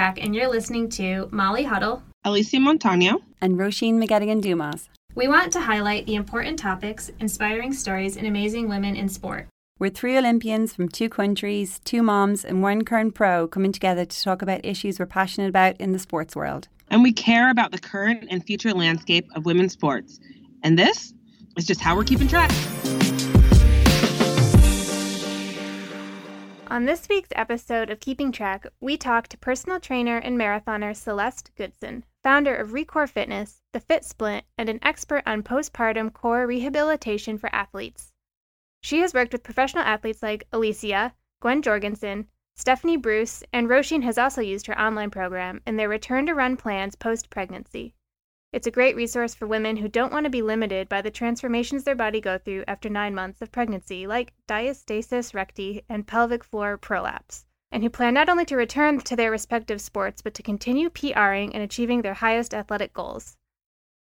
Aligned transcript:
Track, 0.00 0.24
and 0.24 0.34
you're 0.34 0.48
listening 0.48 0.88
to 0.88 1.28
Molly 1.30 1.62
Huddle, 1.62 2.02
Alysia 2.24 2.58
Montaño, 2.58 3.20
and 3.42 3.58
Roisin 3.58 4.02
McGettigan 4.02 4.40
Dumas. 4.40 4.88
We 5.14 5.28
want 5.28 5.52
to 5.52 5.60
highlight 5.60 6.06
the 6.06 6.14
important 6.14 6.58
topics, 6.58 7.10
inspiring 7.20 7.74
stories, 7.74 8.16
and 8.16 8.26
amazing 8.26 8.70
women 8.70 8.96
in 8.96 9.10
sport. 9.10 9.46
We're 9.78 9.90
three 9.90 10.16
Olympians 10.16 10.72
from 10.72 10.88
two 10.88 11.10
countries, 11.10 11.80
two 11.84 12.02
moms, 12.02 12.46
and 12.46 12.62
one 12.62 12.82
current 12.82 13.14
pro 13.14 13.46
coming 13.46 13.72
together 13.72 14.06
to 14.06 14.22
talk 14.22 14.40
about 14.40 14.64
issues 14.64 14.98
we're 14.98 15.04
passionate 15.04 15.50
about 15.50 15.78
in 15.78 15.92
the 15.92 15.98
sports 15.98 16.34
world. 16.34 16.68
And 16.88 17.02
we 17.02 17.12
care 17.12 17.50
about 17.50 17.70
the 17.70 17.78
current 17.78 18.24
and 18.30 18.42
future 18.42 18.72
landscape 18.72 19.28
of 19.36 19.44
women's 19.44 19.74
sports. 19.74 20.18
And 20.62 20.78
this 20.78 21.12
is 21.58 21.66
just 21.66 21.82
how 21.82 21.94
we're 21.94 22.04
keeping 22.04 22.26
track. 22.26 22.50
On 26.70 26.84
this 26.84 27.08
week's 27.08 27.32
episode 27.34 27.90
of 27.90 27.98
Keeping 27.98 28.30
Track, 28.30 28.64
we 28.80 28.96
talk 28.96 29.26
to 29.26 29.36
personal 29.36 29.80
trainer 29.80 30.18
and 30.18 30.38
marathoner 30.38 30.94
Celeste 30.94 31.50
Goodson, 31.56 32.04
founder 32.22 32.54
of 32.54 32.70
Recore 32.70 33.08
Fitness, 33.08 33.60
the 33.72 33.80
Fit 33.80 34.04
Splint, 34.04 34.44
and 34.56 34.68
an 34.68 34.78
expert 34.80 35.24
on 35.26 35.42
postpartum 35.42 36.12
core 36.12 36.46
rehabilitation 36.46 37.38
for 37.38 37.52
athletes. 37.52 38.12
She 38.82 39.00
has 39.00 39.12
worked 39.12 39.32
with 39.32 39.42
professional 39.42 39.82
athletes 39.82 40.22
like 40.22 40.48
Alysia, 40.52 41.14
Gwen 41.40 41.60
Jorgensen, 41.60 42.28
Stephanie 42.54 42.96
Bruce, 42.96 43.42
and 43.52 43.68
Roisin 43.68 44.04
has 44.04 44.16
also 44.16 44.40
used 44.40 44.68
her 44.68 44.80
online 44.80 45.10
program 45.10 45.62
in 45.66 45.76
their 45.76 45.88
return 45.88 46.24
to 46.26 46.36
run 46.36 46.56
plans 46.56 46.94
post 46.94 47.30
pregnancy. 47.30 47.96
It's 48.52 48.66
a 48.66 48.72
great 48.72 48.96
resource 48.96 49.32
for 49.32 49.46
women 49.46 49.76
who 49.76 49.86
don't 49.86 50.12
want 50.12 50.24
to 50.24 50.30
be 50.30 50.42
limited 50.42 50.88
by 50.88 51.02
the 51.02 51.10
transformations 51.10 51.84
their 51.84 51.94
body 51.94 52.20
go 52.20 52.36
through 52.36 52.64
after 52.66 52.88
nine 52.88 53.14
months 53.14 53.40
of 53.40 53.52
pregnancy, 53.52 54.08
like 54.08 54.32
diastasis 54.48 55.32
recti 55.34 55.84
and 55.88 56.04
pelvic 56.04 56.42
floor 56.42 56.76
prolapse, 56.76 57.46
and 57.70 57.84
who 57.84 57.90
plan 57.90 58.12
not 58.14 58.28
only 58.28 58.44
to 58.46 58.56
return 58.56 58.98
to 58.98 59.14
their 59.14 59.30
respective 59.30 59.80
sports, 59.80 60.20
but 60.20 60.34
to 60.34 60.42
continue 60.42 60.90
PRing 60.90 61.54
and 61.54 61.62
achieving 61.62 62.02
their 62.02 62.14
highest 62.14 62.52
athletic 62.52 62.92
goals. 62.92 63.36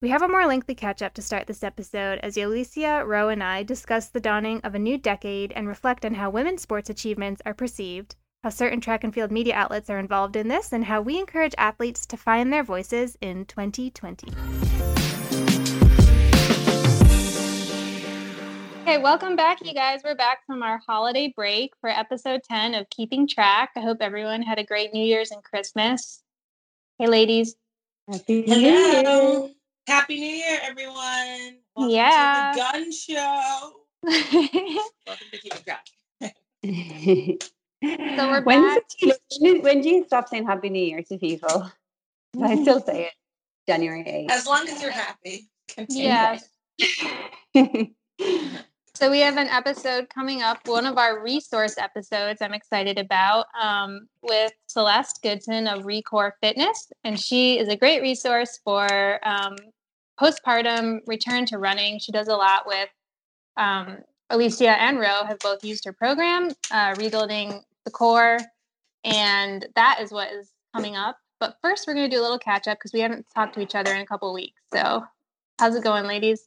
We 0.01 0.09
have 0.09 0.23
a 0.23 0.29
more 0.29 0.47
lengthy 0.47 0.75
catch 0.75 1.03
up 1.03 1.13
to 1.15 1.23
start 1.23 1.47
this 1.47 1.63
episode 1.63 2.19
as 2.23 2.39
Alysia, 2.39 3.07
Roe, 3.07 3.29
and 3.29 3.45
I 3.45 3.65
discuss 3.65 4.09
the 4.09 4.19
dawning 4.19 4.63
of 4.63 4.75
a 4.75 4.79
new 4.79 4.97
decade 4.97 5.53
and 5.53 5.69
reflect 5.69 6.07
on 6.07 6.15
how 6.15 6.31
women's 6.31 6.63
sports 6.63 6.89
achievements 6.89 7.43
are 7.45 7.53
perceived 7.53 8.17
how 8.45 8.51
certain 8.51 8.81
track 8.81 9.03
and 9.03 9.13
field 9.13 9.33
media 9.33 9.55
outlets 9.55 9.91
are 9.91 9.99
involved 9.99 10.37
in 10.37 10.49
this, 10.49 10.73
and 10.73 10.85
how 10.85 11.01
we 11.01 11.19
encourage 11.19 11.55
athletes 11.59 12.07
to 12.07 12.17
find 12.17 12.53
their 12.53 12.63
voices 12.63 13.19
in 13.21 13.45
2020. 13.47 14.29
Okay, 18.83 18.99
welcome 18.99 19.37
back, 19.37 19.59
you 19.65 19.75
guys. 19.75 20.01
We're 20.05 20.15
back 20.15 20.47
from 20.47 20.63
our 20.63 20.81
holiday 20.87 21.33
break 21.35 21.73
for 21.81 21.91
episode 21.91 22.43
10 22.49 22.75
of 22.75 22.89
Keeping 22.91 23.27
Track. 23.27 23.71
I 23.77 23.81
hope 23.81 23.99
everyone 24.01 24.43
had 24.43 24.59
a 24.59 24.65
great 24.65 24.95
New 24.95 25.05
Year's 25.05 25.31
and 25.31 25.43
Christmas. 25.43 26.23
Hey, 26.99 27.09
ladies. 27.09 27.57
Happy 28.11 28.43
New 28.43 28.57
Year. 28.57 29.49
Happy 29.87 30.21
New 30.21 30.27
Year, 30.27 30.59
everyone. 30.63 31.59
Welcome 31.77 31.95
yeah. 31.95 32.53
to 32.55 32.59
the 32.59 32.73
gun 32.73 32.93
show. 32.93 33.73
Welcome 35.07 35.27
to 35.33 35.39
Keeping 35.39 35.63
Track. 35.65 37.49
So 37.83 38.31
we're 38.31 38.43
when, 38.43 38.63
back. 38.63 38.83
You, 39.41 39.61
when 39.63 39.81
do 39.81 39.89
you 39.89 40.05
stop 40.05 40.29
saying 40.29 40.47
Happy 40.47 40.69
New 40.69 40.83
Year 40.83 41.03
to 41.03 41.19
people? 41.19 41.71
I 42.43 42.61
still 42.63 42.81
say 42.81 43.05
it 43.05 43.13
January 43.67 44.05
8th. 44.05 44.31
As 44.31 44.47
long 44.47 44.69
as 44.69 44.83
you're 44.83 44.91
happy. 44.91 45.49
Continue. 45.69 46.05
Yes. 46.05 46.49
So 48.99 49.13
we 49.13 49.21
have 49.21 49.37
an 49.37 49.47
episode 49.47 50.09
coming 50.13 50.43
up, 50.43 50.59
one 50.67 50.85
of 50.85 50.99
our 50.99 51.23
resource 51.23 51.79
episodes 51.79 52.43
I'm 52.43 52.53
excited 52.53 52.99
about, 52.99 53.47
um, 53.63 54.09
with 54.23 54.51
Celeste 54.67 55.21
Goodson 55.23 55.69
of 55.69 55.85
Recore 55.85 56.33
Fitness. 56.43 56.91
And 57.05 57.17
she 57.17 57.61
is 57.61 57.69
a 57.69 57.77
great 57.77 58.03
resource 58.03 58.59
for 58.65 59.21
um, 59.23 59.55
postpartum 60.21 60.99
return 61.07 61.47
to 61.47 61.59
running. 61.59 62.01
She 62.01 62.11
does 62.11 62.27
a 62.27 62.35
lot 62.35 62.67
with 62.67 62.89
um, 63.57 63.99
Alysia 64.33 64.77
and 64.77 64.99
Roe 64.99 65.25
have 65.25 65.39
both 65.39 65.63
used 65.63 65.85
her 65.85 65.93
program, 65.93 66.51
uh, 66.73 66.97
rebuilding 66.99 67.63
the 67.89 67.93
core, 67.93 68.39
and 69.05 69.67
that 69.75 69.99
is 70.01 70.13
what 70.13 70.31
is 70.31 70.51
coming 70.75 70.95
up. 70.95 71.17
But 71.41 71.57
first, 71.63 71.87
we're 71.87 71.95
going 71.95 72.11
to 72.11 72.15
do 72.15 72.21
a 72.21 72.25
little 72.25 72.39
catch 72.39 72.69
up 72.69 72.79
because 72.79 72.93
we 72.93 73.01
haven't 73.01 73.27
talked 73.35 73.55
to 73.55 73.61
each 73.61 73.75
other 73.75 73.95
in 73.95 74.01
a 74.01 74.07
couple 74.07 74.33
weeks. 74.35 74.61
So, 74.73 75.05
how's 75.59 75.75
it 75.75 75.85
going, 75.85 76.07
ladies? 76.07 76.47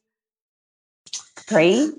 Great. 1.48 1.90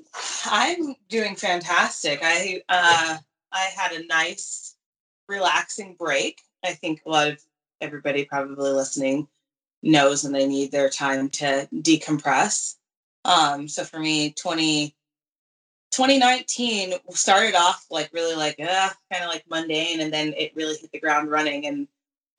I'm 0.45 0.95
doing 1.09 1.35
fantastic. 1.35 2.19
I 2.23 2.61
uh, 2.69 3.17
I 3.51 3.69
had 3.75 3.91
a 3.91 4.05
nice, 4.05 4.75
relaxing 5.27 5.95
break. 5.99 6.41
I 6.63 6.73
think 6.73 7.01
a 7.05 7.09
lot 7.09 7.27
of 7.27 7.41
everybody 7.81 8.25
probably 8.25 8.71
listening 8.71 9.27
knows 9.81 10.23
when 10.23 10.31
they 10.31 10.47
need 10.47 10.71
their 10.71 10.89
time 10.89 11.29
to 11.29 11.67
decompress. 11.73 12.75
Um, 13.25 13.67
so 13.67 13.83
for 13.83 13.99
me, 13.99 14.31
20, 14.31 14.95
2019 15.93 16.95
started 17.11 17.53
off 17.53 17.85
like 17.91 18.09
really 18.13 18.35
like 18.35 18.59
uh, 18.59 18.89
kind 19.11 19.23
of 19.23 19.29
like 19.29 19.43
mundane, 19.49 20.01
and 20.01 20.11
then 20.11 20.33
it 20.37 20.51
really 20.55 20.75
hit 20.75 20.91
the 20.91 20.99
ground 20.99 21.29
running. 21.29 21.67
And 21.67 21.87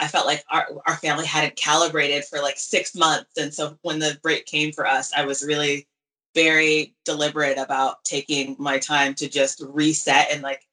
I 0.00 0.09
felt 0.09 0.26
like 0.26 0.44
our 0.50 0.66
our 0.87 0.97
family 0.97 1.25
hadn't 1.25 1.56
calibrated 1.56 2.25
for 2.25 2.41
like 2.41 2.59
six 2.59 2.97
months, 2.97 3.38
and 3.38 3.54
so 3.54 3.78
when 3.82 4.00
the 4.00 4.19
break 4.22 4.47
came 4.47 4.72
for 4.72 4.87
us, 4.87 5.12
I 5.16 5.25
was 5.25 5.44
really 5.44 5.87
very 6.34 6.97
deliberate 7.04 7.56
about 7.56 8.04
taking 8.04 8.56
my 8.59 8.78
time 8.78 9.14
to 9.14 9.28
just 9.28 9.62
reset 9.69 10.32
and 10.32 10.43
like 10.43 10.66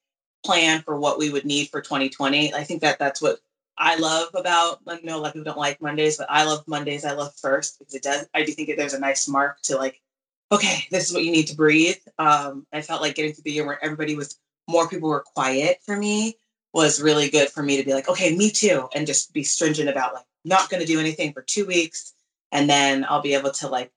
plan 0.43 0.81
for 0.81 0.99
what 0.99 1.19
we 1.19 1.29
would 1.29 1.45
need 1.45 1.69
for 1.69 1.81
2020. 1.81 2.51
I 2.55 2.63
think 2.63 2.81
that 2.81 2.97
that's 2.97 3.21
what 3.21 3.37
I 3.77 3.95
love 3.97 4.29
about. 4.33 4.79
I 4.87 4.99
know 5.03 5.17
a 5.17 5.19
lot 5.19 5.27
of 5.27 5.33
people 5.33 5.45
don't 5.45 5.57
like 5.57 5.81
Mondays, 5.81 6.17
but 6.17 6.31
I 6.31 6.45
love 6.45 6.67
Mondays. 6.67 7.05
I 7.05 7.13
love 7.13 7.35
first 7.35 7.77
because 7.77 7.93
it 7.93 8.01
does. 8.01 8.27
I 8.33 8.43
do 8.43 8.51
think 8.53 8.69
that 8.69 8.77
there's 8.77 8.95
a 8.95 8.99
nice 8.99 9.27
mark 9.27 9.61
to 9.63 9.77
like 9.77 10.01
okay, 10.51 10.85
this 10.91 11.07
is 11.07 11.13
what 11.13 11.23
you 11.23 11.31
need 11.31 11.47
to 11.47 11.55
breathe. 11.55 11.97
Um, 12.19 12.65
I 12.73 12.81
felt 12.81 13.01
like 13.01 13.15
getting 13.15 13.33
through 13.33 13.43
the 13.43 13.51
year 13.51 13.65
where 13.65 13.83
everybody 13.83 14.15
was 14.15 14.37
more 14.67 14.87
people 14.87 15.09
were 15.09 15.23
quiet 15.33 15.79
for 15.85 15.97
me 15.97 16.37
was 16.73 17.01
really 17.01 17.29
good 17.29 17.49
for 17.49 17.61
me 17.61 17.77
to 17.77 17.83
be 17.83 17.93
like, 17.93 18.07
okay, 18.07 18.35
me 18.35 18.49
too, 18.49 18.87
and 18.95 19.07
just 19.07 19.33
be 19.33 19.43
stringent 19.43 19.89
about 19.89 20.13
like 20.13 20.25
not 20.45 20.69
going 20.69 20.81
to 20.81 20.87
do 20.87 20.99
anything 20.99 21.33
for 21.33 21.41
two 21.41 21.65
weeks, 21.65 22.13
and 22.51 22.69
then 22.69 23.05
I'll 23.09 23.21
be 23.21 23.33
able 23.33 23.51
to 23.51 23.67
like 23.67 23.91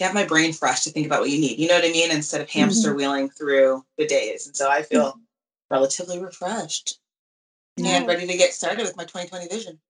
have 0.00 0.14
my 0.14 0.24
brain 0.24 0.52
fresh 0.52 0.82
to 0.84 0.90
think 0.90 1.06
about 1.06 1.20
what 1.20 1.30
you 1.30 1.40
need. 1.40 1.58
You 1.58 1.68
know 1.68 1.74
what 1.74 1.84
I 1.84 1.92
mean? 1.92 2.10
Instead 2.10 2.40
of 2.40 2.48
hamster 2.48 2.94
wheeling 2.94 3.28
mm-hmm. 3.28 3.36
through 3.36 3.84
the 3.98 4.06
days, 4.06 4.46
and 4.46 4.56
so 4.56 4.70
I 4.70 4.82
feel 4.82 5.10
mm-hmm. 5.10 5.20
relatively 5.70 6.18
refreshed 6.22 6.98
nice. 7.78 7.92
and 7.92 8.06
ready 8.06 8.26
to 8.26 8.36
get 8.36 8.54
started 8.54 8.84
with 8.84 8.96
my 8.96 9.04
2020 9.04 9.48
vision. 9.48 9.78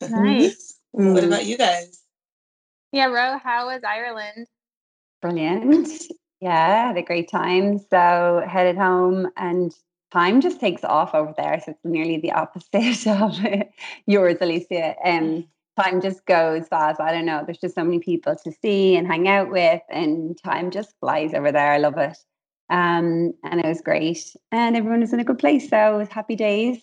Nice. 0.00 0.78
what 0.92 1.24
about 1.24 1.44
you 1.44 1.58
guys? 1.58 2.00
Yeah, 2.92 3.06
Ro, 3.06 3.38
how 3.42 3.66
was 3.66 3.82
Ireland? 3.84 4.46
Brilliant. 5.26 6.04
Yeah, 6.40 6.86
had 6.86 6.96
a 6.96 7.02
great 7.02 7.28
time. 7.28 7.80
So 7.90 8.44
headed 8.46 8.76
home 8.76 9.26
and 9.36 9.72
time 10.12 10.40
just 10.40 10.60
takes 10.60 10.84
off 10.84 11.16
over 11.16 11.34
there. 11.36 11.60
So 11.64 11.72
it's 11.72 11.80
nearly 11.84 12.18
the 12.18 12.30
opposite 12.30 13.06
of 13.08 13.36
yours, 14.06 14.36
Alysia. 14.36 14.94
Um, 15.04 15.48
time 15.76 16.00
just 16.00 16.24
goes 16.26 16.68
fast. 16.68 17.00
I 17.00 17.10
don't 17.10 17.26
know. 17.26 17.42
There's 17.44 17.58
just 17.58 17.74
so 17.74 17.82
many 17.82 17.98
people 17.98 18.36
to 18.44 18.52
see 18.62 18.94
and 18.94 19.04
hang 19.04 19.26
out 19.26 19.50
with, 19.50 19.82
and 19.90 20.38
time 20.44 20.70
just 20.70 20.94
flies 21.00 21.34
over 21.34 21.50
there. 21.50 21.72
I 21.72 21.78
love 21.78 21.98
it. 21.98 22.16
Um, 22.70 23.32
and 23.42 23.58
it 23.58 23.66
was 23.66 23.80
great. 23.80 24.32
And 24.52 24.76
everyone 24.76 25.00
was 25.00 25.12
in 25.12 25.18
a 25.18 25.24
good 25.24 25.40
place. 25.40 25.68
So 25.68 25.96
it 25.96 25.98
was 25.98 26.08
happy 26.08 26.36
days. 26.36 26.78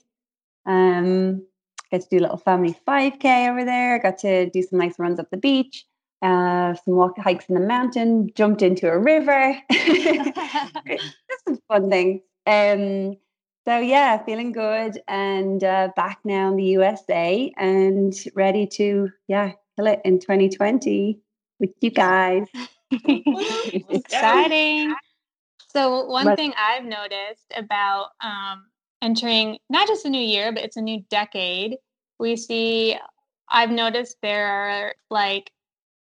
Um, 0.65 1.47
got 1.93 2.01
to 2.01 2.07
do 2.11 2.17
a 2.17 2.23
little 2.23 2.37
family 2.37 2.75
5K 2.85 3.49
over 3.49 3.63
there. 3.63 3.99
Got 3.99 4.17
to 4.19 4.49
do 4.49 4.63
some 4.63 4.79
nice 4.79 4.99
runs 4.99 5.17
up 5.17 5.29
the 5.29 5.37
beach 5.37 5.85
uh, 6.23 6.73
some 6.73 6.95
walk 6.95 7.19
hikes 7.19 7.45
in 7.49 7.55
the 7.55 7.61
mountain, 7.61 8.31
jumped 8.33 8.61
into 8.61 8.89
a 8.89 8.97
river. 8.97 9.55
That's 9.69 11.03
some 11.45 11.59
fun 11.67 11.89
things. 11.89 12.21
Um, 12.47 13.17
so 13.65 13.79
yeah, 13.79 14.23
feeling 14.23 14.53
good 14.53 15.01
and 15.07 15.63
uh, 15.63 15.89
back 15.95 16.19
now 16.23 16.49
in 16.49 16.57
the 16.57 16.63
USA 16.63 17.53
and 17.57 18.13
ready 18.35 18.67
to 18.67 19.09
yeah 19.27 19.51
kill 19.75 19.87
it 19.87 20.01
in 20.03 20.19
2020 20.19 21.19
with 21.59 21.69
you 21.81 21.91
guys. 21.91 22.47
Exciting. 22.91 24.93
So 25.69 26.05
one 26.05 26.35
thing 26.35 26.53
I've 26.57 26.85
noticed 26.85 27.51
about 27.55 28.09
um, 28.21 28.65
entering 29.01 29.57
not 29.69 29.87
just 29.87 30.05
a 30.05 30.09
new 30.09 30.21
year, 30.21 30.53
but 30.53 30.63
it's 30.63 30.77
a 30.77 30.81
new 30.81 31.03
decade. 31.09 31.77
We 32.19 32.37
see. 32.37 32.97
I've 33.49 33.71
noticed 33.71 34.17
there 34.21 34.47
are 34.47 34.95
like 35.09 35.51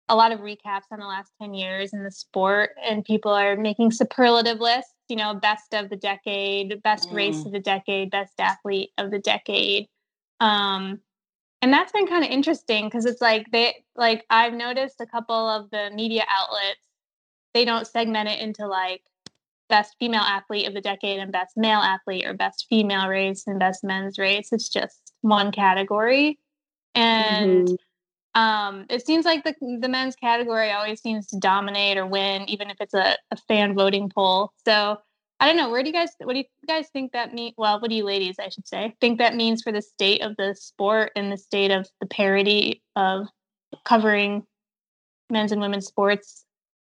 a 0.09 0.15
lot 0.15 0.31
of 0.31 0.39
recaps 0.39 0.85
on 0.91 0.99
the 0.99 1.05
last 1.05 1.31
10 1.41 1.53
years 1.53 1.93
in 1.93 2.03
the 2.03 2.11
sport 2.11 2.71
and 2.83 3.03
people 3.03 3.31
are 3.31 3.55
making 3.55 3.91
superlative 3.91 4.59
lists 4.59 4.93
you 5.09 5.15
know 5.15 5.33
best 5.33 5.73
of 5.73 5.89
the 5.89 5.95
decade 5.95 6.81
best 6.83 7.09
mm. 7.09 7.15
race 7.15 7.45
of 7.45 7.51
the 7.51 7.59
decade 7.59 8.09
best 8.11 8.33
athlete 8.39 8.89
of 8.97 9.11
the 9.11 9.19
decade 9.19 9.87
um 10.39 10.99
and 11.61 11.73
that's 11.73 11.91
been 11.91 12.07
kind 12.07 12.23
of 12.23 12.29
interesting 12.29 12.85
because 12.85 13.05
it's 13.05 13.21
like 13.21 13.45
they 13.51 13.73
like 13.95 14.25
i've 14.29 14.53
noticed 14.53 15.01
a 15.01 15.05
couple 15.05 15.35
of 15.35 15.69
the 15.71 15.89
media 15.93 16.23
outlets 16.29 16.79
they 17.53 17.65
don't 17.65 17.87
segment 17.87 18.29
it 18.29 18.39
into 18.39 18.67
like 18.67 19.01
best 19.69 19.95
female 19.99 20.21
athlete 20.21 20.65
of 20.65 20.73
the 20.73 20.79
decade 20.79 21.19
and 21.19 21.31
best 21.31 21.57
male 21.57 21.79
athlete 21.79 22.25
or 22.25 22.33
best 22.33 22.65
female 22.69 23.09
race 23.09 23.43
and 23.47 23.59
best 23.59 23.83
men's 23.83 24.17
race 24.17 24.49
it's 24.53 24.69
just 24.69 25.07
one 25.21 25.51
category. 25.51 26.39
And 26.95 27.67
mm-hmm. 27.67 27.75
Um, 28.37 28.85
it 28.91 29.03
seems 29.03 29.25
like 29.25 29.43
the, 29.43 29.55
the 29.81 29.89
men's 29.89 30.15
category 30.15 30.69
always 30.71 31.01
seems 31.01 31.25
to 31.27 31.39
dominate 31.39 31.97
or 31.97 32.05
win, 32.05 32.47
even 32.47 32.69
if 32.69 32.77
it's 32.79 32.93
a, 32.93 33.17
a 33.31 33.37
fan 33.47 33.73
voting 33.73 34.11
poll. 34.13 34.53
So 34.63 34.99
I 35.39 35.47
don't 35.47 35.57
know. 35.57 35.71
Where 35.71 35.81
do 35.81 35.89
you 35.89 35.93
guys, 35.93 36.09
what 36.21 36.33
do 36.33 36.39
you 36.39 36.45
guys 36.67 36.87
think 36.93 37.13
that 37.13 37.33
mean? 37.33 37.53
Well, 37.57 37.79
what 37.79 37.89
do 37.89 37.95
you 37.95 38.03
ladies, 38.03 38.35
I 38.39 38.49
should 38.49 38.67
say, 38.67 38.93
think 39.01 39.17
that 39.17 39.35
means 39.35 39.63
for 39.63 39.71
the 39.71 39.81
state 39.81 40.21
of 40.21 40.35
the 40.37 40.53
sport 40.53 41.13
and 41.15 41.31
the 41.31 41.37
state 41.37 41.71
of 41.71 41.89
the 41.99 42.05
parity 42.05 42.83
of 42.95 43.27
covering 43.85 44.45
men's 45.31 45.51
and 45.51 45.59
women's 45.59 45.87
sports 45.87 46.45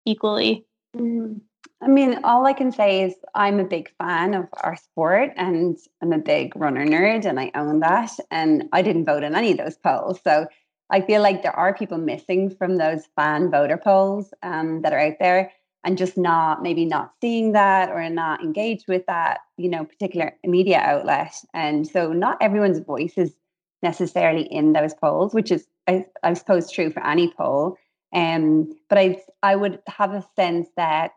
equally? 0.03 0.65
Mm. 0.97 1.41
I 1.79 1.87
mean, 1.87 2.21
all 2.23 2.47
I 2.47 2.53
can 2.53 2.71
say 2.71 3.03
is 3.03 3.13
I'm 3.35 3.59
a 3.59 3.65
big 3.65 3.91
fan 3.99 4.33
of 4.33 4.47
our 4.63 4.77
sport 4.77 5.33
and 5.35 5.77
I'm 6.01 6.13
a 6.13 6.17
big 6.17 6.55
runner 6.55 6.87
nerd 6.87 7.25
and 7.25 7.39
I 7.39 7.51
own 7.53 7.81
that. 7.81 8.11
And 8.31 8.63
I 8.71 8.81
didn't 8.81 9.05
vote 9.05 9.23
in 9.23 9.35
any 9.35 9.51
of 9.51 9.57
those 9.59 9.77
polls. 9.77 10.19
So 10.23 10.47
I 10.89 11.01
feel 11.01 11.21
like 11.21 11.41
there 11.41 11.55
are 11.55 11.73
people 11.73 11.97
missing 11.97 12.49
from 12.49 12.77
those 12.77 13.05
fan 13.15 13.49
voter 13.49 13.77
polls 13.77 14.33
um, 14.43 14.81
that 14.81 14.93
are 14.93 14.99
out 14.99 15.15
there 15.19 15.51
and 15.83 15.97
just 15.97 16.17
not 16.17 16.63
maybe 16.63 16.85
not 16.85 17.13
seeing 17.21 17.51
that 17.53 17.89
or 17.89 18.09
not 18.09 18.41
engaged 18.43 18.87
with 18.87 19.05
that, 19.07 19.39
you 19.57 19.69
know, 19.69 19.85
particular 19.85 20.33
media 20.43 20.79
outlet. 20.79 21.33
And 21.53 21.87
so 21.87 22.11
not 22.11 22.37
everyone's 22.41 22.79
voice 22.79 23.13
is 23.17 23.35
necessarily 23.83 24.43
in 24.43 24.73
those 24.73 24.93
polls, 24.93 25.33
which 25.33 25.51
is, 25.51 25.67
I, 25.87 26.05
I 26.23 26.33
suppose, 26.33 26.71
true 26.71 26.89
for 26.89 27.05
any 27.05 27.31
poll. 27.31 27.77
Um, 28.13 28.75
but 28.89 28.97
I 28.97 29.21
I 29.43 29.55
would 29.55 29.79
have 29.87 30.11
a 30.13 30.25
sense 30.35 30.67
that 30.75 31.11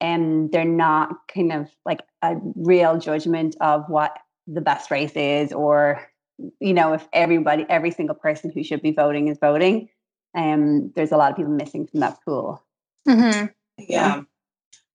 um, 0.00 0.48
they're 0.50 0.64
not 0.64 1.10
kind 1.32 1.52
of 1.52 1.70
like 1.84 2.00
a 2.22 2.36
real 2.56 2.98
judgment 2.98 3.56
of 3.60 3.84
what 3.88 4.16
the 4.48 4.60
best 4.60 4.90
race 4.90 5.12
is, 5.14 5.52
or 5.52 6.00
you 6.60 6.74
know, 6.74 6.92
if 6.94 7.06
everybody, 7.12 7.66
every 7.68 7.90
single 7.90 8.14
person 8.14 8.50
who 8.50 8.64
should 8.64 8.82
be 8.82 8.92
voting 8.92 9.28
is 9.28 9.38
voting. 9.38 9.88
Um, 10.34 10.92
there's 10.94 11.12
a 11.12 11.16
lot 11.16 11.30
of 11.30 11.36
people 11.36 11.52
missing 11.52 11.86
from 11.86 12.00
that 12.00 12.18
pool. 12.24 12.64
Mm-hmm. 13.08 13.46
Yeah. 13.78 14.22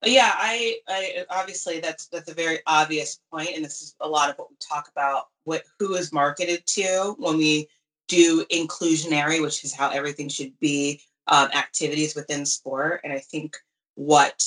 Yeah, 0.06 0.31
I, 0.31 0.78
I 0.88 1.25
obviously 1.30 1.80
that's 1.80 2.07
that's 2.07 2.30
a 2.30 2.34
very 2.34 2.60
obvious 2.68 3.19
point, 3.31 3.50
and 3.56 3.66
this 3.66 3.81
is 3.81 3.95
a 4.00 4.07
lot 4.07 4.30
of 4.30 4.38
what 4.38 4.50
we 4.51 4.56
talk 4.60 4.88
about. 4.89 5.25
What 5.44 5.63
who 5.80 5.95
is 5.95 6.13
marketed 6.13 6.68
to 6.68 7.16
when 7.18 7.38
we 7.38 7.68
do 8.07 8.45
inclusionary, 8.51 9.42
which 9.42 9.63
is 9.63 9.74
how 9.74 9.89
everything 9.89 10.30
should 10.30 10.57
be 10.60 11.01
um, 11.28 11.50
activities 11.54 12.16
within 12.16 12.45
sport. 12.45 13.01
And 13.04 13.12
I 13.12 13.19
think 13.19 13.57
what, 13.95 14.45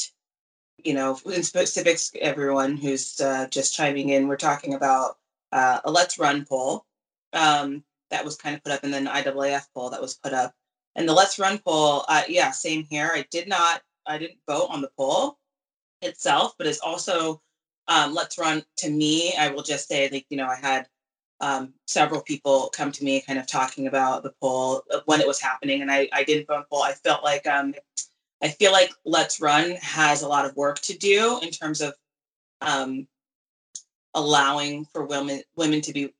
you 0.82 0.94
know, 0.94 1.19
in 1.26 1.42
specifics, 1.42 2.10
everyone 2.20 2.76
who's 2.76 3.20
uh, 3.20 3.46
just 3.48 3.75
chiming 3.75 4.10
in, 4.10 4.28
we're 4.28 4.37
talking 4.37 4.75
about 4.75 5.19
uh, 5.52 5.81
a 5.85 5.91
Let's 5.91 6.19
Run 6.19 6.44
poll 6.44 6.85
um, 7.32 7.85
that 8.11 8.25
was 8.25 8.37
kind 8.37 8.56
of 8.56 8.62
put 8.62 8.73
up, 8.73 8.85
and 8.85 8.93
then 8.93 9.06
IAAF 9.06 9.67
poll 9.75 9.91
that 9.91 10.00
was 10.00 10.14
put 10.14 10.32
up. 10.32 10.55
And 10.97 11.08
the 11.08 11.12
Let's 11.12 11.38
Run 11.38 11.58
poll, 11.58 12.05
uh, 12.08 12.23
yeah, 12.29 12.50
same 12.50 12.85
here. 12.85 13.11
I 13.14 13.25
did 13.31 13.49
not, 13.49 13.82
I 14.06 14.19
didn't 14.19 14.38
vote 14.49 14.69
on 14.70 14.81
the 14.81 14.91
poll 14.97 15.38
itself, 16.02 16.55
but 16.58 16.67
it's 16.67 16.81
also 16.81 17.41
um, 17.88 18.14
Let's 18.14 18.38
Run 18.38 18.64
to 18.79 18.91
me. 18.91 19.35
I 19.38 19.49
will 19.49 19.62
just 19.62 19.88
say, 19.88 20.08
like, 20.11 20.26
you 20.31 20.37
know, 20.37 20.47
I 20.47 20.56
had 20.56 20.88
um, 21.41 21.73
several 21.87 22.20
people 22.20 22.70
come 22.75 22.93
to 22.93 23.05
me 23.05 23.23
kind 23.23 23.38
of 23.38 23.47
talking 23.47 23.87
about 23.87 24.23
the 24.23 24.32
poll 24.41 24.82
uh, 24.93 25.00
when 25.06 25.20
it 25.20 25.26
was 25.26 25.41
happening 25.41 25.81
and 25.81 25.91
I, 25.91 26.08
I 26.12 26.23
didn't 26.23 26.47
vote 26.47 26.67
poll. 26.70 26.82
I 26.82 26.93
felt 26.93 27.25
like 27.25 27.47
um, 27.47 27.75
I 28.43 28.49
feel 28.49 28.73
like 28.73 28.91
Let's 29.05 29.41
Run 29.41 29.73
has 29.81 30.23
a 30.23 30.29
lot 30.29 30.44
of 30.44 30.56
work 30.56 30.81
to 30.81 30.97
do 30.97 31.41
in 31.43 31.50
terms 31.50 31.81
of 31.81 31.94
um, 32.61 33.06
allowing 34.14 34.84
for 34.86 35.04
women 35.04 35.42
women 35.56 35.80
to 35.82 35.92
be 35.92 36.12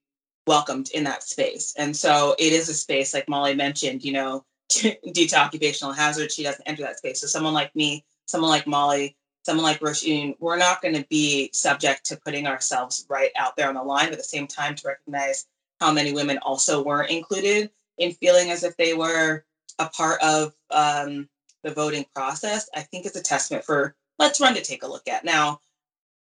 welcomed 0.47 0.91
in 0.91 1.05
that 1.05 1.23
space. 1.23 1.75
And 1.77 1.97
so 1.97 2.35
it 2.39 2.53
is 2.53 2.69
a 2.69 2.75
space 2.75 3.15
like 3.15 3.29
Molly 3.29 3.55
mentioned, 3.55 4.05
you 4.05 4.13
know, 4.13 4.45
due 4.69 5.27
to 5.27 5.37
occupational 5.37 5.93
hazard, 5.93 6.33
she 6.33 6.43
doesn't 6.43 6.67
enter 6.67 6.83
that 6.83 6.99
space. 6.99 7.21
So 7.21 7.27
someone 7.27 7.55
like 7.55 7.75
me, 7.77 8.05
someone 8.27 8.51
like 8.51 8.67
Molly, 8.67 9.17
someone 9.43 9.65
like 9.65 9.81
Roisin, 9.81 10.35
we're 10.39 10.57
not 10.57 10.83
going 10.83 10.95
to 10.95 11.07
be 11.09 11.51
subject 11.53 12.05
to 12.07 12.17
putting 12.17 12.47
ourselves 12.47 13.07
right 13.09 13.31
out 13.37 13.57
there 13.57 13.69
on 13.69 13.75
the 13.75 13.83
line, 13.83 14.07
but 14.07 14.13
at 14.13 14.19
the 14.19 14.25
same 14.25 14.47
time 14.47 14.75
to 14.77 14.89
recognize 14.89 15.47
how 15.81 15.93
many 15.93 16.13
women 16.13 16.39
also 16.39 16.83
weren't 16.83 17.11
included 17.11 17.71
in 17.99 18.13
feeling 18.13 18.51
as 18.51 18.65
if 18.65 18.77
they 18.77 18.95
were 18.95 19.45
a 19.79 19.89
part 19.89 20.23
of 20.23 20.53
um, 20.71 21.29
the 21.63 21.73
voting 21.73 22.05
process, 22.15 22.69
I 22.75 22.83
think 22.83 23.07
it's 23.07 23.17
a 23.17 23.23
testament 23.23 23.65
for 23.65 23.95
Let's 24.19 24.41
Run 24.41 24.55
to 24.55 24.63
take 24.63 24.83
a 24.83 24.89
look 24.89 25.09
at. 25.09 25.25
Now, 25.25 25.61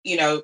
you 0.03 0.17
know, 0.17 0.43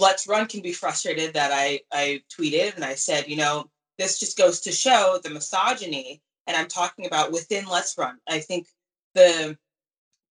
Let's 0.00 0.26
Run 0.26 0.46
can 0.46 0.62
be 0.62 0.72
frustrated 0.72 1.34
that 1.34 1.52
I, 1.52 1.80
I 1.92 2.22
tweeted 2.36 2.74
and 2.74 2.84
I 2.84 2.94
said, 2.94 3.28
you 3.28 3.36
know, 3.36 3.70
this 3.98 4.18
just 4.18 4.38
goes 4.38 4.60
to 4.62 4.72
show 4.72 5.20
the 5.22 5.30
misogyny. 5.30 6.22
And 6.46 6.56
I'm 6.56 6.68
talking 6.68 7.06
about 7.06 7.32
within 7.32 7.66
Let's 7.66 7.96
Run. 7.96 8.18
I 8.28 8.40
think 8.40 8.66
the 9.14 9.56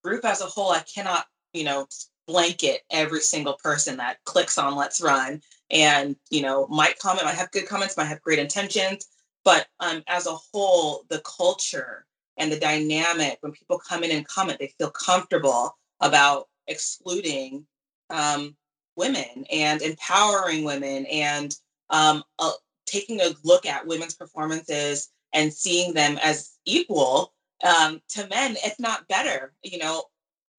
group 0.03 0.25
as 0.25 0.41
a 0.41 0.45
whole, 0.45 0.71
I 0.71 0.81
cannot 0.81 1.25
you 1.53 1.63
know, 1.63 1.87
blanket 2.27 2.81
every 2.91 3.21
single 3.21 3.57
person 3.63 3.97
that 3.97 4.23
clicks 4.25 4.57
on 4.57 4.75
Let's 4.75 5.01
Run 5.01 5.41
and, 5.71 6.15
you 6.29 6.41
know, 6.41 6.67
might 6.67 6.99
comment, 6.99 7.25
might 7.25 7.35
have 7.35 7.51
good 7.51 7.67
comments, 7.67 7.97
might 7.97 8.05
have 8.05 8.21
great 8.21 8.39
intentions. 8.39 9.07
But 9.43 9.67
um, 9.79 10.03
as 10.07 10.27
a 10.27 10.35
whole, 10.35 11.05
the 11.09 11.21
culture 11.21 12.05
and 12.37 12.51
the 12.51 12.59
dynamic, 12.59 13.37
when 13.41 13.51
people 13.51 13.79
come 13.79 14.03
in 14.03 14.11
and 14.11 14.27
comment, 14.27 14.59
they 14.59 14.73
feel 14.77 14.91
comfortable 14.91 15.77
about 16.01 16.47
excluding 16.67 17.65
um, 18.09 18.55
women 18.99 19.45
and 19.51 19.81
empowering 19.81 20.63
women 20.63 21.05
and 21.07 21.55
um, 21.89 22.23
uh, 22.37 22.51
taking 22.85 23.21
a 23.21 23.31
look 23.43 23.65
at 23.65 23.87
women's 23.87 24.13
performances 24.13 25.09
and 25.33 25.53
seeing 25.53 25.93
them 25.93 26.19
as 26.21 26.51
equal 26.65 27.33
um, 27.63 28.01
to 28.09 28.27
men, 28.27 28.55
if 28.63 28.79
not 28.79 29.07
better. 29.07 29.53
You 29.63 29.79
know, 29.79 30.03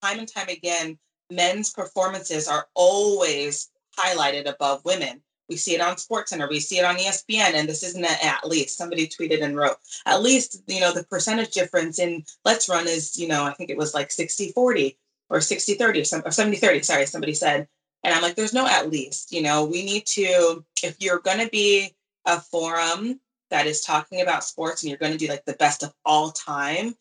time 0.01 0.19
and 0.19 0.27
time 0.27 0.49
again, 0.49 0.97
men's 1.29 1.71
performances 1.71 2.47
are 2.47 2.67
always 2.73 3.69
highlighted 3.97 4.49
above 4.49 4.83
women. 4.83 5.21
We 5.49 5.57
see 5.57 5.75
it 5.75 5.81
on 5.81 5.95
SportsCenter, 5.95 6.49
we 6.49 6.61
see 6.61 6.79
it 6.79 6.85
on 6.85 6.95
ESPN, 6.95 7.55
and 7.55 7.67
this 7.67 7.83
isn't 7.83 8.05
at 8.05 8.47
least. 8.47 8.77
Somebody 8.77 9.07
tweeted 9.07 9.43
and 9.43 9.57
wrote, 9.57 9.75
at 10.05 10.21
least, 10.21 10.63
you 10.65 10.79
know, 10.79 10.93
the 10.93 11.03
percentage 11.03 11.51
difference 11.51 11.99
in 11.99 12.23
Let's 12.45 12.69
Run 12.69 12.87
is, 12.87 13.19
you 13.19 13.27
know, 13.27 13.43
I 13.43 13.51
think 13.51 13.69
it 13.69 13.77
was 13.77 13.93
like 13.93 14.11
60 14.11 14.53
40 14.53 14.97
or 15.29 15.41
60 15.41 15.73
30 15.73 16.01
or 16.01 16.31
70 16.31 16.57
30, 16.57 16.81
sorry, 16.83 17.05
somebody 17.05 17.33
said. 17.33 17.67
And 18.03 18.13
I'm 18.13 18.21
like, 18.21 18.35
there's 18.35 18.53
no 18.53 18.67
at 18.67 18.89
least, 18.89 19.31
you 19.31 19.41
know, 19.41 19.63
we 19.65 19.83
need 19.83 20.05
to, 20.07 20.65
if 20.83 20.95
you're 20.99 21.19
going 21.19 21.39
to 21.39 21.49
be 21.49 21.93
a 22.25 22.39
forum 22.39 23.19
that 23.51 23.67
is 23.67 23.81
talking 23.81 24.21
about 24.21 24.43
sports 24.43 24.81
and 24.81 24.89
you're 24.89 24.97
going 24.97 25.11
to 25.11 25.17
do 25.17 25.27
like 25.27 25.45
the 25.45 25.53
best 25.53 25.83
of 25.83 25.93
all 26.05 26.31
time, 26.31 26.95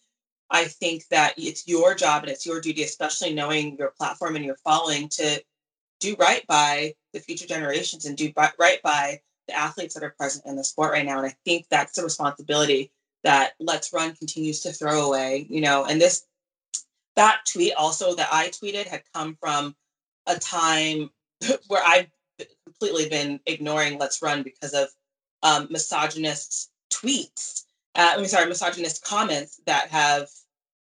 I 0.51 0.65
think 0.65 1.07
that 1.09 1.35
it's 1.39 1.67
your 1.67 1.95
job 1.95 2.25
and 2.25 2.33
it's 2.33 2.45
your 2.45 2.61
duty, 2.61 2.83
especially 2.83 3.33
knowing 3.33 3.77
your 3.79 3.93
platform 3.97 4.37
and 4.37 4.45
your 4.45 4.57
following, 4.57 5.09
to 5.11 5.43
do 6.01 6.17
right 6.19 6.47
by 6.47 6.95
the 7.13 7.21
future 7.21 7.47
generations 7.47 8.05
and 8.05 8.17
do 8.17 8.33
right 8.37 8.83
by 8.83 9.21
the 9.47 9.55
athletes 9.57 9.95
that 9.95 10.03
are 10.03 10.15
present 10.19 10.45
in 10.47 10.57
the 10.57 10.65
sport 10.65 10.93
right 10.93 11.07
now. 11.07 11.19
And 11.19 11.27
I 11.27 11.35
think 11.45 11.67
that's 11.71 11.95
the 11.95 12.03
responsibility 12.03 12.91
that 13.23 13.53
Let's 13.61 13.93
Run 13.93 14.15
continues 14.15 14.61
to 14.61 14.73
throw 14.73 15.07
away. 15.07 15.47
You 15.49 15.61
know, 15.61 15.85
and 15.85 16.01
this 16.01 16.27
that 17.17 17.41
tweet 17.51 17.75
also 17.75 18.15
that 18.15 18.29
I 18.33 18.49
tweeted 18.49 18.87
had 18.87 19.03
come 19.15 19.37
from 19.41 19.77
a 20.27 20.39
time 20.39 21.11
where 21.69 21.83
I've 21.85 22.09
completely 22.65 23.09
been 23.09 23.41
ignoring 23.47 23.99
Let's 23.99 24.23
Run 24.23 24.43
because 24.43 24.73
of 24.73 24.89
um, 25.43 25.69
misogynist 25.71 26.71
tweets. 26.93 27.65
Uh, 27.95 28.13
I 28.15 28.17
mean, 28.17 28.27
sorry, 28.27 28.47
misogynist 28.47 29.05
comments 29.05 29.61
that 29.67 29.89
have 29.89 30.29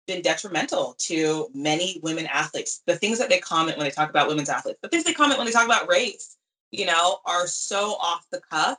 been 0.07 0.23
detrimental 0.23 0.97
to 0.99 1.49
many 1.55 2.01
women 2.03 2.27
athletes. 2.27 2.83
The 2.87 2.97
things 2.97 3.19
that 3.19 3.29
they 3.29 3.39
comment 3.39 3.77
when 3.77 3.87
they 3.87 3.91
talk 3.91 4.11
about 4.11 4.27
women's 4.27 4.49
athletes, 4.49 4.81
the 4.83 4.89
things 4.89 5.05
they 5.05 5.13
comment 5.13 5.39
when 5.39 5.47
they 5.47 5.53
talk 5.53 5.67
about 5.67 5.89
race, 5.89 6.37
you 6.71 6.87
know, 6.87 7.19
are 7.25 7.47
so 7.47 7.93
off 8.01 8.27
the 8.33 8.41
cuff 8.51 8.79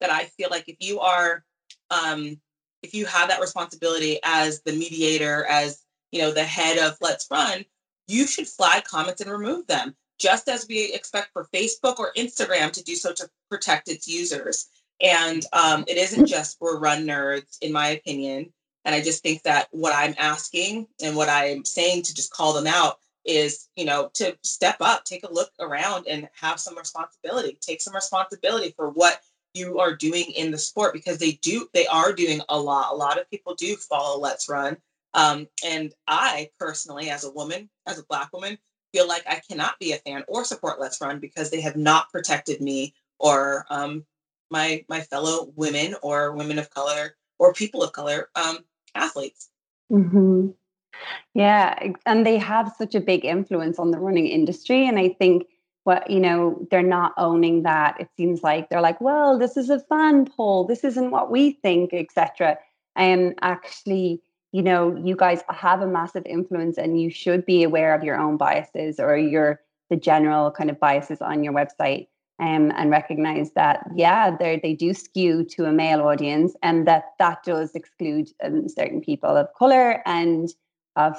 that 0.00 0.10
I 0.10 0.24
feel 0.24 0.48
like 0.50 0.68
if 0.68 0.76
you 0.80 1.00
are, 1.00 1.44
um, 1.90 2.40
if 2.82 2.94
you 2.94 3.06
have 3.06 3.28
that 3.28 3.40
responsibility 3.40 4.20
as 4.24 4.62
the 4.62 4.72
mediator, 4.72 5.44
as 5.46 5.82
you 6.12 6.22
know, 6.22 6.30
the 6.30 6.44
head 6.44 6.78
of 6.78 6.96
Let's 7.00 7.26
Run, 7.30 7.64
you 8.08 8.26
should 8.26 8.48
flag 8.48 8.84
comments 8.84 9.20
and 9.20 9.30
remove 9.30 9.66
them, 9.66 9.94
just 10.18 10.48
as 10.48 10.66
we 10.68 10.92
expect 10.92 11.32
for 11.32 11.48
Facebook 11.54 11.98
or 11.98 12.12
Instagram 12.16 12.72
to 12.72 12.82
do 12.82 12.94
so 12.94 13.12
to 13.12 13.28
protect 13.50 13.88
its 13.88 14.08
users. 14.08 14.68
And 15.00 15.44
um, 15.52 15.84
it 15.86 15.96
isn't 15.96 16.26
just 16.26 16.58
for 16.58 16.80
run 16.80 17.06
nerds, 17.06 17.58
in 17.60 17.72
my 17.72 17.88
opinion. 17.88 18.52
And 18.84 18.94
I 18.94 19.00
just 19.00 19.22
think 19.22 19.42
that 19.42 19.68
what 19.70 19.94
I'm 19.94 20.14
asking 20.18 20.88
and 21.02 21.14
what 21.14 21.28
I'm 21.28 21.64
saying 21.64 22.02
to 22.02 22.14
just 22.14 22.32
call 22.32 22.52
them 22.52 22.66
out 22.66 22.98
is, 23.24 23.68
you 23.76 23.84
know, 23.84 24.10
to 24.14 24.36
step 24.42 24.76
up, 24.80 25.04
take 25.04 25.24
a 25.24 25.32
look 25.32 25.50
around 25.60 26.06
and 26.08 26.28
have 26.40 26.58
some 26.58 26.76
responsibility, 26.76 27.58
take 27.60 27.80
some 27.80 27.94
responsibility 27.94 28.72
for 28.74 28.88
what 28.90 29.20
you 29.54 29.78
are 29.78 29.94
doing 29.94 30.30
in 30.36 30.50
the 30.50 30.58
sport 30.58 30.94
because 30.94 31.18
they 31.18 31.32
do, 31.42 31.68
they 31.74 31.86
are 31.86 32.12
doing 32.12 32.40
a 32.48 32.58
lot. 32.58 32.92
A 32.92 32.96
lot 32.96 33.20
of 33.20 33.30
people 33.30 33.54
do 33.54 33.76
follow 33.76 34.18
Let's 34.18 34.48
Run. 34.48 34.76
Um, 35.14 35.48
and 35.64 35.92
I 36.06 36.50
personally, 36.58 37.10
as 37.10 37.24
a 37.24 37.30
woman, 37.30 37.70
as 37.86 37.98
a 37.98 38.04
Black 38.04 38.32
woman, 38.32 38.58
feel 38.92 39.08
like 39.08 39.24
I 39.26 39.40
cannot 39.48 39.78
be 39.78 39.92
a 39.92 39.96
fan 39.96 40.24
or 40.28 40.44
support 40.44 40.80
Let's 40.80 41.00
Run 41.00 41.18
because 41.18 41.50
they 41.50 41.60
have 41.60 41.76
not 41.76 42.10
protected 42.10 42.60
me 42.60 42.94
or 43.18 43.66
um, 43.70 44.04
my 44.50 44.84
my 44.88 45.00
fellow 45.00 45.52
women 45.56 45.94
or 46.02 46.34
women 46.34 46.58
of 46.58 46.70
color 46.70 47.16
or 47.38 47.52
people 47.52 47.82
of 47.82 47.92
color 47.92 48.28
um, 48.34 48.58
athletes. 48.94 49.50
Mm-hmm. 49.90 50.48
Yeah, 51.34 51.92
and 52.06 52.26
they 52.26 52.38
have 52.38 52.74
such 52.76 52.94
a 52.94 53.00
big 53.00 53.24
influence 53.24 53.78
on 53.78 53.90
the 53.90 53.98
running 53.98 54.26
industry, 54.26 54.86
and 54.86 54.98
I 54.98 55.10
think 55.10 55.46
what 55.84 56.10
you 56.10 56.20
know 56.20 56.66
they're 56.70 56.82
not 56.82 57.14
owning 57.16 57.62
that. 57.62 58.00
It 58.00 58.08
seems 58.16 58.42
like 58.42 58.68
they're 58.68 58.80
like, 58.80 59.00
well, 59.00 59.38
this 59.38 59.56
is 59.56 59.70
a 59.70 59.80
fan 59.80 60.26
poll. 60.26 60.64
This 60.64 60.84
isn't 60.84 61.10
what 61.10 61.30
we 61.30 61.52
think, 61.52 61.92
etc. 61.92 62.58
And 62.96 63.34
actually, 63.42 64.22
you 64.52 64.62
know, 64.62 64.96
you 64.96 65.14
guys 65.14 65.42
have 65.50 65.82
a 65.82 65.86
massive 65.86 66.24
influence, 66.26 66.78
and 66.78 67.00
you 67.00 67.10
should 67.10 67.44
be 67.44 67.62
aware 67.62 67.94
of 67.94 68.02
your 68.02 68.18
own 68.18 68.36
biases 68.36 68.98
or 68.98 69.16
your 69.16 69.60
the 69.90 69.96
general 69.96 70.50
kind 70.50 70.70
of 70.70 70.78
biases 70.78 71.20
on 71.20 71.42
your 71.42 71.52
website 71.52 72.08
um, 72.40 72.72
and 72.76 72.90
recognize 72.90 73.52
that 73.52 73.84
yeah 73.94 74.34
they 74.36 74.60
they 74.62 74.74
do 74.74 74.94
skew 74.94 75.44
to 75.44 75.64
a 75.64 75.72
male 75.72 76.02
audience 76.02 76.54
and 76.62 76.86
that 76.86 77.14
that 77.18 77.42
does 77.44 77.74
exclude 77.74 78.28
um, 78.42 78.68
certain 78.68 79.00
people 79.00 79.36
of 79.36 79.48
color 79.54 80.02
and 80.06 80.50
of 80.96 81.16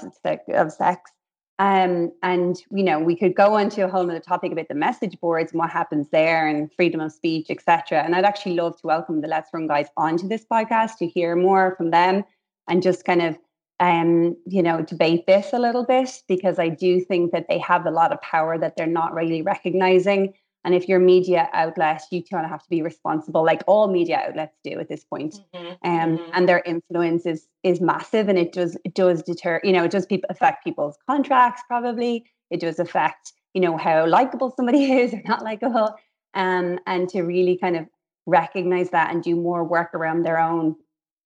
of 0.49 0.71
sex. 0.71 1.11
Um, 1.57 2.13
and 2.23 2.55
you 2.71 2.83
know 2.83 2.99
we 2.99 3.17
could 3.17 3.35
go 3.35 3.57
into 3.57 3.83
a 3.83 3.89
whole 3.89 4.09
other 4.09 4.21
topic 4.21 4.53
about 4.53 4.69
the 4.69 4.75
message 4.75 5.19
boards 5.19 5.51
and 5.51 5.59
what 5.59 5.69
happens 5.69 6.07
there 6.09 6.47
and 6.47 6.71
freedom 6.71 7.01
of 7.01 7.11
speech 7.11 7.47
etc 7.49 8.01
and 8.01 8.15
i'd 8.15 8.23
actually 8.23 8.55
love 8.55 8.79
to 8.79 8.87
welcome 8.87 9.19
the 9.19 9.27
let's 9.27 9.49
run 9.53 9.67
guys 9.67 9.87
onto 9.97 10.25
this 10.25 10.45
podcast 10.49 10.95
to 10.99 11.05
hear 11.05 11.35
more 11.35 11.75
from 11.75 11.91
them 11.91 12.23
and 12.69 12.81
just 12.81 13.03
kind 13.03 13.21
of 13.21 13.37
um, 13.79 14.35
you 14.45 14.61
know, 14.61 14.81
debate 14.81 15.25
this 15.25 15.53
a 15.53 15.59
little 15.59 15.85
bit 15.85 16.21
because 16.27 16.59
I 16.59 16.67
do 16.67 16.99
think 16.99 17.31
that 17.31 17.45
they 17.47 17.59
have 17.59 17.85
a 17.85 17.91
lot 17.91 18.11
of 18.11 18.21
power 18.21 18.57
that 18.57 18.75
they're 18.75 18.87
not 18.87 19.13
really 19.13 19.41
recognizing. 19.41 20.33
And 20.65 20.75
if 20.75 20.89
your 20.89 20.99
media 20.99 21.47
outlet, 21.53 22.01
you 22.11 22.21
kind 22.21 22.43
of 22.43 22.51
have 22.51 22.63
to 22.63 22.69
be 22.69 22.81
responsible, 22.81 23.45
like 23.45 23.63
all 23.65 23.87
media 23.87 24.21
outlets 24.27 24.57
do 24.63 24.77
at 24.79 24.89
this 24.89 25.05
point. 25.05 25.39
Mm-hmm. 25.55 25.89
Um, 25.89 26.17
mm-hmm. 26.17 26.31
and 26.33 26.49
their 26.49 26.61
influence 26.65 27.25
is 27.25 27.47
is 27.63 27.79
massive, 27.79 28.27
and 28.27 28.37
it 28.37 28.51
does 28.51 28.77
it 28.83 28.93
does 28.93 29.23
deter, 29.23 29.61
you 29.63 29.71
know, 29.71 29.85
it 29.85 29.91
does 29.91 30.05
people 30.05 30.27
affect 30.29 30.65
people's 30.65 30.97
contracts. 31.09 31.63
Probably 31.67 32.25
it 32.51 32.59
does 32.59 32.79
affect, 32.79 33.31
you 33.53 33.61
know, 33.61 33.77
how 33.77 34.05
likable 34.05 34.53
somebody 34.53 34.91
is 35.01 35.13
or 35.13 35.21
not 35.25 35.43
likable. 35.43 35.95
Um, 36.33 36.79
and 36.85 37.07
to 37.09 37.21
really 37.21 37.57
kind 37.57 37.77
of 37.77 37.87
recognize 38.25 38.89
that 38.89 39.11
and 39.11 39.23
do 39.23 39.35
more 39.35 39.63
work 39.63 39.93
around 39.93 40.23
their 40.23 40.39
own 40.39 40.75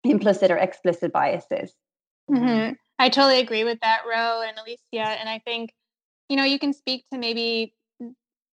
implicit 0.03 0.51
or 0.51 0.58
explicit 0.58 1.12
biases. 1.12 1.74
Mm-hmm. 2.29 2.74
I 2.98 3.10
totally 3.10 3.39
agree 3.39 3.63
with 3.63 3.79
that, 3.82 4.01
Ro 4.08 4.41
and 4.41 4.58
Alysia. 4.58 5.06
And 5.06 5.29
I 5.29 5.39
think, 5.39 5.74
you 6.27 6.36
know, 6.36 6.44
you 6.44 6.60
can 6.60 6.74
speak 6.74 7.06
to 7.12 7.18
maybe 7.18 7.74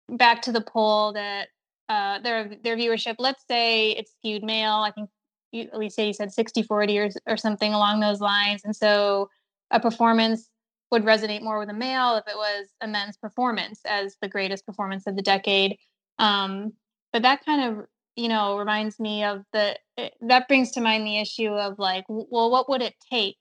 back 0.10 0.42
to 0.44 0.52
the 0.52 0.62
poll 0.62 1.14
that 1.14 1.50
uh, 1.90 2.20
their 2.20 2.56
their 2.64 2.76
viewership. 2.76 3.16
Let's 3.20 3.44
say 3.50 3.92
it's 3.92 4.14
skewed 4.14 4.44
male. 4.44 4.84
I 4.86 4.92
think 4.92 5.10
you, 5.52 5.68
Alysia, 5.68 6.08
you 6.08 6.14
said 6.14 6.32
60 6.32 6.64
40 6.64 7.00
or, 7.00 7.10
or 7.28 7.38
something 7.38 7.74
along 7.74 8.00
those 8.00 8.20
lines. 8.20 8.62
And 8.64 8.76
so 8.76 9.30
a 9.70 9.80
performance 9.80 10.50
would 10.92 11.04
resonate 11.04 11.42
more 11.42 11.60
with 11.60 11.70
a 11.70 11.74
male 11.74 12.16
if 12.16 12.28
it 12.28 12.36
was 12.36 12.68
a 12.82 12.88
men's 12.88 13.18
performance 13.18 13.82
as 13.86 14.18
the 14.22 14.28
greatest 14.28 14.66
performance 14.66 15.08
of 15.08 15.16
the 15.16 15.22
decade. 15.22 15.78
Um, 16.20 16.74
but 17.14 17.22
that 17.22 17.46
kind 17.46 17.64
of 17.64 17.86
you 18.22 18.30
know 18.30 18.58
reminds 18.58 19.00
me 19.00 19.24
of 19.24 19.44
the 19.52 19.76
it, 19.98 20.14
that 20.22 20.48
brings 20.48 20.72
to 20.72 20.82
mind 20.82 21.06
the 21.06 21.20
issue 21.20 21.50
of 21.50 21.80
like 21.80 22.06
well 22.08 22.52
what 22.52 22.70
would 22.70 22.82
it 22.82 22.94
take 23.12 23.38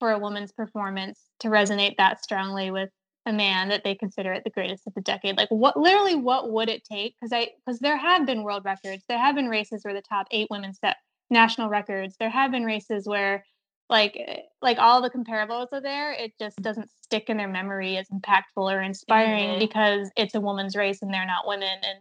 for 0.00 0.10
a 0.10 0.18
woman's 0.18 0.52
performance 0.52 1.20
to 1.40 1.48
resonate 1.48 1.96
that 1.98 2.22
strongly 2.22 2.70
with 2.70 2.90
a 3.26 3.32
man 3.32 3.68
that 3.68 3.84
they 3.84 3.94
consider 3.94 4.32
it 4.32 4.44
the 4.44 4.50
greatest 4.50 4.86
of 4.86 4.94
the 4.94 5.00
decade? 5.00 5.36
Like 5.36 5.50
what 5.50 5.76
literally 5.76 6.14
what 6.14 6.50
would 6.50 6.68
it 6.68 6.84
take? 6.84 7.14
Because 7.14 7.32
i 7.32 7.50
because 7.64 7.78
there 7.78 7.96
have 7.96 8.26
been 8.26 8.42
world 8.42 8.64
records. 8.64 9.04
There 9.08 9.18
have 9.18 9.36
been 9.36 9.48
races 9.48 9.84
where 9.84 9.94
the 9.94 10.02
top 10.02 10.26
eight 10.30 10.48
women 10.50 10.74
set 10.74 10.96
national 11.30 11.68
records. 11.68 12.16
There 12.18 12.28
have 12.30 12.50
been 12.50 12.64
races 12.64 13.06
where 13.06 13.44
like 13.88 14.16
eh, 14.16 14.40
like 14.60 14.78
all 14.78 15.00
the 15.00 15.10
comparables 15.10 15.68
are 15.72 15.80
there. 15.80 16.12
It 16.12 16.32
just 16.40 16.56
doesn't 16.60 16.90
stick 17.02 17.30
in 17.30 17.36
their 17.36 17.48
memory 17.48 17.96
as 17.96 18.08
impactful 18.08 18.42
or 18.56 18.82
inspiring 18.82 19.50
mm-hmm. 19.50 19.58
because 19.60 20.10
it's 20.16 20.34
a 20.34 20.40
woman's 20.40 20.76
race 20.76 21.02
and 21.02 21.14
they're 21.14 21.24
not 21.26 21.46
women. 21.46 21.78
And 21.82 22.00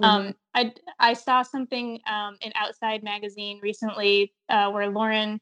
mm-hmm. 0.00 0.04
um 0.04 0.34
i 0.54 0.72
i 0.98 1.12
saw 1.12 1.42
something 1.42 1.98
um 2.10 2.36
in 2.40 2.52
outside 2.54 3.02
magazine 3.02 3.58
recently 3.62 4.32
uh, 4.48 4.70
where 4.70 4.88
lauren 4.88 5.40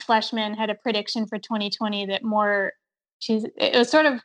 fleshman 0.00 0.56
had 0.56 0.70
a 0.70 0.74
prediction 0.74 1.26
for 1.26 1.38
2020 1.38 2.06
that 2.06 2.22
more 2.22 2.72
she's 3.18 3.44
it 3.56 3.76
was 3.76 3.90
sort 3.90 4.06
of 4.06 4.20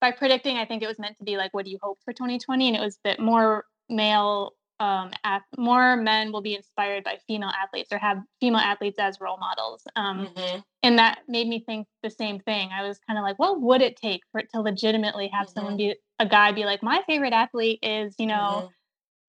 by 0.00 0.12
predicting, 0.12 0.56
I 0.56 0.64
think 0.64 0.82
it 0.82 0.86
was 0.86 0.98
meant 0.98 1.18
to 1.18 1.24
be 1.24 1.36
like, 1.36 1.52
what 1.52 1.64
do 1.64 1.70
you 1.70 1.78
hope 1.82 1.98
for 2.04 2.12
2020? 2.12 2.68
And 2.68 2.76
it 2.76 2.80
was 2.80 2.98
that 3.04 3.20
more 3.20 3.64
male, 3.88 4.52
um, 4.80 5.10
at, 5.24 5.42
more 5.56 5.96
men 5.96 6.30
will 6.30 6.40
be 6.40 6.54
inspired 6.54 7.02
by 7.04 7.18
female 7.26 7.50
athletes 7.50 7.90
or 7.92 7.98
have 7.98 8.18
female 8.40 8.60
athletes 8.60 8.98
as 8.98 9.18
role 9.20 9.38
models. 9.38 9.82
Um, 9.96 10.28
mm-hmm. 10.28 10.60
And 10.84 10.98
that 10.98 11.20
made 11.26 11.48
me 11.48 11.64
think 11.66 11.88
the 12.02 12.10
same 12.10 12.38
thing. 12.40 12.70
I 12.72 12.86
was 12.86 12.98
kind 13.06 13.18
of 13.18 13.24
like, 13.24 13.38
what 13.38 13.60
would 13.60 13.82
it 13.82 13.96
take 13.96 14.20
for 14.30 14.40
it 14.40 14.48
to 14.54 14.60
legitimately 14.60 15.28
have 15.32 15.46
mm-hmm. 15.46 15.54
someone 15.54 15.76
be 15.76 15.96
a 16.20 16.26
guy 16.26 16.52
be 16.52 16.64
like, 16.64 16.82
my 16.82 17.02
favorite 17.06 17.32
athlete 17.32 17.80
is, 17.82 18.14
you 18.18 18.26
know, 18.26 18.34
mm-hmm. 18.34 18.66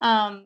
Um, 0.01 0.45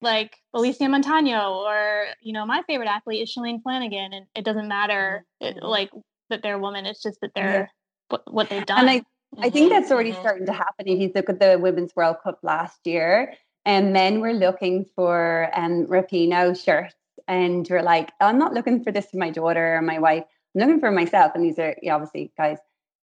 like 0.00 0.36
Alysia 0.54 0.88
Montaño, 0.88 1.64
or 1.64 2.06
you 2.20 2.32
know, 2.32 2.44
my 2.46 2.62
favorite 2.66 2.88
athlete 2.88 3.22
is 3.22 3.34
Shalane 3.34 3.62
Flanagan, 3.62 4.12
and 4.12 4.26
it 4.34 4.44
doesn't 4.44 4.68
matter, 4.68 5.24
it, 5.40 5.56
mm-hmm. 5.56 5.66
like 5.66 5.90
that 6.30 6.42
they're 6.42 6.56
a 6.56 6.58
woman. 6.58 6.86
It's 6.86 7.02
just 7.02 7.20
that 7.22 7.32
they're 7.34 7.70
yeah. 8.10 8.18
what, 8.30 8.48
they've 8.48 8.66
done. 8.66 8.80
And 8.80 8.90
I 8.90 9.02
I 9.38 9.50
think 9.50 9.70
that's 9.70 9.90
already 9.90 10.12
mm-hmm. 10.12 10.20
starting 10.20 10.46
to 10.46 10.52
happen. 10.52 10.86
If 10.86 11.00
you 11.00 11.10
look 11.14 11.28
at 11.28 11.40
the 11.40 11.58
Women's 11.58 11.96
World 11.96 12.16
Cup 12.22 12.38
last 12.42 12.86
year, 12.86 13.34
and 13.64 13.92
men 13.92 14.20
were 14.20 14.32
looking 14.32 14.86
for 14.94 15.50
um, 15.54 15.86
Rapinoe 15.86 16.62
shirts, 16.62 16.94
and 17.26 17.66
we're 17.68 17.82
like, 17.82 18.12
I'm 18.20 18.38
not 18.38 18.54
looking 18.54 18.84
for 18.84 18.92
this 18.92 19.06
for 19.10 19.16
my 19.16 19.30
daughter 19.30 19.76
or 19.76 19.82
my 19.82 19.98
wife. 19.98 20.24
I'm 20.54 20.60
looking 20.60 20.80
for 20.80 20.90
myself. 20.90 21.32
And 21.34 21.44
these 21.44 21.58
are 21.58 21.74
yeah, 21.82 21.94
obviously 21.94 22.32
guys. 22.36 22.58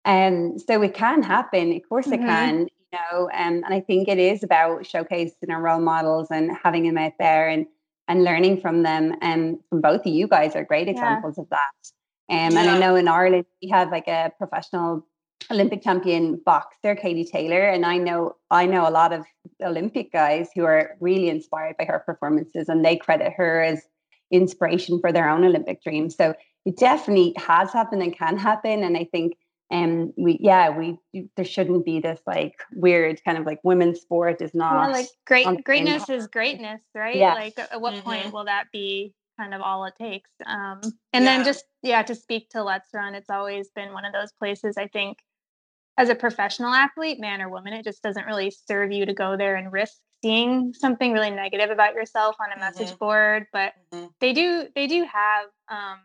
And 0.04 0.52
um, 0.52 0.58
so 0.58 0.82
it 0.82 0.94
can 0.94 1.22
happen. 1.22 1.72
Of 1.72 1.88
course, 1.88 2.06
mm-hmm. 2.06 2.22
it 2.22 2.26
can. 2.26 2.68
Know, 2.92 3.24
um, 3.26 3.30
and 3.32 3.64
I 3.68 3.80
think 3.80 4.08
it 4.08 4.18
is 4.18 4.42
about 4.42 4.82
showcasing 4.82 5.50
our 5.50 5.60
role 5.60 5.80
models 5.80 6.28
and 6.30 6.50
having 6.62 6.84
them 6.84 6.98
out 6.98 7.12
there 7.18 7.48
and 7.48 7.66
and 8.08 8.24
learning 8.24 8.60
from 8.60 8.82
them. 8.82 9.14
And 9.20 9.58
from 9.68 9.80
both 9.80 10.00
of 10.00 10.12
you 10.12 10.26
guys 10.26 10.56
are 10.56 10.64
great 10.64 10.88
examples 10.88 11.36
yeah. 11.36 11.42
of 11.42 11.50
that. 11.50 11.70
Um, 12.28 12.52
yeah. 12.52 12.60
And 12.60 12.70
I 12.70 12.78
know 12.78 12.96
in 12.96 13.06
Ireland 13.06 13.46
we 13.62 13.68
have 13.68 13.90
like 13.90 14.08
a 14.08 14.32
professional 14.36 15.06
Olympic 15.50 15.82
champion 15.82 16.40
boxer 16.44 16.94
Katie 16.94 17.24
Taylor, 17.24 17.68
and 17.68 17.86
I 17.86 17.96
know 17.96 18.36
I 18.50 18.66
know 18.66 18.88
a 18.88 18.90
lot 18.90 19.12
of 19.12 19.24
Olympic 19.62 20.12
guys 20.12 20.48
who 20.54 20.64
are 20.64 20.96
really 21.00 21.28
inspired 21.28 21.76
by 21.76 21.84
her 21.84 22.00
performances, 22.00 22.68
and 22.68 22.84
they 22.84 22.96
credit 22.96 23.32
her 23.36 23.62
as 23.62 23.82
inspiration 24.30 25.00
for 25.00 25.12
their 25.12 25.28
own 25.28 25.44
Olympic 25.44 25.82
dreams. 25.82 26.16
So 26.16 26.34
it 26.64 26.76
definitely 26.76 27.34
has 27.36 27.72
happened 27.72 28.02
and 28.02 28.16
can 28.16 28.36
happen, 28.36 28.82
and 28.82 28.96
I 28.96 29.04
think 29.10 29.36
um 29.70 30.12
we 30.16 30.38
yeah 30.40 30.70
we 30.70 30.98
there 31.36 31.44
shouldn't 31.44 31.84
be 31.84 32.00
this 32.00 32.20
like 32.26 32.54
weird 32.72 33.20
kind 33.24 33.38
of 33.38 33.46
like 33.46 33.60
women's 33.62 34.00
sport 34.00 34.40
is 34.42 34.54
not 34.54 34.88
yeah, 34.88 34.92
like 34.92 35.06
great 35.26 35.64
greatness 35.64 36.08
is 36.08 36.26
greatness 36.26 36.80
right 36.94 37.16
yes. 37.16 37.36
like 37.36 37.58
at 37.58 37.80
what 37.80 37.94
mm-hmm. 37.94 38.02
point 38.02 38.32
will 38.32 38.44
that 38.44 38.64
be 38.72 39.14
kind 39.38 39.54
of 39.54 39.60
all 39.60 39.84
it 39.84 39.94
takes 39.98 40.30
um 40.46 40.80
and 41.12 41.24
yeah. 41.24 41.36
then 41.36 41.44
just 41.44 41.64
yeah 41.82 42.02
to 42.02 42.14
speak 42.14 42.48
to 42.50 42.62
let's 42.62 42.88
run 42.92 43.14
it's 43.14 43.30
always 43.30 43.70
been 43.74 43.92
one 43.92 44.04
of 44.04 44.12
those 44.12 44.32
places 44.32 44.76
i 44.76 44.86
think 44.88 45.16
as 46.00 46.08
a 46.08 46.14
professional 46.14 46.72
athlete, 46.72 47.20
man 47.20 47.42
or 47.42 47.50
woman, 47.50 47.74
it 47.74 47.84
just 47.84 48.02
doesn't 48.02 48.24
really 48.24 48.50
serve 48.50 48.90
you 48.90 49.04
to 49.04 49.12
go 49.12 49.36
there 49.36 49.56
and 49.56 49.70
risk 49.70 49.98
seeing 50.22 50.72
something 50.72 51.12
really 51.12 51.30
negative 51.30 51.70
about 51.70 51.94
yourself 51.94 52.36
on 52.40 52.52
a 52.56 52.58
message 52.58 52.88
mm-hmm. 52.88 52.96
board. 52.96 53.46
But 53.52 53.74
mm-hmm. 53.92 54.06
they 54.18 54.32
do 54.32 54.66
they 54.74 54.86
do 54.86 55.04
have 55.04 55.46
um, 55.70 55.98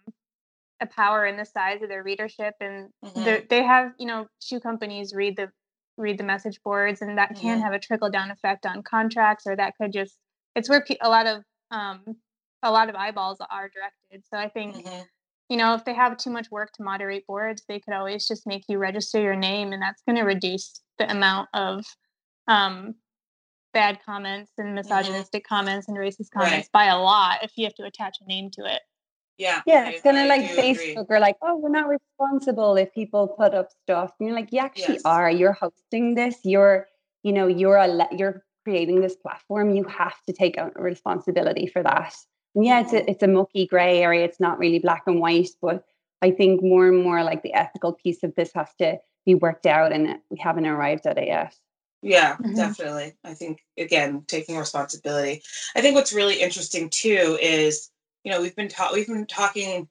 a 0.85 0.93
power 0.95 1.25
and 1.25 1.37
the 1.37 1.45
size 1.45 1.81
of 1.81 1.89
their 1.89 2.03
readership, 2.03 2.53
and 2.59 2.89
mm-hmm. 3.03 3.45
they 3.49 3.63
have 3.63 3.91
you 3.99 4.07
know 4.07 4.27
shoe 4.41 4.59
companies 4.59 5.13
read 5.13 5.37
the 5.37 5.49
read 5.97 6.17
the 6.17 6.23
message 6.23 6.59
boards, 6.63 7.01
and 7.01 7.17
that 7.17 7.35
can 7.35 7.55
mm-hmm. 7.55 7.61
have 7.61 7.73
a 7.73 7.79
trickle 7.79 8.09
down 8.09 8.31
effect 8.31 8.65
on 8.65 8.83
contracts, 8.83 9.45
or 9.47 9.55
that 9.55 9.73
could 9.79 9.93
just 9.93 10.17
it's 10.55 10.69
where 10.69 10.81
pe- 10.81 10.97
a 11.01 11.09
lot 11.09 11.27
of 11.27 11.43
um, 11.71 12.03
a 12.63 12.71
lot 12.71 12.89
of 12.89 12.95
eyeballs 12.95 13.37
are 13.39 13.69
directed. 13.69 14.25
So 14.31 14.37
I 14.37 14.49
think 14.49 14.75
mm-hmm 14.75 15.01
you 15.49 15.57
know, 15.57 15.75
if 15.75 15.85
they 15.85 15.93
have 15.93 16.17
too 16.17 16.31
much 16.31 16.49
work 16.49 16.71
to 16.73 16.83
moderate 16.83 17.27
boards, 17.27 17.63
they 17.67 17.79
could 17.79 17.93
always 17.93 18.27
just 18.27 18.47
make 18.47 18.63
you 18.67 18.77
register 18.77 19.21
your 19.21 19.35
name, 19.35 19.73
and 19.73 19.81
that's 19.81 20.01
going 20.07 20.15
to 20.15 20.23
reduce 20.23 20.81
the 20.97 21.09
amount 21.11 21.49
of 21.53 21.85
um, 22.47 22.95
bad 23.73 23.99
comments 24.03 24.51
and 24.57 24.67
mm-hmm. 24.67 24.75
misogynistic 24.75 25.43
mm-hmm. 25.43 25.55
comments 25.55 25.87
and 25.87 25.97
racist 25.97 26.31
comments 26.33 26.69
right. 26.73 26.73
by 26.73 26.85
a 26.85 26.97
lot 26.97 27.43
if 27.43 27.51
you 27.57 27.65
have 27.65 27.75
to 27.75 27.83
attach 27.83 28.17
a 28.21 28.27
name 28.27 28.49
to 28.53 28.65
it. 28.65 28.81
Yeah. 29.37 29.61
Yeah, 29.65 29.89
it's 29.89 30.01
kind 30.01 30.17
of 30.17 30.27
like 30.27 30.49
Facebook 30.51 31.01
agree. 31.01 31.17
are 31.17 31.19
like, 31.19 31.35
oh, 31.41 31.57
we're 31.57 31.69
not 31.69 31.87
responsible 31.87 32.77
if 32.77 32.93
people 32.93 33.27
put 33.27 33.53
up 33.53 33.69
stuff. 33.83 34.11
And 34.19 34.27
you're 34.27 34.35
like, 34.35 34.53
you 34.53 34.59
actually 34.59 34.95
yes. 34.95 35.05
are. 35.05 35.29
You're 35.29 35.53
hosting 35.53 36.15
this. 36.15 36.37
You're, 36.43 36.87
you 37.23 37.33
know, 37.33 37.47
you're 37.47 37.75
a 37.75 38.07
you're 38.15 38.43
creating 38.63 39.01
this 39.01 39.15
platform. 39.15 39.75
You 39.75 39.83
have 39.85 40.15
to 40.27 40.33
take 40.33 40.57
responsibility 40.75 41.67
for 41.67 41.83
that 41.83 42.15
yeah, 42.55 42.79
it's 42.81 42.93
a, 42.93 43.09
it's 43.09 43.23
a 43.23 43.27
mucky 43.27 43.67
gray 43.67 44.01
area. 44.01 44.23
It's 44.23 44.39
not 44.39 44.57
really 44.57 44.79
black 44.79 45.03
and 45.07 45.19
white, 45.19 45.49
but 45.61 45.83
I 46.21 46.31
think 46.31 46.63
more 46.63 46.87
and 46.87 47.03
more 47.03 47.23
like 47.23 47.43
the 47.43 47.53
ethical 47.53 47.93
piece 47.93 48.23
of 48.23 48.33
this 48.35 48.51
has 48.55 48.69
to 48.79 48.99
be 49.25 49.35
worked 49.35 49.65
out, 49.65 49.91
and 49.91 50.19
we 50.29 50.37
haven't 50.39 50.65
arrived 50.65 51.05
at 51.05 51.17
it 51.17 51.27
yet. 51.27 51.55
Yeah, 52.01 52.35
mm-hmm. 52.35 52.55
definitely. 52.55 53.13
I 53.23 53.33
think 53.33 53.59
again, 53.77 54.23
taking 54.27 54.57
responsibility. 54.57 55.41
I 55.75 55.81
think 55.81 55.95
what's 55.95 56.13
really 56.13 56.41
interesting 56.41 56.89
too 56.89 57.37
is, 57.41 57.89
you 58.25 58.31
know, 58.31 58.41
we've 58.41 58.55
been 58.55 58.69
we've 58.93 59.07
been 59.07 59.27
talking 59.27 59.87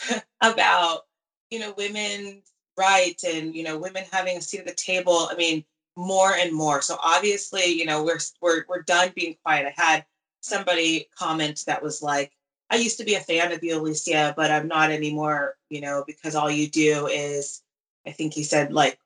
about, 0.42 1.06
you 1.50 1.58
know, 1.58 1.74
women's 1.76 2.44
rights 2.76 3.24
and 3.24 3.56
you 3.56 3.64
know, 3.64 3.78
women 3.78 4.04
having 4.12 4.36
a 4.36 4.40
seat 4.40 4.60
at 4.60 4.66
the 4.66 4.74
table. 4.74 5.28
I 5.30 5.34
mean, 5.34 5.64
more 5.96 6.32
and 6.32 6.52
more. 6.52 6.82
So 6.82 6.96
obviously, 7.02 7.64
you 7.64 7.86
know, 7.86 8.04
we're 8.04 8.20
we're 8.40 8.64
we're 8.68 8.82
done 8.82 9.10
being 9.16 9.36
quiet. 9.42 9.66
I 9.66 9.82
had 9.82 10.06
somebody 10.40 11.08
comment 11.18 11.64
that 11.66 11.82
was 11.82 12.02
like, 12.02 12.32
I 12.70 12.76
used 12.76 12.98
to 12.98 13.04
be 13.04 13.14
a 13.14 13.20
fan 13.20 13.50
of 13.52 13.64
you, 13.64 13.80
Alysia, 13.80 14.36
but 14.36 14.50
I'm 14.50 14.68
not 14.68 14.90
anymore, 14.90 15.56
you 15.70 15.80
know, 15.80 16.04
because 16.06 16.34
all 16.34 16.50
you 16.50 16.68
do 16.68 17.06
is, 17.06 17.62
I 18.06 18.12
think 18.12 18.34
he 18.34 18.42
said, 18.44 18.72
like, 18.72 18.98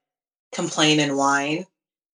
complain 0.53 1.01
and 1.01 1.17
whine. 1.17 1.67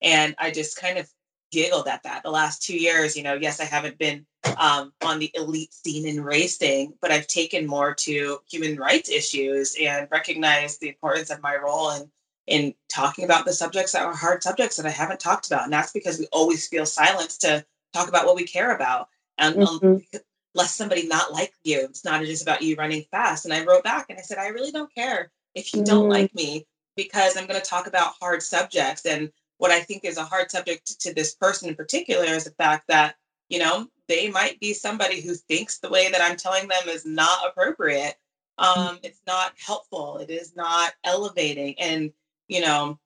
And 0.03 0.35
I 0.39 0.51
just 0.51 0.77
kind 0.77 0.99
of 0.99 1.09
giggled 1.57 1.89
at 1.89 2.03
that. 2.03 2.23
The 2.23 2.31
last 2.31 2.63
two 2.63 2.77
years, 2.77 3.17
you 3.17 3.23
know, 3.23 3.35
yes, 3.35 3.61
I 3.61 3.65
haven't 3.65 3.99
been 3.99 4.27
um, 4.59 4.93
on 5.03 5.19
the 5.19 5.31
elite 5.35 5.73
scene 5.73 6.07
in 6.07 6.23
racing, 6.23 6.93
but 7.01 7.11
I've 7.11 7.27
taken 7.27 7.67
more 7.67 7.95
to 7.95 8.39
human 8.51 8.77
rights 8.77 9.09
issues 9.09 9.75
and 9.81 10.09
recognized 10.11 10.81
the 10.81 10.89
importance 10.89 11.31
of 11.31 11.43
my 11.43 11.57
role 11.57 11.91
in 11.93 12.11
in 12.47 12.73
talking 12.89 13.25
about 13.25 13.45
the 13.45 13.53
subjects 13.53 13.91
that 13.91 14.05
are 14.05 14.15
hard 14.15 14.41
subjects 14.41 14.77
that 14.77 14.87
I 14.87 14.91
haven't 14.91 15.19
talked 15.19 15.49
about. 15.49 15.65
And 15.65 15.73
that's 15.73 15.91
because 15.91 16.21
we 16.21 16.29
always 16.31 16.69
feel 16.69 16.87
silenced 16.87 17.41
to 17.41 17.65
talk 17.93 18.09
about 18.09 18.25
what 18.25 18.37
we 18.37 18.45
care 18.45 18.73
about. 18.73 19.09
And 19.37 19.57
mm-hmm 19.57 20.19
less 20.57 20.75
somebody 20.75 21.07
not 21.07 21.33
like 21.33 21.53
you. 21.63 21.81
It's 21.85 22.05
not 22.05 22.25
just 22.25 22.43
about 22.43 22.63
you 22.63 22.77
running 22.77 23.05
fast. 23.11 23.45
And 23.45 23.55
I 23.55 23.65
wrote 23.65 23.85
back 23.85 24.07
and 24.09 24.19
I 24.19 24.23
said, 24.23 24.39
I 24.39 24.49
really 24.49 24.73
don't 24.73 24.93
care 24.93 25.31
if 25.55 25.75
you 25.75 25.85
don't 25.85 26.07
mm. 26.07 26.13
like 26.13 26.35
me 26.35 26.67
because 26.97 27.37
I'm 27.37 27.47
going 27.47 27.61
to 27.61 27.67
talk 27.67 27.87
about 27.87 28.15
hard 28.21 28.43
subjects. 28.43 29.05
And 29.05 29.31
what 29.59 29.71
I 29.71 29.81
think 29.81 30.05
is 30.05 30.17
a 30.17 30.25
hard 30.25 30.51
subject 30.51 31.01
to 31.01 31.15
this 31.15 31.35
person 31.35 31.69
in 31.69 31.75
particular 31.75 32.25
is 32.25 32.45
the 32.45 32.51
fact 32.51 32.89
that, 32.89 33.17
you 33.49 33.59
know, 33.59 33.87
they 34.09 34.31
might 34.31 34.61
be 34.61 34.73
somebody 34.73 35.21
who 35.21 35.35
thinks 35.35 35.79
the 35.79 35.89
way 35.89 36.11
that 36.11 36.21
I'm 36.21 36.37
telling 36.37 36.69
them 36.69 36.89
is 36.89 37.05
not 37.07 37.49
appropriate. 37.49 38.15
Mm. 38.61 38.77
Um, 38.77 38.99
it's 39.03 39.21
not 39.27 39.53
helpful. 39.59 40.19
It 40.19 40.31
is 40.31 40.55
not 40.55 40.93
elevating. 41.05 41.75
And, 41.79 42.13
you 42.49 42.61
know, 42.61 42.99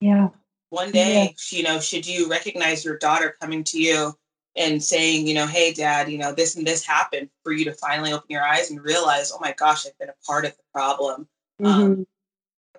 yeah. 0.00 0.28
One 0.70 0.90
day, 0.90 1.34
yeah. 1.52 1.58
you 1.58 1.62
know, 1.62 1.80
should 1.80 2.06
you 2.06 2.30
recognize 2.30 2.84
your 2.84 2.96
daughter 2.96 3.36
coming 3.38 3.62
to 3.64 3.78
you 3.78 4.14
and 4.56 4.82
saying, 4.82 5.26
you 5.26 5.34
know, 5.34 5.46
hey, 5.46 5.72
dad, 5.72 6.10
you 6.10 6.16
know, 6.16 6.32
this 6.32 6.56
and 6.56 6.66
this 6.66 6.84
happened 6.84 7.28
for 7.44 7.52
you 7.52 7.66
to 7.66 7.74
finally 7.74 8.12
open 8.12 8.26
your 8.30 8.42
eyes 8.42 8.70
and 8.70 8.82
realize, 8.82 9.32
oh 9.32 9.38
my 9.38 9.52
gosh, 9.52 9.86
I've 9.86 9.98
been 9.98 10.08
a 10.08 10.26
part 10.26 10.46
of 10.46 10.52
the 10.52 10.62
problem. 10.72 11.28
Um, 11.62 11.66
mm-hmm. 11.66 11.82
Um, 11.82 12.06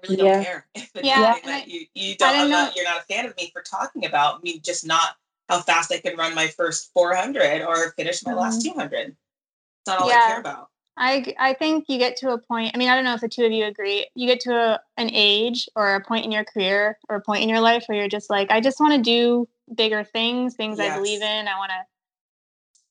I 0.03 0.11
really 0.11 0.17
don't 0.17 0.43
care 0.43 0.67
if 0.75 0.91
it's 0.95 1.05
yeah, 1.07 1.35
that 1.45 1.67
you, 1.67 1.85
you 1.93 2.15
don't, 2.15 2.33
don't 2.33 2.49
not, 2.49 2.75
you're 2.75 2.85
not 2.85 3.01
a 3.01 3.03
fan 3.03 3.25
of 3.25 3.35
me 3.37 3.49
for 3.53 3.61
talking 3.61 4.05
about 4.05 4.43
me, 4.43 4.59
just 4.59 4.85
not 4.85 5.15
how 5.49 5.61
fast 5.61 5.91
I 5.91 5.99
can 5.99 6.17
run 6.17 6.35
my 6.35 6.47
first 6.47 6.91
400 6.93 7.61
or 7.63 7.91
finish 7.91 8.23
my 8.25 8.31
mm-hmm. 8.31 8.39
last 8.39 8.63
200. 8.63 9.09
It's 9.09 9.17
not 9.87 9.99
all 9.99 10.09
yeah. 10.09 10.21
I 10.23 10.27
care 10.27 10.39
about. 10.39 10.69
I, 10.95 11.33
I 11.39 11.53
think 11.53 11.85
you 11.87 11.97
get 11.97 12.17
to 12.17 12.31
a 12.31 12.37
point. 12.37 12.71
I 12.73 12.77
mean, 12.77 12.89
I 12.89 12.95
don't 12.95 13.03
know 13.03 13.15
if 13.15 13.21
the 13.21 13.29
two 13.29 13.45
of 13.45 13.51
you 13.51 13.65
agree. 13.65 14.07
You 14.13 14.27
get 14.27 14.41
to 14.41 14.53
a, 14.53 14.79
an 14.97 15.09
age 15.11 15.67
or 15.75 15.95
a 15.95 16.03
point 16.03 16.25
in 16.25 16.31
your 16.31 16.43
career 16.43 16.99
or 17.09 17.15
a 17.15 17.21
point 17.21 17.41
in 17.41 17.49
your 17.49 17.61
life 17.61 17.85
where 17.87 17.97
you're 17.97 18.07
just 18.07 18.29
like, 18.29 18.51
I 18.51 18.61
just 18.61 18.79
want 18.79 18.93
to 18.93 19.01
do 19.01 19.47
bigger 19.73 20.03
things, 20.03 20.55
things 20.55 20.77
yes. 20.77 20.91
I 20.91 20.97
believe 20.97 21.21
in. 21.21 21.47
I 21.47 21.57
want 21.57 21.71
to 21.71 21.81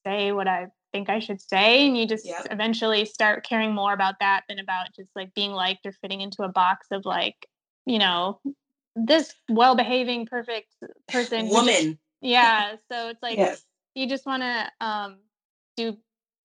say 0.04 0.32
what 0.32 0.48
I 0.48 0.66
think 0.92 1.08
I 1.08 1.18
should 1.18 1.40
say. 1.40 1.86
And 1.86 1.96
you 1.96 2.06
just 2.06 2.26
yep. 2.26 2.46
eventually 2.50 3.04
start 3.04 3.44
caring 3.44 3.72
more 3.72 3.92
about 3.92 4.16
that 4.20 4.42
than 4.48 4.58
about 4.58 4.94
just 4.94 5.10
like 5.16 5.34
being 5.34 5.52
liked 5.52 5.86
or 5.86 5.92
fitting 5.92 6.20
into 6.20 6.42
a 6.42 6.48
box 6.48 6.88
of 6.90 7.04
like, 7.04 7.46
you 7.86 7.98
know, 7.98 8.40
this 8.94 9.34
well 9.48 9.74
behaving, 9.74 10.26
perfect 10.26 10.68
person. 11.08 11.48
Woman. 11.48 11.98
Yeah. 12.20 12.76
So 12.90 13.08
it's 13.08 13.22
like 13.22 13.38
yes. 13.38 13.64
you 13.94 14.08
just 14.08 14.26
want 14.26 14.42
to 14.42 14.86
um, 14.86 15.16
do 15.76 15.96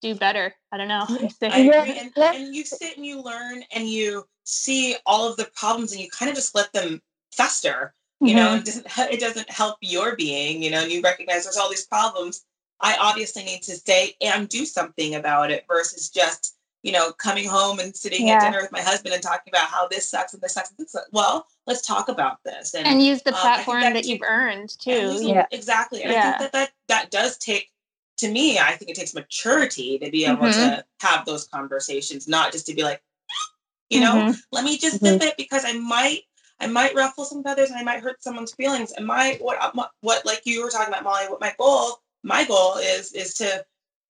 do 0.01 0.15
better. 0.15 0.53
I 0.71 0.77
don't 0.77 0.87
know. 0.87 1.05
I. 1.41 1.91
And, 1.99 2.11
and 2.17 2.55
you 2.55 2.63
sit 2.63 2.97
and 2.97 3.05
you 3.05 3.21
learn 3.21 3.63
and 3.71 3.87
you 3.87 4.25
see 4.43 4.95
all 5.05 5.29
of 5.29 5.37
the 5.37 5.49
problems 5.55 5.91
and 5.91 6.01
you 6.01 6.09
kind 6.09 6.29
of 6.29 6.35
just 6.35 6.55
let 6.55 6.71
them 6.71 7.01
fester 7.33 7.93
you 8.21 8.27
mm-hmm. 8.29 8.37
know 8.37 8.55
it 8.55 8.65
doesn't 8.65 8.87
it 9.11 9.19
doesn't 9.19 9.49
help 9.49 9.77
your 9.81 10.15
being 10.15 10.63
you 10.63 10.71
know 10.71 10.81
and 10.81 10.91
you 10.91 11.01
recognize 11.01 11.43
there's 11.43 11.57
all 11.57 11.69
these 11.69 11.85
problems 11.85 12.45
i 12.81 12.95
obviously 12.99 13.43
need 13.43 13.61
to 13.61 13.73
stay 13.73 14.15
and 14.21 14.49
do 14.49 14.65
something 14.65 15.15
about 15.15 15.51
it 15.51 15.65
versus 15.67 16.09
just 16.09 16.57
you 16.83 16.91
know 16.91 17.11
coming 17.11 17.47
home 17.47 17.79
and 17.79 17.95
sitting 17.95 18.27
yeah. 18.27 18.35
at 18.35 18.41
dinner 18.41 18.61
with 18.61 18.71
my 18.71 18.81
husband 18.81 19.13
and 19.13 19.23
talking 19.23 19.51
about 19.53 19.67
how 19.67 19.87
this 19.87 20.07
sucks 20.07 20.33
and 20.33 20.41
this 20.41 20.53
sucks, 20.53 20.69
and 20.69 20.77
this 20.77 20.91
sucks. 20.91 21.09
well 21.11 21.47
let's 21.65 21.85
talk 21.85 22.07
about 22.07 22.43
this 22.43 22.73
and, 22.73 22.87
and 22.87 23.03
use 23.03 23.21
the 23.23 23.33
um, 23.33 23.39
platform 23.39 23.81
that, 23.81 23.93
that 23.93 24.05
you've 24.05 24.21
earned 24.21 24.69
too 24.79 25.19
yeah. 25.21 25.45
exactly 25.51 26.01
and 26.03 26.11
yeah. 26.11 26.19
i 26.19 26.23
think 26.23 26.37
that, 26.39 26.53
that 26.53 26.71
that 26.87 27.11
does 27.11 27.37
take 27.37 27.71
to 28.17 28.31
me 28.31 28.57
i 28.59 28.71
think 28.71 28.89
it 28.89 28.95
takes 28.95 29.13
maturity 29.13 29.97
to 29.99 30.09
be 30.09 30.25
able 30.25 30.37
mm-hmm. 30.37 30.51
to 30.51 30.85
have 31.01 31.25
those 31.25 31.47
conversations 31.47 32.27
not 32.27 32.51
just 32.51 32.65
to 32.65 32.73
be 32.73 32.83
like 32.83 33.01
you 33.89 33.99
know 33.99 34.13
mm-hmm. 34.13 34.39
let 34.51 34.63
me 34.63 34.77
just 34.77 35.01
mm-hmm. 35.01 35.21
it 35.21 35.35
because 35.37 35.65
i 35.65 35.73
might 35.73 36.21
I 36.59 36.65
might 36.65 36.95
ruffle 36.95 37.23
some 37.23 37.43
feathers 37.43 37.69
and 37.69 37.77
I 37.77 37.83
might 37.83 38.01
hurt 38.01 38.23
someone's 38.23 38.51
feelings. 38.51 38.91
And 38.91 39.05
my 39.05 39.37
what 39.39 39.59
uh, 39.61 39.87
what 40.01 40.25
like 40.25 40.41
you 40.45 40.63
were 40.63 40.71
talking 40.71 40.91
about, 40.91 41.03
Molly, 41.03 41.25
what 41.27 41.39
my 41.39 41.53
goal 41.59 42.01
my 42.23 42.45
goal 42.45 42.75
is 42.77 43.13
is 43.13 43.33
to 43.35 43.65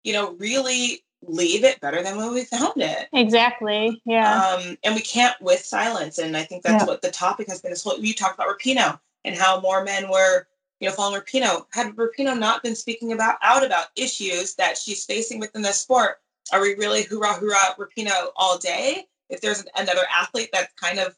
you 0.04 0.12
know 0.12 0.32
really 0.38 1.04
leave 1.22 1.64
it 1.64 1.80
better 1.80 2.02
than 2.02 2.16
when 2.16 2.32
we 2.32 2.44
found 2.44 2.74
it. 2.76 3.08
Exactly. 3.12 4.00
Yeah. 4.04 4.42
Um, 4.42 4.76
and 4.84 4.94
we 4.94 5.00
can't 5.00 5.40
with 5.40 5.60
silence. 5.60 6.18
And 6.18 6.36
I 6.36 6.44
think 6.44 6.62
that's 6.62 6.82
yeah. 6.82 6.86
what 6.86 7.02
the 7.02 7.10
topic 7.10 7.48
has 7.48 7.60
been. 7.60 7.72
This 7.72 7.82
whole 7.82 7.98
you 7.98 8.14
talked 8.14 8.34
about 8.34 8.48
Rapinoe 8.48 8.98
and 9.24 9.36
how 9.36 9.60
more 9.60 9.82
men 9.84 10.08
were 10.10 10.46
you 10.80 10.88
know 10.88 10.94
following 10.94 11.20
Rapinoe. 11.20 11.66
Had 11.72 11.96
Rapinoe 11.96 12.38
not 12.38 12.62
been 12.62 12.76
speaking 12.76 13.12
about 13.12 13.36
out 13.42 13.64
about 13.64 13.86
issues 13.96 14.54
that 14.54 14.78
she's 14.78 15.04
facing 15.04 15.40
within 15.40 15.62
the 15.62 15.72
sport, 15.72 16.16
are 16.52 16.60
we 16.60 16.74
really 16.74 17.02
hoorah 17.04 17.34
hoorah 17.34 17.76
Rapinoe 17.78 18.28
all 18.36 18.58
day? 18.58 19.06
If 19.28 19.40
there's 19.40 19.64
another 19.76 20.02
athlete 20.14 20.50
that's 20.52 20.72
kind 20.74 21.00
of 21.00 21.16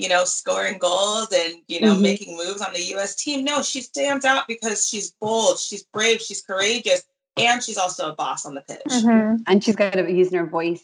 you 0.00 0.08
know, 0.08 0.24
scoring 0.24 0.78
goals 0.78 1.28
and, 1.30 1.56
you 1.68 1.78
know, 1.78 1.92
mm-hmm. 1.92 2.02
making 2.02 2.36
moves 2.36 2.62
on 2.62 2.72
the 2.72 2.82
US 2.94 3.14
team. 3.14 3.44
No, 3.44 3.62
she 3.62 3.82
stands 3.82 4.24
out 4.24 4.48
because 4.48 4.88
she's 4.88 5.10
bold, 5.10 5.58
she's 5.58 5.82
brave, 5.82 6.22
she's 6.22 6.40
courageous, 6.40 7.02
and 7.36 7.62
she's 7.62 7.76
also 7.76 8.10
a 8.10 8.14
boss 8.14 8.46
on 8.46 8.54
the 8.54 8.62
pitch. 8.62 8.80
Mm-hmm. 8.88 9.42
And 9.46 9.62
she's 9.62 9.76
got 9.76 9.92
to 9.92 10.02
be 10.02 10.14
using 10.14 10.38
her 10.38 10.46
voice, 10.46 10.82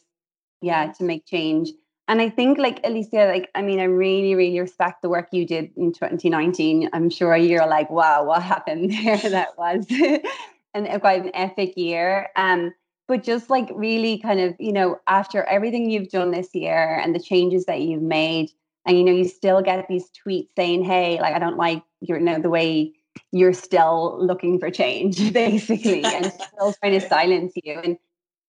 yeah, 0.60 0.92
to 0.92 1.04
make 1.04 1.24
change. 1.24 1.70
And 2.08 2.20
I 2.20 2.28
think, 2.28 2.58
like 2.58 2.80
Alicia, 2.84 3.30
like 3.32 3.50
I 3.54 3.62
mean, 3.62 3.80
I 3.80 3.84
really, 3.84 4.34
really 4.34 4.60
respect 4.60 5.00
the 5.00 5.08
work 5.08 5.28
you 5.32 5.46
did 5.46 5.70
in 5.76 5.92
2019. 5.94 6.90
I'm 6.92 7.08
sure 7.08 7.34
you're 7.36 7.66
like, 7.66 7.90
wow, 7.90 8.22
what 8.22 8.42
happened 8.42 8.90
there? 9.02 9.16
that 9.16 9.56
was 9.56 9.86
an 10.74 11.00
quite 11.00 11.24
an 11.24 11.30
epic 11.32 11.72
year. 11.76 12.28
Um, 12.36 12.74
but 13.08 13.22
just 13.22 13.48
like 13.48 13.70
really 13.74 14.18
kind 14.18 14.40
of, 14.40 14.54
you 14.58 14.72
know, 14.72 14.98
after 15.06 15.42
everything 15.44 15.88
you've 15.88 16.10
done 16.10 16.32
this 16.32 16.54
year 16.54 17.00
and 17.02 17.14
the 17.14 17.20
changes 17.20 17.64
that 17.64 17.80
you've 17.80 18.02
made, 18.02 18.50
and 18.86 18.96
you 18.96 19.04
know 19.04 19.12
you 19.12 19.24
still 19.24 19.60
get 19.62 19.86
these 19.88 20.08
tweets 20.10 20.48
saying 20.56 20.84
hey 20.84 21.20
like 21.20 21.34
i 21.34 21.38
don't 21.38 21.56
like 21.56 21.82
your 22.00 22.18
you 22.18 22.24
know 22.24 22.40
the 22.40 22.50
way 22.50 22.92
you're 23.32 23.52
still 23.52 24.18
looking 24.24 24.58
for 24.58 24.70
change 24.70 25.32
basically 25.32 26.04
and 26.04 26.32
still 26.32 26.72
trying 26.80 27.00
to 27.00 27.06
silence 27.06 27.52
you. 27.56 27.78
And 27.82 27.98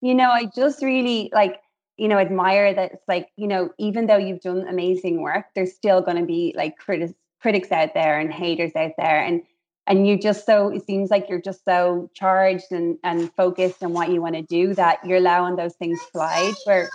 you 0.01 0.13
know 0.15 0.29
i 0.29 0.45
just 0.55 0.81
really 0.83 1.29
like 1.33 1.61
you 1.97 2.07
know 2.07 2.17
admire 2.17 2.73
that 2.73 2.93
it's 2.93 3.07
like 3.07 3.29
you 3.37 3.47
know 3.47 3.69
even 3.77 4.07
though 4.07 4.17
you've 4.17 4.41
done 4.41 4.67
amazing 4.67 5.21
work 5.21 5.45
there's 5.55 5.73
still 5.73 6.01
going 6.01 6.17
to 6.17 6.25
be 6.25 6.53
like 6.57 6.77
critics 6.77 7.13
critics 7.43 7.73
out 7.73 7.93
there 7.93 8.19
and 8.19 8.33
haters 8.33 8.71
out 8.75 8.93
there. 8.97 9.21
And 9.21 9.43
and 9.85 10.07
you 10.07 10.17
just 10.17 10.45
so 10.45 10.69
it 10.69 10.87
seems 10.87 11.11
like 11.11 11.27
you're 11.29 11.41
just 11.41 11.63
so 11.65 12.09
charged 12.15 12.71
and 12.71 12.97
and 13.03 13.31
focused 13.35 13.83
on 13.83 13.91
what 13.91 14.09
you 14.09 14.21
want 14.21 14.35
to 14.35 14.41
do 14.41 14.73
that 14.75 15.05
you're 15.05 15.17
allowing 15.17 15.57
those 15.57 15.75
things 15.75 15.99
slide 16.13 16.53
where 16.63 16.89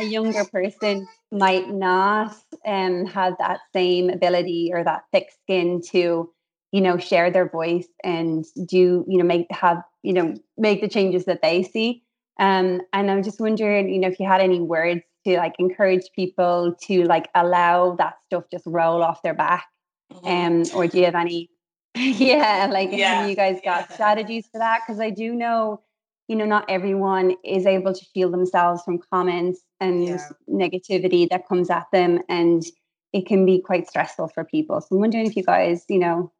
a 0.00 0.04
younger 0.04 0.44
person 0.46 1.06
might 1.32 1.70
not 1.70 2.36
um, 2.66 3.06
have 3.06 3.34
that 3.38 3.60
same 3.72 4.10
ability 4.10 4.70
or 4.72 4.84
that 4.84 5.04
thick 5.12 5.32
skin 5.42 5.80
to 5.90 6.30
you 6.72 6.80
know 6.80 6.98
share 6.98 7.30
their 7.30 7.48
voice 7.48 7.88
and 8.04 8.44
do 8.66 9.04
you 9.08 9.18
know 9.18 9.24
make 9.24 9.46
have 9.50 9.82
you 10.02 10.12
know 10.12 10.34
make 10.56 10.80
the 10.80 10.88
changes 10.88 11.24
that 11.26 11.42
they 11.42 11.62
see 11.62 12.02
um 12.40 12.80
and 12.92 13.10
i'm 13.10 13.22
just 13.22 13.40
wondering 13.40 13.88
you 13.88 14.00
know 14.00 14.08
if 14.08 14.18
you 14.18 14.26
had 14.26 14.40
any 14.40 14.60
words 14.60 15.02
to 15.24 15.36
like 15.36 15.54
encourage 15.58 16.04
people 16.16 16.74
to 16.82 17.04
like 17.04 17.28
allow 17.34 17.94
that 17.96 18.14
stuff 18.26 18.44
just 18.50 18.64
roll 18.66 19.02
off 19.02 19.22
their 19.22 19.34
back 19.34 19.66
mm-hmm. 20.12 20.26
um 20.26 20.62
or 20.74 20.86
do 20.86 20.98
you 20.98 21.04
have 21.04 21.14
any 21.14 21.50
yeah 21.94 22.68
like 22.72 22.88
yeah. 22.90 23.26
you 23.26 23.36
guys 23.36 23.60
got 23.62 23.86
yeah. 23.88 23.94
strategies 23.94 24.46
for 24.50 24.58
that 24.58 24.80
because 24.80 25.00
i 25.00 25.10
do 25.10 25.34
know 25.34 25.80
you 26.26 26.36
know 26.36 26.46
not 26.46 26.64
everyone 26.70 27.34
is 27.44 27.66
able 27.66 27.92
to 27.92 28.04
shield 28.14 28.32
themselves 28.32 28.82
from 28.82 28.98
comments 29.12 29.60
and 29.82 30.04
yeah. 30.04 30.28
negativity 30.48 31.28
that 31.28 31.46
comes 31.48 31.68
at 31.68 31.86
them 31.92 32.20
and 32.28 32.64
it 33.12 33.26
can 33.26 33.44
be 33.44 33.60
quite 33.60 33.88
stressful 33.88 34.28
for 34.28 34.44
people 34.44 34.80
so 34.80 34.88
i'm 34.92 35.00
wondering 35.00 35.26
if 35.26 35.36
you 35.36 35.42
guys 35.42 35.84
you 35.88 35.98
know 35.98 36.32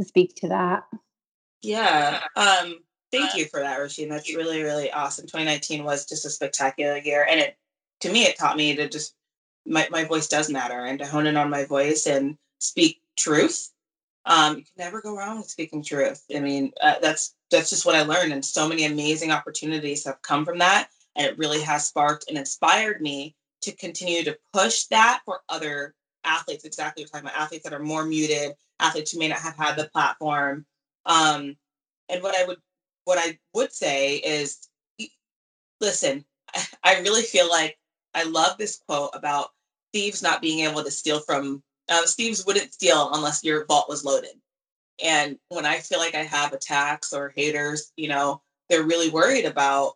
speak 0.00 0.34
to 0.34 0.48
that 0.48 0.84
yeah 1.62 2.20
um 2.36 2.78
thank 3.12 3.34
you 3.36 3.44
for 3.46 3.60
that 3.60 3.78
Roisin. 3.78 4.08
that's 4.08 4.34
really 4.34 4.62
really 4.62 4.90
awesome 4.90 5.26
2019 5.26 5.84
was 5.84 6.04
just 6.06 6.26
a 6.26 6.30
spectacular 6.30 6.98
year 6.98 7.26
and 7.28 7.40
it 7.40 7.56
to 8.00 8.12
me 8.12 8.24
it 8.24 8.36
taught 8.36 8.56
me 8.56 8.74
to 8.74 8.88
just 8.88 9.14
my, 9.64 9.86
my 9.90 10.02
voice 10.02 10.26
does 10.26 10.50
matter 10.50 10.84
and 10.84 10.98
to 10.98 11.06
hone 11.06 11.26
in 11.26 11.36
on 11.36 11.48
my 11.48 11.64
voice 11.64 12.06
and 12.06 12.36
speak 12.58 13.00
truth 13.16 13.72
um, 14.24 14.58
you 14.58 14.62
can 14.62 14.72
never 14.78 15.00
go 15.00 15.16
wrong 15.16 15.38
with 15.38 15.50
speaking 15.50 15.82
truth. 15.82 16.22
I 16.34 16.38
mean, 16.38 16.72
uh, 16.80 16.94
that's 17.02 17.34
that's 17.50 17.70
just 17.70 17.84
what 17.84 17.96
I 17.96 18.02
learned, 18.02 18.32
and 18.32 18.44
so 18.44 18.68
many 18.68 18.84
amazing 18.84 19.32
opportunities 19.32 20.04
have 20.04 20.22
come 20.22 20.44
from 20.44 20.58
that, 20.58 20.90
and 21.16 21.26
it 21.26 21.38
really 21.38 21.60
has 21.60 21.86
sparked 21.86 22.26
and 22.28 22.38
inspired 22.38 23.00
me 23.00 23.34
to 23.62 23.72
continue 23.72 24.24
to 24.24 24.38
push 24.52 24.84
that 24.84 25.20
for 25.24 25.40
other 25.48 25.94
athletes. 26.24 26.64
Exactly, 26.64 27.02
we're 27.02 27.08
talking 27.08 27.28
about 27.28 27.40
athletes 27.40 27.64
that 27.64 27.72
are 27.72 27.82
more 27.82 28.04
muted, 28.04 28.52
athletes 28.80 29.12
who 29.12 29.18
may 29.18 29.28
not 29.28 29.38
have 29.38 29.56
had 29.56 29.76
the 29.76 29.88
platform. 29.88 30.66
Um, 31.06 31.56
and 32.08 32.22
what 32.22 32.38
I 32.38 32.44
would 32.44 32.58
what 33.04 33.18
I 33.18 33.38
would 33.54 33.72
say 33.72 34.16
is, 34.16 34.68
listen, 35.80 36.24
I 36.84 37.00
really 37.00 37.22
feel 37.22 37.48
like 37.48 37.78
I 38.14 38.24
love 38.24 38.58
this 38.58 38.80
quote 38.86 39.10
about 39.14 39.50
thieves 39.92 40.22
not 40.22 40.42
being 40.42 40.60
able 40.60 40.82
to 40.84 40.90
steal 40.90 41.20
from 41.20 41.62
uh, 41.88 42.02
thieves 42.06 42.46
wouldn't 42.46 42.74
steal 42.74 43.12
unless 43.12 43.44
your 43.44 43.66
vault 43.66 43.88
was 43.88 44.04
loaded. 44.04 44.30
And 45.02 45.38
when 45.48 45.66
I 45.66 45.78
feel 45.78 45.98
like 45.98 46.14
I 46.14 46.22
have 46.22 46.52
attacks 46.52 47.12
or 47.12 47.32
haters, 47.34 47.92
you 47.96 48.08
know, 48.08 48.40
they're 48.68 48.84
really 48.84 49.10
worried 49.10 49.44
about 49.44 49.94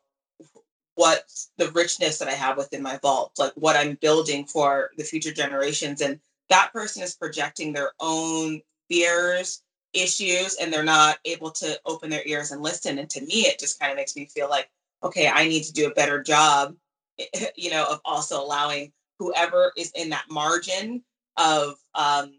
what 0.97 1.31
the 1.59 1.71
richness 1.73 2.19
that 2.19 2.29
I 2.29 2.33
have 2.33 2.57
within 2.57 2.83
my 2.83 2.99
vault, 2.99 3.33
like 3.39 3.53
what 3.55 3.77
I'm 3.77 3.99
building 4.01 4.47
for 4.47 4.91
the 4.97 5.05
future 5.05 5.33
generations. 5.33 6.01
And 6.01 6.19
that 6.49 6.73
person 6.73 7.03
is 7.03 7.15
projecting 7.15 7.73
their 7.73 7.93
own 8.01 8.61
fears, 8.89 9.63
issues, 9.93 10.57
and 10.57 10.73
they're 10.73 10.85
not 10.85 11.19
able 11.25 11.51
to 11.53 11.79
open 11.85 12.11
their 12.11 12.27
ears 12.27 12.51
and 12.51 12.63
listen. 12.63 12.99
And 12.99 13.11
to 13.11 13.21
me, 13.21 13.43
it 13.43 13.59
just 13.59 13.79
kind 13.79 13.93
of 13.93 13.97
makes 13.97 14.17
me 14.17 14.27
feel 14.27 14.49
like, 14.49 14.71
okay, 15.03 15.29
I 15.29 15.47
need 15.47 15.65
to 15.65 15.73
do 15.73 15.87
a 15.87 15.95
better 15.95 16.23
job, 16.23 16.75
you 17.57 17.71
know, 17.71 17.87
of 17.91 18.01
also 18.05 18.43
allowing 18.43 18.93
whoever 19.19 19.73
is 19.77 19.93
in 19.95 20.11
that 20.11 20.25
margin 20.31 21.03
of 21.37 21.75
um, 21.95 22.33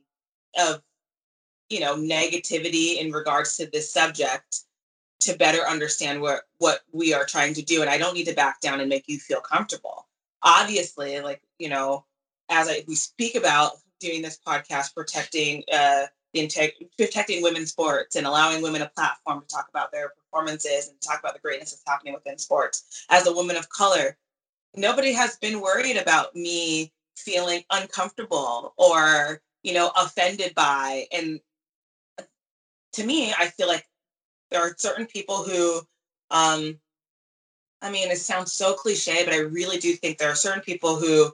of 0.60 0.82
you 1.70 1.80
know 1.80 1.96
negativity 1.96 2.98
in 3.00 3.12
regards 3.12 3.58
to 3.58 3.70
this 3.72 3.92
subject 3.92 4.62
to 5.20 5.36
better 5.38 5.62
understand 5.68 6.22
what 6.22 6.42
what 6.60 6.82
we 6.92 7.14
are 7.14 7.26
trying 7.26 7.54
to 7.54 7.62
do 7.62 7.82
and 7.82 7.90
i 7.90 7.98
don't 7.98 8.14
need 8.14 8.26
to 8.26 8.34
back 8.34 8.62
down 8.62 8.80
and 8.80 8.90
make 8.90 9.08
you 9.08 9.20
feel 9.20 9.42
comfortable. 9.42 10.08
Obviously 10.44 11.20
like 11.20 11.42
you 11.60 11.70
know 11.70 12.06
as 12.50 12.70
I, 12.70 12.84
we 12.88 12.96
speak 12.96 13.36
about 13.36 13.74
doing 14.00 14.22
this 14.22 14.40
podcast 14.46 14.94
protecting 14.94 15.64
uh 15.74 16.04
the 16.34 16.46
integ- 16.46 16.90
protecting 16.98 17.42
women's 17.42 17.72
sports 17.72 18.16
and 18.16 18.28
allowing 18.28 18.62
women 18.62 18.82
a 18.82 18.90
platform 18.90 19.42
to 19.42 19.48
talk 19.48 19.68
about 19.70 19.92
their 19.92 20.10
performances 20.10 20.90
and 20.90 21.02
talk 21.02 21.20
about 21.20 21.34
the 21.34 21.40
greatness 21.40 21.72
that's 21.72 21.84
happening 21.88 22.14
within 22.14 22.38
sports. 22.38 23.06
As 23.10 23.26
a 23.26 23.34
woman 23.34 23.56
of 23.56 23.70
color 23.70 24.18
nobody 24.76 25.12
has 25.14 25.38
been 25.38 25.62
worried 25.62 25.98
about 25.98 26.36
me 26.36 26.94
feeling 27.18 27.64
uncomfortable 27.72 28.74
or 28.78 29.42
you 29.64 29.74
know 29.74 29.92
offended 29.98 30.54
by 30.56 31.06
and 31.12 31.40
to 32.94 33.04
me 33.06 33.34
i 33.38 33.48
feel 33.48 33.68
like 33.68 33.86
there 34.52 34.62
are 34.62 34.76
certain 34.78 35.06
people 35.06 35.44
who 35.44 35.82
um 36.32 36.78
i 37.82 37.92
mean 37.92 38.10
it 38.10 38.18
sounds 38.18 38.54
so 38.54 38.74
cliche 38.74 39.24
but 39.26 39.34
i 39.34 39.40
really 39.40 39.78
do 39.78 39.94
think 39.94 40.18
there 40.18 40.32
are 40.32 40.36
certain 40.36 40.62
people 40.62 40.96
who 40.98 41.32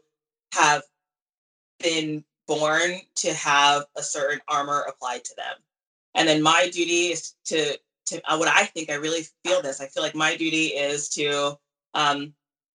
have 0.53 0.83
been 1.79 2.23
born 2.47 2.99
to 3.15 3.33
have 3.33 3.85
a 3.95 4.03
certain 4.03 4.39
armor 4.47 4.81
applied 4.87 5.23
to 5.25 5.35
them. 5.35 5.55
And 6.15 6.27
then 6.27 6.41
my 6.41 6.69
duty 6.71 7.11
is 7.11 7.35
to 7.45 7.77
to 8.05 8.21
uh, 8.29 8.35
what 8.35 8.49
i 8.49 8.65
think 8.65 8.89
i 8.89 8.95
really 8.95 9.25
feel 9.45 9.61
this 9.61 9.79
i 9.79 9.85
feel 9.87 10.03
like 10.03 10.13
my 10.13 10.35
duty 10.35 10.65
is 10.67 11.07
to 11.07 11.57
um 11.93 12.33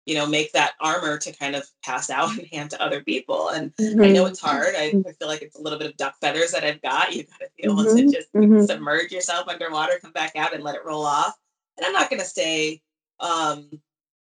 you 0.05 0.13
know, 0.13 0.25
make 0.25 0.51
that 0.53 0.73
armor 0.79 1.17
to 1.17 1.31
kind 1.31 1.55
of 1.55 1.67
pass 1.83 2.09
out 2.09 2.29
and 2.37 2.47
hand 2.51 2.69
to 2.71 2.81
other 2.81 3.03
people. 3.03 3.49
And 3.49 3.75
mm-hmm. 3.75 4.01
I 4.01 4.09
know 4.09 4.25
it's 4.25 4.39
hard. 4.39 4.75
I, 4.77 4.93
I, 5.07 5.11
feel 5.13 5.27
like 5.27 5.41
it's 5.41 5.57
a 5.57 5.61
little 5.61 5.79
bit 5.79 5.89
of 5.89 5.97
duck 5.97 6.15
feathers 6.21 6.51
that 6.51 6.63
I've 6.63 6.81
got. 6.81 7.13
You 7.13 7.23
got 7.23 7.39
to 7.39 7.49
be 7.57 7.63
able 7.63 7.75
mm-hmm. 7.77 7.97
to 7.97 8.11
just 8.11 8.33
mm-hmm. 8.33 8.63
submerge 8.63 9.11
yourself 9.11 9.47
underwater, 9.47 9.99
come 10.01 10.11
back 10.11 10.35
out, 10.35 10.53
and 10.53 10.63
let 10.63 10.75
it 10.75 10.85
roll 10.85 11.05
off. 11.05 11.33
And 11.77 11.85
I'm 11.85 11.93
not 11.93 12.09
going 12.09 12.21
to 12.21 12.27
say, 12.27 12.81
um, 13.19 13.69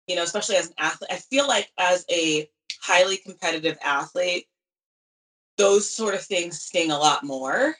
you 0.06 0.16
know, 0.16 0.22
especially 0.22 0.56
as 0.56 0.68
an 0.68 0.74
athlete, 0.78 1.11
I 1.12 1.16
feel 1.16 1.46
like 1.46 1.68
as 1.78 2.04
a 2.11 2.48
highly 2.83 3.16
competitive 3.16 3.78
athlete, 3.85 4.46
those 5.56 5.88
sort 5.88 6.14
of 6.14 6.22
things 6.22 6.61
sting 6.61 6.90
a 6.90 6.98
lot 6.98 7.24
more. 7.24 7.74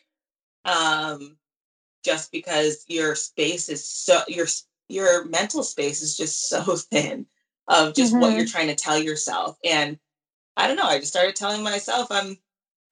Um, 0.64 1.37
just 2.05 2.33
because 2.33 2.85
your 2.88 3.14
space 3.14 3.68
is 3.68 3.85
so 3.88 4.20
your 4.29 4.46
your 4.88 5.26
mental 5.26 5.62
space 5.62 6.03
is 6.03 6.16
just 6.16 6.48
so 6.48 6.76
thin 6.76 7.26
of 7.70 7.94
just 7.94 8.12
mm-hmm. 8.12 8.20
what 8.20 8.33
you're 8.33 8.42
mm-hmm. 8.42 8.50
trying 8.50 8.68
to 8.68 8.74
tell 8.74 8.98
yourself. 8.98 9.56
And 9.64 9.98
I 10.56 10.66
don't 10.66 10.76
know, 10.76 10.85
I 10.85 10.98
just 10.98 11.12
started 11.12 11.37
telling 11.37 11.62
myself 11.62 12.09
I'm 12.11 12.37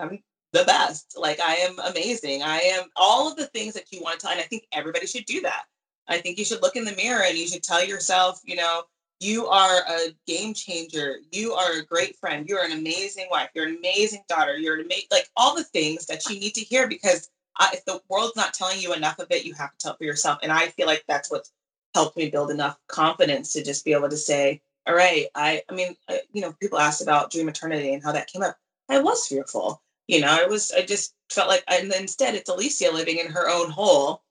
I'm 0.00 0.22
the 0.52 0.64
best. 0.64 1.16
Like 1.18 1.40
I 1.40 1.56
am 1.56 1.78
amazing. 1.80 2.42
I 2.42 2.58
am 2.60 2.84
all 2.96 3.30
of 3.30 3.36
the 3.36 3.46
things 3.46 3.74
that 3.74 3.92
you 3.92 4.00
want 4.00 4.18
to 4.18 4.26
tell. 4.26 4.32
And 4.32 4.40
I 4.40 4.44
think 4.44 4.66
everybody 4.72 5.06
should 5.06 5.26
do 5.26 5.42
that. 5.42 5.64
I 6.06 6.18
think 6.18 6.38
you 6.38 6.44
should 6.44 6.62
look 6.62 6.76
in 6.76 6.84
the 6.84 6.96
mirror 6.96 7.24
and 7.24 7.36
you 7.36 7.46
should 7.46 7.62
tell 7.62 7.84
yourself, 7.84 8.40
you 8.44 8.56
know, 8.56 8.84
you 9.20 9.46
are 9.48 9.80
a 9.88 10.14
game 10.26 10.54
changer. 10.54 11.16
You 11.32 11.52
are 11.52 11.78
a 11.78 11.84
great 11.84 12.16
friend. 12.16 12.48
You're 12.48 12.64
an 12.64 12.72
amazing 12.72 13.26
wife. 13.30 13.50
You're 13.52 13.66
an 13.66 13.76
amazing 13.76 14.22
daughter. 14.28 14.56
You're 14.56 14.76
an 14.76 14.86
amazing, 14.86 15.08
like 15.10 15.28
all 15.36 15.54
the 15.54 15.64
things 15.64 16.06
that 16.06 16.24
you 16.30 16.38
need 16.38 16.54
to 16.54 16.60
hear 16.60 16.88
because 16.88 17.28
I, 17.58 17.70
if 17.74 17.84
the 17.84 18.00
world's 18.08 18.36
not 18.36 18.54
telling 18.54 18.80
you 18.80 18.94
enough 18.94 19.18
of 19.18 19.26
it, 19.30 19.44
you 19.44 19.54
have 19.54 19.72
to 19.72 19.78
tell 19.78 19.96
for 19.96 20.04
yourself. 20.04 20.38
And 20.42 20.52
I 20.52 20.68
feel 20.68 20.86
like 20.86 21.04
that's 21.08 21.30
what's 21.30 21.52
helped 21.94 22.16
me 22.16 22.30
build 22.30 22.50
enough 22.50 22.78
confidence 22.86 23.52
to 23.52 23.64
just 23.64 23.84
be 23.84 23.92
able 23.92 24.08
to 24.08 24.16
say, 24.16 24.62
all 24.88 24.94
right, 24.94 25.26
I, 25.34 25.62
I 25.68 25.74
mean, 25.74 25.94
I, 26.08 26.22
you 26.32 26.40
know, 26.40 26.54
people 26.54 26.78
asked 26.78 27.02
about 27.02 27.30
dream 27.30 27.46
maternity 27.46 27.92
and 27.92 28.02
how 28.02 28.12
that 28.12 28.26
came 28.26 28.42
up. 28.42 28.56
I 28.88 29.00
was 29.00 29.26
fearful, 29.26 29.82
you 30.06 30.20
know, 30.20 30.28
I 30.28 30.46
was, 30.46 30.72
I 30.72 30.82
just 30.82 31.14
felt 31.30 31.48
like, 31.48 31.62
and 31.68 31.92
instead 31.92 32.34
it's 32.34 32.50
Alysia 32.50 32.92
living 32.92 33.18
in 33.18 33.30
her 33.30 33.48
own 33.48 33.70
hole, 33.70 34.22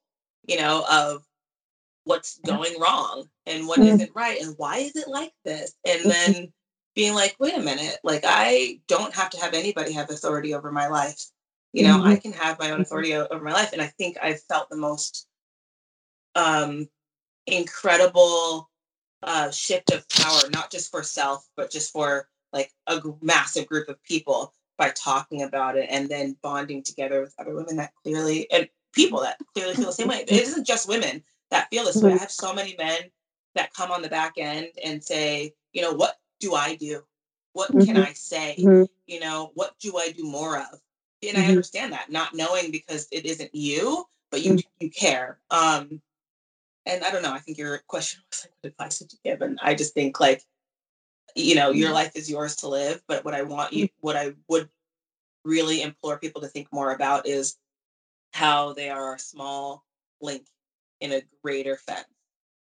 you 0.47 0.57
know, 0.57 0.83
of 0.89 1.23
what's 2.05 2.39
going 2.39 2.79
wrong 2.79 3.29
and 3.45 3.67
what 3.67 3.79
not 3.79 4.09
right 4.15 4.41
and 4.41 4.55
why 4.57 4.77
is 4.77 4.95
it 4.95 5.07
like 5.07 5.33
this? 5.45 5.75
And 5.85 6.09
then 6.09 6.53
being 6.95 7.13
like, 7.13 7.35
wait 7.39 7.53
a 7.53 7.61
minute, 7.61 7.97
like 8.03 8.23
I 8.25 8.79
don't 8.87 9.13
have 9.13 9.29
to 9.31 9.39
have 9.39 9.53
anybody 9.53 9.91
have 9.93 10.09
authority 10.09 10.55
over 10.55 10.71
my 10.71 10.87
life. 10.87 11.21
You 11.73 11.83
know, 11.83 11.97
mm-hmm. 11.97 12.07
I 12.07 12.15
can 12.15 12.33
have 12.33 12.57
my 12.57 12.67
own 12.67 12.75
mm-hmm. 12.75 12.81
authority 12.83 13.13
over 13.13 13.43
my 13.43 13.51
life. 13.51 13.73
And 13.73 13.81
I 13.81 13.87
think 13.87 14.17
I 14.21 14.33
felt 14.33 14.69
the 14.69 14.77
most 14.77 15.27
um 16.33 16.87
incredible 17.45 18.69
uh, 19.23 19.51
shift 19.51 19.91
of 19.91 20.07
power, 20.09 20.49
not 20.51 20.71
just 20.71 20.91
for 20.91 21.03
self, 21.03 21.47
but 21.55 21.71
just 21.71 21.91
for 21.91 22.27
like 22.53 22.71
a 22.87 22.99
g- 22.99 23.09
massive 23.21 23.67
group 23.67 23.89
of 23.89 24.01
people 24.03 24.53
by 24.77 24.89
talking 24.91 25.43
about 25.43 25.77
it 25.77 25.87
and 25.89 26.07
then 26.07 26.37
bonding 26.41 26.83
together 26.83 27.21
with 27.21 27.33
other 27.39 27.55
women 27.55 27.77
that 27.77 27.93
clearly 28.03 28.49
and 28.51 28.69
people 28.93 29.21
that 29.21 29.37
clearly 29.53 29.73
feel 29.73 29.85
the 29.85 29.91
same 29.91 30.07
way. 30.07 30.21
It 30.21 30.31
isn't 30.31 30.67
just 30.67 30.87
women 30.87 31.23
that 31.51 31.69
feel 31.69 31.85
this 31.85 32.01
way. 32.01 32.13
I 32.13 32.17
have 32.17 32.31
so 32.31 32.53
many 32.53 32.75
men 32.77 32.99
that 33.55 33.73
come 33.73 33.91
on 33.91 34.01
the 34.01 34.09
back 34.09 34.33
end 34.37 34.67
and 34.83 35.03
say, 35.03 35.53
you 35.73 35.81
know, 35.81 35.93
what 35.93 36.19
do 36.39 36.53
I 36.53 36.75
do? 36.75 37.03
What 37.53 37.71
mm-hmm. 37.71 37.85
can 37.85 37.97
I 37.97 38.13
say? 38.13 38.55
Mm-hmm. 38.59 38.83
You 39.07 39.19
know, 39.19 39.51
what 39.55 39.75
do 39.79 39.97
I 39.97 40.11
do 40.11 40.23
more 40.23 40.57
of? 40.57 40.79
And 41.23 41.35
mm-hmm. 41.35 41.41
I 41.41 41.49
understand 41.49 41.93
that, 41.93 42.11
not 42.11 42.35
knowing 42.35 42.71
because 42.71 43.07
it 43.11 43.25
isn't 43.25 43.53
you, 43.53 44.05
but 44.29 44.43
you 44.43 44.53
mm-hmm. 44.53 44.67
you 44.79 44.89
care. 44.91 45.39
Um, 45.49 46.01
and 46.87 47.03
I 47.03 47.11
don't 47.11 47.21
know, 47.21 47.33
I 47.33 47.39
think 47.39 47.57
your 47.57 47.79
question 47.87 48.21
was 48.31 48.45
like, 48.45 48.53
what 48.61 48.71
advice 48.71 49.01
would 49.01 49.11
you 49.11 49.19
give? 49.23 49.41
And 49.41 49.59
I 49.61 49.75
just 49.75 49.93
think 49.93 50.19
like, 50.19 50.41
you 51.35 51.55
know, 51.55 51.71
your 51.71 51.87
mm-hmm. 51.87 51.95
life 51.95 52.13
is 52.15 52.29
yours 52.29 52.55
to 52.57 52.69
live. 52.69 53.01
But 53.07 53.25
what 53.25 53.33
I 53.33 53.43
want 53.43 53.73
you, 53.73 53.89
what 53.99 54.15
I 54.15 54.33
would 54.47 54.69
really 55.43 55.81
implore 55.81 56.17
people 56.17 56.41
to 56.41 56.47
think 56.47 56.71
more 56.71 56.93
about 56.93 57.27
is 57.27 57.57
how 58.33 58.73
they 58.73 58.89
are 58.89 59.15
a 59.15 59.19
small 59.19 59.83
link 60.21 60.47
in 61.01 61.11
a 61.11 61.21
greater 61.43 61.75
fence. 61.75 62.07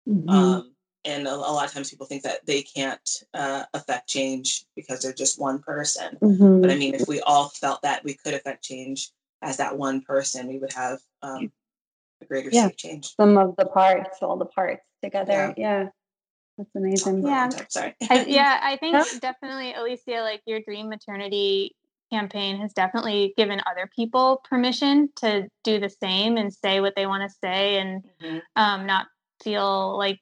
Mm-hmm. 0.09 0.29
Um, 0.29 0.75
and 1.05 1.27
a, 1.27 1.33
a, 1.33 1.37
lot 1.37 1.67
of 1.67 1.73
times 1.73 1.91
people 1.91 2.07
think 2.07 2.25
that 2.25 2.45
they 2.45 2.63
can't 2.63 3.09
uh, 3.35 3.65
affect 3.73 4.09
change 4.09 4.67
because 4.75 5.01
they're 5.01 5.13
just 5.13 5.41
one 5.41 5.61
person. 5.61 6.19
Mm-hmm. 6.21 6.61
But 6.61 6.71
I 6.71 6.77
mean, 6.77 6.95
if 6.95 7.07
we 7.09 7.21
all 7.21 7.51
felt 7.51 7.83
that 7.83 8.05
we 8.05 8.15
could 8.15 8.35
affect 8.35 8.65
change 8.65 9.11
as 9.43 9.57
that 9.59 9.79
one 9.79 10.03
person, 10.03 10.49
we 10.49 10.59
would 10.59 10.73
have 10.73 10.99
um, 11.23 11.53
a 12.21 12.25
greater 12.25 12.51
yeah. 12.53 12.69
change. 12.77 13.15
Some 13.17 13.39
of 13.39 13.57
the 13.57 13.67
parts, 13.67 14.19
all 14.23 14.37
the 14.37 14.47
parts 14.47 14.85
together. 15.03 15.55
Yeah. 15.57 15.83
yeah. 15.83 15.89
That's 16.57 16.75
amazing. 16.75 17.27
Yeah. 17.27 17.49
Sorry. 17.69 17.95
I, 18.11 18.25
yeah, 18.25 18.61
I 18.63 18.77
think 18.81 18.97
definitely, 19.21 19.75
Alysia, 19.75 20.23
like 20.23 20.43
your 20.45 20.61
dream 20.61 20.89
maternity 20.89 21.77
campaign 22.11 22.59
has 22.59 22.73
definitely 22.73 23.35
given 23.37 23.61
other 23.71 23.89
people 23.95 24.43
permission 24.49 25.09
to 25.17 25.47
do 25.63 25.79
the 25.79 25.91
same 25.91 26.37
and 26.37 26.53
say 26.53 26.81
what 26.81 26.95
they 26.97 27.07
want 27.07 27.29
to 27.29 27.37
say 27.43 27.79
and 27.79 28.03
mm-hmm. 28.23 28.39
um, 28.57 28.87
not 28.87 29.07
feel 29.43 29.97
like 29.97 30.19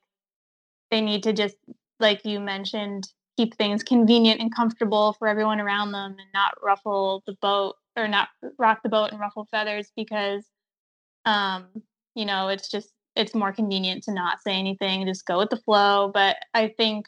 they 0.90 1.00
need 1.00 1.22
to 1.22 1.32
just, 1.32 1.56
like 2.00 2.24
you 2.24 2.40
mentioned, 2.40 3.09
keep 3.37 3.54
things 3.56 3.82
convenient 3.82 4.40
and 4.40 4.54
comfortable 4.54 5.14
for 5.14 5.28
everyone 5.28 5.61
around 5.61 5.92
them 5.92 6.16
and 6.18 6.28
not 6.35 6.54
ruffle 6.62 7.22
the 7.26 7.37
boat 7.40 7.76
or 7.96 8.09
not 8.09 8.28
rock 8.59 8.80
the 8.82 8.88
boat 8.88 9.11
and 9.11 9.20
ruffle 9.20 9.46
feathers 9.50 9.90
because 9.96 10.44
um, 11.26 11.66
you 12.14 12.24
know, 12.24 12.48
it's 12.48 12.70
just 12.70 12.88
it's 13.14 13.34
more 13.34 13.52
convenient 13.52 14.04
to 14.04 14.12
not 14.12 14.40
say 14.42 14.52
anything, 14.52 15.06
just 15.06 15.26
go 15.26 15.38
with 15.38 15.50
the 15.50 15.56
flow. 15.56 16.10
But 16.12 16.36
I 16.54 16.68
think 16.68 17.06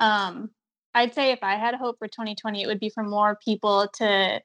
um, 0.00 0.50
I'd 0.94 1.14
say 1.14 1.32
if 1.32 1.40
I 1.42 1.56
had 1.56 1.74
a 1.74 1.78
hope 1.78 1.98
for 1.98 2.08
2020, 2.08 2.62
it 2.62 2.66
would 2.66 2.80
be 2.80 2.90
for 2.90 3.02
more 3.02 3.38
people 3.44 3.88
to 3.98 4.40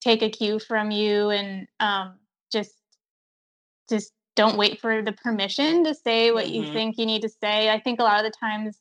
take 0.00 0.22
a 0.22 0.30
cue 0.30 0.58
from 0.58 0.90
you 0.90 1.30
and 1.30 1.66
um, 1.80 2.14
just 2.52 2.74
just 3.88 4.12
don't 4.34 4.58
wait 4.58 4.80
for 4.80 5.02
the 5.02 5.12
permission 5.12 5.84
to 5.84 5.94
say 5.94 6.30
what 6.30 6.46
mm-hmm. 6.46 6.64
you 6.64 6.72
think 6.72 6.98
you 6.98 7.06
need 7.06 7.22
to 7.22 7.28
say. 7.28 7.70
I 7.70 7.80
think 7.80 8.00
a 8.00 8.02
lot 8.02 8.24
of 8.24 8.30
the 8.30 8.36
times 8.38 8.78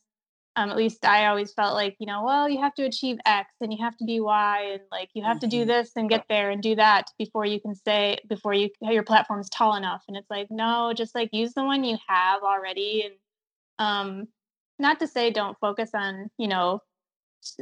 um, 0.57 0.69
at 0.69 0.77
least 0.77 1.05
I 1.05 1.25
always 1.25 1.51
felt 1.51 1.73
like, 1.73 1.97
you 1.99 2.07
know, 2.07 2.23
well, 2.23 2.47
you 2.47 2.61
have 2.61 2.73
to 2.75 2.83
achieve 2.83 3.17
X 3.25 3.51
and 3.59 3.73
you 3.73 3.83
have 3.83 3.97
to 3.97 4.05
be 4.05 4.21
Y 4.21 4.69
and 4.73 4.81
like 4.89 5.09
you 5.13 5.23
have 5.23 5.37
mm-hmm. 5.37 5.39
to 5.41 5.47
do 5.47 5.59
mm-hmm. 5.59 5.67
this 5.67 5.91
and 5.95 6.09
get 6.09 6.25
there 6.29 6.49
and 6.49 6.63
do 6.63 6.75
that 6.75 7.07
before 7.17 7.45
you 7.45 7.59
can 7.59 7.75
say 7.75 8.17
before 8.29 8.53
you 8.53 8.69
your 8.81 9.03
platform's 9.03 9.49
tall 9.49 9.75
enough. 9.75 10.03
And 10.07 10.15
it's 10.15 10.29
like, 10.29 10.47
no, 10.49 10.93
just 10.95 11.13
like 11.13 11.29
use 11.33 11.53
the 11.53 11.63
one 11.63 11.83
you 11.83 11.97
have 12.07 12.41
already. 12.41 13.03
And 13.05 13.15
um, 13.79 14.27
not 14.79 14.99
to 14.99 15.07
say 15.07 15.29
don't 15.29 15.57
focus 15.59 15.89
on, 15.93 16.29
you 16.37 16.47
know, 16.47 16.79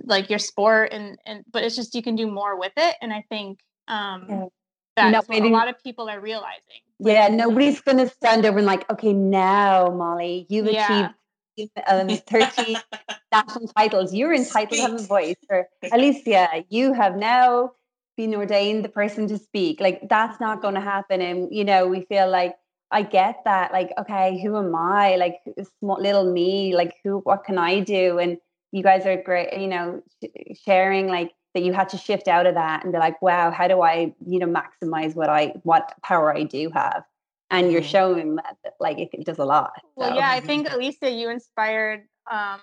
like 0.04 0.30
your 0.30 0.40
sport 0.40 0.94
and 0.94 1.18
and 1.26 1.44
but 1.52 1.64
it's 1.64 1.76
just 1.76 1.96
you 1.96 2.04
can 2.04 2.16
do 2.16 2.30
more 2.30 2.60
with 2.60 2.74
it. 2.78 2.96
And 3.02 3.12
I 3.12 3.26
think 3.28 3.60
um 3.88 4.28
yeah. 4.30 4.46
that's 4.96 5.28
what 5.28 5.42
a 5.42 5.48
lot 5.48 5.68
of 5.68 5.82
people 5.84 6.10
are 6.10 6.20
realizing. 6.20 6.82
Yeah, 7.00 7.28
nobody's 7.30 7.82
gonna 7.82 8.08
stand 8.08 8.46
over 8.46 8.60
and 8.60 8.68
like, 8.68 8.88
okay, 8.92 9.14
now 9.14 9.88
Molly, 9.90 10.46
you've 10.48 10.68
yeah. 10.68 10.86
achieved 10.86 11.16
um, 11.88 12.10
30 12.28 12.78
national 13.32 13.68
titles. 13.78 14.13
You're 14.13 14.34
entitled 14.34 14.74
speak. 14.74 14.86
to 14.86 14.92
have 14.92 15.02
a 15.02 15.04
voice. 15.04 15.36
Or 15.50 15.68
Alysia, 15.86 16.66
you 16.70 16.94
have 16.94 17.16
now 17.16 17.72
been 18.18 18.36
ordained 18.36 18.86
the 18.86 18.89
person 18.89 19.28
to 19.28 19.38
speak. 19.38 19.80
Like 19.80 20.08
that's 20.10 20.39
not 20.39 20.62
going 20.62 20.76
to 20.76 20.82
happen. 20.82 21.22
And, 21.22 21.50
you 21.52 21.63
know, 21.63 21.88
we 21.88 22.02
feel 22.02 22.30
like, 22.30 22.56
I 22.94 23.02
get 23.02 23.42
that. 23.46 23.74
Like, 23.74 23.92
okay, 23.98 24.39
who 24.42 24.56
am 24.56 24.76
I? 24.76 25.16
Like, 25.16 25.39
small 25.80 26.00
little 26.00 26.32
me. 26.32 26.76
Like, 26.76 26.94
who? 27.04 27.20
What 27.24 27.44
can 27.44 27.58
I 27.58 27.80
do? 27.80 28.20
And 28.20 28.38
you 28.72 28.84
guys 28.84 29.08
are 29.08 29.18
great. 29.22 29.60
You 29.60 29.68
know, 29.68 30.04
sharing 30.63 31.08
like 31.08 31.32
that. 31.56 31.63
You 31.63 31.74
had 31.74 31.89
to 31.89 31.98
shift 31.98 32.28
out 32.28 32.46
of 32.46 32.54
that 32.54 32.84
and 32.84 32.94
be 32.94 33.00
like, 33.00 33.20
wow, 33.22 33.50
how 33.50 33.68
do 33.68 33.82
I, 33.82 34.13
you 34.26 34.39
know, 34.39 34.46
maximize 34.46 35.16
what 35.16 35.28
I, 35.28 35.54
what 35.63 35.92
power 36.04 36.36
I 36.36 36.44
do 36.44 36.70
have? 36.74 37.04
And 37.54 37.72
you're 37.72 37.82
mm-hmm. 37.82 37.89
showing 37.89 38.36
that 38.36 38.58
like 38.80 39.00
it 39.00 39.26
does 39.26 39.39
a 39.39 39.46
lot. 39.46 39.74
So. 39.76 39.89
Well, 39.96 40.16
yeah, 40.16 40.30
I 40.30 40.39
think 40.39 40.68
Alysia, 40.68 41.18
you 41.18 41.30
inspired 41.30 42.02
um, 42.32 42.62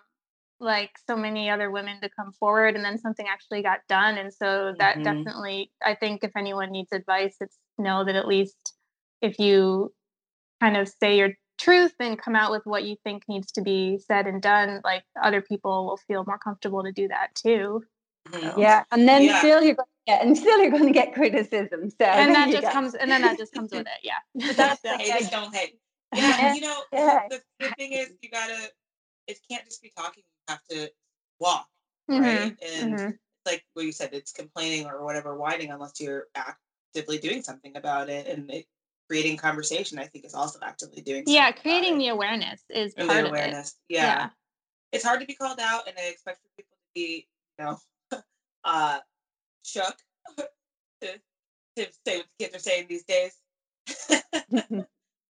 like 0.58 0.90
so 1.06 1.16
many 1.16 1.48
other 1.48 1.70
women 1.70 2.00
to 2.02 2.08
come 2.08 2.32
forward, 2.32 2.76
and 2.76 2.84
then 2.84 2.98
something 2.98 3.26
actually 3.28 3.62
got 3.62 3.80
done, 3.88 4.18
and 4.18 4.32
so 4.32 4.74
that 4.78 4.96
mm-hmm. 4.96 5.04
definitely, 5.04 5.70
I 5.84 5.94
think, 5.94 6.24
if 6.24 6.32
anyone 6.36 6.70
needs 6.70 6.92
advice, 6.92 7.36
it's 7.40 7.56
know 7.78 8.04
that 8.04 8.16
at 8.16 8.26
least 8.26 8.74
if 9.22 9.38
you 9.38 9.92
kind 10.60 10.76
of 10.76 10.88
say 10.88 11.16
your 11.16 11.30
truth 11.58 11.94
and 12.00 12.20
come 12.20 12.34
out 12.34 12.50
with 12.50 12.62
what 12.64 12.84
you 12.84 12.96
think 13.04 13.22
needs 13.28 13.52
to 13.52 13.62
be 13.62 13.98
said 13.98 14.26
and 14.26 14.42
done, 14.42 14.80
like 14.82 15.04
other 15.22 15.42
people 15.42 15.86
will 15.86 15.96
feel 15.96 16.24
more 16.26 16.38
comfortable 16.38 16.82
to 16.82 16.92
do 16.92 17.08
that 17.08 17.34
too. 17.34 17.82
Mm-hmm. 18.28 18.60
Yeah, 18.60 18.84
and 18.92 19.08
then 19.08 19.24
yeah. 19.24 19.38
still 19.38 19.62
you're 19.62 19.74
going 19.74 19.86
to 19.86 20.06
get, 20.06 20.24
and 20.24 20.36
still 20.36 20.58
you're 20.58 20.70
going 20.70 20.86
to 20.86 20.92
get 20.92 21.14
criticism. 21.14 21.90
So 21.90 22.04
and 22.04 22.34
that 22.34 22.50
just 22.50 22.62
go. 22.62 22.70
comes, 22.70 22.94
and 22.94 23.10
then 23.10 23.22
that 23.22 23.38
just 23.38 23.52
comes 23.52 23.70
with 23.72 23.86
it. 23.86 23.88
Yeah, 24.02 24.14
but 24.34 24.56
that's 24.56 24.80
the 24.82 24.90
hate 24.90 25.30
don't 25.30 25.54
hate. 25.54 25.78
Yeah, 26.14 26.54
you 26.54 26.60
know 26.60 26.82
yeah. 26.92 27.20
the, 27.30 27.40
the 27.60 27.68
thing 27.70 27.92
is, 27.92 28.12
you 28.22 28.30
gotta. 28.30 28.70
It 29.26 29.38
can't 29.50 29.64
just 29.64 29.82
be 29.82 29.92
talking. 29.96 30.22
You 30.26 30.54
have 30.54 30.64
to 30.70 30.90
walk, 31.38 31.66
mm-hmm. 32.10 32.22
right? 32.22 32.56
And 32.74 32.94
mm-hmm. 32.94 33.10
like 33.46 33.64
what 33.74 33.86
you 33.86 33.92
said, 33.92 34.10
it's 34.12 34.32
complaining 34.32 34.86
or 34.86 35.04
whatever, 35.04 35.36
whining, 35.36 35.70
unless 35.70 36.00
you're 36.00 36.26
actively 36.34 37.18
doing 37.18 37.42
something 37.42 37.76
about 37.76 38.10
it, 38.10 38.26
and 38.26 38.50
it, 38.50 38.66
creating 39.08 39.36
conversation. 39.36 39.98
I 39.98 40.06
think 40.06 40.24
is 40.24 40.34
also 40.34 40.58
actively 40.62 41.02
doing. 41.02 41.24
Yeah, 41.26 41.52
creating 41.52 41.98
the 41.98 42.08
awareness 42.08 42.60
is 42.68 42.92
and 42.96 43.08
part 43.08 43.24
the 43.24 43.30
awareness. 43.30 43.76
Yeah. 43.88 44.02
yeah, 44.02 44.28
it's 44.92 45.04
hard 45.04 45.20
to 45.20 45.26
be 45.26 45.34
called 45.34 45.60
out, 45.60 45.88
and 45.88 45.96
I 45.96 46.08
expect 46.08 46.42
for 46.42 46.48
people 46.56 46.76
to 46.76 46.90
be, 46.94 47.28
you 47.58 47.64
know 47.64 47.78
uh, 48.64 48.98
shook 49.64 49.96
to, 50.36 51.08
to 51.76 51.86
say 52.06 52.18
what 52.18 52.26
the 52.38 52.44
kids 52.44 52.56
are 52.56 52.58
saying 52.58 52.86
these 52.88 53.04
days. 53.04 53.34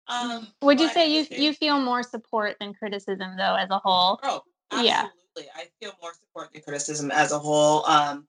um, 0.08 0.48
Would 0.62 0.80
you 0.80 0.88
say 0.88 1.10
you 1.10 1.26
you 1.30 1.52
feel 1.52 1.80
more 1.80 2.02
support 2.02 2.56
than 2.60 2.74
criticism 2.74 3.36
though, 3.36 3.54
as 3.54 3.70
a 3.70 3.78
whole? 3.78 4.20
Oh, 4.22 4.42
absolutely. 4.72 4.86
Yeah. 4.86 5.06
I 5.54 5.66
feel 5.80 5.92
more 6.02 6.12
support 6.14 6.52
than 6.52 6.62
criticism 6.62 7.10
as 7.10 7.32
a 7.32 7.38
whole. 7.38 7.84
Um, 7.86 8.26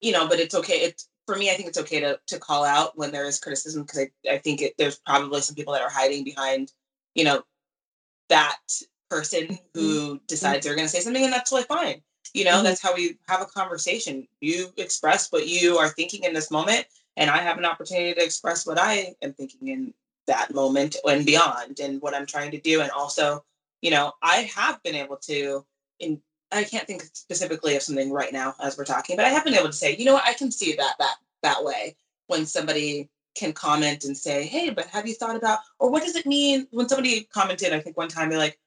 you 0.00 0.12
know, 0.12 0.28
but 0.28 0.38
it's 0.38 0.54
okay. 0.54 0.74
It's 0.74 1.08
for 1.26 1.36
me. 1.36 1.50
I 1.50 1.54
think 1.54 1.68
it's 1.68 1.78
okay 1.78 2.00
to 2.00 2.18
to 2.28 2.38
call 2.38 2.64
out 2.64 2.96
when 2.96 3.12
there 3.12 3.24
is 3.24 3.40
criticism 3.40 3.82
because 3.82 4.00
I 4.00 4.30
I 4.30 4.38
think 4.38 4.62
it, 4.62 4.74
there's 4.78 4.98
probably 4.98 5.40
some 5.40 5.56
people 5.56 5.72
that 5.72 5.82
are 5.82 5.90
hiding 5.90 6.24
behind, 6.24 6.72
you 7.14 7.24
know, 7.24 7.42
that 8.28 8.58
person 9.10 9.44
mm-hmm. 9.44 9.80
who 9.80 10.20
decides 10.26 10.64
they're 10.64 10.74
going 10.74 10.86
to 10.86 10.92
say 10.92 11.00
something, 11.00 11.22
and 11.22 11.32
that's 11.32 11.50
totally 11.50 11.66
fine. 11.66 12.02
You 12.34 12.44
know, 12.44 12.52
mm-hmm. 12.52 12.64
that's 12.64 12.82
how 12.82 12.94
we 12.94 13.18
have 13.28 13.42
a 13.42 13.46
conversation. 13.46 14.26
You 14.40 14.72
express 14.76 15.30
what 15.30 15.48
you 15.48 15.78
are 15.78 15.88
thinking 15.88 16.24
in 16.24 16.32
this 16.32 16.50
moment, 16.50 16.86
and 17.16 17.30
I 17.30 17.38
have 17.38 17.58
an 17.58 17.64
opportunity 17.64 18.14
to 18.14 18.24
express 18.24 18.66
what 18.66 18.78
I 18.78 19.14
am 19.22 19.32
thinking 19.34 19.68
in 19.68 19.94
that 20.26 20.54
moment 20.54 20.96
and 21.04 21.26
beyond 21.26 21.80
and 21.80 22.00
what 22.00 22.14
I'm 22.14 22.26
trying 22.26 22.50
to 22.52 22.60
do. 22.60 22.80
And 22.80 22.90
also, 22.90 23.44
you 23.80 23.90
know, 23.90 24.12
I 24.22 24.50
have 24.54 24.82
been 24.82 24.94
able 24.94 25.16
to 25.16 25.64
in 25.98 26.20
I 26.52 26.64
can't 26.64 26.86
think 26.86 27.02
specifically 27.14 27.76
of 27.76 27.82
something 27.82 28.12
right 28.12 28.32
now 28.32 28.54
as 28.60 28.76
we're 28.76 28.84
talking, 28.84 29.16
but 29.16 29.24
I 29.24 29.30
have 29.30 29.44
been 29.44 29.54
able 29.54 29.68
to 29.68 29.72
say, 29.72 29.96
you 29.96 30.04
know 30.04 30.14
what, 30.14 30.26
I 30.26 30.34
can 30.34 30.50
see 30.50 30.74
that 30.76 30.94
that 30.98 31.16
that 31.42 31.64
way 31.64 31.96
when 32.26 32.46
somebody 32.46 33.08
can 33.34 33.52
comment 33.52 34.04
and 34.04 34.16
say, 34.16 34.44
hey, 34.44 34.70
but 34.70 34.86
have 34.86 35.06
you 35.06 35.14
thought 35.14 35.36
about 35.36 35.60
or 35.78 35.90
what 35.90 36.02
does 36.02 36.16
it 36.16 36.26
mean 36.26 36.66
when 36.70 36.88
somebody 36.88 37.24
commented, 37.32 37.72
I 37.72 37.80
think 37.80 37.96
one 37.96 38.08
time 38.08 38.28
they 38.28 38.36
like 38.36 38.58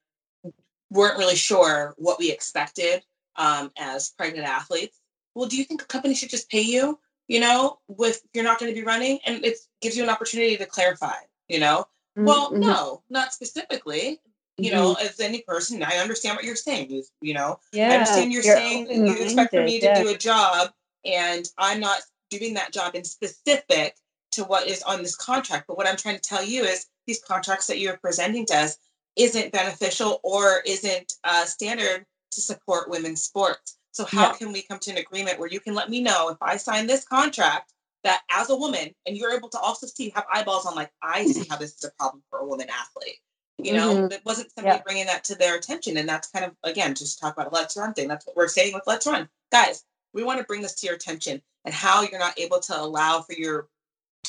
weren't 0.89 1.19
really 1.19 1.35
sure 1.35 1.93
what 1.97 2.19
we 2.19 2.31
expected 2.31 3.03
um, 3.37 3.71
as 3.77 4.11
pregnant 4.11 4.47
athletes. 4.47 4.99
Well, 5.33 5.47
do 5.47 5.57
you 5.57 5.63
think 5.63 5.81
a 5.81 5.85
company 5.85 6.15
should 6.15 6.29
just 6.29 6.49
pay 6.49 6.61
you? 6.61 6.99
You 7.27 7.39
know, 7.39 7.79
with 7.87 8.21
you're 8.33 8.43
not 8.43 8.59
going 8.59 8.71
to 8.71 8.79
be 8.79 8.85
running, 8.85 9.19
and 9.25 9.43
it 9.43 9.57
gives 9.81 9.97
you 9.97 10.03
an 10.03 10.09
opportunity 10.09 10.57
to 10.57 10.65
clarify. 10.65 11.15
You 11.47 11.59
know, 11.59 11.87
mm-hmm. 12.17 12.25
well, 12.25 12.51
no, 12.51 13.01
not 13.09 13.33
specifically. 13.33 14.21
You 14.57 14.71
mm-hmm. 14.71 14.79
know, 14.79 14.93
as 14.93 15.19
any 15.19 15.41
person, 15.41 15.83
I 15.83 15.97
understand 15.97 16.35
what 16.35 16.45
you're 16.45 16.55
saying. 16.55 16.91
You, 16.91 17.03
you 17.21 17.33
know, 17.33 17.59
yeah, 17.73 17.89
I 17.89 17.93
understand 17.95 18.31
you're, 18.31 18.43
you're 18.43 18.55
saying 18.55 18.89
you 18.89 19.13
expect 19.13 19.53
for 19.53 19.63
me 19.63 19.79
to 19.79 19.85
yeah. 19.85 20.03
do 20.03 20.09
a 20.09 20.17
job, 20.17 20.71
and 21.03 21.49
I'm 21.57 21.79
not 21.79 22.01
doing 22.29 22.53
that 22.53 22.71
job 22.71 22.95
in 22.95 23.03
specific 23.03 23.95
to 24.33 24.43
what 24.43 24.67
is 24.67 24.83
on 24.83 25.01
this 25.01 25.15
contract. 25.15 25.65
But 25.67 25.77
what 25.77 25.87
I'm 25.87 25.97
trying 25.97 26.15
to 26.15 26.21
tell 26.21 26.43
you 26.43 26.63
is 26.63 26.85
these 27.07 27.21
contracts 27.21 27.67
that 27.67 27.79
you're 27.79 27.97
presenting 27.97 28.45
to 28.47 28.55
us 28.55 28.77
isn't 29.15 29.51
beneficial 29.51 30.19
or 30.23 30.61
isn't 30.65 31.13
uh, 31.23 31.45
standard 31.45 32.05
to 32.35 32.41
support 32.41 32.89
women's 32.89 33.21
sports. 33.21 33.77
So 33.91 34.05
how 34.05 34.27
yeah. 34.27 34.33
can 34.33 34.51
we 34.51 34.61
come 34.61 34.79
to 34.79 34.91
an 34.91 34.97
agreement 34.97 35.39
where 35.39 35.49
you 35.49 35.59
can 35.59 35.73
let 35.73 35.89
me 35.89 36.01
know 36.01 36.29
if 36.29 36.37
I 36.41 36.57
sign 36.57 36.85
this 36.85 37.05
contract 37.05 37.71
that 38.03 38.21
as 38.29 38.49
a 38.49 38.55
woman 38.55 38.93
and 39.05 39.17
you're 39.17 39.33
able 39.33 39.49
to 39.49 39.59
also 39.59 39.87
see 39.87 40.09
have 40.09 40.25
eyeballs 40.31 40.65
on 40.65 40.75
like 40.75 40.91
I 41.01 41.25
see 41.25 41.47
how 41.49 41.57
this 41.57 41.75
is 41.75 41.83
a 41.85 41.91
problem 41.97 42.21
for 42.29 42.39
a 42.39 42.45
woman 42.45 42.67
athlete. 42.69 43.17
You 43.57 43.73
know, 43.73 43.95
mm-hmm. 43.95 44.11
it 44.11 44.21
wasn't 44.25 44.51
somebody 44.51 44.75
yeah. 44.75 44.83
bringing 44.83 45.05
that 45.05 45.23
to 45.25 45.35
their 45.35 45.55
attention, 45.55 45.95
and 45.95 46.07
that's 46.07 46.27
kind 46.27 46.45
of 46.45 46.51
again 46.63 46.93
just 46.93 47.19
talk 47.19 47.33
about 47.33 47.51
a 47.51 47.55
let's 47.55 47.77
run 47.77 47.93
thing. 47.93 48.09
That's 48.09 48.27
what 48.27 48.35
we're 48.35 48.49
saying 48.49 48.73
with 48.73 48.83
let's 48.85 49.07
run, 49.07 49.29
guys. 49.51 49.83
We 50.13 50.23
want 50.23 50.39
to 50.39 50.45
bring 50.45 50.61
this 50.61 50.75
to 50.75 50.87
your 50.87 50.95
attention 50.95 51.41
and 51.63 51.73
how 51.73 52.03
you're 52.03 52.19
not 52.19 52.39
able 52.39 52.59
to 52.59 52.79
allow 52.79 53.21
for 53.21 53.33
your 53.33 53.69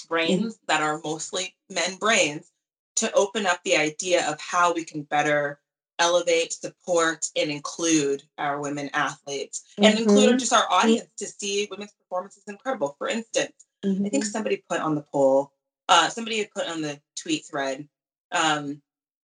brains 0.08 0.54
mm-hmm. 0.54 0.64
that 0.68 0.82
are 0.82 1.00
mostly 1.04 1.54
men 1.68 1.96
brains 1.96 2.50
to 2.96 3.12
open 3.12 3.46
up 3.46 3.60
the 3.64 3.76
idea 3.76 4.28
of 4.30 4.40
how 4.40 4.72
we 4.72 4.84
can 4.84 5.02
better 5.02 5.60
elevate, 5.98 6.52
support, 6.52 7.26
and 7.36 7.50
include 7.50 8.22
our 8.38 8.60
women 8.60 8.90
athletes 8.92 9.64
and 9.78 9.86
mm-hmm. 9.86 10.02
include 10.02 10.38
just 10.38 10.52
our 10.52 10.70
audience 10.70 11.08
to 11.18 11.26
see 11.26 11.68
women's 11.70 11.92
performance 11.92 12.36
is 12.36 12.44
incredible. 12.46 12.94
For 12.98 13.08
instance, 13.08 13.52
mm-hmm. 13.84 14.04
I 14.04 14.08
think 14.08 14.24
mm-hmm. 14.24 14.30
somebody 14.30 14.62
put 14.68 14.80
on 14.80 14.94
the 14.94 15.02
poll, 15.02 15.52
uh, 15.88 16.08
somebody 16.08 16.38
had 16.38 16.50
put 16.50 16.68
on 16.68 16.82
the 16.82 17.00
tweet 17.16 17.46
thread 17.46 17.88
um, 18.32 18.82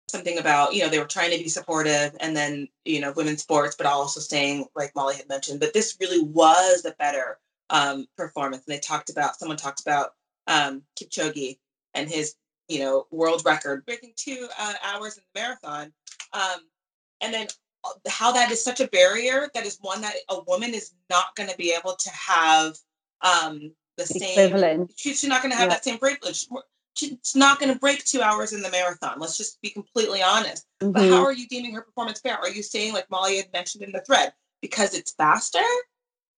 something 0.09 0.37
about, 0.37 0.73
you 0.73 0.81
know, 0.81 0.89
they 0.89 0.99
were 0.99 1.05
trying 1.05 1.31
to 1.31 1.43
be 1.43 1.49
supportive 1.49 2.15
and 2.19 2.35
then, 2.35 2.67
you 2.85 3.01
know, 3.01 3.11
women's 3.11 3.41
sports, 3.41 3.75
but 3.75 3.85
also 3.85 4.19
saying, 4.19 4.65
like 4.75 4.95
Molly 4.95 5.15
had 5.15 5.27
mentioned, 5.27 5.59
but 5.59 5.73
this 5.73 5.97
really 5.99 6.23
was 6.23 6.85
a 6.85 6.91
better 6.91 7.39
um, 7.69 8.07
performance. 8.15 8.63
And 8.65 8.73
they 8.73 8.79
talked 8.79 9.09
about, 9.09 9.37
someone 9.37 9.57
talked 9.57 9.81
about 9.81 10.13
um, 10.47 10.83
Kipchoge 10.97 11.57
and 11.93 12.09
his, 12.09 12.35
you 12.67 12.80
know, 12.80 13.08
world 13.12 13.41
record 13.45 13.86
breaking 13.86 14.13
two 14.15 14.47
uh, 14.60 14.73
hours 14.84 15.17
in 15.17 15.23
the 15.34 15.39
marathon 15.39 15.93
um, 16.34 16.60
and 17.21 17.34
then 17.34 17.47
uh, 17.84 17.89
how 18.08 18.32
that 18.32 18.51
is 18.51 18.63
such 18.63 18.80
a 18.80 18.88
barrier 18.88 19.49
that 19.53 19.65
is 19.65 19.77
one 19.82 20.01
that 20.01 20.15
a 20.30 20.41
woman 20.43 20.73
is 20.73 20.91
not 21.10 21.36
going 21.36 21.49
to 21.49 21.58
be 21.58 21.73
able 21.77 21.95
to 21.95 22.10
have 22.10 22.75
um, 23.21 23.71
the 23.97 24.06
same. 24.06 24.88
She's 24.95 25.23
not 25.23 25.41
going 25.41 25.51
to 25.51 25.58
have 25.58 25.67
yeah. 25.67 25.75
that 25.75 25.84
same 25.84 25.97
privilege. 25.97 26.47
She's 26.95 27.36
not 27.36 27.60
going 27.60 27.71
to 27.71 27.80
break 27.80 28.03
two 28.06 28.21
hours 28.21 28.53
in 28.53 28.62
the 28.62 28.71
marathon. 28.71 29.19
Let's 29.19 29.38
just 29.38 29.62
be 29.62 29.69
completely 29.69 30.21
honest. 30.23 30.65
Mm-hmm. 30.82 30.91
But 30.93 31.01
how 31.03 31.08
mm-hmm. 31.08 31.25
are 31.25 31.34
you 31.34 31.47
deeming 31.47 31.73
her 31.73 31.82
performance 31.82 32.19
fair? 32.19 32.38
Are 32.38 32.49
you 32.49 32.63
saying, 32.63 32.93
like 32.93 33.10
Molly 33.10 33.38
had 33.38 33.51
mentioned 33.53 33.84
in 33.84 33.91
the 33.91 34.01
thread, 34.01 34.34
because 34.62 34.93
it's 34.95 35.13
faster? 35.13 35.60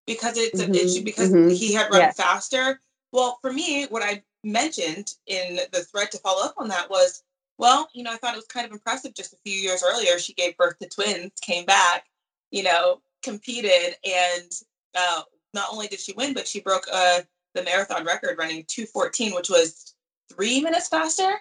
Because 0.05 0.37
it's, 0.37 0.61
mm-hmm. 0.61 1.03
because 1.03 1.31
mm-hmm. 1.31 1.49
he 1.49 1.73
had 1.73 1.91
run 1.91 2.11
faster? 2.13 2.81
Well, 3.11 3.39
for 3.41 3.53
me, 3.53 3.85
what 3.85 4.03
I 4.03 4.23
mentioned 4.43 5.13
in 5.27 5.59
the 5.71 5.81
thread 5.81 6.11
to 6.11 6.17
follow 6.19 6.43
up 6.43 6.55
on 6.57 6.67
that 6.69 6.89
was 6.89 7.23
well, 7.59 7.89
you 7.93 8.03
know, 8.03 8.11
I 8.11 8.15
thought 8.15 8.33
it 8.33 8.37
was 8.37 8.45
kind 8.45 8.65
of 8.65 8.71
impressive 8.71 9.13
just 9.13 9.33
a 9.33 9.37
few 9.45 9.53
years 9.53 9.83
earlier. 9.85 10.17
She 10.17 10.33
gave 10.33 10.55
birth 10.55 10.79
to 10.79 10.87
twins, 10.87 11.31
came 11.41 11.65
back, 11.65 12.05
you 12.51 12.63
know, 12.63 13.01
competed, 13.21 13.95
and 14.05 14.49
uh, 14.97 15.23
not 15.53 15.67
only 15.69 15.87
did 15.87 15.99
she 15.99 16.13
win, 16.13 16.33
but 16.33 16.47
she 16.47 16.61
broke 16.61 16.85
uh, 16.91 17.19
the 17.53 17.63
marathon 17.63 18.05
record 18.05 18.37
running 18.39 18.63
214, 18.69 19.35
which 19.35 19.49
was 19.49 19.93
three 20.33 20.61
minutes 20.61 20.87
faster 20.87 21.33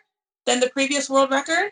than 0.44 0.58
the 0.58 0.70
previous 0.70 1.08
world 1.08 1.30
record. 1.30 1.70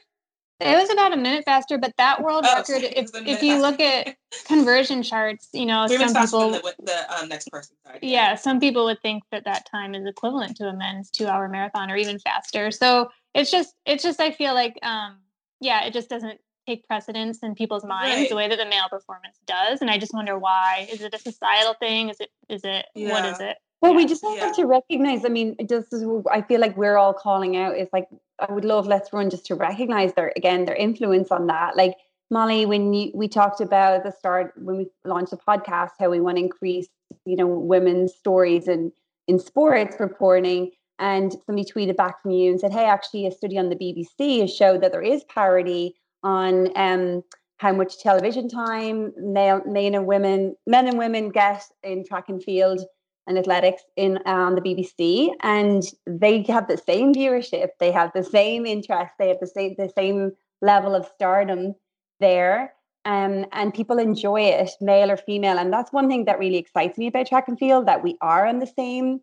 It 0.58 0.74
was 0.74 0.88
about 0.90 1.12
a 1.12 1.16
minute 1.16 1.44
faster, 1.44 1.76
but 1.76 1.92
that 1.98 2.22
world 2.22 2.44
Oh, 2.46 2.52
record, 2.54 2.66
sorry, 2.66 2.84
it 2.86 2.96
if, 2.96 3.10
if 3.26 3.42
you 3.42 3.60
faster. 3.60 3.60
look 3.60 3.80
at 3.80 4.16
conversion 4.46 5.02
charts, 5.02 5.50
you 5.52 5.66
know, 5.66 5.86
Three 5.86 5.96
some 5.98 6.12
minutes 6.14 6.32
faster 6.32 6.36
people, 6.36 6.50
than 6.52 6.62
the, 6.78 6.92
the 6.92 7.18
um, 7.22 7.28
next 7.28 7.50
person. 7.50 7.76
Sorry. 7.86 7.98
yeah, 8.02 8.34
some 8.36 8.58
people 8.58 8.86
would 8.86 9.00
think 9.02 9.22
that 9.32 9.44
that 9.44 9.66
time 9.70 9.94
is 9.94 10.06
equivalent 10.06 10.56
to 10.56 10.64
a 10.68 10.74
men's 10.74 11.10
two-hour 11.10 11.48
marathon 11.48 11.90
or 11.90 11.96
even 11.96 12.18
faster. 12.18 12.70
So 12.70 13.10
it's 13.34 13.50
just, 13.50 13.74
it's 13.84 14.02
just, 14.02 14.18
I 14.18 14.30
feel 14.30 14.54
like, 14.54 14.78
um, 14.82 15.18
yeah, 15.60 15.84
it 15.84 15.92
just 15.92 16.08
doesn't 16.08 16.40
take 16.66 16.86
precedence 16.88 17.42
in 17.42 17.54
people's 17.54 17.84
minds 17.84 18.16
Right. 18.22 18.28
the 18.30 18.36
way 18.36 18.48
that 18.48 18.56
the 18.56 18.64
male 18.66 18.88
performance 18.90 19.38
does. 19.46 19.82
And 19.82 19.90
I 19.90 19.98
just 19.98 20.14
wonder 20.14 20.38
why. 20.38 20.88
Is 20.90 21.02
it 21.02 21.14
a 21.14 21.18
societal 21.18 21.74
thing? 21.74 22.08
Is 22.08 22.18
it? 22.18 22.30
Is 22.48 22.62
it? 22.64 22.86
What 22.94 23.24
Yeah. 23.24 23.32
is 23.32 23.40
it? 23.40 23.56
Well, 23.82 23.94
we 23.94 24.06
just 24.06 24.24
have 24.24 24.36
Yeah. 24.38 24.52
to 24.52 24.64
recognize. 24.66 25.24
I 25.24 25.28
mean, 25.28 25.54
just 25.68 25.94
I 26.32 26.40
feel 26.40 26.60
like 26.60 26.76
we're 26.78 26.96
all 26.96 27.12
calling 27.12 27.56
out. 27.58 27.76
It's 27.76 27.92
like 27.92 28.08
I 28.38 28.52
would 28.52 28.64
love 28.64 28.86
Let's 28.86 29.12
Run 29.12 29.30
just 29.30 29.46
to 29.46 29.54
recognize 29.54 30.12
their 30.14 30.32
again 30.36 30.64
their 30.64 30.74
influence 30.74 31.30
on 31.30 31.46
that. 31.46 31.76
Like 31.76 31.94
Molly, 32.30 32.66
when 32.66 32.92
you 32.92 33.10
we 33.14 33.28
talked 33.28 33.60
about 33.60 33.94
at 33.94 34.04
the 34.04 34.12
start 34.12 34.52
when 34.56 34.76
we 34.76 34.86
launched 35.04 35.30
the 35.30 35.38
podcast, 35.38 35.90
how 35.98 36.10
we 36.10 36.20
want 36.20 36.36
to 36.36 36.42
increase 36.42 36.88
you 37.24 37.36
know 37.36 37.46
women's 37.46 38.14
stories 38.14 38.68
and 38.68 38.92
in 39.26 39.38
sports 39.38 39.96
reporting. 39.98 40.70
And 40.98 41.34
somebody 41.44 41.70
tweeted 41.70 41.96
back 41.96 42.22
from 42.22 42.30
you 42.30 42.50
and 42.50 42.60
said, 42.60 42.72
"Hey, 42.72 42.86
actually, 42.86 43.26
a 43.26 43.30
study 43.30 43.58
on 43.58 43.68
the 43.68 43.76
BBC 43.76 44.40
has 44.40 44.54
showed 44.54 44.80
that 44.82 44.92
there 44.92 45.02
is 45.02 45.24
parity 45.24 45.94
on 46.22 46.70
um, 46.76 47.22
how 47.58 47.72
much 47.72 47.98
television 47.98 48.48
time 48.48 49.12
male, 49.16 49.62
men 49.66 49.94
and 49.94 50.06
women, 50.06 50.56
men 50.66 50.88
and 50.88 50.98
women 50.98 51.30
get 51.30 51.62
in 51.82 52.04
track 52.04 52.28
and 52.28 52.42
field 52.42 52.80
and 53.26 53.38
athletics 53.38 53.82
in 53.96 54.18
on 54.26 54.54
the 54.54 54.60
BBC, 54.60 55.30
and 55.42 55.82
they 56.06 56.42
have 56.42 56.68
the 56.68 56.78
same 56.78 57.14
viewership, 57.14 57.68
they 57.80 57.92
have 57.92 58.10
the 58.14 58.22
same 58.22 58.66
interest, 58.66 59.12
they 59.18 59.28
have 59.28 59.40
the 59.40 59.46
same 59.46 59.74
the 59.78 59.92
same 59.96 60.32
level 60.62 60.94
of 60.94 61.06
stardom 61.14 61.74
there, 62.20 62.72
um, 63.04 63.46
and 63.52 63.74
people 63.74 63.98
enjoy 63.98 64.40
it, 64.40 64.70
male 64.80 65.10
or 65.10 65.16
female, 65.16 65.58
and 65.58 65.72
that's 65.72 65.92
one 65.92 66.08
thing 66.08 66.24
that 66.26 66.38
really 66.38 66.56
excites 66.56 66.98
me 66.98 67.08
about 67.08 67.26
track 67.26 67.48
and 67.48 67.58
field 67.58 67.86
that 67.86 68.02
we 68.02 68.16
are 68.20 68.46
on 68.46 68.58
the 68.58 68.66
same, 68.66 69.20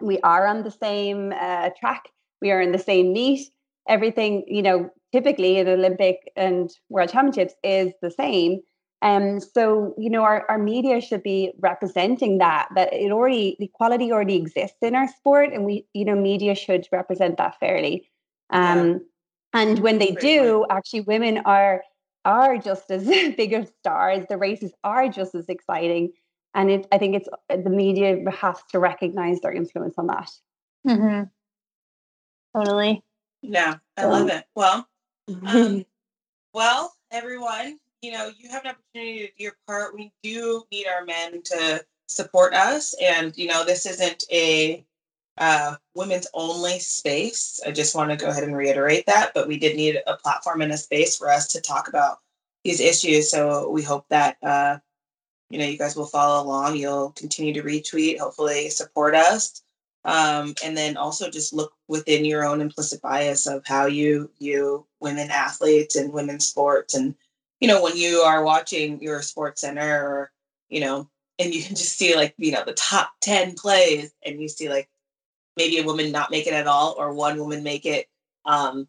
we 0.00 0.18
are 0.20 0.46
on 0.46 0.62
the 0.62 0.70
same 0.70 1.32
uh, 1.32 1.70
track, 1.78 2.08
we 2.42 2.50
are 2.50 2.60
in 2.60 2.72
the 2.72 2.78
same 2.78 3.12
meet, 3.12 3.48
everything 3.88 4.44
you 4.48 4.62
know 4.62 4.90
typically 5.12 5.58
in 5.58 5.68
Olympic 5.68 6.32
and 6.34 6.70
World 6.88 7.10
Championships 7.10 7.54
is 7.62 7.92
the 8.02 8.10
same. 8.10 8.60
Um, 9.04 9.38
so 9.38 9.94
you 9.98 10.08
know, 10.08 10.22
our, 10.22 10.46
our 10.48 10.58
media 10.58 10.98
should 11.02 11.22
be 11.22 11.52
representing 11.60 12.38
that 12.38 12.68
that 12.74 12.92
it 12.94 13.12
already 13.12 13.54
the 13.58 13.66
equality 13.66 14.10
already 14.10 14.36
exists 14.36 14.78
in 14.80 14.94
our 14.94 15.06
sport, 15.08 15.52
and 15.52 15.66
we 15.66 15.86
you 15.92 16.06
know 16.06 16.16
media 16.16 16.54
should 16.54 16.88
represent 16.90 17.36
that 17.36 17.60
fairly. 17.60 18.10
Um, 18.50 19.02
And 19.52 19.78
when 19.80 19.98
they 19.98 20.12
do, 20.12 20.66
actually, 20.70 21.02
women 21.02 21.38
are 21.44 21.84
are 22.24 22.56
just 22.56 22.90
as 22.90 23.04
big 23.36 23.52
of 23.52 23.68
stars. 23.78 24.24
The 24.28 24.38
races 24.38 24.72
are 24.82 25.06
just 25.08 25.34
as 25.34 25.50
exciting, 25.50 26.12
and 26.54 26.70
it, 26.70 26.86
I 26.90 26.96
think 26.96 27.14
it's 27.14 27.28
the 27.48 27.70
media 27.70 28.18
has 28.30 28.58
to 28.70 28.78
recognize 28.78 29.40
their 29.40 29.52
influence 29.52 29.96
on 29.98 30.06
that. 30.06 30.30
Mm-hmm. 30.88 31.24
Totally. 32.56 33.04
Yeah, 33.42 33.74
I 33.98 34.06
love 34.06 34.28
it. 34.30 34.44
Well, 34.54 34.88
um, 35.46 35.84
well, 36.54 36.94
everyone, 37.10 37.78
you 38.04 38.12
know, 38.12 38.30
you 38.38 38.50
have 38.50 38.64
an 38.64 38.72
opportunity 38.72 39.20
to 39.20 39.26
do 39.28 39.44
your 39.44 39.56
part. 39.66 39.94
We 39.94 40.12
do 40.22 40.62
need 40.70 40.86
our 40.86 41.06
men 41.06 41.42
to 41.42 41.84
support 42.06 42.52
us, 42.52 42.94
and 43.00 43.36
you 43.36 43.48
know, 43.48 43.64
this 43.64 43.86
isn't 43.86 44.24
a 44.30 44.84
uh, 45.38 45.76
women's 45.94 46.28
only 46.34 46.78
space. 46.78 47.60
I 47.66 47.70
just 47.70 47.94
want 47.94 48.10
to 48.10 48.16
go 48.16 48.28
ahead 48.28 48.44
and 48.44 48.56
reiterate 48.56 49.06
that, 49.06 49.32
but 49.34 49.48
we 49.48 49.58
did 49.58 49.76
need 49.76 50.00
a 50.06 50.16
platform 50.16 50.60
and 50.60 50.70
a 50.70 50.76
space 50.76 51.16
for 51.16 51.30
us 51.30 51.48
to 51.52 51.62
talk 51.62 51.88
about 51.88 52.18
these 52.62 52.78
issues. 52.78 53.30
So 53.30 53.70
we 53.70 53.82
hope 53.82 54.06
that 54.10 54.36
uh, 54.42 54.78
you 55.48 55.58
know 55.58 55.64
you 55.64 55.78
guys 55.78 55.96
will 55.96 56.04
follow 56.04 56.44
along. 56.44 56.76
You'll 56.76 57.12
continue 57.12 57.54
to 57.54 57.62
retweet, 57.62 58.18
hopefully 58.18 58.68
support 58.68 59.14
us, 59.14 59.62
um, 60.04 60.54
and 60.62 60.76
then 60.76 60.98
also 60.98 61.30
just 61.30 61.54
look 61.54 61.72
within 61.88 62.26
your 62.26 62.44
own 62.44 62.60
implicit 62.60 63.00
bias 63.00 63.46
of 63.46 63.66
how 63.66 63.86
you 63.86 64.30
view 64.38 64.86
women 65.00 65.30
athletes 65.30 65.96
and 65.96 66.12
women's 66.12 66.46
sports 66.46 66.94
and 66.94 67.14
you 67.64 67.68
know 67.68 67.82
when 67.82 67.96
you 67.96 68.18
are 68.18 68.44
watching 68.44 69.00
your 69.00 69.22
sports 69.22 69.62
center 69.62 70.06
or 70.06 70.30
you 70.68 70.80
know 70.80 71.08
and 71.38 71.54
you 71.54 71.62
can 71.62 71.74
just 71.74 71.96
see 71.96 72.14
like 72.14 72.34
you 72.36 72.52
know 72.52 72.62
the 72.62 72.74
top 72.74 73.12
10 73.22 73.54
plays 73.54 74.12
and 74.22 74.38
you 74.38 74.48
see 74.48 74.68
like 74.68 74.86
maybe 75.56 75.78
a 75.78 75.82
woman 75.82 76.12
not 76.12 76.30
make 76.30 76.46
it 76.46 76.52
at 76.52 76.66
all 76.66 76.94
or 76.98 77.14
one 77.14 77.38
woman 77.38 77.62
make 77.62 77.86
it 77.86 78.06
um 78.44 78.86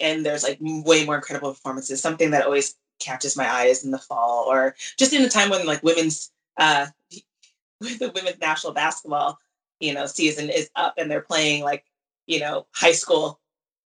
and 0.00 0.24
there's 0.24 0.42
like 0.42 0.56
way 0.62 1.04
more 1.04 1.16
incredible 1.16 1.50
performances 1.50 2.00
something 2.00 2.30
that 2.30 2.46
always 2.46 2.76
catches 2.98 3.36
my 3.36 3.46
eye 3.46 3.66
is 3.66 3.84
in 3.84 3.90
the 3.90 3.98
fall 3.98 4.46
or 4.48 4.74
just 4.96 5.12
in 5.12 5.22
the 5.22 5.28
time 5.28 5.50
when 5.50 5.66
like 5.66 5.82
women's 5.82 6.30
uh 6.56 6.86
the 7.82 8.10
women's 8.14 8.40
national 8.40 8.72
basketball 8.72 9.38
you 9.80 9.92
know 9.92 10.06
season 10.06 10.48
is 10.48 10.70
up 10.76 10.94
and 10.96 11.10
they're 11.10 11.20
playing 11.20 11.62
like 11.62 11.84
you 12.26 12.40
know 12.40 12.66
high 12.72 12.92
school 12.92 13.38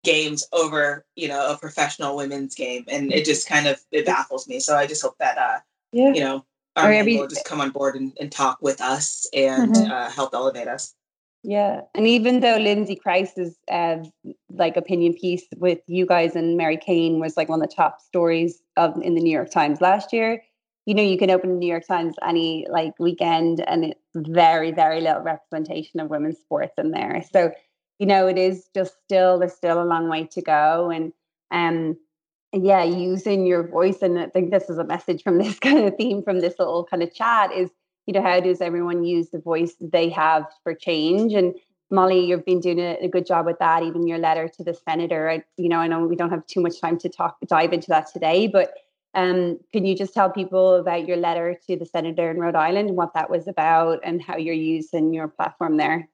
games 0.06 0.48
over 0.54 1.06
you 1.16 1.28
know 1.28 1.52
a 1.52 1.58
professional 1.58 2.16
women's 2.16 2.56
game 2.56 2.86
and 2.88 3.12
it 3.12 3.26
just 3.26 3.48
kind 3.48 3.68
of 3.68 3.80
it 3.92 4.06
baffles 4.06 4.48
me 4.48 4.60
so 4.60 4.76
i 4.78 4.86
just 4.88 5.02
hope 5.02 5.18
that 5.20 5.38
uh 5.38 5.60
yeah. 5.92 6.14
you 6.14 6.22
know 6.22 6.46
our 6.78 6.92
every- 6.92 7.18
will 7.18 7.28
just 7.28 7.46
come 7.46 7.60
on 7.62 7.72
board 7.72 7.96
and, 7.96 8.14
and 8.20 8.32
talk 8.32 8.58
with 8.62 8.80
us 8.82 9.28
and 9.34 9.74
Mhm. 9.76 9.90
uh, 9.90 10.10
help 10.10 10.34
elevate 10.34 10.68
us 10.68 10.94
Yeah, 11.44 11.82
and 11.94 12.08
even 12.08 12.40
though 12.42 12.58
Lindsay 12.58 12.96
Crouse's 12.96 13.54
uh, 13.70 13.98
like 14.50 14.76
opinion 14.78 15.14
piece 15.14 15.46
with 15.66 15.80
you 15.86 16.06
guys 16.08 16.36
and 16.36 16.58
Mary 16.58 16.76
Cain 16.78 17.20
was 17.20 17.38
like 17.38 17.50
one 17.50 17.62
of 17.62 17.70
the 17.70 17.76
top 17.76 18.02
stories 18.02 18.54
of 18.78 18.90
in 19.08 19.14
the 19.14 19.22
New 19.22 19.32
York 19.40 19.52
Times 19.52 19.80
last 19.80 20.12
year, 20.12 20.42
you 20.88 20.94
know 20.96 21.04
you 21.04 21.20
can 21.22 21.30
open 21.30 21.50
the 21.52 21.60
New 21.64 21.70
York 21.76 21.86
Times 21.88 22.16
any 22.32 22.66
like 22.78 22.94
weekend 23.00 23.62
and 23.70 23.80
it's 23.86 24.00
very 24.16 24.72
very 24.72 25.00
little 25.02 25.22
representation 25.22 26.00
of 26.00 26.10
women's 26.10 26.40
sports 26.40 26.74
in 26.84 26.90
there. 26.98 27.22
So 27.32 27.52
you 28.00 28.06
know 28.06 28.28
it 28.28 28.38
is 28.38 28.70
just 28.74 28.96
still 29.04 29.40
there's 29.40 29.54
still 29.54 29.82
a 29.82 29.86
long 29.86 30.10
way 30.10 30.26
to 30.26 30.42
go 30.42 30.90
and 30.90 31.14
um 31.52 31.98
yeah 32.54 32.84
using 32.84 33.46
your 33.46 33.68
voice 33.68 34.02
and 34.02 34.20
I 34.20 34.28
think 34.28 34.52
this 34.52 34.70
is 34.70 34.78
a 34.78 34.84
message 34.84 35.24
from 35.24 35.38
this 35.44 35.60
kind 35.60 35.80
of 35.80 35.96
theme 35.96 36.24
from 36.24 36.40
this 36.40 36.56
little 36.60 36.86
kind 36.86 37.04
of 37.04 37.14
chat 37.14 37.52
is 37.52 37.70
you 38.06 38.14
know, 38.14 38.22
how 38.22 38.40
does 38.40 38.62
everyone 38.62 39.04
use 39.04 39.30
the 39.30 39.40
voice 39.40 39.76
they 39.80 40.10
have 40.10 40.46
for 40.64 40.74
change? 40.74 41.34
And 41.34 41.56
Molly, 41.92 42.26
you've 42.26 42.46
been 42.46 42.60
doing 42.60 42.80
a, 42.80 42.98
a 43.02 43.08
good 43.08 43.26
job 43.26 43.46
with 43.46 43.60
that. 43.60 43.84
Even 43.84 44.08
your 44.08 44.18
letter 44.18 44.48
to 44.48 44.64
the 44.64 44.74
senator, 44.74 45.30
I, 45.30 45.44
you 45.58 45.70
know, 45.70 45.78
I 45.78 45.88
know 45.88 46.06
we 46.06 46.16
don't 46.16 46.30
have 46.30 46.46
too 46.46 46.62
much 46.62 46.80
time 46.80 46.98
to 47.00 47.10
talk 47.10 47.38
dive 47.48 47.74
into 47.74 47.88
that 47.90 48.08
today, 48.12 48.48
but 48.48 48.74
um, 49.14 49.60
can 49.72 49.86
you 49.86 49.96
just 49.96 50.14
tell 50.14 50.30
people 50.30 50.76
about 50.76 51.08
your 51.08 51.18
letter 51.18 51.58
to 51.68 51.78
the 51.78 51.86
senator 51.86 52.30
in 52.30 52.38
Rhode 52.38 52.56
Island 52.56 52.90
and 52.90 52.98
what 52.98 53.14
that 53.14 53.30
was 53.30 53.48
about 53.48 54.00
and 54.04 54.22
how 54.22 54.36
you're 54.38 54.54
using 54.54 55.14
your 55.14 55.28
platform 55.28 55.78
there? 55.78 56.10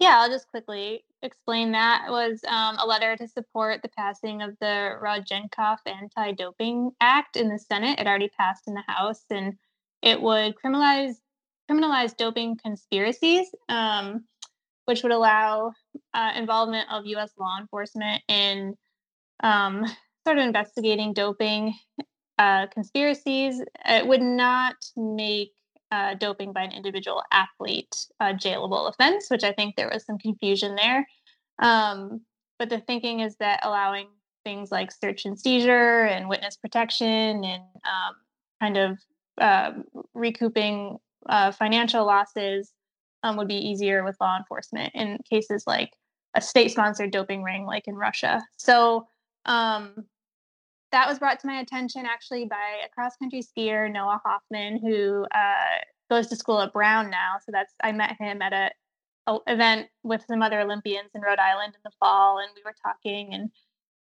Yeah, 0.00 0.18
I'll 0.18 0.30
just 0.30 0.48
quickly 0.48 1.04
explain 1.20 1.72
that. 1.72 2.06
It 2.08 2.10
was 2.10 2.40
um, 2.48 2.78
a 2.78 2.86
letter 2.86 3.16
to 3.16 3.28
support 3.28 3.82
the 3.82 3.90
passing 3.90 4.40
of 4.40 4.56
the 4.58 4.96
Rodchenkov 4.98 5.76
Anti-Doping 5.84 6.92
Act 7.02 7.36
in 7.36 7.50
the 7.50 7.58
Senate. 7.58 8.00
It 8.00 8.06
already 8.06 8.30
passed 8.30 8.66
in 8.66 8.72
the 8.72 8.82
House, 8.86 9.22
and 9.30 9.58
it 10.02 10.20
would 10.20 10.54
criminalize 10.56 11.16
criminalize 11.70 12.16
doping 12.16 12.56
conspiracies, 12.56 13.46
um, 13.68 14.24
which 14.86 15.02
would 15.02 15.12
allow 15.12 15.72
uh, 16.14 16.32
involvement 16.34 16.88
of 16.90 17.06
U.S. 17.06 17.32
law 17.38 17.58
enforcement 17.60 18.22
in 18.26 18.74
um, 19.42 19.84
sort 20.26 20.38
of 20.38 20.44
investigating 20.44 21.12
doping 21.12 21.74
uh, 22.38 22.66
conspiracies. 22.68 23.62
It 23.84 24.06
would 24.06 24.22
not 24.22 24.76
make 24.96 25.52
uh, 25.90 26.14
doping 26.14 26.52
by 26.52 26.62
an 26.62 26.72
individual 26.72 27.22
athlete 27.32 28.06
a 28.20 28.26
jailable 28.26 28.88
offense, 28.88 29.28
which 29.28 29.44
I 29.44 29.52
think 29.52 29.76
there 29.76 29.90
was 29.92 30.04
some 30.04 30.18
confusion 30.18 30.76
there. 30.76 31.06
Um, 31.60 32.20
but 32.58 32.68
the 32.68 32.80
thinking 32.80 33.20
is 33.20 33.36
that 33.36 33.60
allowing 33.62 34.08
things 34.44 34.70
like 34.70 34.92
search 34.92 35.24
and 35.24 35.38
seizure 35.38 36.04
and 36.04 36.28
witness 36.28 36.56
protection 36.56 37.44
and 37.44 37.62
um, 37.84 38.14
kind 38.60 38.76
of 38.76 38.98
uh, 39.40 39.72
recouping 40.14 40.98
uh, 41.28 41.52
financial 41.52 42.06
losses 42.06 42.72
um, 43.22 43.36
would 43.36 43.48
be 43.48 43.56
easier 43.56 44.04
with 44.04 44.16
law 44.20 44.36
enforcement 44.36 44.92
in 44.94 45.18
cases 45.28 45.64
like 45.66 45.90
a 46.34 46.40
state 46.40 46.70
sponsored 46.70 47.10
doping 47.10 47.42
ring, 47.42 47.66
like 47.66 47.86
in 47.86 47.94
Russia. 47.94 48.42
So 48.56 49.06
um, 49.46 50.04
that 50.92 51.08
was 51.08 51.18
brought 51.18 51.40
to 51.40 51.46
my 51.46 51.60
attention 51.60 52.04
actually 52.06 52.46
by 52.46 52.80
a 52.84 52.88
cross 52.88 53.16
country 53.16 53.42
skier, 53.42 53.90
Noah 53.90 54.20
Hoffman, 54.24 54.78
who 54.78 55.24
uh, 55.34 55.78
goes 56.10 56.26
to 56.28 56.36
school 56.36 56.60
at 56.60 56.72
Brown 56.72 57.10
now. 57.10 57.36
So 57.44 57.52
that's 57.52 57.72
I 57.82 57.92
met 57.92 58.16
him 58.18 58.42
at 58.42 58.52
a, 58.52 58.70
a 59.26 59.38
event 59.46 59.88
with 60.02 60.24
some 60.26 60.42
other 60.42 60.60
Olympians 60.60 61.10
in 61.14 61.20
Rhode 61.20 61.38
Island 61.38 61.74
in 61.74 61.80
the 61.84 61.92
fall, 62.00 62.38
and 62.38 62.48
we 62.54 62.62
were 62.64 62.74
talking 62.82 63.32
and 63.32 63.50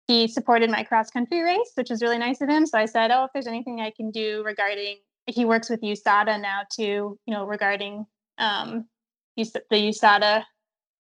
he 0.07 0.29
supported 0.29 0.71
my 0.71 0.85
cross 0.85 1.11
country 1.11 1.43
race, 1.43 1.73
which 1.75 1.91
was 1.91 2.01
really 2.01 2.19
nice 2.19 2.41
of 2.41 2.49
him. 2.49 2.65
So 2.65 2.79
I 2.79 2.87
said, 2.87 3.11
"Oh, 3.11 3.25
if 3.25 3.31
there's 3.33 3.49
anything 3.49 3.81
I 3.81 3.91
can 3.91 4.11
do 4.11 4.43
regarding," 4.45 4.99
he 5.27 5.45
works 5.45 5.69
with 5.69 5.83
USADA 5.83 6.41
now 6.41 6.63
too, 6.71 7.19
you 7.27 7.35
know, 7.35 7.45
regarding 7.45 8.07
um, 8.39 8.87
the 9.37 9.63
USADA 9.73 10.45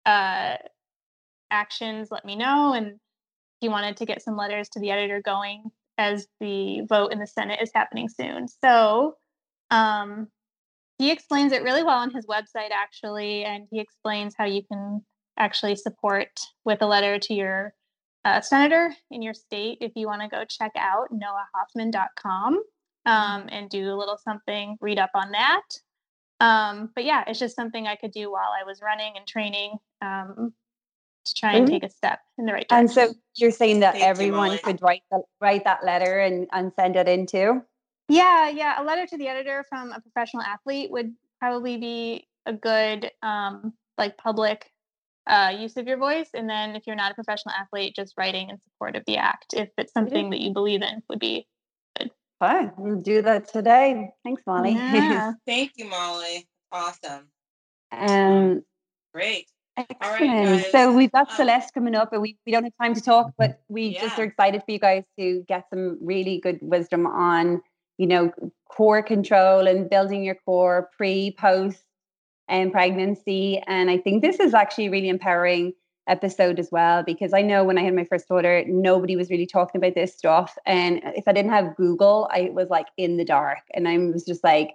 uh, 0.06 0.56
actions, 1.52 2.10
let 2.12 2.26
me 2.26 2.36
know. 2.36 2.74
And 2.74 3.00
he 3.60 3.70
wanted 3.70 3.98
to 3.98 4.06
get 4.06 4.22
some 4.22 4.38
letters 4.38 4.70
to 4.70 4.80
the 4.80 4.92
editor 4.92 5.22
going 5.22 5.64
as 5.98 6.28
the 6.40 6.82
vote 6.88 7.12
in 7.12 7.20
the 7.20 7.28
Senate 7.28 7.60
is 7.62 7.72
happening 7.74 8.08
soon. 8.08 8.48
So 8.64 9.16
um, 9.72 10.28
he 10.98 11.12
explains 11.12 11.52
it 11.52 11.64
really 11.64 11.84
well 11.84 11.98
on 11.98 12.12
his 12.12 12.26
website, 12.26 12.72
actually, 12.72 13.44
and 13.44 13.68
he 13.72 13.80
explains 13.80 14.36
how 14.38 14.46
you 14.46 14.62
can 14.72 15.02
actually 15.38 15.76
support 15.76 16.40
with 16.66 16.82
a 16.82 16.88
letter 16.88 17.20
to 17.20 17.34
your 17.34 17.74
uh, 18.26 18.42
senator 18.42 18.94
in 19.12 19.22
your 19.22 19.34
state 19.34 19.78
if 19.82 19.92
you 19.96 20.08
want 20.08 20.22
to 20.22 20.28
go 20.28 20.44
check 20.44 20.72
out 20.78 21.08
noahhoffman.com 21.12 22.62
um, 23.06 23.46
and 23.50 23.70
do 23.70 23.92
a 23.92 23.96
little 23.96 24.18
something, 24.18 24.78
read 24.82 25.00
up 25.00 25.12
on 25.16 25.32
that. 25.32 25.62
Um, 26.40 26.90
but 26.94 27.06
yeah, 27.06 27.24
it's 27.26 27.40
just 27.40 27.56
something 27.56 27.88
I 27.88 27.96
could 27.96 28.12
do 28.12 28.32
while 28.32 28.50
I 28.60 28.64
was 28.66 28.82
running 28.82 29.14
and 29.16 29.26
training 29.26 29.78
um, 30.02 30.54
to 31.28 31.34
try 31.34 31.54
and 31.54 31.66
mm-hmm. 31.66 31.74
take 31.74 31.84
a 31.84 31.90
step 31.90 32.20
in 32.38 32.46
the 32.46 32.54
right 32.54 32.68
direction. 32.68 33.02
And 33.02 33.14
so 33.14 33.20
you're 33.36 33.52
saying 33.52 33.82
that 33.82 33.94
Thank 33.94 34.06
everyone 34.06 34.52
you, 34.52 34.60
could 34.60 34.82
write 34.82 35.04
the, 35.12 35.22
write 35.42 35.64
that 35.64 35.84
letter 35.84 36.20
and, 36.20 36.48
and 36.52 36.72
send 36.80 36.96
it 36.96 37.08
in 37.08 37.26
too? 37.26 37.62
Yeah, 38.10 38.50
yeah. 38.50 38.82
A 38.82 38.84
letter 38.84 39.06
to 39.06 39.18
the 39.18 39.28
editor 39.28 39.66
from 39.70 39.92
a 39.92 40.00
professional 40.00 40.44
athlete 40.44 40.92
would 40.92 41.14
probably 41.40 41.78
be 41.78 42.28
a 42.46 42.54
good 42.54 43.12
um, 43.22 43.74
like 43.98 44.18
public 44.18 44.72
uh, 45.28 45.54
use 45.58 45.78
of 45.78 45.88
your 45.88 45.98
voice. 45.98 46.30
And 46.34 46.50
then 46.50 46.76
if 46.76 46.88
you're 46.88 46.96
not 46.96 47.12
a 47.12 47.16
professional 47.16 47.54
athlete, 47.54 47.96
just 47.96 48.14
writing 48.18 48.50
in 48.50 48.60
support 48.62 48.96
of 48.96 49.04
the 49.06 49.18
act, 49.18 49.54
if 49.54 49.70
it's 49.78 49.94
something 49.94 50.30
that 50.30 50.40
you 50.40 50.54
believe 50.54 50.82
in, 50.82 51.04
would 51.10 51.20
be 51.20 51.48
good. 51.98 52.12
Fine. 52.40 52.72
We'll 52.78 53.02
do 53.02 53.22
that 53.22 53.50
today. 53.50 54.10
Thanks, 54.24 54.42
Molly. 54.48 54.72
Yeah. 54.72 55.34
Thank 55.46 55.74
you, 55.76 55.90
Molly. 55.90 56.48
Awesome. 56.72 57.28
Um, 57.92 58.64
Great. 59.14 59.50
Excellent. 59.78 60.66
so 60.72 60.92
we've 60.92 61.12
got 61.12 61.30
um, 61.30 61.36
Celeste 61.36 61.74
coming 61.74 61.96
up, 61.96 62.12
and 62.12 62.22
we, 62.22 62.38
we 62.46 62.52
don't 62.52 62.64
have 62.64 62.74
time 62.82 62.96
to 62.96 63.02
talk, 63.02 63.32
but 63.38 63.62
we 63.68 63.90
yeah. 63.90 64.02
just 64.02 64.18
are 64.18 64.24
excited 64.24 64.64
for 64.66 64.72
you 64.72 64.80
guys 64.80 65.04
to 65.20 65.44
get 65.48 65.66
some 65.70 65.98
really 66.02 66.40
good 66.40 66.58
wisdom 66.62 67.06
on, 67.06 67.62
you 67.98 68.08
know, 68.08 68.32
core 68.70 69.04
control 69.04 69.68
and 69.68 69.90
building 69.90 70.24
your 70.24 70.36
core 70.46 70.90
pre, 70.98 71.36
post, 71.38 71.84
and 72.48 72.72
pregnancy. 72.72 73.62
And 73.68 73.90
I 73.92 73.98
think 73.98 74.22
this 74.22 74.40
is 74.40 74.54
actually 74.54 74.90
really 74.90 75.10
empowering 75.10 75.74
episode 76.08 76.58
as 76.58 76.70
well 76.72 77.04
because 77.04 77.34
I 77.34 77.42
know 77.42 77.64
when 77.64 77.78
I 77.78 77.84
had 77.84 77.94
my 77.94 78.06
first 78.06 78.28
daughter, 78.28 78.64
nobody 78.66 79.16
was 79.16 79.30
really 79.30 79.46
talking 79.46 79.80
about 79.80 79.94
this 79.94 80.14
stuff. 80.16 80.58
And 80.66 81.02
if 81.04 81.28
I 81.28 81.34
didn't 81.34 81.52
have 81.52 81.76
Google, 81.76 82.30
I 82.32 82.50
was 82.54 82.70
like 82.70 82.88
in 82.98 83.18
the 83.18 83.26
dark, 83.26 83.60
and 83.74 83.88
I 83.88 83.98
was 83.98 84.26
just 84.26 84.44
like, 84.44 84.72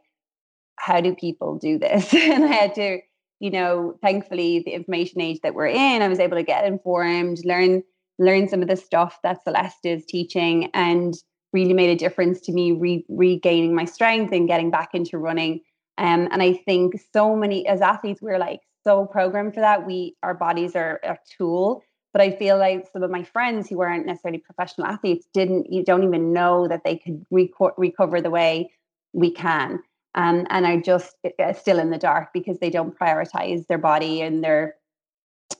how 0.77 1.01
do 1.01 1.15
people 1.15 1.59
do 1.59 1.79
this? 1.79 2.13
and 2.15 2.45
I 2.45 2.49
had 2.49 2.75
to, 2.77 2.99
you 3.43 3.51
know, 3.51 3.99
thankfully, 4.01 4.63
the 4.65 4.73
information 4.73 5.21
age 5.21 5.41
that 5.43 5.55
we're 5.55 5.67
in, 5.67 6.03
I 6.03 6.09
was 6.09 6.21
able 6.21 6.37
to 6.37 6.43
get 6.43 6.65
informed, 6.65 7.39
learn 7.45 7.83
learn 8.19 8.49
some 8.49 8.63
of 8.63 8.69
the 8.69 8.77
stuff 8.77 9.19
that 9.23 9.43
Celeste 9.43 9.87
is 9.87 10.05
teaching, 10.07 10.71
and 10.75 11.15
really 11.53 11.75
made 11.75 11.91
a 11.91 11.97
difference 11.97 12.41
to 12.43 12.53
me 12.53 12.73
re- 12.73 13.05
regaining 13.09 13.75
my 13.75 13.85
strength 13.85 14.33
and 14.33 14.49
getting 14.49 14.71
back 14.71 14.91
into 14.95 15.19
running 15.19 15.61
um, 15.99 16.29
and 16.31 16.43
I 16.43 16.55
think 16.55 16.95
so 17.13 17.37
many 17.37 17.67
as 17.67 17.81
athletes, 17.81 18.23
we're 18.23 18.39
like 18.39 18.61
so 18.85 19.07
programmed 19.07 19.55
for 19.55 19.61
that. 19.61 19.87
We 19.87 20.17
our 20.23 20.35
bodies 20.35 20.75
are 20.75 21.01
a 21.03 21.17
tool. 21.37 21.83
But 22.13 22.21
I 22.21 22.37
feel 22.37 22.59
like 22.59 22.89
some 22.93 23.03
of 23.03 23.11
my 23.11 23.23
friends 23.23 23.69
who 23.69 23.79
weren't 23.79 24.05
necessarily 24.05 24.39
professional 24.39 24.87
athletes 24.87 25.27
didn't 25.33 25.73
you 25.73 25.83
don't 25.83 26.03
even 26.03 26.33
know 26.33 26.69
that 26.69 26.83
they 26.85 26.97
could 26.97 27.25
reco- 27.33 27.73
recover 27.79 28.21
the 28.21 28.31
way 28.31 28.71
we 29.13 29.31
can. 29.31 29.83
Um, 30.15 30.47
and 30.51 30.67
are 30.67 30.81
just 30.81 31.17
still 31.59 31.79
in 31.79 31.91
the 31.91 31.97
dark 31.97 32.29
because 32.35 32.59
they 32.59 32.69
don't 32.69 32.99
prioritize 32.99 33.67
their 33.67 33.79
body 33.79 34.21
and 34.21 34.45
their 34.45 34.75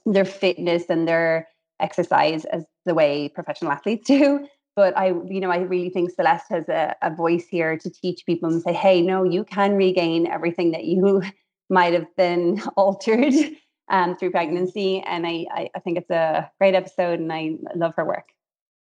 their 0.05 0.25
fitness 0.25 0.83
and 0.89 1.07
their 1.07 1.47
exercise 1.79 2.45
as 2.45 2.63
the 2.85 2.93
way 2.93 3.29
professional 3.29 3.71
athletes 3.71 4.05
do 4.07 4.47
but 4.75 4.97
I, 4.97 5.07
you 5.27 5.39
know, 5.39 5.51
I 5.51 5.57
really 5.57 5.89
think 5.89 6.11
Celeste 6.11 6.45
has 6.49 6.67
a, 6.67 6.95
a 7.01 7.13
voice 7.13 7.47
here 7.47 7.77
to 7.77 7.89
teach 7.89 8.25
people 8.25 8.49
and 8.49 8.61
say, 8.61 8.73
hey, 8.73 9.01
no, 9.01 9.23
you 9.23 9.43
can 9.43 9.75
regain 9.75 10.27
everything 10.27 10.71
that 10.71 10.85
you 10.85 11.21
might 11.69 11.93
have 11.93 12.07
been 12.15 12.61
altered 12.77 13.33
um, 13.89 14.15
through 14.15 14.31
pregnancy. 14.31 15.01
And 15.01 15.27
I, 15.27 15.45
I, 15.51 15.69
I 15.75 15.79
think 15.79 15.97
it's 15.97 16.09
a 16.09 16.49
great 16.59 16.75
episode 16.75 17.19
and 17.19 17.31
I 17.31 17.55
love 17.75 17.93
her 17.97 18.05
work. 18.05 18.29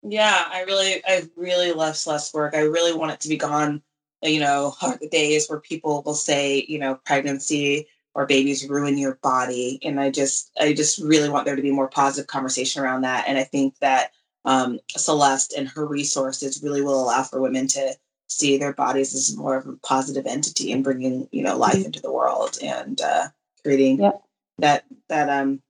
Yeah, 0.02 0.44
I 0.50 0.62
really, 0.62 1.02
I 1.06 1.28
really 1.36 1.72
love 1.72 1.96
Celeste's 1.96 2.34
work. 2.34 2.54
I 2.54 2.60
really 2.60 2.92
want 2.92 3.12
it 3.12 3.20
to 3.20 3.28
be 3.28 3.36
gone. 3.36 3.82
You 4.22 4.40
know, 4.40 4.74
are 4.82 4.96
the 4.96 5.08
days 5.08 5.48
where 5.48 5.60
people 5.60 6.02
will 6.04 6.14
say, 6.14 6.64
you 6.68 6.78
know, 6.78 6.98
pregnancy 7.04 7.88
or 8.14 8.26
babies 8.26 8.68
ruin 8.68 8.98
your 8.98 9.14
body, 9.22 9.78
and 9.82 9.98
I 9.98 10.10
just, 10.10 10.50
I 10.60 10.74
just 10.74 10.98
really 10.98 11.28
want 11.28 11.46
there 11.46 11.56
to 11.56 11.62
be 11.62 11.70
more 11.70 11.88
positive 11.88 12.28
conversation 12.28 12.82
around 12.82 13.02
that. 13.02 13.24
And 13.26 13.38
I 13.38 13.44
think 13.44 13.78
that 13.78 14.12
um, 14.44 14.80
Celeste 14.90 15.54
and 15.56 15.68
her 15.68 15.86
resources 15.86 16.62
really 16.62 16.82
will 16.82 17.02
allow 17.02 17.22
for 17.22 17.40
women 17.40 17.66
to 17.68 17.96
see 18.28 18.58
their 18.58 18.72
bodies 18.72 19.14
as 19.14 19.36
more 19.36 19.56
of 19.56 19.66
a 19.66 19.76
positive 19.84 20.26
entity 20.26 20.72
and 20.72 20.82
bringing 20.82 21.28
you 21.32 21.42
know 21.42 21.56
life 21.56 21.74
mm-hmm. 21.74 21.86
into 21.86 22.00
the 22.00 22.12
world 22.12 22.56
and 22.62 23.00
uh, 23.00 23.28
creating 23.62 24.00
yep. 24.00 24.22
that 24.58 24.84
that 25.08 25.28
um 25.28 25.60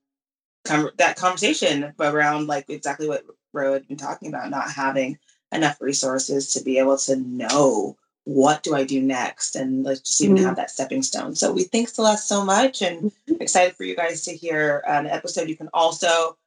com- 0.65 0.91
that 0.97 1.17
conversation 1.17 1.93
around 1.99 2.47
like 2.47 2.69
exactly 2.69 3.07
what 3.07 3.23
Ro 3.53 3.73
had 3.73 3.87
been 3.87 3.97
talking 3.97 4.29
about, 4.29 4.49
not 4.49 4.71
having 4.71 5.17
enough 5.51 5.79
resources 5.79 6.53
to 6.53 6.63
be 6.63 6.79
able 6.79 6.97
to 6.97 7.15
know 7.15 7.95
what 8.25 8.63
do 8.63 8.73
I 8.73 8.83
do 8.83 9.01
next 9.01 9.55
and 9.55 9.83
let's 9.83 9.99
just 9.99 10.21
even 10.21 10.37
mm-hmm. 10.37 10.45
have 10.45 10.55
that 10.55 10.71
stepping 10.71 11.03
stone. 11.03 11.35
So 11.35 11.51
we 11.51 11.63
thank 11.63 11.89
Celeste 11.89 12.27
so 12.27 12.45
much 12.45 12.81
and 12.81 13.11
mm-hmm. 13.11 13.41
excited 13.41 13.75
for 13.75 13.83
you 13.83 13.95
guys 13.95 14.23
to 14.25 14.35
hear 14.35 14.83
an 14.87 15.07
episode. 15.07 15.49
You 15.49 15.57
can 15.57 15.69
also 15.73 16.37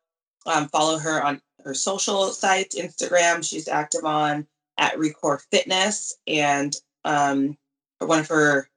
um, 0.46 0.68
follow 0.68 0.98
her 0.98 1.22
on 1.22 1.40
her 1.64 1.74
social 1.74 2.28
sites, 2.28 2.78
Instagram, 2.78 3.44
she's 3.44 3.68
active 3.68 4.04
on 4.04 4.46
at 4.78 4.94
Recore 4.96 5.40
Fitness, 5.50 6.16
and 6.26 6.74
um, 7.04 7.56
one 7.98 8.20
of 8.20 8.28
her 8.28 8.68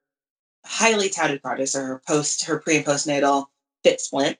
highly 0.65 1.09
touted 1.09 1.41
products 1.41 1.75
are 1.75 1.85
her 1.85 2.01
post, 2.07 2.45
her 2.45 2.59
pre 2.59 2.77
and 2.77 2.85
postnatal 2.85 3.45
Fit 3.83 4.01
Splint, 4.01 4.37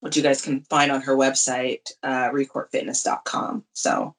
which 0.00 0.16
you 0.16 0.22
guys 0.22 0.42
can 0.42 0.62
find 0.62 0.90
on 0.90 1.02
her 1.02 1.16
website, 1.16 1.90
uh, 2.02 2.30
recorefitness.com. 2.30 3.64
So, 3.72 4.14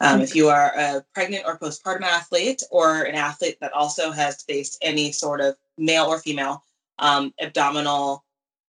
um, 0.00 0.20
if 0.20 0.34
you 0.34 0.48
are 0.48 0.72
a 0.76 1.04
pregnant 1.14 1.44
or 1.46 1.58
postpartum 1.58 2.02
athlete, 2.02 2.62
or 2.70 3.02
an 3.02 3.14
athlete 3.14 3.58
that 3.60 3.72
also 3.72 4.10
has 4.10 4.42
faced 4.42 4.78
any 4.82 5.12
sort 5.12 5.40
of 5.40 5.56
male 5.76 6.06
or 6.06 6.18
female 6.18 6.64
um, 6.98 7.32
abdominal 7.40 8.24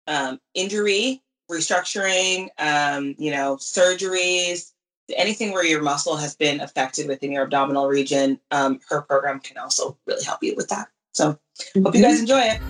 um, 0.07 0.39
injury 0.53 1.21
restructuring, 1.49 2.49
um, 2.57 3.15
you 3.17 3.31
know, 3.31 3.57
surgeries, 3.57 4.71
anything 5.15 5.51
where 5.51 5.65
your 5.65 5.81
muscle 5.81 6.15
has 6.15 6.35
been 6.35 6.59
affected 6.61 7.07
within 7.07 7.31
your 7.31 7.43
abdominal 7.43 7.87
region, 7.87 8.39
um, 8.51 8.79
her 8.89 9.01
program 9.01 9.39
can 9.39 9.57
also 9.57 9.97
really 10.05 10.23
help 10.23 10.41
you 10.41 10.55
with 10.55 10.69
that. 10.69 10.87
So, 11.13 11.33
mm-hmm. 11.33 11.83
hope 11.83 11.95
you 11.95 12.01
guys 12.01 12.19
enjoy 12.19 12.41
it. 12.41 12.61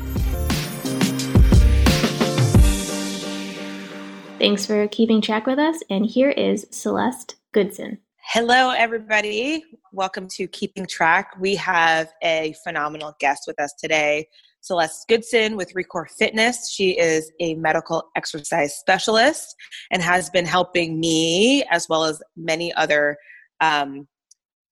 Thanks 4.37 4.65
for 4.65 4.87
keeping 4.89 5.21
track 5.21 5.47
with 5.47 5.57
us. 5.57 5.81
And 5.89 6.05
here 6.05 6.29
is 6.29 6.67
Celeste 6.69 7.35
Goodson. 7.53 7.99
Hello, 8.29 8.71
everybody. 8.71 9.63
Welcome 9.93 10.27
to 10.29 10.47
Keeping 10.47 10.87
Track. 10.87 11.33
We 11.39 11.55
have 11.57 12.11
a 12.23 12.55
phenomenal 12.63 13.15
guest 13.19 13.43
with 13.45 13.61
us 13.61 13.71
today. 13.79 14.27
Celeste 14.61 15.05
Goodson 15.07 15.55
with 15.55 15.71
Recore 15.75 16.09
Fitness. 16.09 16.71
She 16.71 16.97
is 16.97 17.31
a 17.39 17.53
medical 17.53 18.09
exercise 18.15 18.75
specialist 18.77 19.55
and 19.91 20.01
has 20.01 20.31
been 20.31 20.45
helping 20.45 20.99
me 20.99 21.63
as 21.69 21.87
well 21.87 22.03
as 22.03 22.19
many 22.35 22.73
other 22.73 23.15
um, 23.61 24.07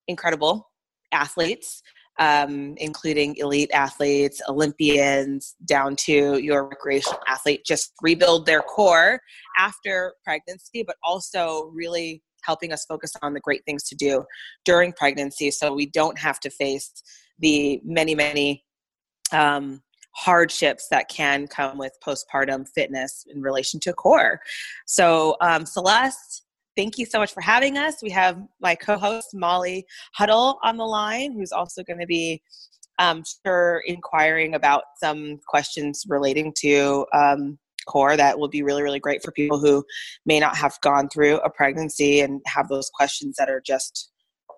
incredible 0.08 0.72
athletes, 1.12 1.84
um, 2.18 2.74
including 2.78 3.36
elite 3.38 3.72
athletes, 3.72 4.42
Olympians, 4.50 5.56
down 5.64 5.96
to 5.98 6.40
your 6.40 6.68
recreational 6.68 7.20
athlete, 7.28 7.64
just 7.64 7.94
rebuild 8.02 8.48
their 8.48 8.64
core 8.64 9.22
after 9.60 10.16
pregnancy, 10.26 10.84
but 10.86 10.96
also 11.04 11.72
really 11.74 12.24
helping 12.44 12.72
us 12.72 12.86
focus 12.86 13.12
on 13.22 13.34
the 13.34 13.40
great 13.40 13.64
things 13.66 13.84
to 13.84 13.96
do 13.96 14.24
during 14.66 14.94
pregnancy 14.94 15.52
so 15.52 15.74
we 15.74 15.86
don't 15.86 16.18
have 16.18 16.40
to 16.42 16.50
face 16.50 16.92
the 17.40 17.82
many, 17.84 18.16
many 18.16 18.64
um, 19.32 19.82
hardships 20.16 20.88
that 20.90 21.10
can 21.10 21.48
come 21.48 21.78
with 21.78 21.92
postpartum 22.06 22.68
fitness 22.74 23.26
in 23.34 23.42
relation 23.42 23.80
to 23.82 23.94
core. 23.94 24.40
So, 24.86 25.36
um, 25.42 25.66
Celeste, 25.66 26.44
thank 26.76 26.98
you 26.98 27.06
so 27.06 27.20
much 27.20 27.34
for 27.34 27.42
having 27.42 27.78
us. 27.78 28.02
We 28.02 28.12
have 28.12 28.40
my 28.62 28.76
co 28.76 28.98
host, 28.98 29.30
Molly 29.34 29.86
Huddle, 30.16 30.60
on 30.64 30.78
the 30.78 30.86
line, 30.86 31.34
who's 31.34 31.52
also 31.52 31.84
going 31.84 32.00
to 32.00 32.08
be. 32.08 32.42
Um, 33.00 33.24
sure, 33.44 33.82
inquiring 33.88 34.54
about 34.54 34.84
some 35.00 35.40
questions 35.48 36.04
relating 36.08 36.54
to 36.60 37.08
um, 37.12 37.58
core 37.84 38.18
that 38.18 38.40
will 38.40 38.48
be 38.48 38.64
really, 38.64 38.84
really 38.84 39.00
great 39.00 39.24
for 39.24 39.32
people 39.32 39.60
who 39.60 39.84
may 40.26 40.40
not 40.40 40.56
have 40.58 40.80
gone 40.82 41.10
through 41.10 41.38
a 41.38 41.50
pregnancy 41.50 42.22
and 42.22 42.42
have 42.46 42.68
those 42.68 42.90
questions 42.90 43.36
that 43.38 43.50
are 43.50 43.62
just 43.62 44.12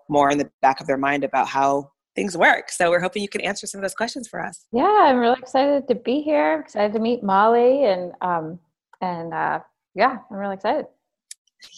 more 0.08 0.30
in 0.30 0.38
the 0.38 0.50
back 0.62 0.80
of 0.80 0.86
their 0.86 0.96
mind 0.96 1.24
about 1.24 1.48
how 1.48 1.90
things 2.14 2.36
work. 2.36 2.70
So 2.70 2.90
we're 2.90 3.00
hoping 3.00 3.22
you 3.22 3.28
can 3.28 3.42
answer 3.42 3.66
some 3.66 3.78
of 3.78 3.82
those 3.82 3.94
questions 3.94 4.26
for 4.26 4.40
us. 4.42 4.66
Yeah, 4.72 4.84
I'm 4.84 5.18
really 5.18 5.38
excited 5.38 5.86
to 5.88 5.94
be 5.94 6.22
here. 6.22 6.60
excited 6.60 6.92
to 6.94 6.98
meet 6.98 7.22
Molly 7.22 7.84
and 7.84 8.12
um, 8.22 8.58
and 9.00 9.34
uh, 9.34 9.60
yeah, 9.94 10.18
I'm 10.30 10.36
really 10.36 10.54
excited. 10.54 10.86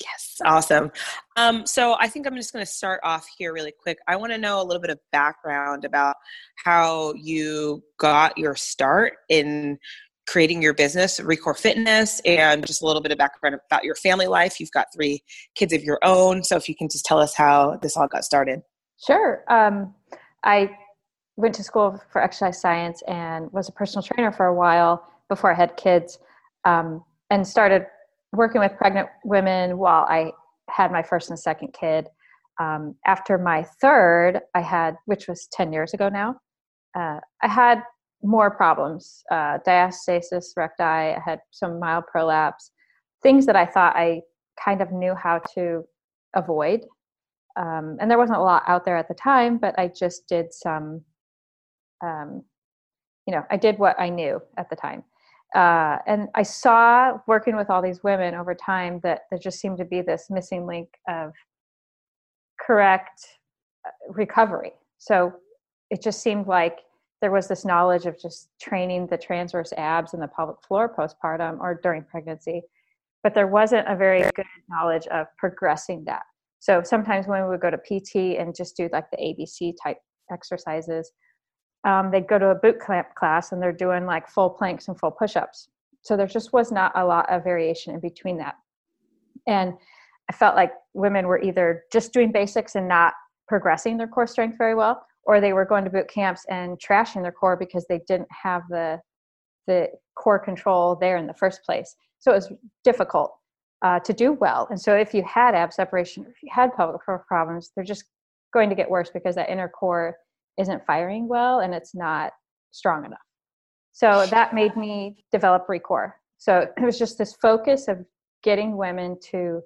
Yes, 0.00 0.40
awesome. 0.44 0.90
Um, 1.36 1.64
so 1.64 1.96
I 1.98 2.08
think 2.08 2.26
I'm 2.26 2.36
just 2.36 2.52
going 2.52 2.64
to 2.64 2.70
start 2.70 3.00
off 3.04 3.26
here 3.38 3.52
really 3.52 3.72
quick. 3.72 3.98
I 4.08 4.16
want 4.16 4.32
to 4.32 4.38
know 4.38 4.60
a 4.60 4.64
little 4.64 4.80
bit 4.80 4.90
of 4.90 4.98
background 5.12 5.84
about 5.84 6.16
how 6.64 7.14
you 7.14 7.82
got 7.98 8.36
your 8.36 8.54
start 8.54 9.14
in 9.28 9.78
creating 10.28 10.60
your 10.60 10.74
business, 10.74 11.18
Recore 11.20 11.58
Fitness, 11.58 12.20
and 12.26 12.66
just 12.66 12.82
a 12.82 12.86
little 12.86 13.00
bit 13.00 13.10
of 13.10 13.18
background 13.18 13.58
about 13.66 13.82
your 13.82 13.94
family 13.94 14.26
life. 14.26 14.60
You've 14.60 14.70
got 14.72 14.88
three 14.94 15.22
kids 15.54 15.72
of 15.72 15.82
your 15.82 15.98
own, 16.02 16.44
so 16.44 16.56
if 16.56 16.68
you 16.68 16.74
can 16.74 16.88
just 16.88 17.06
tell 17.06 17.18
us 17.18 17.34
how 17.34 17.78
this 17.80 17.96
all 17.96 18.06
got 18.06 18.24
started. 18.24 18.60
Sure. 19.04 19.42
Um, 19.48 19.94
I 20.44 20.70
went 21.36 21.54
to 21.54 21.64
school 21.64 21.98
for 22.12 22.22
exercise 22.22 22.60
science 22.60 23.02
and 23.08 23.50
was 23.52 23.70
a 23.70 23.72
personal 23.72 24.02
trainer 24.02 24.30
for 24.30 24.46
a 24.46 24.54
while 24.54 25.02
before 25.30 25.50
I 25.50 25.54
had 25.54 25.76
kids, 25.78 26.18
um, 26.66 27.02
and 27.30 27.46
started 27.46 27.86
working 28.32 28.60
with 28.60 28.76
pregnant 28.76 29.08
women 29.24 29.78
while 29.78 30.04
I 30.10 30.32
had 30.68 30.92
my 30.92 31.02
first 31.02 31.30
and 31.30 31.38
second 31.38 31.72
kid. 31.72 32.06
Um, 32.60 32.96
after 33.06 33.38
my 33.38 33.64
third, 33.80 34.42
I 34.54 34.60
had, 34.60 34.96
which 35.06 35.26
was 35.26 35.48
10 35.52 35.72
years 35.72 35.94
ago 35.94 36.10
now, 36.10 36.36
uh, 36.94 37.20
I 37.42 37.48
had 37.48 37.82
more 38.22 38.50
problems 38.50 39.22
uh, 39.30 39.58
diastasis 39.66 40.56
recti, 40.56 40.82
I 40.82 41.20
had 41.24 41.40
some 41.50 41.78
mild 41.78 42.04
prolapse, 42.10 42.72
things 43.22 43.46
that 43.46 43.56
I 43.56 43.66
thought 43.66 43.96
I 43.96 44.22
kind 44.62 44.80
of 44.82 44.92
knew 44.92 45.14
how 45.14 45.40
to 45.54 45.84
avoid. 46.34 46.80
Um, 47.56 47.96
and 48.00 48.10
there 48.10 48.18
wasn't 48.18 48.38
a 48.38 48.42
lot 48.42 48.62
out 48.66 48.84
there 48.84 48.96
at 48.96 49.08
the 49.08 49.14
time, 49.14 49.58
but 49.58 49.76
I 49.78 49.88
just 49.88 50.28
did 50.28 50.52
some, 50.52 51.02
um, 52.04 52.44
you 53.26 53.34
know, 53.34 53.44
I 53.50 53.56
did 53.56 53.78
what 53.78 53.98
I 53.98 54.08
knew 54.08 54.40
at 54.56 54.70
the 54.70 54.76
time 54.76 55.04
uh, 55.54 55.96
and 56.06 56.28
I 56.34 56.42
saw 56.42 57.18
working 57.26 57.56
with 57.56 57.70
all 57.70 57.80
these 57.80 58.02
women 58.02 58.34
over 58.34 58.54
time 58.54 59.00
that 59.02 59.22
there 59.30 59.38
just 59.38 59.60
seemed 59.60 59.78
to 59.78 59.84
be 59.84 60.02
this 60.02 60.26
missing 60.28 60.66
link 60.66 60.88
of 61.08 61.32
correct 62.60 63.26
uh, 63.86 63.90
recovery. 64.10 64.72
So 64.98 65.32
it 65.90 66.02
just 66.02 66.22
seemed 66.22 66.46
like 66.46 66.80
there 67.20 67.30
was 67.30 67.48
this 67.48 67.64
knowledge 67.64 68.06
of 68.06 68.20
just 68.20 68.48
training 68.60 69.06
the 69.06 69.18
transverse 69.18 69.72
abs 69.76 70.14
and 70.14 70.22
the 70.22 70.28
pelvic 70.28 70.56
floor 70.66 70.94
postpartum 70.94 71.58
or 71.60 71.80
during 71.82 72.04
pregnancy, 72.04 72.62
but 73.22 73.34
there 73.34 73.48
wasn't 73.48 73.88
a 73.88 73.96
very 73.96 74.22
good 74.34 74.46
knowledge 74.68 75.06
of 75.08 75.26
progressing 75.36 76.04
that. 76.04 76.22
So 76.60 76.82
sometimes 76.82 77.26
when 77.26 77.42
we 77.42 77.48
would 77.48 77.60
go 77.60 77.70
to 77.70 77.78
PT 77.78 78.38
and 78.38 78.54
just 78.54 78.76
do 78.76 78.88
like 78.92 79.10
the 79.10 79.16
ABC 79.16 79.74
type 79.82 79.98
exercises, 80.32 81.10
um, 81.84 82.10
they'd 82.10 82.28
go 82.28 82.38
to 82.38 82.50
a 82.50 82.54
boot 82.54 82.80
camp 82.84 83.08
class 83.16 83.52
and 83.52 83.62
they're 83.62 83.72
doing 83.72 84.06
like 84.06 84.28
full 84.28 84.50
planks 84.50 84.88
and 84.88 84.98
full 84.98 85.10
push-ups. 85.10 85.68
So 86.02 86.16
there 86.16 86.26
just 86.26 86.52
was 86.52 86.72
not 86.72 86.92
a 86.94 87.04
lot 87.04 87.30
of 87.30 87.44
variation 87.44 87.94
in 87.94 88.00
between 88.00 88.38
that. 88.38 88.54
And 89.46 89.74
i 90.30 90.32
felt 90.32 90.56
like 90.56 90.72
women 90.92 91.26
were 91.26 91.40
either 91.40 91.84
just 91.90 92.12
doing 92.12 92.30
basics 92.30 92.74
and 92.74 92.86
not 92.86 93.14
progressing 93.46 93.96
their 93.96 94.06
core 94.06 94.26
strength 94.26 94.58
very 94.58 94.74
well 94.74 95.06
or 95.28 95.40
they 95.40 95.52
were 95.52 95.64
going 95.64 95.84
to 95.84 95.90
boot 95.90 96.08
camps 96.08 96.44
and 96.50 96.76
trashing 96.80 97.22
their 97.22 97.30
core 97.30 97.56
because 97.56 97.86
they 97.88 98.00
didn't 98.08 98.28
have 98.30 98.62
the 98.68 98.98
the 99.68 99.88
core 100.16 100.38
control 100.38 100.96
there 100.96 101.16
in 101.16 101.26
the 101.26 101.34
first 101.34 101.62
place 101.64 101.94
so 102.18 102.32
it 102.32 102.36
was 102.36 102.52
difficult 102.82 103.32
uh, 103.82 104.00
to 104.00 104.12
do 104.12 104.32
well 104.32 104.66
and 104.70 104.80
so 104.80 104.96
if 104.96 105.14
you 105.14 105.22
had 105.22 105.54
ab 105.54 105.72
separation 105.72 106.24
if 106.28 106.42
you 106.42 106.48
had 106.52 106.74
pelvic 106.74 107.04
floor 107.04 107.24
problems 107.28 107.70
they're 107.76 107.84
just 107.84 108.04
going 108.52 108.68
to 108.68 108.74
get 108.74 108.90
worse 108.90 109.10
because 109.12 109.34
that 109.34 109.48
inner 109.50 109.68
core 109.68 110.16
isn't 110.58 110.84
firing 110.86 111.28
well 111.28 111.60
and 111.60 111.74
it's 111.74 111.94
not 111.94 112.32
strong 112.72 113.04
enough. 113.04 113.18
So 113.92 114.26
that 114.26 114.54
made 114.54 114.76
me 114.76 115.24
develop 115.32 115.66
Recore. 115.68 116.12
So 116.36 116.66
it 116.76 116.82
was 116.82 116.98
just 116.98 117.18
this 117.18 117.34
focus 117.40 117.88
of 117.88 118.04
getting 118.42 118.76
women 118.76 119.18
to 119.30 119.60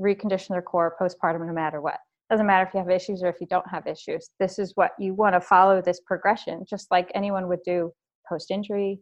recondition 0.00 0.48
their 0.48 0.62
core 0.62 0.96
postpartum 1.00 1.46
no 1.46 1.52
matter 1.52 1.80
what. 1.80 1.98
Doesn't 2.30 2.46
matter 2.46 2.66
if 2.66 2.74
you 2.74 2.80
have 2.80 2.90
issues 2.90 3.22
or 3.22 3.28
if 3.28 3.36
you 3.40 3.46
don't 3.46 3.68
have 3.68 3.86
issues. 3.86 4.30
This 4.40 4.58
is 4.58 4.72
what 4.76 4.92
you 4.98 5.14
want 5.14 5.34
to 5.34 5.40
follow 5.40 5.82
this 5.82 6.00
progression, 6.06 6.64
just 6.68 6.90
like 6.90 7.10
anyone 7.14 7.48
would 7.48 7.62
do 7.64 7.92
post 8.28 8.50
injury 8.50 9.00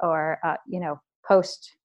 or, 0.00 0.38
uh, 0.44 0.56
you 0.66 0.80
know, 0.80 1.00
post 1.26 1.76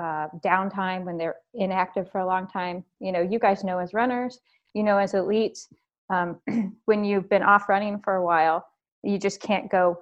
uh, 0.00 0.26
downtime 0.44 1.04
when 1.04 1.16
they're 1.16 1.36
inactive 1.54 2.10
for 2.10 2.20
a 2.20 2.26
long 2.26 2.48
time. 2.48 2.84
You 3.00 3.12
know, 3.12 3.20
you 3.20 3.38
guys 3.38 3.62
know 3.62 3.78
as 3.78 3.94
runners, 3.94 4.40
you 4.74 4.82
know, 4.82 4.98
as 4.98 5.12
elites, 5.12 5.66
um, 6.10 6.40
when 6.84 7.04
you've 7.04 7.28
been 7.28 7.42
off 7.42 7.68
running 7.68 8.00
for 8.00 8.16
a 8.16 8.24
while 8.24 8.66
you 9.02 9.18
just 9.18 9.40
can't 9.40 9.70
go 9.70 9.98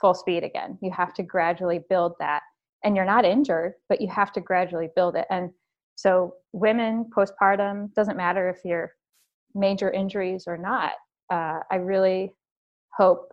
full 0.00 0.14
speed 0.14 0.42
again 0.42 0.78
you 0.82 0.90
have 0.90 1.14
to 1.14 1.22
gradually 1.22 1.80
build 1.88 2.14
that 2.18 2.42
and 2.84 2.96
you're 2.96 3.04
not 3.04 3.24
injured 3.24 3.74
but 3.88 4.00
you 4.00 4.08
have 4.08 4.32
to 4.32 4.40
gradually 4.40 4.88
build 4.96 5.16
it 5.16 5.26
and 5.30 5.50
so 5.94 6.34
women 6.52 7.08
postpartum 7.16 7.92
doesn't 7.94 8.16
matter 8.16 8.48
if 8.48 8.58
you're 8.64 8.92
major 9.54 9.90
injuries 9.90 10.44
or 10.46 10.56
not 10.56 10.92
uh, 11.30 11.60
i 11.70 11.76
really 11.76 12.32
hope 12.96 13.32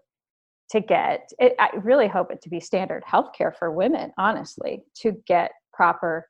to 0.70 0.80
get 0.80 1.30
it 1.39 1.55
i 1.59 1.70
really 1.84 2.07
hope 2.07 2.32
it 2.32 2.41
to 2.41 2.49
be 2.49 2.59
standard 2.59 3.03
healthcare 3.03 3.55
for 3.57 3.72
women 3.72 4.11
honestly 4.17 4.84
to 4.95 5.11
get 5.28 5.51
proper 5.74 6.28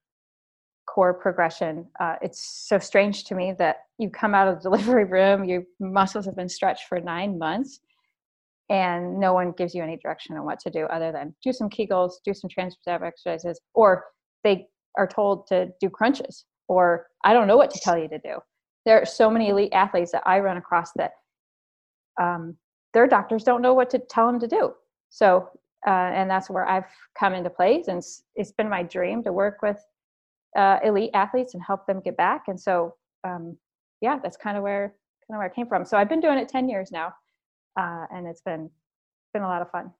core 0.89 1.13
progression. 1.13 1.85
Uh, 1.99 2.15
it's 2.21 2.67
so 2.67 2.79
strange 2.79 3.23
to 3.25 3.35
me 3.35 3.53
that 3.59 3.77
you 3.97 4.09
come 4.09 4.33
out 4.33 4.47
of 4.47 4.55
the 4.55 4.61
delivery 4.69 5.05
room, 5.05 5.45
your 5.45 5.63
muscles 5.79 6.25
have 6.25 6.35
been 6.35 6.49
stretched 6.49 6.87
for 6.87 6.99
nine 6.99 7.37
months, 7.37 7.79
and 8.69 9.19
no 9.19 9.33
one 9.33 9.51
gives 9.51 9.73
you 9.73 9.83
any 9.83 9.97
direction 9.97 10.35
on 10.35 10.45
what 10.45 10.59
to 10.59 10.69
do 10.69 10.85
other 10.85 11.11
than 11.11 11.33
do 11.43 11.53
some 11.53 11.69
Kegels, 11.69 12.13
do 12.25 12.33
some 12.33 12.49
transverse 12.49 12.85
exercises, 12.87 13.59
or 13.73 14.05
they 14.43 14.67
are 14.97 15.07
told 15.07 15.47
to 15.47 15.69
do 15.79 15.89
crunches, 15.89 16.45
or 16.67 17.07
I 17.23 17.33
don't 17.33 17.47
know 17.47 17.57
what 17.57 17.71
to 17.71 17.79
tell 17.79 17.97
you 17.97 18.07
to 18.09 18.19
do. 18.19 18.37
There 18.89 18.99
are 18.99 19.05
so 19.05 19.29
many 19.29 19.49
elite 19.49 19.71
athletes 19.71 20.11
that 20.13 20.23
I 20.25 20.39
run 20.39 20.57
across 20.57 20.93
that 20.93 21.11
um, 22.19 22.57
their 22.91 23.05
doctors 23.05 23.43
don't 23.43 23.61
know 23.61 23.75
what 23.75 23.91
to 23.91 23.99
tell 23.99 24.25
them 24.25 24.39
to 24.39 24.47
do. 24.47 24.73
So, 25.11 25.47
uh, 25.85 25.91
and 25.91 26.27
that's 26.27 26.49
where 26.49 26.67
I've 26.67 26.87
come 27.13 27.35
into 27.35 27.51
place, 27.51 27.87
and 27.87 27.99
it's, 27.99 28.23
it's 28.33 28.51
been 28.51 28.67
my 28.67 28.81
dream 28.81 29.21
to 29.25 29.31
work 29.31 29.61
with 29.61 29.77
uh, 30.57 30.79
elite 30.83 31.11
athletes 31.13 31.53
and 31.53 31.61
help 31.61 31.85
them 31.85 32.01
get 32.03 32.17
back. 32.17 32.45
And 32.47 32.59
so, 32.59 32.95
um, 33.23 33.55
yeah, 34.01 34.17
that's 34.23 34.37
kind 34.37 34.57
of 34.57 34.63
where 34.63 34.95
kind 35.27 35.35
of 35.35 35.37
where 35.37 35.45
I 35.45 35.53
came 35.53 35.67
from. 35.67 35.85
So 35.85 35.95
I've 35.95 36.09
been 36.09 36.19
doing 36.19 36.39
it 36.39 36.49
ten 36.49 36.67
years 36.67 36.91
now, 36.91 37.13
uh, 37.79 38.07
and 38.11 38.25
it's 38.25 38.41
been 38.41 38.71
been 39.35 39.43
a 39.43 39.47
lot 39.47 39.61
of 39.61 39.69
fun. 39.69 39.91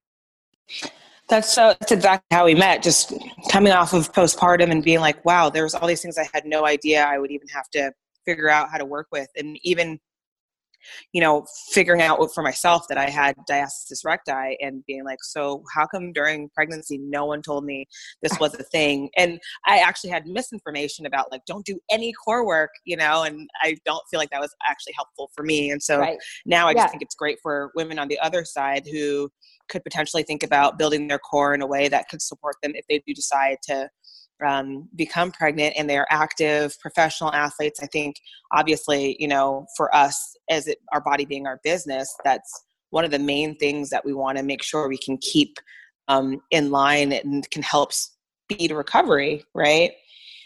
That's 1.28 1.54
so. 1.54 1.76
That's 1.80 1.92
exactly 1.92 2.36
how 2.36 2.46
we 2.46 2.56
met. 2.56 2.82
Just 2.82 3.14
coming 3.52 3.72
off 3.72 3.94
of 3.94 4.12
postpartum 4.14 4.72
and 4.72 4.84
being 4.84 5.00
like, 5.00 5.24
"Wow, 5.26 5.52
there's 5.52 5.76
all 5.76 5.88
these 5.88 6.02
things 6.02 6.18
I 6.18 6.28
had 6.34 6.48
no 6.48 6.66
idea 6.66 7.06
I 7.06 7.20
would 7.20 7.30
even 7.30 7.48
have 7.50 7.70
to 7.74 7.94
figure 8.30 8.50
out 8.50 8.70
how 8.70 8.78
to 8.78 8.86
work 8.86 9.08
with," 9.12 9.28
and 9.36 9.58
even 9.64 10.00
you 11.14 11.22
know, 11.22 11.46
figuring 11.72 12.02
out 12.02 12.20
for 12.34 12.44
myself 12.44 12.88
that 12.88 12.98
I 12.98 13.10
had 13.10 13.36
diastasis 13.50 14.06
recti 14.06 14.58
and 14.62 14.84
being 14.86 15.04
like, 15.04 15.20
so 15.22 15.64
how 15.74 15.86
come 15.86 16.14
during 16.14 16.50
pregnancy 16.50 16.98
no 16.98 17.26
one 17.26 17.42
told 17.42 17.66
me 17.66 17.88
this 18.22 18.40
was 18.40 18.54
a 18.56 18.64
thing? 18.64 19.10
And 19.18 19.40
I 19.66 19.80
actually 19.80 20.12
had 20.12 20.28
misinformation 20.28 21.06
about 21.06 21.32
like, 21.32 21.42
don't 21.46 21.66
do 21.66 21.80
any 21.92 22.14
core 22.14 22.46
work, 22.46 22.72
you 22.86 22.98
know, 22.98 23.24
and 23.24 23.50
I 23.62 23.78
don't 23.86 24.04
feel 24.10 24.20
like 24.20 24.30
that 24.32 24.42
was 24.42 24.54
actually 24.70 24.94
helpful 24.96 25.30
for 25.36 25.44
me. 25.44 25.72
And 25.72 25.82
so 25.82 26.00
right. 26.00 26.18
now 26.46 26.68
I 26.68 26.74
just 26.74 26.90
think 26.90 27.04
it's 27.04 27.16
great 27.16 27.40
for 27.42 27.72
women 27.76 28.00
on 28.00 28.08
the 28.08 28.20
other 28.20 28.46
side 28.46 28.88
who 28.92 29.30
could 29.70 29.84
potentially 29.84 30.24
think 30.24 30.44
about 30.44 30.78
building 30.78 31.08
their 31.08 31.20
core 31.20 31.54
in 31.54 31.62
a 31.62 31.68
way 31.68 31.88
that 31.88 32.10
could 32.10 32.22
support 32.22 32.56
them 32.64 32.72
if 32.76 32.86
they 32.90 33.02
do 33.06 33.14
decide 33.14 33.58
to 33.64 33.90
um, 34.46 34.88
become 34.96 35.32
pregnant 35.32 35.74
and 35.78 35.90
they're 35.90 36.08
active 36.10 36.78
professional 36.80 37.32
athletes 37.34 37.80
i 37.82 37.86
think 37.88 38.16
obviously 38.52 39.16
you 39.20 39.28
know 39.28 39.66
for 39.76 39.94
us 39.96 40.36
as 40.50 40.68
it, 40.68 40.80
our 40.94 41.02
body 41.02 41.26
being 41.26 41.46
our 41.48 41.60
business 41.64 42.14
that's 42.24 42.64
one 42.92 43.06
of 43.06 43.12
the 43.12 43.20
main 43.20 43.56
things 43.58 43.90
that 43.90 44.04
we 44.04 44.14
want 44.14 44.38
to 44.38 44.44
make 44.44 44.64
sure 44.64 44.88
we 44.88 44.98
can 44.98 45.18
keep 45.18 45.58
um, 46.08 46.42
in 46.50 46.72
line 46.72 47.12
and 47.12 47.50
can 47.52 47.62
help 47.62 47.94
speed 47.94 48.72
recovery 48.72 49.44
right 49.54 49.92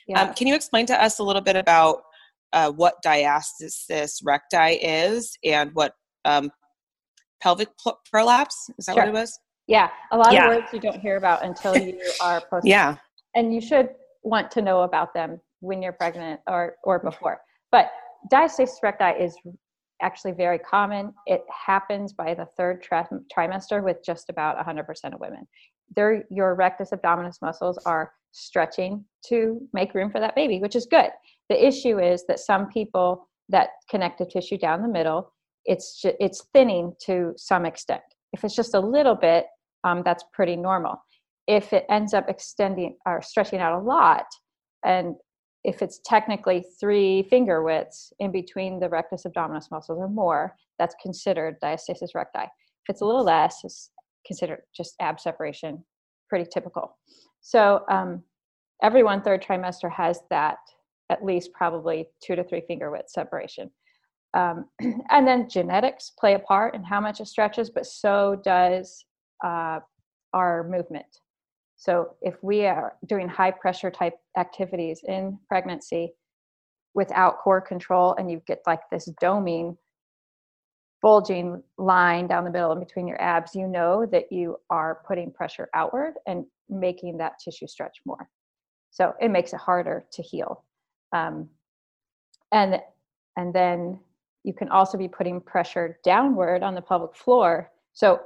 yeah. 0.08 0.22
Um, 0.22 0.34
can 0.34 0.48
you 0.48 0.56
explain 0.56 0.86
to 0.88 1.02
us 1.02 1.20
a 1.20 1.24
little 1.24 1.42
bit 1.42 1.56
about 1.56 2.02
uh, 2.52 2.70
what 2.72 2.96
diastasis 3.06 4.22
recti 4.24 4.74
is 4.82 5.38
and 5.46 5.72
what 5.74 5.94
um, 6.26 6.52
pelvic 7.42 7.70
prolapse 8.10 8.70
is 8.78 8.86
that 8.86 8.96
sure. 8.96 9.04
what 9.04 9.10
it 9.10 9.14
was 9.14 9.40
yeah 9.68 9.90
a 10.12 10.18
lot 10.18 10.34
yeah. 10.34 10.50
of 10.50 10.56
words 10.56 10.74
you 10.74 10.80
don't 10.80 11.00
hear 11.00 11.18
about 11.18 11.44
until 11.44 11.78
you 11.86 12.00
are 12.22 12.42
post 12.50 12.66
yeah 12.66 12.96
and 13.36 13.54
you 13.54 13.62
should 13.62 13.90
want 14.24 14.52
to 14.52 14.62
know 14.62 14.82
about 14.82 15.14
them 15.14 15.40
when 15.60 15.82
you're 15.82 15.94
pregnant 15.94 16.40
or 16.48 16.76
or 16.84 17.00
before. 17.00 17.42
But 17.72 17.92
diastasis 18.32 18.82
recti 18.82 19.24
is 19.24 19.36
actually 20.02 20.34
very 20.34 20.60
common. 20.60 21.14
It 21.26 21.44
happens 21.50 22.14
by 22.14 22.34
the 22.34 22.46
third 22.58 22.82
tri- 22.82 23.08
trimester 23.36 23.84
with 23.84 23.98
just 24.06 24.30
about 24.30 24.58
100% 24.58 24.86
of 25.14 25.20
women. 25.20 25.48
Your 26.30 26.56
rectus 26.56 26.92
abdominis 26.92 27.42
muscles 27.42 27.78
are 27.86 28.12
stretching 28.32 29.06
to 29.28 29.62
make 29.74 29.94
room 29.94 30.12
for 30.12 30.20
that 30.20 30.36
baby, 30.36 30.60
which 30.60 30.76
is 30.76 30.86
good. 30.86 31.10
The 31.50 31.66
issue 31.66 32.00
is 32.00 32.26
that 32.28 32.40
some 32.40 32.68
people 32.68 33.30
that 33.50 33.70
connective 33.90 34.30
tissue 34.30 34.58
down 34.58 34.82
the 34.82 34.88
middle, 34.88 35.32
it's 35.66 36.02
it's 36.04 36.46
thinning 36.54 36.94
to 37.06 37.34
some 37.38 37.66
extent. 37.66 38.02
If 38.34 38.44
it's 38.44 38.56
just 38.56 38.74
a 38.74 38.80
little 38.80 39.16
bit, 39.16 39.46
um, 39.84 40.02
that's 40.04 40.24
pretty 40.34 40.56
normal 40.56 41.02
if 41.48 41.74
it 41.74 41.86
ends 41.90 42.14
up 42.14 42.30
extending 42.30 42.96
or 43.06 43.22
stretching 43.22 43.60
out 43.60 43.80
a 43.80 43.84
lot 43.84 44.26
and 44.86 45.16
if 45.64 45.82
it's 45.82 46.00
technically 46.06 46.66
three 46.80 47.24
finger 47.30 47.64
widths 47.64 48.12
in 48.20 48.32
between 48.32 48.80
the 48.80 48.90
rectus 48.90 49.24
abdominis 49.26 49.72
muscles 49.72 49.98
or 49.98 50.10
more, 50.10 50.56
that's 50.78 50.96
considered 51.02 51.56
diastasis 51.62 52.14
recti. 52.14 52.44
If 52.44 52.90
it's 52.90 53.02
a 53.02 53.06
little 53.06 53.24
less, 53.24 53.62
it's 53.64 53.90
considered 54.28 54.60
just 54.76 54.96
ab 55.00 55.20
separation, 55.20 55.84
pretty 56.28 56.50
typical. 56.54 56.98
So 57.42 57.84
um, 57.90 58.24
everyone 58.82 59.22
third 59.22 59.42
trimester 59.42 59.92
has 59.92 60.20
that 60.30 60.58
at 61.10 61.24
least 61.24 61.52
probably 61.54 62.08
two 62.22 62.36
to 62.36 62.44
three 62.44 62.64
finger 62.68 62.92
width 62.92 63.10
separation. 63.10 63.70
Um, 64.34 64.66
and 65.12 65.26
then 65.26 65.48
genetics 65.50 66.12
play 66.20 66.34
a 66.34 66.40
part 66.40 66.76
in 66.76 66.84
how 66.84 67.00
much 67.00 67.22
it 67.22 67.28
stretches, 67.28 67.70
but 67.70 67.86
so 67.86 68.42
does 68.44 69.06
uh, 69.46 69.80
our 70.34 70.68
movement. 70.70 71.06
So 71.84 72.16
if 72.22 72.42
we 72.42 72.66
are 72.66 72.96
doing 73.08 73.28
high 73.28 73.52
pressure 73.52 73.92
type 73.92 74.14
activities 74.38 75.02
in 75.06 75.38
pregnancy 75.50 76.14
without 76.94 77.40
core 77.40 77.60
control 77.60 78.16
and 78.18 78.32
you 78.32 78.42
get 78.48 78.62
like 78.66 78.80
this 78.90 79.10
doming 79.22 79.76
bulging 81.02 81.62
line 81.78 82.26
down 82.28 82.46
the 82.46 82.50
middle 82.52 82.72
in 82.72 82.80
between 82.80 83.06
your 83.06 83.22
abs, 83.22 83.54
you 83.54 83.68
know 83.68 84.06
that 84.06 84.32
you 84.32 84.56
are 84.70 85.02
putting 85.06 85.30
pressure 85.30 85.68
outward 85.74 86.14
and 86.26 86.46
making 86.70 87.18
that 87.18 87.34
tissue 87.44 87.68
stretch 87.68 87.98
more. 88.06 88.30
So 88.92 89.14
it 89.20 89.28
makes 89.28 89.52
it 89.52 89.60
harder 89.60 90.06
to 90.14 90.22
heal. 90.22 90.64
Um, 91.12 91.50
and 92.54 92.80
and 93.36 93.54
then 93.54 94.00
you 94.46 94.54
can 94.54 94.70
also 94.70 94.98
be 94.98 95.10
putting 95.10 95.42
pressure 95.42 96.00
downward 96.06 96.64
on 96.64 96.76
the 96.76 96.82
pelvic 96.82 97.14
floor. 97.14 97.70
So 97.92 98.22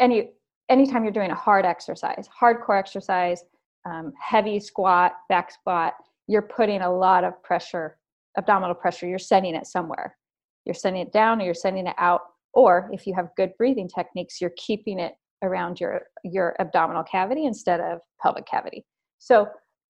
any 0.00 0.32
anytime 0.68 1.04
you're 1.04 1.12
doing 1.12 1.30
a 1.30 1.34
hard 1.34 1.64
exercise, 1.64 2.28
hardcore 2.40 2.78
exercise, 2.78 3.44
um, 3.84 4.12
heavy 4.20 4.60
squat, 4.60 5.12
back 5.28 5.50
squat, 5.50 5.94
you're 6.28 6.42
putting 6.42 6.82
a 6.82 6.92
lot 6.92 7.24
of 7.24 7.40
pressure, 7.42 7.98
abdominal 8.38 8.74
pressure. 8.74 9.06
You're 9.06 9.18
sending 9.18 9.54
it 9.54 9.66
somewhere. 9.66 10.16
You're 10.64 10.74
sending 10.74 11.02
it 11.02 11.12
down, 11.12 11.40
or 11.40 11.44
you're 11.44 11.54
sending 11.54 11.86
it 11.86 11.96
out. 11.98 12.20
Or 12.54 12.88
if 12.92 13.06
you 13.06 13.14
have 13.14 13.30
good 13.36 13.52
breathing 13.58 13.88
techniques, 13.88 14.40
you're 14.40 14.52
keeping 14.56 14.98
it 14.98 15.14
around 15.42 15.80
your 15.80 16.02
your 16.22 16.54
abdominal 16.60 17.02
cavity 17.02 17.46
instead 17.46 17.80
of 17.80 18.00
pelvic 18.20 18.46
cavity. 18.46 18.84
So 19.18 19.48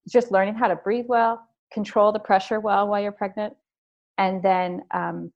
just 0.09 0.33
learning 0.33 0.55
how 0.55 0.69
to 0.69 0.77
breathe 0.77 1.07
well, 1.09 1.47
control 1.73 2.13
the 2.13 2.19
pressure 2.19 2.61
well 2.61 2.89
while 2.89 3.03
you're 3.03 3.13
pregnant, 3.13 3.55
and 4.19 4.43
then 4.43 4.83
um, 4.93 5.33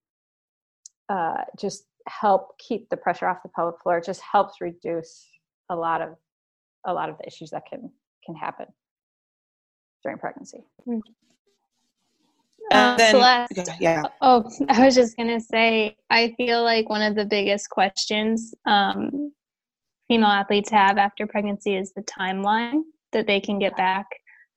uh, 1.09 1.43
just 1.59 1.85
help 2.09 2.59
keep 2.59 2.89
the 2.89 2.97
pressure 2.97 3.27
off 3.27 3.43
the 3.43 3.49
pelvic 3.49 3.81
floor. 3.83 3.99
It 3.99 4.05
just 4.05 4.21
helps 4.21 4.61
reduce 4.61 5.29
a 5.69 5.77
lot 5.77 6.01
of 6.01 6.17
a 6.85 6.93
lot 6.93 7.09
of 7.09 7.19
the 7.19 7.27
issues 7.27 7.51
that 7.51 7.65
can 7.69 7.91
can 8.25 8.35
happen 8.35 8.67
during 10.03 10.19
pregnancy. 10.19 10.65
Mm. 10.87 11.01
Uh, 12.73 12.97
then, 12.97 13.11
Celeste, 13.13 13.71
yeah. 13.81 14.03
Oh, 14.21 14.51
I 14.69 14.85
was 14.85 14.95
just 14.95 15.17
gonna 15.17 15.41
say, 15.41 15.97
I 16.11 16.35
feel 16.37 16.63
like 16.63 16.89
one 16.89 17.03
of 17.03 17.15
the 17.15 17.25
biggest 17.25 17.71
questions 17.71 18.55
um, 18.67 19.33
female 20.09 20.29
athletes 20.29 20.71
have 20.71 20.99
after 20.99 21.27
pregnancy 21.27 21.77
is 21.77 21.93
the 21.93 22.03
timeline 22.03 22.83
that 23.13 23.27
they 23.27 23.41
can 23.41 23.59
get 23.59 23.77
back 23.77 24.07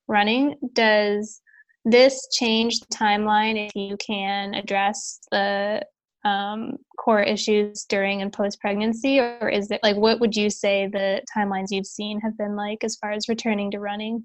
running. 0.08 0.56
Does 0.74 1.42
this 1.86 2.28
change 2.32 2.80
the 2.80 2.88
timeline 2.88 3.68
if 3.68 3.76
you 3.76 3.96
can 3.98 4.54
address 4.54 5.20
the 5.32 5.86
um, 6.26 6.78
core 7.10 7.24
issues 7.24 7.86
during 7.86 8.22
and 8.22 8.32
post 8.32 8.62
pregnancy, 8.62 9.20
or 9.20 9.50
is 9.50 9.72
it 9.72 9.80
like 9.82 9.96
what 9.96 10.20
would 10.20 10.36
you 10.36 10.48
say 10.48 10.86
the 10.86 11.24
timelines 11.36 11.72
you've 11.72 11.88
seen 11.88 12.20
have 12.20 12.38
been 12.38 12.56
like 12.56 12.84
as 12.84 12.96
far 12.98 13.10
as 13.10 13.28
returning 13.28 13.72
to 13.72 13.80
running? 13.80 14.24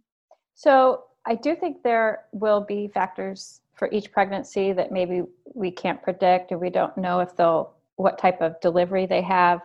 So 0.54 1.04
I 1.24 1.34
do 1.34 1.56
think 1.56 1.82
there 1.82 2.24
will 2.32 2.60
be 2.60 2.88
factors 2.88 3.62
for 3.74 3.88
each 3.90 4.12
pregnancy 4.12 4.74
that 4.74 4.92
maybe 4.92 5.22
we 5.54 5.70
can't 5.70 6.02
predict, 6.02 6.52
or 6.52 6.58
we 6.58 6.68
don't 6.68 6.94
know 6.98 7.20
if 7.20 7.34
they'll 7.34 7.72
what 7.96 8.18
type 8.18 8.42
of 8.42 8.60
delivery 8.60 9.06
they 9.06 9.22
have, 9.22 9.62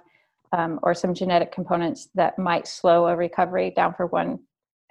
um, 0.54 0.80
or 0.82 0.94
some 0.94 1.14
genetic 1.14 1.52
components 1.52 2.08
that 2.16 2.40
might 2.40 2.68
slow 2.68 3.08
a 3.08 3.16
recovery 3.18 3.74
down 3.76 3.94
for 3.96 4.06
one 4.06 4.40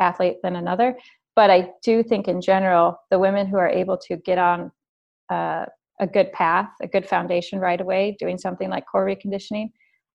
athlete 0.00 0.36
than 0.42 0.56
another. 0.56 0.98
But 1.34 1.48
I 1.48 1.70
do 1.82 2.02
think 2.02 2.28
in 2.28 2.42
general, 2.42 3.00
the 3.10 3.18
women 3.18 3.46
who 3.46 3.56
are 3.56 3.70
able 3.70 3.96
to 3.96 4.16
get 4.18 4.36
on 4.36 4.70
uh, 5.30 5.64
a 6.00 6.06
good 6.06 6.32
path, 6.32 6.68
a 6.82 6.86
good 6.86 7.08
foundation 7.08 7.58
right 7.58 7.80
away, 7.80 8.16
doing 8.18 8.38
something 8.38 8.70
like 8.70 8.84
core 8.90 9.06
reconditioning, 9.06 9.70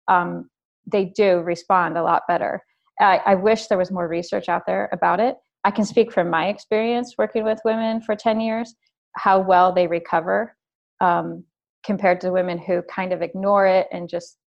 um, 0.07 0.49
they 0.85 1.05
do 1.05 1.39
respond 1.39 1.97
a 1.97 2.03
lot 2.03 2.23
better. 2.27 2.61
I, 2.99 3.21
I, 3.25 3.35
wish 3.35 3.67
there 3.67 3.77
was 3.77 3.91
more 3.91 4.07
research 4.07 4.49
out 4.49 4.63
there 4.67 4.89
about 4.91 5.19
it. 5.19 5.35
I 5.63 5.71
can 5.71 5.85
speak 5.85 6.11
from 6.11 6.29
my 6.29 6.47
experience 6.47 7.15
working 7.17 7.43
with 7.43 7.59
women 7.65 8.01
for 8.01 8.15
10 8.15 8.39
years, 8.39 8.75
how 9.15 9.39
well 9.39 9.73
they 9.73 9.87
recover 9.87 10.55
um, 11.01 11.43
compared 11.85 12.21
to 12.21 12.31
women 12.31 12.57
who 12.57 12.81
kind 12.83 13.13
of 13.13 13.21
ignore 13.21 13.65
it 13.65 13.87
and 13.91 14.09
just 14.09 14.37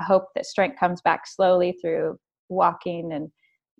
hope 0.00 0.26
that 0.34 0.46
strength 0.46 0.78
comes 0.78 1.00
back 1.02 1.26
slowly 1.26 1.76
through 1.80 2.18
walking 2.48 3.12
and, 3.12 3.30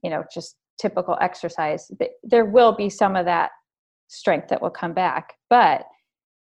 you 0.02 0.10
know, 0.10 0.24
just 0.32 0.56
typical 0.80 1.16
exercise. 1.20 1.90
There 2.22 2.44
will 2.44 2.72
be 2.72 2.90
some 2.90 3.16
of 3.16 3.24
that 3.26 3.50
strength 4.08 4.48
that 4.48 4.62
will 4.62 4.70
come 4.70 4.92
back, 4.92 5.34
but 5.50 5.84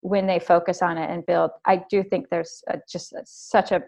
when 0.01 0.27
they 0.27 0.39
focus 0.39 0.81
on 0.81 0.97
it 0.97 1.09
and 1.09 1.25
build 1.25 1.51
i 1.65 1.81
do 1.89 2.03
think 2.03 2.27
there's 2.29 2.63
a, 2.67 2.77
just 2.89 3.13
a, 3.13 3.21
such 3.25 3.71
a 3.71 3.81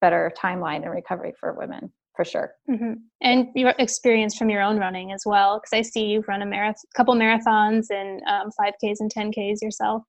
better 0.00 0.32
timeline 0.36 0.82
and 0.82 0.90
recovery 0.90 1.32
for 1.38 1.52
women 1.52 1.92
for 2.16 2.24
sure. 2.24 2.54
Mm-hmm. 2.68 2.94
and 3.22 3.48
your 3.54 3.72
experience 3.78 4.36
from 4.36 4.50
your 4.50 4.62
own 4.62 4.78
running 4.78 5.12
as 5.12 5.22
well 5.24 5.58
because 5.58 5.76
i 5.76 5.82
see 5.82 6.06
you've 6.06 6.28
run 6.28 6.42
a 6.42 6.46
marathon 6.46 6.82
couple 6.94 7.14
marathons 7.14 7.86
and 7.90 8.20
um, 8.28 8.50
5ks 8.60 8.96
and 9.00 9.12
10ks 9.12 9.62
yourself. 9.62 10.02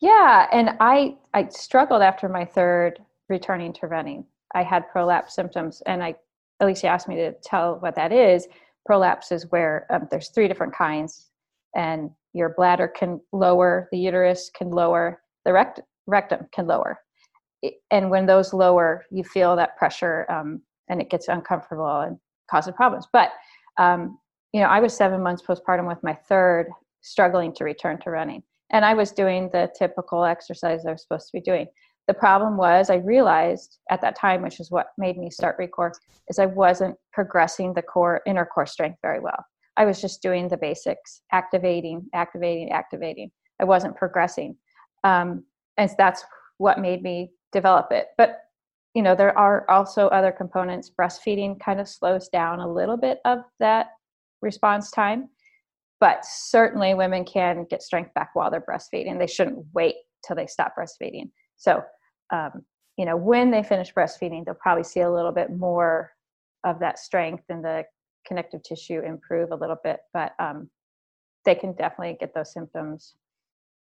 Yeah 0.00 0.46
and 0.52 0.70
i 0.80 1.16
i 1.32 1.48
struggled 1.48 2.02
after 2.02 2.28
my 2.28 2.44
third 2.44 3.00
returning 3.28 3.72
to 3.74 3.86
running. 3.86 4.24
I 4.54 4.62
had 4.62 4.88
prolapse 4.90 5.34
symptoms 5.34 5.82
and 5.86 6.02
i 6.02 6.14
Alysia 6.62 6.84
asked 6.84 7.08
me 7.08 7.16
to 7.16 7.32
tell 7.42 7.76
what 7.80 7.96
that 7.96 8.12
is. 8.12 8.46
Prolapse 8.86 9.32
is 9.32 9.50
where 9.50 9.86
um, 9.90 10.06
there's 10.10 10.28
three 10.28 10.48
different 10.48 10.74
kinds 10.74 11.30
and 11.74 12.10
your 12.34 12.54
bladder 12.56 12.88
can 12.88 13.20
lower, 13.32 13.88
the 13.92 13.98
uterus 13.98 14.50
can 14.54 14.70
lower, 14.70 15.22
the 15.44 15.52
rect- 15.52 15.80
rectum 16.06 16.46
can 16.52 16.66
lower. 16.66 16.98
And 17.90 18.10
when 18.10 18.26
those 18.26 18.52
lower, 18.52 19.04
you 19.10 19.24
feel 19.24 19.56
that 19.56 19.76
pressure 19.78 20.30
um, 20.30 20.60
and 20.88 21.00
it 21.00 21.08
gets 21.08 21.28
uncomfortable 21.28 22.00
and 22.00 22.18
causes 22.50 22.74
problems. 22.76 23.06
But, 23.12 23.30
um, 23.78 24.18
you 24.52 24.60
know, 24.60 24.66
I 24.66 24.80
was 24.80 24.94
seven 24.94 25.22
months 25.22 25.42
postpartum 25.42 25.88
with 25.88 26.02
my 26.02 26.14
third, 26.28 26.66
struggling 27.00 27.54
to 27.54 27.64
return 27.64 27.98
to 28.02 28.10
running. 28.10 28.42
And 28.70 28.84
I 28.84 28.94
was 28.94 29.12
doing 29.12 29.48
the 29.52 29.70
typical 29.78 30.24
exercise 30.24 30.84
I 30.84 30.92
was 30.92 31.02
supposed 31.02 31.28
to 31.28 31.38
be 31.38 31.40
doing. 31.40 31.66
The 32.06 32.14
problem 32.14 32.58
was, 32.58 32.90
I 32.90 32.96
realized 32.96 33.78
at 33.90 34.02
that 34.02 34.18
time, 34.18 34.42
which 34.42 34.60
is 34.60 34.70
what 34.70 34.88
made 34.98 35.16
me 35.16 35.30
start 35.30 35.58
Recore, 35.58 35.92
is 36.28 36.38
I 36.38 36.46
wasn't 36.46 36.96
progressing 37.12 37.72
the 37.72 37.82
core 37.82 38.20
inner 38.26 38.44
core 38.44 38.66
strength 38.66 38.98
very 39.00 39.20
well. 39.20 39.42
I 39.76 39.84
was 39.84 40.00
just 40.00 40.22
doing 40.22 40.48
the 40.48 40.56
basics, 40.56 41.22
activating, 41.32 42.08
activating, 42.14 42.70
activating. 42.70 43.30
I 43.60 43.64
wasn't 43.64 43.96
progressing. 43.96 44.56
Um, 45.02 45.44
and 45.76 45.90
that's 45.98 46.24
what 46.58 46.80
made 46.80 47.02
me 47.02 47.32
develop 47.52 47.88
it. 47.90 48.08
But, 48.16 48.38
you 48.94 49.02
know, 49.02 49.14
there 49.14 49.36
are 49.36 49.68
also 49.68 50.08
other 50.08 50.32
components. 50.32 50.90
Breastfeeding 50.96 51.58
kind 51.60 51.80
of 51.80 51.88
slows 51.88 52.28
down 52.28 52.60
a 52.60 52.72
little 52.72 52.96
bit 52.96 53.18
of 53.24 53.40
that 53.58 53.88
response 54.42 54.90
time. 54.90 55.28
But 56.00 56.24
certainly 56.24 56.94
women 56.94 57.24
can 57.24 57.66
get 57.68 57.82
strength 57.82 58.12
back 58.14 58.30
while 58.34 58.50
they're 58.50 58.60
breastfeeding. 58.60 59.18
They 59.18 59.26
shouldn't 59.26 59.64
wait 59.72 59.96
till 60.26 60.36
they 60.36 60.46
stop 60.46 60.74
breastfeeding. 60.78 61.30
So, 61.56 61.82
um, 62.32 62.64
you 62.96 63.04
know, 63.04 63.16
when 63.16 63.50
they 63.50 63.62
finish 63.62 63.92
breastfeeding, 63.92 64.44
they'll 64.44 64.54
probably 64.54 64.84
see 64.84 65.00
a 65.00 65.10
little 65.10 65.32
bit 65.32 65.50
more 65.50 66.12
of 66.64 66.78
that 66.80 66.98
strength 66.98 67.44
and 67.48 67.64
the 67.64 67.84
connective 68.26 68.62
tissue 68.62 69.00
improve 69.00 69.50
a 69.52 69.56
little 69.56 69.78
bit, 69.82 70.00
but 70.12 70.32
um, 70.38 70.68
they 71.44 71.54
can 71.54 71.72
definitely 71.72 72.16
get 72.18 72.34
those 72.34 72.52
symptoms 72.52 73.14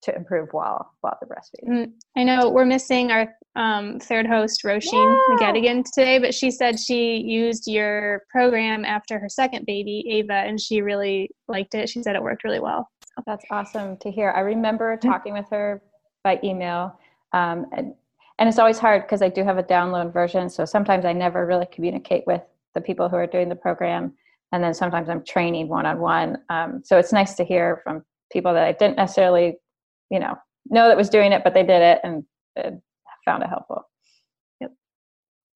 to 0.02 0.14
improve 0.14 0.48
while 0.52 0.92
while 1.00 1.16
they're 1.20 1.28
breastfeeding. 1.28 1.86
Mm, 1.86 1.92
I 2.16 2.24
know 2.24 2.50
we're 2.50 2.64
missing 2.64 3.10
our 3.10 3.34
um, 3.54 4.00
third 4.00 4.26
host, 4.26 4.62
Roisin 4.64 4.92
yeah. 4.92 5.36
McGettigan, 5.36 5.84
today, 5.92 6.18
but 6.18 6.34
she 6.34 6.50
said 6.50 6.78
she 6.78 7.18
used 7.18 7.68
your 7.68 8.24
program 8.30 8.84
after 8.84 9.18
her 9.18 9.28
second 9.28 9.64
baby, 9.64 10.04
Ava, 10.10 10.34
and 10.34 10.60
she 10.60 10.82
really 10.82 11.30
liked 11.48 11.74
it. 11.74 11.88
She 11.88 12.02
said 12.02 12.16
it 12.16 12.22
worked 12.22 12.44
really 12.44 12.60
well. 12.60 12.88
So. 13.04 13.22
That's 13.26 13.44
awesome 13.50 13.96
to 13.98 14.10
hear. 14.10 14.32
I 14.34 14.40
remember 14.40 14.96
mm. 14.96 15.00
talking 15.00 15.34
with 15.34 15.46
her 15.50 15.82
by 16.24 16.40
email, 16.42 16.98
um, 17.32 17.66
and 17.72 17.94
and 18.38 18.48
it's 18.48 18.58
always 18.58 18.78
hard 18.78 19.02
because 19.02 19.22
I 19.22 19.28
do 19.28 19.44
have 19.44 19.58
a 19.58 19.62
download 19.62 20.12
version, 20.12 20.50
so 20.50 20.64
sometimes 20.64 21.04
I 21.04 21.12
never 21.12 21.46
really 21.46 21.66
communicate 21.66 22.24
with 22.26 22.42
the 22.74 22.80
people 22.80 23.08
who 23.08 23.16
are 23.16 23.26
doing 23.26 23.48
the 23.48 23.54
program 23.54 24.14
and 24.52 24.62
then 24.62 24.74
sometimes 24.74 25.08
I'm 25.08 25.24
training 25.24 25.68
one 25.68 25.86
on 25.86 25.98
one. 25.98 26.38
So 26.84 26.98
it's 26.98 27.12
nice 27.12 27.34
to 27.34 27.44
hear 27.44 27.80
from 27.84 28.02
people 28.32 28.54
that 28.54 28.64
I 28.64 28.72
didn't 28.72 28.96
necessarily, 28.96 29.56
you 30.10 30.18
know, 30.18 30.34
know 30.70 30.88
that 30.88 30.96
was 30.96 31.08
doing 31.08 31.32
it, 31.32 31.42
but 31.44 31.54
they 31.54 31.62
did 31.62 31.82
it 31.82 32.00
and 32.04 32.24
found 33.24 33.42
it 33.42 33.48
helpful. 33.48 33.82
Yep. 34.60 34.70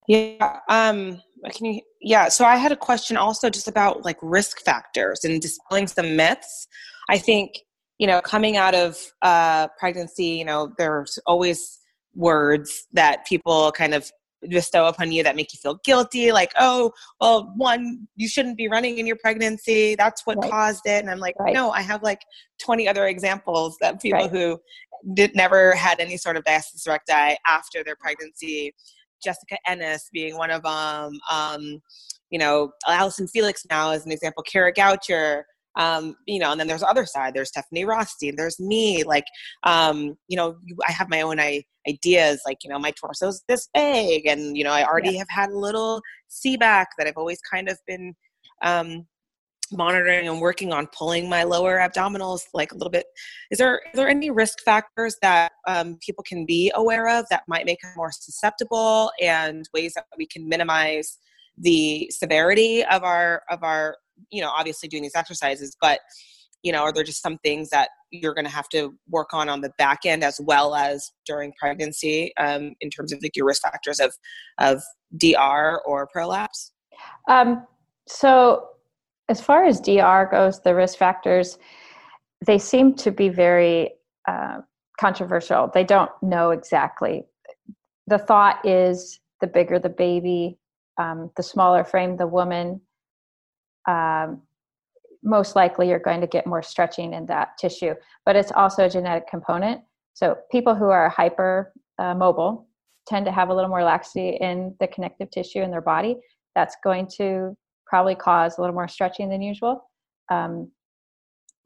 Yeah. 0.08 0.58
Um. 0.68 1.20
Can 1.52 1.66
you? 1.66 1.80
Yeah. 2.00 2.28
So 2.28 2.44
I 2.44 2.56
had 2.56 2.72
a 2.72 2.76
question 2.76 3.16
also 3.16 3.50
just 3.50 3.68
about 3.68 4.04
like 4.04 4.18
risk 4.22 4.64
factors 4.64 5.24
and 5.24 5.40
dispelling 5.40 5.86
some 5.86 6.16
myths. 6.16 6.66
I 7.08 7.18
think 7.18 7.52
you 7.98 8.06
know, 8.06 8.20
coming 8.20 8.56
out 8.56 8.74
of 8.74 8.98
uh, 9.22 9.68
pregnancy, 9.78 10.26
you 10.26 10.44
know, 10.44 10.72
there's 10.76 11.18
always 11.26 11.78
words 12.14 12.86
that 12.92 13.26
people 13.26 13.72
kind 13.72 13.94
of 13.94 14.10
bestow 14.48 14.86
upon 14.86 15.10
you 15.10 15.22
that 15.22 15.36
make 15.36 15.52
you 15.52 15.58
feel 15.58 15.80
guilty 15.84 16.30
like 16.30 16.52
oh 16.58 16.92
well 17.20 17.52
one 17.56 18.06
you 18.16 18.28
shouldn't 18.28 18.56
be 18.56 18.68
running 18.68 18.98
in 18.98 19.06
your 19.06 19.16
pregnancy 19.16 19.94
that's 19.94 20.26
what 20.26 20.36
right. 20.38 20.50
caused 20.50 20.82
it 20.84 21.00
and 21.02 21.10
i'm 21.10 21.18
like 21.18 21.34
right. 21.38 21.54
no 21.54 21.70
i 21.70 21.80
have 21.80 22.02
like 22.02 22.20
20 22.62 22.86
other 22.86 23.06
examples 23.06 23.76
that 23.80 24.00
people 24.00 24.20
right. 24.20 24.30
who 24.30 24.58
did 25.14 25.34
never 25.34 25.74
had 25.74 26.00
any 26.00 26.16
sort 26.16 26.36
of 26.36 26.44
diastasis 26.44 26.86
recti 26.86 27.36
after 27.46 27.82
their 27.82 27.96
pregnancy 27.96 28.74
jessica 29.24 29.56
ennis 29.66 30.08
being 30.12 30.36
one 30.36 30.50
of 30.50 30.62
them 30.62 31.18
um, 31.30 31.80
you 32.30 32.38
know 32.38 32.70
allyson 32.86 33.26
felix 33.26 33.64
now 33.70 33.90
as 33.90 34.04
an 34.04 34.12
example 34.12 34.42
kara 34.42 34.72
goucher 34.72 35.42
um, 35.76 36.16
you 36.26 36.38
know, 36.38 36.50
and 36.50 36.60
then 36.60 36.66
there's 36.66 36.80
the 36.80 36.88
other 36.88 37.06
side. 37.06 37.34
There's 37.34 37.48
Stephanie 37.48 37.84
Rothstein. 37.84 38.34
There's 38.36 38.58
me. 38.58 39.04
Like, 39.04 39.26
um, 39.64 40.16
you 40.28 40.36
know, 40.36 40.56
I 40.88 40.92
have 40.92 41.08
my 41.08 41.20
own 41.20 41.38
I- 41.38 41.64
ideas. 41.88 42.40
Like, 42.46 42.58
you 42.64 42.70
know, 42.70 42.78
my 42.78 42.92
torso's 42.92 43.42
this 43.48 43.68
big, 43.74 44.26
and 44.26 44.56
you 44.56 44.64
know, 44.64 44.72
I 44.72 44.84
already 44.84 45.12
yeah. 45.12 45.18
have 45.18 45.28
had 45.30 45.50
a 45.50 45.58
little 45.58 46.00
CBAC 46.30 46.86
that 46.98 47.06
I've 47.06 47.16
always 47.16 47.40
kind 47.50 47.68
of 47.68 47.78
been 47.86 48.14
um, 48.62 49.06
monitoring 49.72 50.28
and 50.28 50.40
working 50.40 50.72
on 50.72 50.86
pulling 50.96 51.28
my 51.28 51.42
lower 51.42 51.78
abdominals 51.78 52.42
like 52.54 52.72
a 52.72 52.74
little 52.74 52.90
bit. 52.90 53.06
Is 53.50 53.58
there 53.58 53.80
is 53.92 53.96
there 53.96 54.08
any 54.08 54.30
risk 54.30 54.60
factors 54.64 55.16
that 55.22 55.52
um, 55.68 55.98
people 56.04 56.24
can 56.26 56.46
be 56.46 56.72
aware 56.74 57.08
of 57.08 57.26
that 57.30 57.42
might 57.48 57.66
make 57.66 57.80
them 57.82 57.92
more 57.96 58.12
susceptible, 58.12 59.10
and 59.20 59.68
ways 59.74 59.92
that 59.94 60.06
we 60.16 60.26
can 60.26 60.48
minimize 60.48 61.18
the 61.58 62.10
severity 62.12 62.84
of 62.84 63.02
our 63.02 63.42
of 63.50 63.62
our 63.62 63.96
you 64.30 64.40
know 64.40 64.50
obviously 64.56 64.88
doing 64.88 65.02
these 65.02 65.14
exercises 65.14 65.76
but 65.80 66.00
you 66.62 66.72
know 66.72 66.82
are 66.82 66.92
there 66.92 67.04
just 67.04 67.22
some 67.22 67.38
things 67.38 67.70
that 67.70 67.90
you're 68.10 68.34
going 68.34 68.44
to 68.44 68.50
have 68.50 68.68
to 68.68 68.94
work 69.08 69.32
on 69.32 69.48
on 69.48 69.60
the 69.60 69.70
back 69.78 70.00
end 70.04 70.22
as 70.22 70.40
well 70.44 70.74
as 70.74 71.12
during 71.26 71.52
pregnancy 71.58 72.32
um, 72.38 72.72
in 72.80 72.90
terms 72.90 73.12
of 73.12 73.22
like 73.22 73.36
your 73.36 73.46
risk 73.46 73.62
factors 73.62 74.00
of 74.00 74.14
of 74.58 74.82
dr 75.16 75.80
or 75.86 76.06
prolapse? 76.06 76.72
Um, 77.28 77.66
so 78.08 78.68
as 79.28 79.40
far 79.40 79.64
as 79.64 79.80
dr 79.80 80.30
goes 80.30 80.60
the 80.62 80.74
risk 80.74 80.98
factors 80.98 81.58
they 82.44 82.58
seem 82.58 82.94
to 82.94 83.10
be 83.10 83.28
very 83.28 83.90
uh, 84.28 84.58
controversial. 84.98 85.70
They 85.72 85.84
don't 85.84 86.10
know 86.22 86.50
exactly. 86.50 87.24
The 88.06 88.18
thought 88.18 88.64
is 88.64 89.20
the 89.40 89.46
bigger 89.46 89.78
the 89.78 89.88
baby 89.88 90.58
um, 90.98 91.30
the 91.36 91.42
smaller 91.42 91.84
frame 91.84 92.16
the 92.16 92.26
woman 92.26 92.80
um, 93.86 94.42
most 95.22 95.56
likely 95.56 95.88
you're 95.88 95.98
going 95.98 96.20
to 96.20 96.26
get 96.26 96.46
more 96.46 96.62
stretching 96.62 97.12
in 97.12 97.26
that 97.26 97.58
tissue. 97.58 97.94
But 98.24 98.36
it's 98.36 98.52
also 98.52 98.86
a 98.86 98.90
genetic 98.90 99.28
component. 99.28 99.82
So 100.14 100.36
people 100.50 100.74
who 100.74 100.86
are 100.86 101.08
hyper 101.08 101.72
uh, 101.98 102.14
mobile 102.14 102.68
tend 103.06 103.26
to 103.26 103.32
have 103.32 103.48
a 103.48 103.54
little 103.54 103.70
more 103.70 103.84
laxity 103.84 104.38
in 104.40 104.74
the 104.80 104.86
connective 104.86 105.30
tissue 105.30 105.60
in 105.60 105.70
their 105.70 105.80
body. 105.80 106.16
That's 106.54 106.76
going 106.82 107.08
to 107.18 107.56
probably 107.86 108.14
cause 108.14 108.58
a 108.58 108.60
little 108.60 108.74
more 108.74 108.88
stretching 108.88 109.28
than 109.28 109.42
usual. 109.42 109.88
Um, 110.30 110.70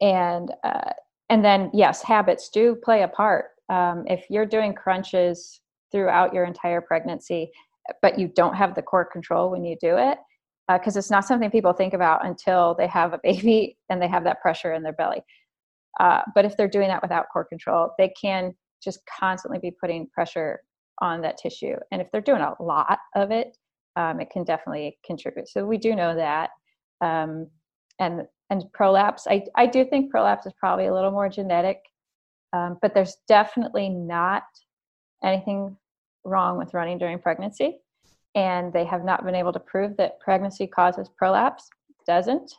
and 0.01 0.51
uh, 0.63 0.91
and 1.29 1.45
then 1.45 1.69
yes, 1.73 2.03
habits 2.03 2.49
do 2.49 2.75
play 2.75 3.03
a 3.03 3.07
part. 3.07 3.45
Um, 3.69 4.03
if 4.07 4.25
you're 4.29 4.45
doing 4.45 4.73
crunches 4.73 5.61
throughout 5.91 6.33
your 6.33 6.43
entire 6.43 6.81
pregnancy, 6.81 7.51
but 8.01 8.19
you 8.19 8.27
don't 8.27 8.55
have 8.55 8.75
the 8.75 8.81
core 8.81 9.05
control 9.05 9.49
when 9.49 9.63
you 9.63 9.77
do 9.79 9.97
it, 9.97 10.17
because 10.67 10.95
uh, 10.95 10.99
it's 10.99 11.11
not 11.11 11.25
something 11.25 11.49
people 11.51 11.73
think 11.73 11.93
about 11.93 12.25
until 12.25 12.75
they 12.77 12.87
have 12.87 13.13
a 13.13 13.19
baby 13.23 13.77
and 13.89 14.01
they 14.01 14.07
have 14.07 14.23
that 14.23 14.41
pressure 14.41 14.73
in 14.73 14.83
their 14.83 14.93
belly. 14.93 15.21
Uh, 15.99 16.21
but 16.33 16.45
if 16.45 16.55
they're 16.55 16.67
doing 16.67 16.87
that 16.87 17.01
without 17.01 17.25
core 17.31 17.45
control, 17.45 17.91
they 17.97 18.13
can 18.19 18.53
just 18.83 18.99
constantly 19.19 19.59
be 19.59 19.71
putting 19.71 20.07
pressure 20.07 20.61
on 21.01 21.21
that 21.21 21.37
tissue. 21.37 21.75
And 21.91 22.01
if 22.01 22.07
they're 22.11 22.21
doing 22.21 22.41
a 22.41 22.55
lot 22.61 22.99
of 23.15 23.31
it, 23.31 23.57
um, 23.95 24.21
it 24.21 24.29
can 24.29 24.43
definitely 24.43 24.97
contribute. 25.05 25.49
So 25.49 25.65
we 25.65 25.77
do 25.77 25.95
know 25.95 26.15
that. 26.15 26.51
Um, 27.01 27.47
and 27.99 28.23
and 28.49 28.65
prolapse, 28.73 29.27
I, 29.29 29.45
I 29.55 29.65
do 29.65 29.85
think 29.85 30.11
prolapse 30.11 30.45
is 30.45 30.51
probably 30.59 30.87
a 30.87 30.93
little 30.93 31.11
more 31.11 31.29
genetic, 31.29 31.77
um, 32.51 32.77
but 32.81 32.93
there's 32.93 33.15
definitely 33.25 33.87
not 33.87 34.43
anything 35.23 35.77
wrong 36.25 36.57
with 36.57 36.73
running 36.73 36.97
during 36.97 37.17
pregnancy 37.17 37.77
and 38.35 38.71
they 38.71 38.85
have 38.85 39.03
not 39.03 39.25
been 39.25 39.35
able 39.35 39.53
to 39.53 39.59
prove 39.59 39.97
that 39.97 40.19
pregnancy 40.19 40.67
causes 40.67 41.09
prolapse. 41.17 41.69
Doesn't. 42.07 42.53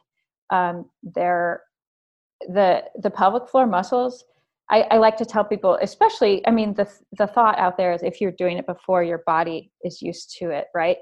Um, 0.50 0.86
they're 1.02 1.62
the 2.48 2.84
the 3.02 3.10
pelvic 3.10 3.48
floor 3.48 3.66
muscles. 3.66 4.24
I, 4.70 4.82
I, 4.90 4.96
like 4.96 5.16
to 5.18 5.26
tell 5.26 5.44
people, 5.44 5.78
especially, 5.82 6.46
I 6.46 6.50
mean, 6.50 6.74
the 6.74 6.88
the 7.18 7.26
thought 7.26 7.58
out 7.58 7.76
there 7.76 7.92
is 7.92 8.02
if 8.02 8.20
you're 8.20 8.32
doing 8.32 8.58
it 8.58 8.66
before 8.66 9.02
your 9.02 9.22
body 9.26 9.70
is 9.84 10.00
used 10.00 10.36
to 10.38 10.50
it, 10.50 10.66
right? 10.74 10.96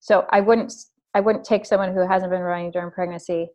So 0.00 0.26
I 0.30 0.40
wouldn't 0.40 0.72
I 1.14 1.20
wouldn't 1.20 1.44
take 1.44 1.66
someone 1.66 1.92
who 1.92 2.06
hasn't 2.06 2.30
been 2.30 2.40
running 2.40 2.70
during 2.70 2.90
pregnancy 2.90 3.50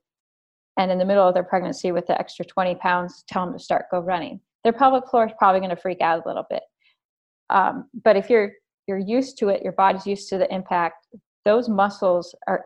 and 0.78 0.91
in 0.91 0.99
the 0.99 1.05
middle 1.05 1.28
of 1.28 1.34
their 1.34 1.43
pregnancy 1.43 1.91
with 1.91 2.05
the 2.05 2.18
extra 2.20 2.45
20 2.45 2.76
pounds, 2.76 3.24
tell 3.28 3.45
them 3.45 3.57
to 3.57 3.63
start 3.63 3.86
go 3.91 3.99
running. 3.99 4.39
Their 4.63 4.74
pelvic 4.74 5.09
floor 5.09 5.26
is 5.26 5.34
probably 5.38 5.59
going 5.59 5.76
to 5.76 5.82
freak 5.82 6.01
out 6.01 6.24
a 6.24 6.28
little 6.28 6.45
bit. 6.49 6.61
Um, 7.49 7.89
but 8.03 8.15
if 8.15 8.30
you're 8.30 8.51
you're 8.88 8.98
used 8.98 9.38
to 9.38 9.50
it 9.50 9.62
your 9.64 9.74
body's 9.74 10.06
used 10.06 10.30
to 10.30 10.38
the 10.38 10.54
impact 10.54 11.08
those 11.48 11.70
muscles 11.70 12.36
are 12.48 12.66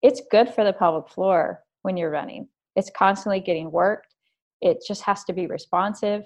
it's 0.00 0.22
good 0.30 0.48
for 0.54 0.62
the 0.62 0.72
pelvic 0.72 1.08
floor 1.08 1.64
when 1.82 1.96
you're 1.96 2.10
running. 2.10 2.48
It's 2.76 2.90
constantly 2.96 3.40
getting 3.40 3.72
worked. 3.72 4.14
It 4.60 4.78
just 4.86 5.02
has 5.02 5.24
to 5.24 5.32
be 5.32 5.48
responsive. 5.48 6.22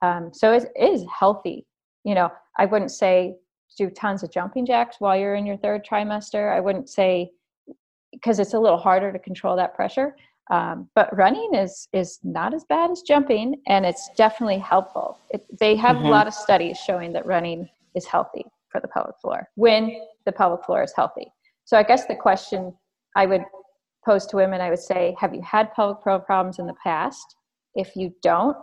Um, 0.00 0.30
so 0.32 0.52
it 0.52 0.68
is 0.78 1.04
healthy. 1.18 1.66
You 2.04 2.14
know 2.14 2.30
i 2.58 2.66
wouldn't 2.66 2.92
say 2.92 3.34
do 3.76 3.90
tons 3.90 4.22
of 4.22 4.30
jumping 4.30 4.64
jacks 4.64 4.96
while 5.00 5.18
you're 5.18 5.34
in 5.34 5.46
your 5.46 5.56
third 5.56 5.84
trimester. 5.84 6.54
I 6.54 6.60
wouldn't 6.60 6.88
say 6.88 7.32
because 8.12 8.38
it's 8.38 8.54
a 8.54 8.60
little 8.60 8.78
harder 8.78 9.10
to 9.10 9.18
control 9.18 9.56
that 9.56 9.74
pressure. 9.74 10.14
Um, 10.50 10.88
but 10.94 11.16
running 11.16 11.54
is 11.54 11.88
is 11.92 12.20
not 12.22 12.54
as 12.54 12.64
bad 12.68 12.92
as 12.92 13.02
jumping 13.02 13.60
and 13.66 13.84
it's 13.84 14.10
definitely 14.16 14.58
helpful. 14.58 15.18
It, 15.30 15.44
they 15.58 15.74
have 15.74 15.96
mm-hmm. 15.96 16.06
a 16.06 16.10
lot 16.10 16.28
of 16.28 16.34
studies 16.34 16.78
showing 16.78 17.12
that 17.14 17.26
running 17.26 17.68
is 17.96 18.06
healthy 18.06 18.44
for 18.74 18.80
the 18.80 18.88
pelvic 18.88 19.14
floor 19.22 19.48
when 19.54 20.00
the 20.26 20.32
pelvic 20.32 20.64
floor 20.66 20.82
is 20.82 20.92
healthy. 20.96 21.26
So 21.64 21.78
I 21.78 21.84
guess 21.84 22.06
the 22.06 22.16
question 22.16 22.74
I 23.14 23.26
would 23.26 23.44
pose 24.04 24.26
to 24.26 24.36
women, 24.36 24.60
I 24.60 24.68
would 24.68 24.80
say, 24.80 25.14
have 25.20 25.32
you 25.32 25.42
had 25.42 25.72
pelvic 25.74 26.02
floor 26.02 26.18
problems 26.18 26.58
in 26.58 26.66
the 26.66 26.74
past? 26.82 27.36
If 27.76 27.94
you 27.94 28.12
don't, 28.22 28.56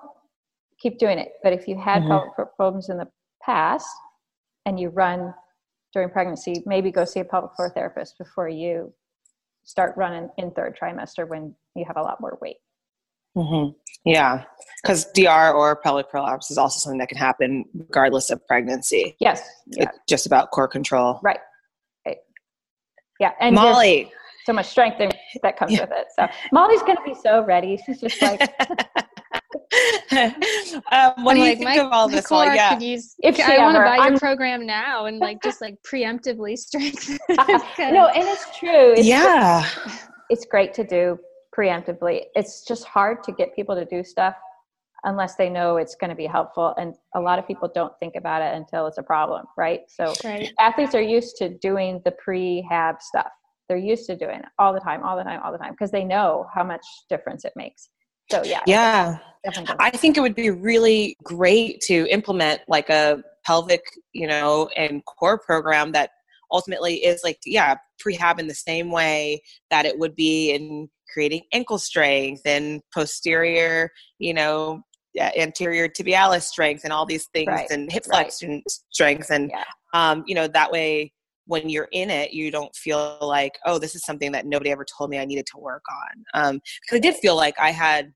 keep 0.79 0.99
doing 0.99 1.17
it. 1.17 1.29
But 1.43 1.53
if 1.53 1.65
you 1.65 1.79
had 1.79 2.01
mm-hmm. 2.01 2.09
pelvic 2.09 2.35
floor 2.35 2.51
problems 2.57 2.89
in 2.89 2.97
the 2.97 3.07
past 3.41 3.87
and 4.65 4.77
you 4.77 4.89
run 4.89 5.33
during 5.93 6.09
pregnancy, 6.09 6.61
maybe 6.65 6.91
go 6.91 7.05
see 7.05 7.21
a 7.21 7.25
pelvic 7.25 7.51
floor 7.55 7.71
therapist 7.73 8.17
before 8.17 8.49
you 8.49 8.93
start 9.63 9.95
running 9.95 10.29
in 10.37 10.51
third 10.51 10.77
trimester 10.77 11.27
when 11.27 11.55
you 11.75 11.85
have 11.87 11.97
a 11.97 12.01
lot 12.01 12.19
more 12.19 12.37
weight. 12.41 12.57
Mm-hmm. 13.37 13.71
Yeah, 14.05 14.43
because 14.81 15.05
DR 15.13 15.53
or 15.53 15.75
pelvic 15.75 16.09
prolapse 16.09 16.49
is 16.49 16.57
also 16.57 16.79
something 16.79 16.99
that 16.99 17.09
can 17.09 17.17
happen 17.17 17.65
regardless 17.73 18.29
of 18.29 18.45
pregnancy. 18.47 19.15
Yes, 19.19 19.47
yeah. 19.67 19.83
it's 19.83 19.99
just 20.09 20.25
about 20.25 20.51
core 20.51 20.67
control. 20.67 21.19
Right. 21.21 21.39
right. 22.05 22.17
Yeah, 23.19 23.31
and 23.39 23.55
Molly, 23.55 24.11
so 24.45 24.53
much 24.53 24.67
strength 24.67 24.97
that 25.43 25.57
comes 25.57 25.73
yeah. 25.73 25.81
with 25.81 25.91
it. 25.91 26.07
So 26.15 26.27
Molly's 26.51 26.81
going 26.81 26.97
to 26.97 27.03
be 27.05 27.13
so 27.13 27.43
ready. 27.43 27.79
She's 27.85 28.01
just 28.01 28.21
like. 28.21 28.41
um, 30.11 31.23
what 31.23 31.37
I'm 31.37 31.43
do 31.43 31.43
you 31.43 31.55
think 31.55 31.79
of 31.79 31.91
all 31.91 32.09
this? 32.09 32.29
Well, 32.29 32.53
yeah. 32.53 32.77
Use, 32.77 33.15
if 33.19 33.39
I 33.39 33.57
want 33.59 33.75
to 33.75 33.81
buy 33.81 33.95
your 33.95 34.05
I'm, 34.05 34.19
program 34.19 34.65
now 34.65 35.05
and 35.05 35.19
like 35.19 35.41
just 35.41 35.61
like 35.61 35.75
preemptively 35.83 36.57
strengthen. 36.57 37.17
no, 37.29 38.07
and 38.07 38.27
it's 38.27 38.57
true. 38.57 38.93
It's 38.93 39.07
yeah, 39.07 39.67
it's 40.29 40.45
great 40.45 40.73
to 40.73 40.83
do 40.83 41.17
preemptively. 41.57 42.23
It's 42.35 42.65
just 42.65 42.85
hard 42.85 43.23
to 43.23 43.31
get 43.31 43.55
people 43.55 43.75
to 43.75 43.85
do 43.85 44.03
stuff 44.03 44.35
unless 45.03 45.35
they 45.35 45.49
know 45.49 45.77
it's 45.77 45.95
going 45.95 46.09
to 46.09 46.15
be 46.15 46.27
helpful. 46.27 46.75
And 46.77 46.93
a 47.15 47.19
lot 47.19 47.39
of 47.39 47.47
people 47.47 47.69
don't 47.73 47.93
think 47.99 48.15
about 48.15 48.41
it 48.41 48.55
until 48.55 48.87
it's 48.87 48.99
a 48.99 49.03
problem, 49.03 49.45
right? 49.57 49.81
So 49.87 50.13
right. 50.23 50.51
athletes 50.59 50.93
are 50.93 51.01
used 51.01 51.37
to 51.37 51.49
doing 51.49 52.01
the 52.05 52.13
prehab 52.25 53.01
stuff. 53.01 53.31
They're 53.67 53.77
used 53.77 54.05
to 54.07 54.15
doing 54.15 54.39
it 54.39 54.45
all 54.59 54.73
the 54.73 54.79
time, 54.79 55.03
all 55.03 55.17
the 55.17 55.23
time, 55.23 55.39
all 55.43 55.51
the 55.51 55.57
time, 55.57 55.71
because 55.71 55.91
they 55.91 56.03
know 56.03 56.47
how 56.53 56.63
much 56.63 56.85
difference 57.09 57.45
it 57.45 57.53
makes. 57.55 57.89
So 58.29 58.43
yeah. 58.43 58.61
Yeah. 58.67 59.17
I 59.79 59.89
think 59.89 60.17
it 60.17 60.21
would 60.21 60.35
be 60.35 60.51
really 60.51 61.17
great 61.23 61.81
to 61.81 62.07
implement 62.11 62.61
like 62.67 62.89
a 62.89 63.23
pelvic, 63.43 63.81
you 64.13 64.27
know, 64.27 64.69
and 64.77 65.03
core 65.05 65.39
program 65.39 65.93
that 65.93 66.11
ultimately 66.51 67.03
is 67.03 67.21
like, 67.23 67.39
yeah, 67.45 67.75
prehab 68.03 68.39
in 68.39 68.47
the 68.47 68.53
same 68.53 68.91
way 68.91 69.41
that 69.69 69.85
it 69.85 69.97
would 69.97 70.15
be 70.15 70.51
in 70.51 70.89
creating 71.11 71.41
ankle 71.53 71.77
strength 71.77 72.41
and 72.45 72.81
posterior, 72.93 73.89
you 74.19 74.33
know, 74.33 74.81
anterior 75.19 75.89
tibialis 75.89 76.43
strength 76.43 76.83
and 76.83 76.93
all 76.93 77.05
these 77.05 77.27
things 77.33 77.47
right. 77.47 77.69
and 77.69 77.91
hip 77.91 78.05
flexion 78.05 78.51
right. 78.51 78.63
strength. 78.89 79.29
And, 79.29 79.51
yeah. 79.51 79.63
um, 79.93 80.23
you 80.25 80.35
know, 80.35 80.47
that 80.47 80.71
way 80.71 81.11
when 81.45 81.69
you're 81.69 81.89
in 81.91 82.09
it, 82.09 82.31
you 82.31 82.49
don't 82.49 82.73
feel 82.75 83.17
like, 83.21 83.59
oh, 83.65 83.77
this 83.77 83.93
is 83.93 84.03
something 84.05 84.31
that 84.31 84.45
nobody 84.45 84.71
ever 84.71 84.85
told 84.85 85.09
me 85.09 85.19
I 85.19 85.25
needed 85.25 85.45
to 85.47 85.57
work 85.57 85.83
on. 85.91 86.23
Um, 86.33 86.61
because 86.81 86.95
I 86.95 86.99
did 86.99 87.15
feel 87.15 87.35
like 87.35 87.55
I 87.59 87.71
had 87.71 88.13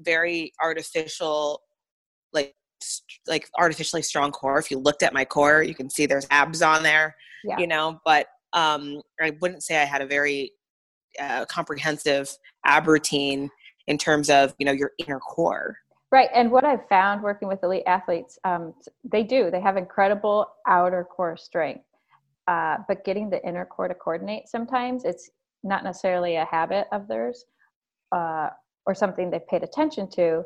very 0.00 0.52
artificial, 0.62 1.60
like 2.32 2.54
like 3.26 3.48
artificially 3.58 4.02
strong 4.02 4.30
core. 4.30 4.58
If 4.58 4.70
you 4.70 4.78
looked 4.78 5.02
at 5.02 5.12
my 5.12 5.24
core, 5.24 5.62
you 5.62 5.74
can 5.74 5.90
see 5.90 6.06
there's 6.06 6.26
abs 6.30 6.62
on 6.62 6.82
there. 6.82 7.14
Yeah. 7.44 7.58
You 7.58 7.66
know, 7.66 8.00
but 8.04 8.26
um, 8.52 9.02
I 9.20 9.36
wouldn't 9.40 9.62
say 9.62 9.80
I 9.80 9.84
had 9.84 10.00
a 10.00 10.06
very 10.06 10.52
uh, 11.20 11.44
comprehensive 11.46 12.36
ab 12.64 12.86
routine 12.86 13.50
in 13.86 13.98
terms 13.98 14.30
of 14.30 14.54
you 14.58 14.66
know 14.66 14.72
your 14.72 14.92
inner 14.98 15.20
core. 15.20 15.76
Right, 16.10 16.30
and 16.34 16.50
what 16.50 16.64
I've 16.64 16.88
found 16.88 17.22
working 17.22 17.48
with 17.48 17.62
elite 17.62 17.82
athletes, 17.86 18.38
um, 18.44 18.72
they 19.04 19.22
do. 19.22 19.50
They 19.50 19.60
have 19.60 19.76
incredible 19.76 20.46
outer 20.66 21.04
core 21.04 21.36
strength, 21.36 21.84
uh, 22.46 22.78
but 22.88 23.04
getting 23.04 23.28
the 23.28 23.46
inner 23.46 23.66
core 23.66 23.88
to 23.88 23.94
coordinate 23.94 24.48
sometimes 24.48 25.04
it's 25.04 25.30
not 25.62 25.84
necessarily 25.84 26.36
a 26.36 26.44
habit 26.44 26.86
of 26.92 27.08
theirs 27.08 27.44
uh, 28.12 28.48
or 28.86 28.94
something 28.94 29.30
they've 29.30 29.46
paid 29.48 29.62
attention 29.62 30.08
to. 30.10 30.44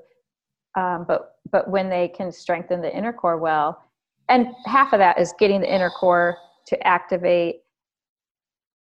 Um, 0.76 1.04
but 1.06 1.36
but 1.50 1.68
when 1.68 1.90
they 1.90 2.08
can 2.08 2.32
strengthen 2.32 2.80
the 2.80 2.94
inner 2.94 3.12
core 3.12 3.38
well, 3.38 3.84
and 4.28 4.48
half 4.64 4.92
of 4.92 4.98
that 4.98 5.20
is 5.20 5.34
getting 5.38 5.60
the 5.60 5.72
inner 5.72 5.90
core 5.90 6.36
to 6.66 6.86
activate 6.86 7.56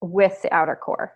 with 0.02 0.42
the 0.42 0.54
outer 0.54 0.76
core. 0.76 1.14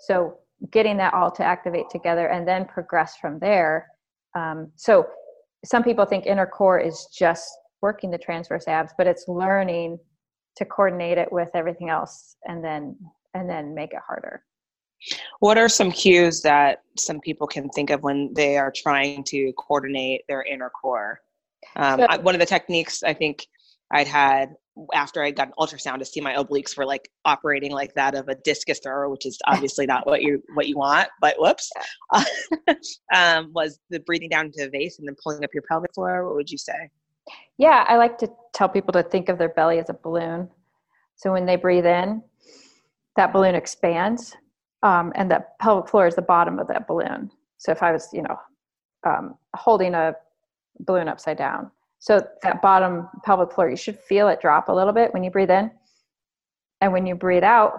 So 0.00 0.38
getting 0.72 0.96
that 0.96 1.14
all 1.14 1.30
to 1.30 1.44
activate 1.44 1.88
together 1.90 2.28
and 2.28 2.46
then 2.46 2.64
progress 2.64 3.16
from 3.16 3.38
there. 3.38 3.88
Um, 4.34 4.70
so 4.76 5.06
some 5.64 5.82
people 5.82 6.04
think 6.04 6.26
inner 6.26 6.46
core 6.46 6.78
is 6.78 7.06
just 7.16 7.48
working 7.80 8.10
the 8.10 8.18
transverse 8.18 8.66
abs, 8.66 8.92
but 8.98 9.06
it's 9.06 9.26
learning 9.28 9.98
to 10.56 10.64
coordinate 10.64 11.18
it 11.18 11.32
with 11.32 11.48
everything 11.54 11.88
else 11.88 12.36
and 12.46 12.64
then 12.64 12.96
and 13.34 13.48
then 13.48 13.74
make 13.74 13.92
it 13.92 14.00
harder. 14.04 14.42
What 15.38 15.58
are 15.58 15.68
some 15.68 15.92
cues 15.92 16.42
that 16.42 16.82
some 16.98 17.20
people 17.20 17.46
can 17.46 17.68
think 17.70 17.90
of 17.90 18.02
when 18.02 18.32
they 18.34 18.58
are 18.58 18.72
trying 18.74 19.22
to 19.24 19.52
coordinate 19.52 20.22
their 20.28 20.42
inner 20.42 20.70
core? 20.70 21.20
Um, 21.76 22.00
so, 22.00 22.06
I, 22.06 22.16
one 22.16 22.34
of 22.34 22.40
the 22.40 22.46
techniques 22.46 23.02
I 23.02 23.14
think 23.14 23.46
I'd 23.90 24.06
had 24.06 24.54
after 24.94 25.22
I 25.22 25.30
got 25.30 25.48
an 25.48 25.54
ultrasound 25.58 25.98
to 25.98 26.04
see 26.04 26.20
my 26.20 26.34
obliques 26.34 26.76
were 26.76 26.86
like 26.86 27.10
operating 27.24 27.72
like 27.72 27.94
that 27.94 28.14
of 28.14 28.28
a 28.28 28.34
discus 28.36 28.78
thrower, 28.78 29.08
which 29.08 29.26
is 29.26 29.38
obviously 29.46 29.86
not 29.86 30.06
what 30.06 30.22
you 30.22 30.42
what 30.54 30.68
you 30.68 30.76
want. 30.76 31.08
But 31.20 31.36
whoops, 31.38 31.70
um, 33.14 33.52
was 33.52 33.78
the 33.90 34.00
breathing 34.00 34.28
down 34.28 34.46
into 34.46 34.64
the 34.64 34.70
vase 34.70 34.98
and 34.98 35.08
then 35.08 35.16
pulling 35.22 35.44
up 35.44 35.50
your 35.52 35.64
pelvic 35.68 35.94
floor. 35.94 36.26
What 36.26 36.36
would 36.36 36.50
you 36.50 36.58
say? 36.58 36.90
Yeah, 37.58 37.84
I 37.88 37.96
like 37.96 38.18
to 38.18 38.30
tell 38.54 38.68
people 38.68 38.92
to 38.92 39.02
think 39.02 39.28
of 39.28 39.38
their 39.38 39.48
belly 39.48 39.78
as 39.78 39.88
a 39.88 39.94
balloon. 39.94 40.48
So 41.16 41.32
when 41.32 41.46
they 41.46 41.56
breathe 41.56 41.86
in, 41.86 42.22
that 43.16 43.32
balloon 43.32 43.54
expands, 43.54 44.36
um, 44.82 45.12
and 45.16 45.30
the 45.30 45.44
pelvic 45.60 45.90
floor 45.90 46.06
is 46.06 46.14
the 46.14 46.22
bottom 46.22 46.58
of 46.58 46.68
that 46.68 46.86
balloon. 46.86 47.30
So 47.58 47.72
if 47.72 47.82
I 47.82 47.90
was, 47.90 48.08
you 48.12 48.22
know, 48.22 48.36
um, 49.04 49.34
holding 49.56 49.94
a 49.94 50.14
balloon 50.78 51.08
upside 51.08 51.36
down, 51.36 51.72
so 51.98 52.24
that 52.42 52.62
bottom 52.62 53.08
pelvic 53.24 53.52
floor, 53.52 53.68
you 53.68 53.76
should 53.76 53.98
feel 53.98 54.28
it 54.28 54.40
drop 54.40 54.68
a 54.68 54.72
little 54.72 54.92
bit 54.92 55.12
when 55.12 55.24
you 55.24 55.30
breathe 55.30 55.50
in. 55.50 55.70
And 56.80 56.92
when 56.92 57.06
you 57.06 57.14
breathe 57.14 57.42
out, 57.42 57.72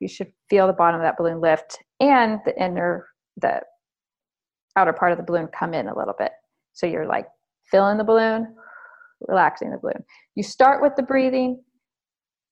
you 0.00 0.08
should 0.08 0.32
feel 0.48 0.66
the 0.66 0.72
bottom 0.72 1.00
of 1.00 1.04
that 1.04 1.18
balloon 1.18 1.40
lift 1.40 1.78
and 2.00 2.40
the 2.46 2.58
inner, 2.62 3.08
the 3.36 3.60
outer 4.76 4.94
part 4.94 5.12
of 5.12 5.18
the 5.18 5.24
balloon 5.24 5.46
come 5.48 5.74
in 5.74 5.88
a 5.88 5.96
little 5.96 6.14
bit. 6.18 6.32
So 6.72 6.86
you're 6.86 7.06
like 7.06 7.26
filling 7.70 7.98
the 7.98 8.04
balloon, 8.04 8.54
relaxing 9.28 9.70
the 9.70 9.78
balloon. 9.78 10.02
You 10.34 10.42
start 10.42 10.80
with 10.80 10.96
the 10.96 11.02
breathing, 11.02 11.62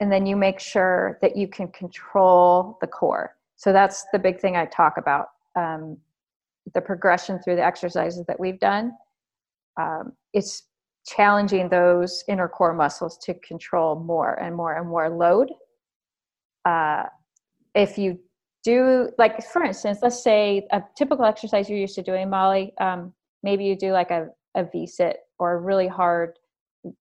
and 0.01 0.13
then 0.13 0.27
you 0.27 0.37
make 0.37 0.61
sure 0.61 1.19
that 1.23 1.37
you 1.37 1.49
can 1.49 1.69
control 1.69 2.77
the 2.81 2.87
core. 2.87 3.35
So 3.57 3.73
that's 3.73 4.05
the 4.13 4.19
big 4.19 4.39
thing 4.39 4.57
I 4.57 4.67
talk 4.67 4.99
about. 4.99 5.29
Um, 5.57 5.97
the 6.75 6.81
progression 6.81 7.41
through 7.41 7.57
the 7.57 7.65
exercises 7.65 8.25
that 8.27 8.39
we've 8.39 8.61
done. 8.61 8.93
Um, 9.81 10.13
it's 10.35 10.65
challenging 11.09 11.69
those 11.69 12.23
inner 12.29 12.49
core 12.49 12.75
muscles 12.75 13.19
to 13.19 13.35
control 13.35 13.99
more 13.99 14.35
and 14.35 14.55
more 14.55 14.77
and 14.77 14.89
more 14.89 15.09
load. 15.09 15.51
Uh, 16.65 17.05
if 17.75 17.97
you 17.97 18.19
do, 18.65 19.11
like 19.19 19.43
for 19.43 19.63
instance, 19.65 20.01
let's 20.03 20.23
say 20.23 20.67
a 20.73 20.83
typical 20.97 21.25
exercise 21.25 21.69
you're 21.69 21.79
used 21.79 21.95
to 21.95 22.03
doing, 22.03 22.29
Molly, 22.29 22.73
um, 22.81 23.13
maybe 23.43 23.65
you 23.65 23.77
do 23.77 23.93
like 23.93 24.11
a, 24.11 24.29
a 24.57 24.65
V 24.65 24.87
sit 24.87 25.19
or 25.39 25.55
a 25.55 25.59
really 25.59 25.89
hard 25.89 26.39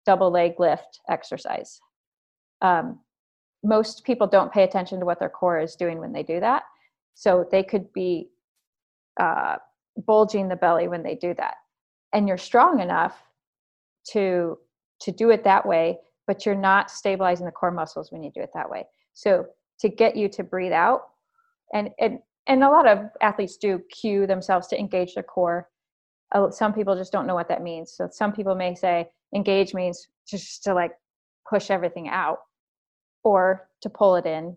double 0.05 0.31
leg 0.31 0.53
lift 0.59 0.99
exercise. 1.09 1.79
Um, 2.61 2.99
most 3.63 4.03
people 4.05 4.27
don't 4.27 4.51
pay 4.51 4.63
attention 4.63 4.99
to 4.99 5.05
what 5.05 5.19
their 5.19 5.29
core 5.29 5.59
is 5.59 5.75
doing 5.75 5.99
when 5.99 6.13
they 6.13 6.23
do 6.23 6.39
that. 6.39 6.63
So 7.15 7.45
they 7.51 7.63
could 7.63 7.91
be 7.93 8.29
uh, 9.19 9.57
bulging 10.05 10.47
the 10.47 10.55
belly 10.55 10.87
when 10.87 11.03
they 11.03 11.15
do 11.15 11.33
that. 11.37 11.55
And 12.13 12.27
you're 12.27 12.37
strong 12.37 12.79
enough 12.79 13.26
to 14.11 14.57
to 14.99 15.11
do 15.11 15.29
it 15.29 15.43
that 15.43 15.65
way 15.65 15.97
but 16.27 16.45
you're 16.45 16.55
not 16.55 16.91
stabilizing 16.91 17.45
the 17.45 17.51
core 17.51 17.71
muscles 17.71 18.11
when 18.11 18.21
you 18.21 18.29
do 18.31 18.41
it 18.41 18.51
that 18.53 18.69
way. 18.69 18.85
So 19.13 19.45
to 19.79 19.89
get 19.89 20.15
you 20.15 20.27
to 20.29 20.43
breathe 20.43 20.73
out 20.73 21.03
and 21.73 21.89
and 21.99 22.19
and 22.47 22.63
a 22.63 22.69
lot 22.69 22.87
of 22.87 22.99
athletes 23.21 23.57
do 23.57 23.81
cue 23.89 24.27
themselves 24.27 24.67
to 24.67 24.79
engage 24.79 25.15
their 25.15 25.23
core. 25.23 25.69
Uh, 26.33 26.49
some 26.49 26.73
people 26.73 26.95
just 26.95 27.11
don't 27.11 27.27
know 27.27 27.35
what 27.35 27.49
that 27.49 27.61
means. 27.61 27.91
So 27.93 28.07
some 28.11 28.31
people 28.31 28.55
may 28.55 28.75
say 28.75 29.09
engage 29.33 29.73
means 29.73 30.07
just 30.27 30.63
to 30.63 30.73
like 30.73 30.91
push 31.49 31.71
everything 31.71 32.09
out 32.09 32.39
or 33.23 33.69
to 33.81 33.89
pull 33.89 34.15
it 34.15 34.25
in. 34.25 34.55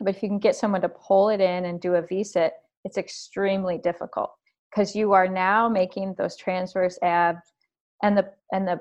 But 0.00 0.16
if 0.16 0.22
you 0.22 0.28
can 0.28 0.38
get 0.38 0.56
someone 0.56 0.80
to 0.80 0.88
pull 0.88 1.28
it 1.28 1.40
in 1.40 1.64
and 1.64 1.80
do 1.80 1.94
a 1.94 2.02
v-sit 2.02 2.54
it's 2.84 2.98
extremely 2.98 3.78
difficult 3.78 4.32
because 4.68 4.96
you 4.96 5.12
are 5.12 5.28
now 5.28 5.68
making 5.68 6.16
those 6.18 6.36
transverse 6.36 6.98
abs 7.00 7.52
and 8.02 8.16
the 8.16 8.28
and 8.52 8.66
the 8.66 8.80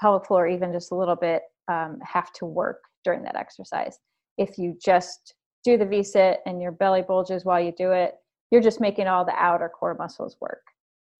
pelvic 0.00 0.26
floor 0.26 0.46
even 0.46 0.72
just 0.72 0.92
a 0.92 0.94
little 0.94 1.16
bit 1.16 1.42
um, 1.68 1.98
have 2.02 2.32
to 2.34 2.44
work 2.44 2.82
during 3.04 3.22
that 3.22 3.36
exercise. 3.36 3.98
If 4.38 4.58
you 4.58 4.76
just 4.82 5.34
do 5.64 5.76
the 5.76 5.84
v-sit 5.84 6.40
and 6.46 6.62
your 6.62 6.72
belly 6.72 7.02
bulges 7.02 7.44
while 7.44 7.60
you 7.60 7.72
do 7.76 7.92
it 7.92 8.14
you're 8.50 8.60
just 8.60 8.80
making 8.80 9.06
all 9.06 9.24
the 9.24 9.34
outer 9.36 9.68
core 9.68 9.94
muscles 9.94 10.36
work. 10.40 10.62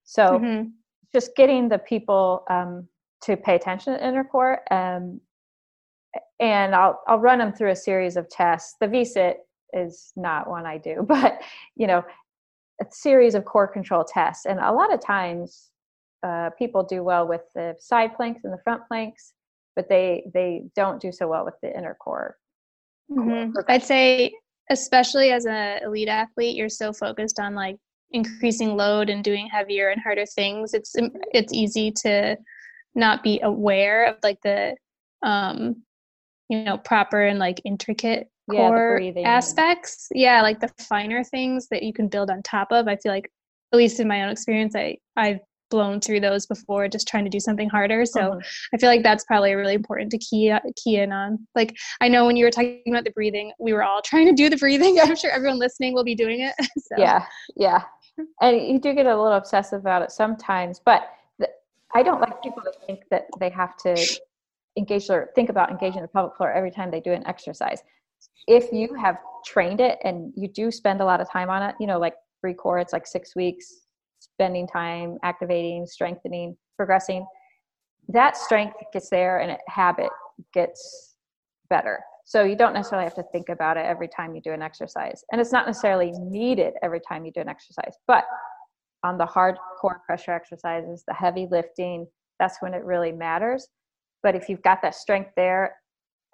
So 0.05 0.41
mm-hmm. 0.41 0.68
just 1.14 1.36
getting 1.36 1.68
the 1.68 1.78
people 1.78 2.45
um, 2.51 2.88
to 3.22 3.36
pay 3.36 3.55
attention 3.55 3.93
to 3.93 4.05
inner 4.05 4.24
core 4.24 4.61
um, 4.72 5.20
and 6.41 6.74
I'll, 6.74 7.01
I'll 7.07 7.18
run 7.18 7.38
them 7.38 7.53
through 7.53 7.70
a 7.70 7.76
series 7.76 8.16
of 8.16 8.28
tests. 8.28 8.74
The 8.80 8.88
v-sit 8.88 9.38
is 9.72 10.12
not 10.16 10.51
one 10.51 10.66
i 10.66 10.76
do 10.76 10.97
but 11.09 11.41
you 11.76 11.86
know 11.86 12.03
a 12.80 12.86
series 12.91 13.34
of 13.34 13.45
core 13.45 13.68
control 13.68 14.05
tests. 14.05 14.47
And 14.47 14.59
a 14.59 14.72
lot 14.72 14.93
of 14.93 15.01
times 15.01 15.70
uh, 16.23 16.51
people 16.59 16.83
do 16.83 17.03
well 17.03 17.27
with 17.27 17.43
the 17.55 17.77
side 17.79 18.14
planks 18.14 18.43
and 18.45 18.53
the 18.53 18.61
front 18.62 18.83
planks, 18.89 19.33
but 19.77 19.89
they 19.89 20.25
they 20.35 20.62
don't 20.77 21.01
do 21.01 21.12
so 21.12 21.29
well 21.29 21.45
with 21.45 21.55
the 21.62 21.77
inner 21.77 21.95
core. 21.95 22.37
Mm-hmm. 23.11 23.59
I'd 23.68 23.83
say, 23.83 24.33
especially 24.71 25.33
as 25.33 25.47
an 25.47 25.83
elite 25.83 26.09
athlete, 26.09 26.57
you're 26.57 26.68
so 26.68 26.93
focused 26.93 27.41
on 27.41 27.55
like 27.55 27.77
increasing 28.12 28.77
load 28.77 29.09
and 29.09 29.25
doing 29.25 29.49
heavier 29.49 29.89
and 29.89 30.01
harder 30.01 30.27
things. 30.27 30.75
It's 30.75 30.95
it's 31.33 31.53
easy 31.53 31.91
to 32.03 32.37
not 32.95 33.23
be 33.23 33.41
aware 33.43 34.07
of 34.07 34.16
like 34.23 34.39
the 34.43 34.77
um 35.23 35.77
you 36.49 36.64
know 36.64 36.77
proper 36.77 37.23
and 37.23 37.39
like 37.39 37.61
intricate 37.64 38.29
core 38.51 39.01
yeah, 39.01 39.12
aspects 39.29 40.09
yeah 40.12 40.43
like 40.43 40.59
the 40.59 40.71
finer 40.81 41.23
things 41.23 41.68
that 41.68 41.85
you 41.85 41.93
can 41.93 42.09
build 42.09 42.31
on 42.31 42.43
top 42.43 42.73
of 42.73 42.89
i 42.89 42.97
feel 42.97 43.12
like 43.12 43.31
at 43.73 43.77
least 43.77 44.01
in 44.01 44.09
my 44.09 44.25
own 44.25 44.31
experience 44.31 44.75
i 44.75 44.97
i've 45.16 45.39
blown 45.71 46.01
through 46.01 46.21
those 46.21 46.47
before 46.47 46.89
just 46.89 47.09
trying 47.09 47.25
to 47.25 47.31
do 47.31 47.41
something 47.41 47.68
harder. 47.68 48.05
So 48.05 48.21
uh-huh. 48.21 48.41
i 48.75 48.77
feel 48.77 48.89
like 48.89 49.03
that's 49.03 49.25
probably 49.25 49.55
really 49.55 49.75
important 49.75 50.11
to 50.12 50.18
key 50.18 50.53
key 50.83 50.97
in 50.97 51.12
on. 51.12 51.39
Like 51.55 51.77
i 52.01 52.09
know 52.09 52.27
when 52.27 52.37
you 52.37 52.45
were 52.45 52.51
talking 52.51 52.83
about 52.89 53.05
the 53.05 53.12
breathing 53.12 53.53
we 53.59 53.73
were 53.73 53.83
all 53.83 54.03
trying 54.03 54.27
to 54.27 54.33
do 54.33 54.49
the 54.49 54.57
breathing. 54.57 54.99
I'm 55.03 55.16
sure 55.16 55.31
everyone 55.31 55.59
listening 55.59 55.95
will 55.95 56.05
be 56.05 56.14
doing 56.14 56.41
it. 56.41 56.55
So. 56.81 56.97
yeah 56.99 57.25
yeah. 57.57 57.85
And 58.41 58.61
you 58.61 58.81
do 58.81 58.95
get 58.95 59.07
a 59.07 59.16
little 59.16 59.37
obsessive 59.37 59.81
about 59.81 60.03
it 60.03 60.11
sometimes 60.11 60.81
but 60.85 61.09
the, 61.39 61.49
i 61.95 62.03
don't 62.03 62.21
like 62.21 62.43
people 62.43 62.62
to 62.62 62.73
think 62.87 63.01
that 63.11 63.27
they 63.39 63.51
have 63.51 63.77
to 63.79 63.97
engage 64.77 65.09
or 65.11 65.31
think 65.35 65.51
about 65.51 65.71
engaging 65.71 66.03
the 66.03 66.09
pelvic 66.09 66.37
floor 66.37 66.53
every 66.53 66.71
time 66.71 66.91
they 66.91 67.01
do 67.01 67.12
an 67.12 67.27
exercise. 67.27 67.83
If 68.47 68.73
you 68.73 68.95
have 68.95 69.18
trained 69.45 69.81
it 69.81 69.99
and 70.05 70.33
you 70.37 70.49
do 70.49 70.71
spend 70.71 71.01
a 71.01 71.05
lot 71.05 71.21
of 71.21 71.31
time 71.31 71.49
on 71.51 71.62
it 71.62 71.75
you 71.81 71.87
know 71.87 71.99
like 71.99 72.14
ReCore 72.45 72.81
it's 72.81 72.93
like 72.93 73.07
six 73.07 73.35
weeks 73.35 73.87
spending 74.41 74.66
time 74.66 75.18
activating, 75.22 75.86
strengthening, 75.86 76.57
progressing, 76.78 77.26
that 78.09 78.38
strength 78.38 78.74
gets 78.91 79.11
there 79.11 79.41
and 79.41 79.55
habit 79.68 80.09
gets 80.55 81.16
better. 81.68 82.01
So 82.24 82.43
you 82.43 82.57
don't 82.57 82.72
necessarily 82.72 83.05
have 83.05 83.14
to 83.16 83.24
think 83.32 83.51
about 83.51 83.76
it 83.76 83.84
every 83.84 84.09
time 84.09 84.34
you 84.34 84.41
do 84.41 84.53
an 84.53 84.62
exercise. 84.62 85.22
And 85.30 85.43
it's 85.43 85.53
not 85.53 85.66
necessarily 85.66 86.12
needed 86.12 86.72
every 86.82 87.01
time 87.07 87.26
you 87.26 87.32
do 87.32 87.41
an 87.41 87.51
exercise. 87.51 87.95
But 88.07 88.24
on 89.05 89.18
the 89.18 89.26
hard 89.26 89.57
core 89.78 90.01
pressure 90.07 90.32
exercises, 90.32 91.05
the 91.07 91.12
heavy 91.12 91.47
lifting, 91.51 92.07
that's 92.38 92.57
when 92.61 92.72
it 92.72 92.82
really 92.82 93.12
matters. 93.12 93.68
But 94.22 94.34
if 94.34 94.49
you've 94.49 94.62
got 94.62 94.80
that 94.80 94.95
strength 94.95 95.32
there, 95.36 95.76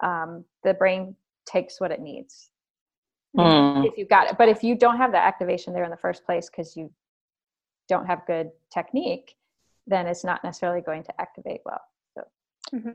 um, 0.01 0.45
the 0.63 0.75
brain 0.75 1.13
takes 1.45 1.81
what 1.81 1.91
it 1.91 1.99
needs. 1.99 2.51
Mm. 3.35 3.85
If 3.85 3.97
you've 3.97 4.09
got 4.09 4.29
it. 4.29 4.37
But 4.37 4.47
if 4.47 4.63
you 4.63 4.75
don't 4.75 4.97
have 4.97 5.11
that 5.11 5.25
activation 5.25 5.73
there 5.73 5.83
in 5.83 5.91
the 5.91 5.97
first 5.97 6.25
place 6.25 6.49
because 6.49 6.77
you 6.77 6.89
don't 7.87 8.05
have 8.05 8.25
good 8.25 8.49
technique, 8.73 9.35
then 9.85 10.07
it's 10.07 10.23
not 10.23 10.43
necessarily 10.43 10.81
going 10.81 11.03
to 11.03 11.21
activate 11.21 11.61
well. 11.65 11.81
So. 12.15 12.23
Mm-hmm. 12.75 12.89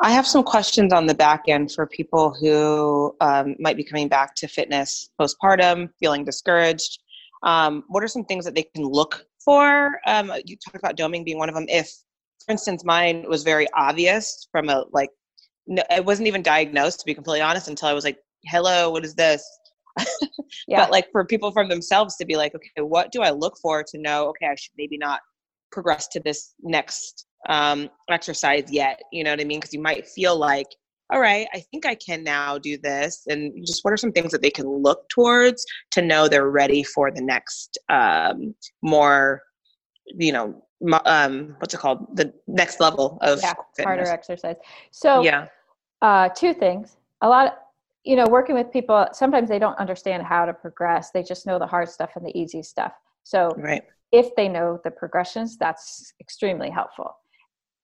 I 0.00 0.12
have 0.12 0.26
some 0.26 0.44
questions 0.44 0.92
on 0.92 1.06
the 1.06 1.14
back 1.14 1.44
end 1.48 1.72
for 1.72 1.86
people 1.86 2.34
who 2.40 3.16
um, 3.20 3.56
might 3.58 3.76
be 3.76 3.84
coming 3.84 4.08
back 4.08 4.34
to 4.36 4.48
fitness 4.48 5.10
postpartum, 5.20 5.90
feeling 5.98 6.24
discouraged. 6.24 7.00
Um, 7.42 7.84
what 7.88 8.04
are 8.04 8.08
some 8.08 8.24
things 8.24 8.44
that 8.44 8.54
they 8.54 8.62
can 8.62 8.84
look 8.84 9.26
for? 9.44 10.00
Um, 10.06 10.32
you 10.44 10.56
talked 10.56 10.76
about 10.76 10.96
doming 10.96 11.24
being 11.24 11.38
one 11.38 11.48
of 11.48 11.54
them. 11.54 11.66
If, 11.68 11.92
for 12.46 12.52
instance, 12.52 12.84
mine 12.84 13.24
was 13.28 13.42
very 13.42 13.66
obvious 13.74 14.46
from 14.52 14.68
a 14.68 14.84
like, 14.92 15.10
no, 15.66 15.82
it 15.90 16.04
wasn't 16.04 16.28
even 16.28 16.42
diagnosed 16.42 17.00
to 17.00 17.06
be 17.06 17.14
completely 17.14 17.40
honest 17.40 17.68
until 17.68 17.88
I 17.88 17.92
was 17.92 18.04
like, 18.04 18.18
"Hello, 18.44 18.90
what 18.90 19.04
is 19.04 19.14
this?" 19.14 19.44
yeah. 20.68 20.80
But 20.80 20.90
like 20.90 21.06
for 21.12 21.24
people 21.24 21.52
from 21.52 21.68
themselves 21.68 22.16
to 22.16 22.24
be 22.24 22.36
like, 22.36 22.54
"Okay, 22.54 22.82
what 22.82 23.12
do 23.12 23.22
I 23.22 23.30
look 23.30 23.56
for 23.60 23.82
to 23.82 23.98
know? 23.98 24.28
Okay, 24.28 24.46
I 24.46 24.54
should 24.54 24.72
maybe 24.76 24.98
not 24.98 25.20
progress 25.70 26.06
to 26.08 26.20
this 26.20 26.54
next 26.62 27.26
um, 27.48 27.90
exercise 28.10 28.70
yet. 28.70 29.00
You 29.10 29.24
know 29.24 29.30
what 29.30 29.40
I 29.40 29.44
mean? 29.44 29.58
Because 29.58 29.74
you 29.74 29.82
might 29.82 30.06
feel 30.06 30.36
like, 30.36 30.68
all 31.10 31.20
right, 31.20 31.46
I 31.52 31.60
think 31.70 31.84
I 31.84 31.94
can 31.94 32.22
now 32.22 32.58
do 32.58 32.78
this. 32.78 33.22
And 33.26 33.52
just 33.66 33.84
what 33.84 33.92
are 33.92 33.96
some 33.96 34.12
things 34.12 34.30
that 34.32 34.42
they 34.42 34.50
can 34.50 34.68
look 34.68 35.08
towards 35.08 35.66
to 35.92 36.02
know 36.02 36.28
they're 36.28 36.50
ready 36.50 36.82
for 36.82 37.10
the 37.10 37.22
next 37.22 37.78
um, 37.88 38.54
more, 38.82 39.42
you 40.06 40.32
know, 40.32 40.62
um, 41.04 41.56
what's 41.58 41.74
it 41.74 41.78
called? 41.78 42.16
The 42.16 42.32
next 42.46 42.80
level 42.80 43.18
of 43.20 43.40
yeah, 43.42 43.54
harder 43.80 44.04
exercise. 44.04 44.56
So 44.90 45.22
yeah, 45.22 45.46
uh, 46.00 46.28
two 46.30 46.54
things. 46.54 46.96
A 47.20 47.28
lot, 47.28 47.46
of, 47.46 47.52
you 48.04 48.16
know, 48.16 48.26
working 48.28 48.54
with 48.54 48.72
people. 48.72 49.06
Sometimes 49.12 49.48
they 49.48 49.58
don't 49.58 49.78
understand 49.78 50.24
how 50.24 50.44
to 50.44 50.52
progress. 50.52 51.10
They 51.10 51.22
just 51.22 51.46
know 51.46 51.58
the 51.58 51.66
hard 51.66 51.88
stuff 51.88 52.10
and 52.16 52.26
the 52.26 52.36
easy 52.38 52.62
stuff. 52.62 52.92
So 53.22 53.52
right. 53.56 53.82
if 54.10 54.34
they 54.36 54.48
know 54.48 54.80
the 54.82 54.90
progressions, 54.90 55.56
that's 55.56 56.12
extremely 56.20 56.70
helpful. 56.70 57.16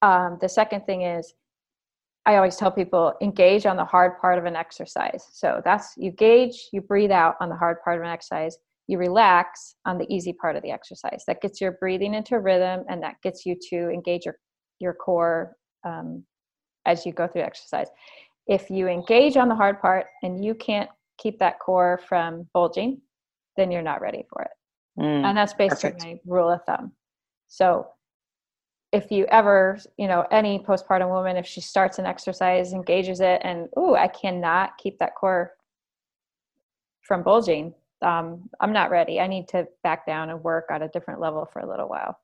Um, 0.02 0.38
the 0.40 0.48
second 0.48 0.86
thing 0.86 1.02
is, 1.02 1.34
I 2.26 2.36
always 2.36 2.56
tell 2.56 2.70
people 2.70 3.14
engage 3.22 3.64
on 3.64 3.76
the 3.76 3.84
hard 3.84 4.20
part 4.20 4.38
of 4.38 4.44
an 4.44 4.54
exercise. 4.54 5.26
So 5.32 5.62
that's 5.64 5.94
you 5.96 6.10
gauge, 6.10 6.68
you 6.72 6.80
breathe 6.82 7.10
out 7.10 7.36
on 7.40 7.48
the 7.48 7.56
hard 7.56 7.78
part 7.82 7.98
of 7.98 8.04
an 8.04 8.10
exercise, 8.10 8.58
you 8.86 8.98
relax 8.98 9.76
on 9.86 9.98
the 9.98 10.06
easy 10.14 10.32
part 10.34 10.56
of 10.56 10.62
the 10.62 10.70
exercise. 10.70 11.24
That 11.26 11.40
gets 11.40 11.60
your 11.60 11.72
breathing 11.72 12.14
into 12.14 12.38
rhythm 12.38 12.84
and 12.88 13.02
that 13.02 13.16
gets 13.22 13.46
you 13.46 13.56
to 13.70 13.88
engage 13.90 14.26
your, 14.26 14.36
your 14.78 14.92
core 14.92 15.56
um, 15.86 16.24
as 16.84 17.06
you 17.06 17.12
go 17.12 17.26
through 17.26 17.42
exercise. 17.42 17.88
If 18.48 18.70
you 18.70 18.88
engage 18.88 19.36
on 19.36 19.48
the 19.48 19.54
hard 19.54 19.80
part 19.80 20.06
and 20.22 20.44
you 20.44 20.54
can't 20.54 20.90
keep 21.18 21.38
that 21.38 21.58
core 21.58 22.00
from 22.08 22.48
bulging, 22.54 23.00
then 23.56 23.70
you're 23.70 23.82
not 23.82 24.00
ready 24.00 24.24
for 24.30 24.42
it. 24.42 24.50
Mm, 24.98 25.24
and 25.24 25.36
that's 25.36 25.52
basically 25.52 25.90
perfect. 25.90 26.04
my 26.26 26.34
rule 26.34 26.50
of 26.50 26.64
thumb. 26.64 26.92
So 27.48 27.88
if 28.92 29.10
you 29.10 29.26
ever, 29.26 29.78
you 29.98 30.08
know, 30.08 30.26
any 30.30 30.58
postpartum 30.58 31.10
woman, 31.10 31.36
if 31.36 31.46
she 31.46 31.60
starts 31.60 31.98
an 31.98 32.06
exercise, 32.06 32.72
engages 32.72 33.20
it, 33.20 33.40
and 33.44 33.68
oh, 33.76 33.94
I 33.94 34.08
cannot 34.08 34.78
keep 34.78 34.98
that 34.98 35.14
core 35.14 35.52
from 37.02 37.22
bulging, 37.22 37.74
um, 38.02 38.48
I'm 38.60 38.72
not 38.72 38.90
ready. 38.90 39.20
I 39.20 39.26
need 39.26 39.48
to 39.48 39.66
back 39.82 40.06
down 40.06 40.30
and 40.30 40.42
work 40.42 40.66
at 40.70 40.82
a 40.82 40.88
different 40.88 41.20
level 41.20 41.48
for 41.52 41.60
a 41.60 41.68
little 41.68 41.88
while. 41.88 42.18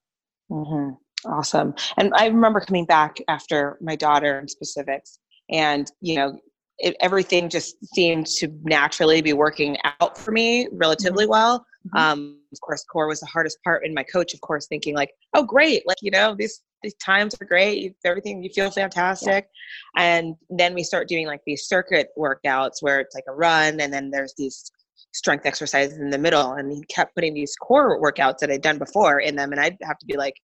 Mm-hmm. 0.50 0.94
Awesome. 1.30 1.74
And 1.96 2.12
I 2.14 2.26
remember 2.26 2.60
coming 2.60 2.84
back 2.84 3.16
after 3.28 3.78
my 3.80 3.96
daughter 3.96 4.38
in 4.38 4.48
specifics, 4.48 5.18
and 5.50 5.90
you 6.00 6.16
know, 6.16 6.38
it, 6.78 6.96
everything 7.00 7.48
just 7.48 7.76
seemed 7.94 8.26
to 8.26 8.48
naturally 8.62 9.22
be 9.22 9.32
working 9.32 9.76
out 10.00 10.18
for 10.18 10.32
me 10.32 10.68
relatively 10.72 11.24
mm-hmm. 11.24 11.30
well. 11.30 11.66
Mm-hmm. 11.88 11.98
Um, 11.98 12.40
of 12.52 12.60
course, 12.60 12.84
core 12.84 13.06
was 13.06 13.20
the 13.20 13.26
hardest 13.26 13.58
part, 13.62 13.84
and 13.84 13.94
my 13.94 14.04
coach, 14.04 14.34
of 14.34 14.40
course, 14.40 14.66
thinking 14.66 14.94
like, 14.94 15.10
"Oh, 15.34 15.44
great! 15.44 15.86
Like 15.86 15.98
you 16.00 16.10
know, 16.10 16.34
these 16.36 16.62
these 16.82 16.94
times 16.94 17.34
are 17.40 17.44
great. 17.44 17.94
everything 18.04 18.42
you 18.42 18.50
feel 18.50 18.70
fantastic." 18.70 19.48
Yeah. 19.96 20.02
And 20.02 20.34
then 20.48 20.74
we 20.74 20.82
start 20.82 21.08
doing 21.08 21.26
like 21.26 21.40
these 21.46 21.66
circuit 21.66 22.08
workouts 22.18 22.76
where 22.80 23.00
it's 23.00 23.14
like 23.14 23.24
a 23.28 23.34
run, 23.34 23.80
and 23.80 23.92
then 23.92 24.10
there's 24.10 24.34
these 24.36 24.70
strength 25.12 25.46
exercises 25.46 25.98
in 25.98 26.10
the 26.10 26.18
middle. 26.18 26.52
And 26.52 26.72
he 26.72 26.82
kept 26.84 27.14
putting 27.14 27.34
these 27.34 27.54
core 27.56 28.00
workouts 28.00 28.38
that 28.38 28.50
I'd 28.50 28.62
done 28.62 28.78
before 28.78 29.20
in 29.20 29.36
them, 29.36 29.52
and 29.52 29.60
I'd 29.60 29.76
have 29.82 29.98
to 29.98 30.06
be 30.06 30.16
like, 30.16 30.34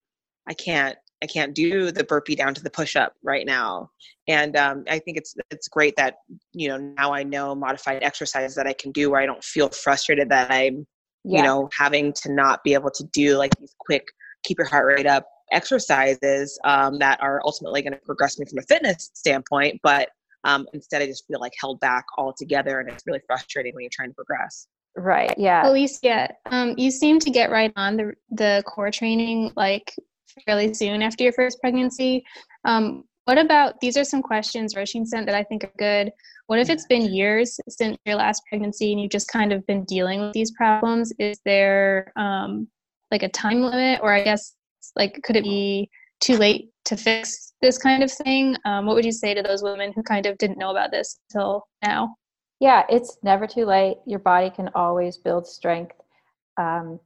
"I 0.47 0.53
can't, 0.53 0.95
I 1.23 1.27
can't 1.27 1.53
do 1.53 1.91
the 1.91 2.03
burpee 2.03 2.35
down 2.35 2.53
to 2.55 2.63
the 2.63 2.69
push 2.69 2.95
up 2.95 3.13
right 3.23 3.45
now. 3.45 3.91
And 4.27 4.55
um, 4.55 4.83
I 4.89 4.99
think 4.99 5.17
it's 5.17 5.35
it's 5.49 5.67
great 5.67 5.95
that 5.97 6.15
you 6.53 6.67
know 6.69 6.77
now 6.77 7.13
I 7.13 7.23
know 7.23 7.53
modified 7.55 8.03
exercises 8.03 8.55
that 8.55 8.67
I 8.67 8.73
can 8.73 8.91
do 8.91 9.11
where 9.11 9.21
I 9.21 9.25
don't 9.25 9.43
feel 9.43 9.69
frustrated 9.69 10.29
that 10.29 10.51
I'm 10.51 10.87
yeah. 11.23 11.37
you 11.37 11.43
know 11.43 11.69
having 11.77 12.13
to 12.23 12.33
not 12.33 12.63
be 12.63 12.73
able 12.73 12.91
to 12.91 13.03
do 13.13 13.37
like 13.37 13.51
these 13.59 13.75
quick 13.79 14.07
keep 14.43 14.57
your 14.57 14.67
heart 14.67 14.87
rate 14.87 15.07
up 15.07 15.27
exercises 15.51 16.57
um, 16.63 16.97
that 16.99 17.21
are 17.21 17.41
ultimately 17.45 17.81
going 17.81 17.93
to 17.93 17.99
progress 17.99 18.39
me 18.39 18.45
from 18.45 18.59
a 18.59 18.63
fitness 18.63 19.11
standpoint 19.13 19.79
but 19.83 20.09
um, 20.43 20.65
instead 20.73 21.01
i 21.01 21.05
just 21.05 21.27
feel 21.27 21.39
like 21.39 21.51
held 21.59 21.79
back 21.79 22.05
altogether 22.17 22.79
and 22.79 22.89
it's 22.89 23.03
really 23.05 23.21
frustrating 23.27 23.75
when 23.75 23.83
you're 23.83 23.91
trying 23.93 24.09
to 24.09 24.15
progress 24.15 24.67
right 24.95 25.33
yeah 25.37 25.63
alysia 25.65 26.31
um, 26.49 26.73
you 26.77 26.89
seem 26.89 27.19
to 27.19 27.29
get 27.29 27.51
right 27.51 27.73
on 27.75 27.97
the 27.97 28.13
the 28.31 28.63
core 28.65 28.91
training 28.91 29.51
like 29.55 29.93
fairly 30.45 30.73
soon 30.73 31.01
after 31.01 31.23
your 31.23 31.33
first 31.33 31.59
pregnancy. 31.61 32.23
Um, 32.65 33.03
what 33.25 33.37
about 33.37 33.79
these 33.79 33.97
are 33.97 34.03
some 34.03 34.21
questions 34.21 34.73
Roisin 34.73 35.05
sent 35.05 35.25
that 35.27 35.35
I 35.35 35.43
think 35.43 35.63
are 35.63 35.73
good. 35.77 36.11
What 36.47 36.59
if 36.59 36.69
it's 36.69 36.85
been 36.87 37.13
years 37.13 37.59
since 37.69 37.97
your 38.05 38.15
last 38.15 38.41
pregnancy 38.49 38.91
and 38.91 39.01
you've 39.01 39.11
just 39.11 39.29
kind 39.29 39.53
of 39.53 39.65
been 39.67 39.85
dealing 39.85 40.19
with 40.21 40.33
these 40.33 40.51
problems? 40.51 41.13
Is 41.19 41.39
there 41.45 42.11
um, 42.15 42.67
like 43.11 43.23
a 43.23 43.29
time 43.29 43.61
limit, 43.61 43.99
or 44.01 44.13
I 44.13 44.23
guess 44.23 44.55
like 44.95 45.19
could 45.23 45.35
it 45.35 45.43
be 45.43 45.89
too 46.19 46.37
late 46.37 46.69
to 46.85 46.97
fix 46.97 47.53
this 47.61 47.77
kind 47.77 48.03
of 48.03 48.11
thing? 48.11 48.57
Um, 48.65 48.85
what 48.85 48.95
would 48.95 49.05
you 49.05 49.11
say 49.11 49.33
to 49.33 49.41
those 49.41 49.63
women 49.63 49.93
who 49.95 50.03
kind 50.03 50.25
of 50.25 50.37
didn't 50.37 50.57
know 50.57 50.71
about 50.71 50.91
this 50.91 51.19
until 51.29 51.67
now? 51.83 52.15
Yeah, 52.59 52.83
it's 52.89 53.17
never 53.23 53.47
too 53.47 53.65
late. 53.65 53.97
Your 54.05 54.19
body 54.19 54.49
can 54.49 54.69
always 54.75 55.17
build 55.17 55.47
strength. 55.47 55.95
Um, 56.57 56.99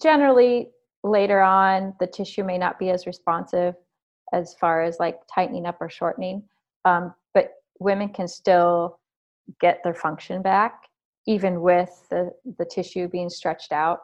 generally, 0.00 0.70
later 1.04 1.40
on 1.40 1.94
the 2.00 2.06
tissue 2.06 2.44
may 2.44 2.58
not 2.58 2.78
be 2.78 2.90
as 2.90 3.06
responsive 3.06 3.74
as 4.32 4.54
far 4.60 4.82
as 4.82 4.98
like 4.98 5.18
tightening 5.32 5.66
up 5.66 5.76
or 5.80 5.88
shortening 5.88 6.42
um, 6.84 7.14
but 7.34 7.50
women 7.78 8.08
can 8.08 8.28
still 8.28 8.98
get 9.60 9.82
their 9.82 9.94
function 9.94 10.42
back 10.42 10.82
even 11.26 11.60
with 11.60 12.06
the, 12.10 12.32
the 12.58 12.64
tissue 12.64 13.08
being 13.08 13.30
stretched 13.30 13.72
out. 13.72 14.00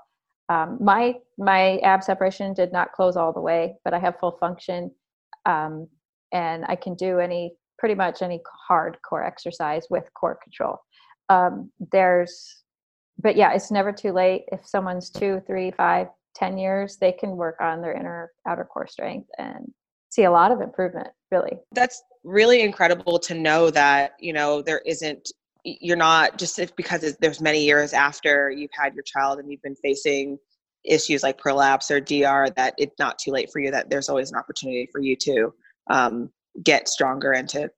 Um, 0.49 0.78
my 0.80 1.14
my 1.36 1.78
ab 1.78 2.03
separation 2.03 2.55
did 2.55 2.72
not 2.72 2.92
close 2.92 3.16
all 3.16 3.34
the 3.34 3.40
way 3.40 3.74
but 3.84 3.92
i 3.92 3.99
have 3.99 4.18
full 4.18 4.32
function 4.32 4.90
um, 5.44 5.86
and 6.32 6.64
i 6.66 6.74
can 6.74 6.94
do 6.94 7.18
any 7.18 7.53
pretty 7.78 7.94
much 7.94 8.22
any 8.22 8.40
hard 8.66 8.99
core 9.09 9.24
exercise 9.24 9.86
with 9.88 10.12
core 10.14 10.38
control. 10.42 10.78
Um, 11.28 11.70
there's 11.92 12.62
but 13.20 13.36
yeah 13.36 13.53
it's 13.53 13.70
never 13.70 13.92
too 13.92 14.12
late. 14.12 14.44
If 14.51 14.66
someone's 14.66 15.11
two 15.11 15.42
three 15.46 15.70
five 15.70 16.09
10 16.39 16.59
years, 16.59 16.97
they 16.97 17.12
can 17.12 17.36
work 17.36 17.57
on 17.61 17.82
their 17.82 17.93
inner 17.93 18.30
outer 18.47 18.64
core 18.64 18.86
strength 18.86 19.28
and 19.39 19.72
see 20.11 20.24
a 20.24 20.30
lot 20.30 20.53
of 20.53 20.61
improvement, 20.61 21.09
really. 21.30 21.59
That's 21.72 22.03
really 22.24 22.62
incredible 22.62 23.18
to 23.20 23.34
know 23.34 23.70
that, 23.70 24.12
you 24.20 24.32
know, 24.32 24.62
there 24.62 24.82
isn't 24.86 25.30
you're 25.64 25.97
not 25.97 26.39
just 26.39 26.61
because 26.76 27.16
there's 27.20 27.41
many 27.41 27.64
years 27.64 27.93
after 27.93 28.51
you've 28.51 28.70
had 28.72 28.95
your 28.95 29.03
child 29.03 29.39
and 29.39 29.51
you've 29.51 29.62
been 29.62 29.76
facing 29.76 30.39
issues 30.84 31.22
like 31.22 31.36
prolapse 31.36 31.91
or 31.91 32.01
DR 32.01 32.49
that 32.57 32.74
it's 32.78 32.99
not 32.99 33.18
too 33.18 33.32
late 33.32 33.51
for 33.53 33.59
you 33.61 33.70
that 33.70 33.91
there's 33.91 34.09
always 34.09 34.30
an 34.30 34.39
opportunity 34.39 34.89
for 34.91 35.01
you 35.01 35.16
to 35.16 35.53
um, 35.91 36.30
get 36.62 36.89
stronger 36.89 37.32
and 37.32 37.49
to 37.49 37.68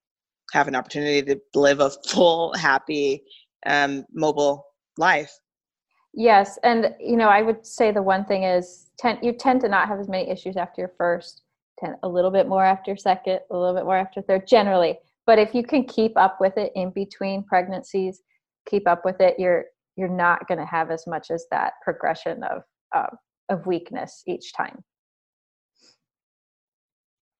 have 0.53 0.67
an 0.67 0.75
opportunity 0.75 1.21
to 1.23 1.39
live 1.55 1.79
a 1.79 1.89
full 2.07 2.53
happy 2.53 3.23
um, 3.65 4.05
mobile 4.13 4.65
life 4.97 5.31
Yes, 6.13 6.59
and 6.63 6.93
you 6.99 7.15
know, 7.15 7.29
I 7.29 7.41
would 7.41 7.65
say 7.65 7.91
the 7.91 8.01
one 8.01 8.25
thing 8.25 8.43
is 8.43 8.89
tend, 8.97 9.19
you 9.21 9.31
tend 9.31 9.61
to 9.61 9.69
not 9.69 9.87
have 9.87 9.99
as 9.99 10.09
many 10.09 10.29
issues 10.29 10.57
after 10.57 10.81
your 10.81 10.91
first, 10.97 11.43
tend 11.79 11.95
a 12.03 12.09
little 12.09 12.31
bit 12.31 12.47
more 12.47 12.65
after 12.65 12.91
your 12.91 12.97
second, 12.97 13.39
a 13.49 13.57
little 13.57 13.73
bit 13.73 13.85
more 13.85 13.97
after 13.97 14.21
third, 14.21 14.45
generally. 14.45 14.97
But 15.25 15.39
if 15.39 15.55
you 15.55 15.63
can 15.63 15.85
keep 15.85 16.17
up 16.17 16.41
with 16.41 16.57
it 16.57 16.73
in 16.75 16.91
between 16.91 17.43
pregnancies, 17.43 18.21
keep 18.67 18.87
up 18.87 19.05
with 19.05 19.21
it, 19.21 19.35
you're 19.39 19.65
you're 19.95 20.09
not 20.09 20.47
going 20.47 20.57
to 20.57 20.65
have 20.65 20.89
as 20.91 21.05
much 21.07 21.31
as 21.31 21.45
that 21.51 21.73
progression 21.83 22.43
of 22.43 22.63
uh, 22.93 23.15
of 23.49 23.65
weakness 23.65 24.23
each 24.27 24.53
time. 24.53 24.83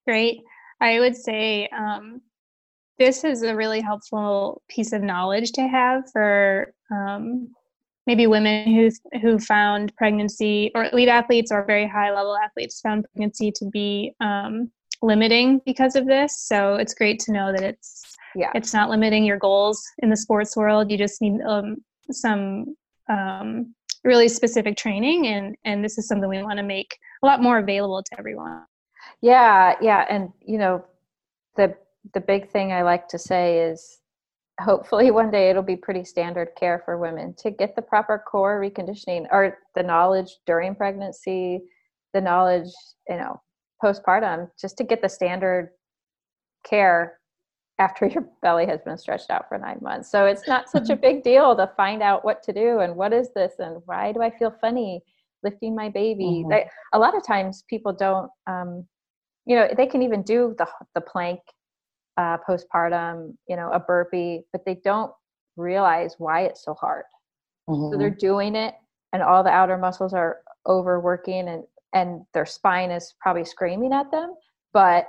Great. 0.07 0.41
I 0.79 0.99
would 0.99 1.15
say 1.15 1.67
um, 1.77 2.21
this 2.97 3.23
is 3.23 3.43
a 3.43 3.55
really 3.55 3.81
helpful 3.81 4.61
piece 4.69 4.93
of 4.93 5.01
knowledge 5.01 5.51
to 5.53 5.67
have 5.67 6.03
for 6.11 6.73
um, 6.91 7.49
maybe 8.11 8.27
women 8.27 8.67
who 8.75 8.89
who 9.21 9.39
found 9.39 9.95
pregnancy 9.95 10.69
or 10.75 10.89
elite 10.91 11.07
athletes 11.07 11.49
or 11.49 11.65
very 11.65 11.87
high 11.87 12.11
level 12.13 12.35
athletes 12.35 12.81
found 12.81 13.05
pregnancy 13.05 13.53
to 13.53 13.65
be 13.71 14.13
um, 14.19 14.69
limiting 15.01 15.61
because 15.65 15.95
of 15.95 16.05
this. 16.05 16.37
So 16.37 16.75
it's 16.75 16.93
great 16.93 17.19
to 17.21 17.31
know 17.31 17.53
that 17.53 17.63
it's 17.63 18.03
yeah 18.35 18.51
it's 18.53 18.73
not 18.73 18.89
limiting 18.89 19.23
your 19.23 19.37
goals 19.37 19.81
in 19.99 20.09
the 20.09 20.17
sports 20.17 20.57
world. 20.57 20.91
You 20.91 20.97
just 20.97 21.21
need 21.21 21.39
um, 21.47 21.77
some 22.11 22.75
um, 23.09 23.73
really 24.03 24.27
specific 24.27 24.75
training 24.75 25.27
and 25.27 25.55
and 25.63 25.81
this 25.81 25.97
is 25.97 26.05
something 26.07 26.29
we 26.29 26.43
want 26.43 26.57
to 26.57 26.63
make 26.63 26.97
a 27.23 27.25
lot 27.25 27.41
more 27.41 27.59
available 27.59 28.01
to 28.01 28.19
everyone 28.19 28.63
yeah 29.21 29.75
yeah 29.79 30.05
and 30.09 30.29
you 30.41 30.57
know 30.57 30.83
the 31.55 31.75
the 32.15 32.19
big 32.19 32.49
thing 32.49 32.73
i 32.73 32.81
like 32.81 33.07
to 33.07 33.19
say 33.19 33.59
is 33.59 34.00
hopefully 34.59 35.11
one 35.11 35.31
day 35.31 35.49
it'll 35.49 35.63
be 35.63 35.75
pretty 35.75 36.03
standard 36.03 36.49
care 36.59 36.81
for 36.85 36.97
women 36.97 37.33
to 37.37 37.49
get 37.49 37.75
the 37.75 37.81
proper 37.81 38.23
core 38.29 38.59
reconditioning 38.61 39.25
or 39.31 39.57
the 39.75 39.83
knowledge 39.83 40.37
during 40.45 40.75
pregnancy 40.75 41.61
the 42.13 42.21
knowledge 42.21 42.69
you 43.09 43.15
know 43.15 43.39
postpartum 43.83 44.49
just 44.59 44.77
to 44.77 44.83
get 44.83 45.01
the 45.01 45.09
standard 45.09 45.69
care 46.63 47.19
after 47.79 48.05
your 48.13 48.27
belly 48.41 48.65
has 48.65 48.79
been 48.81 48.97
stretched 48.97 49.29
out 49.29 49.49
for 49.49 49.57
nine 49.57 49.79
months. 49.81 50.09
So 50.11 50.25
it's 50.25 50.47
not 50.47 50.69
such 50.69 50.89
a 50.89 50.93
mm-hmm. 50.93 51.01
big 51.01 51.23
deal 51.23 51.55
to 51.55 51.71
find 51.75 52.01
out 52.01 52.23
what 52.23 52.43
to 52.43 52.53
do 52.53 52.79
and 52.79 52.95
what 52.95 53.11
is 53.11 53.29
this 53.35 53.53
and 53.59 53.81
why 53.85 54.11
do 54.11 54.21
I 54.21 54.29
feel 54.29 54.55
funny 54.61 55.01
lifting 55.43 55.75
my 55.75 55.89
baby. 55.89 56.25
Mm-hmm. 56.25 56.49
They, 56.49 56.69
a 56.93 56.99
lot 56.99 57.17
of 57.17 57.25
times 57.25 57.63
people 57.67 57.93
don't, 57.93 58.29
um, 58.45 58.85
you 59.45 59.55
know, 59.55 59.67
they 59.75 59.87
can 59.87 60.03
even 60.03 60.21
do 60.21 60.55
the 60.57 60.67
the 60.93 61.01
plank 61.01 61.39
uh, 62.17 62.37
postpartum, 62.47 63.35
you 63.47 63.55
know, 63.55 63.69
a 63.71 63.79
burpee, 63.79 64.41
but 64.51 64.65
they 64.65 64.75
don't 64.83 65.11
realize 65.57 66.15
why 66.17 66.41
it's 66.41 66.63
so 66.63 66.73
hard. 66.73 67.05
Mm-hmm. 67.69 67.93
So 67.93 67.97
they're 67.97 68.09
doing 68.09 68.55
it, 68.55 68.75
and 69.13 69.21
all 69.21 69.43
the 69.43 69.49
outer 69.49 69.77
muscles 69.77 70.13
are 70.13 70.39
overworking, 70.67 71.47
and 71.47 71.63
and 71.93 72.21
their 72.33 72.45
spine 72.45 72.91
is 72.91 73.13
probably 73.19 73.45
screaming 73.45 73.93
at 73.93 74.11
them, 74.11 74.35
but 74.73 75.07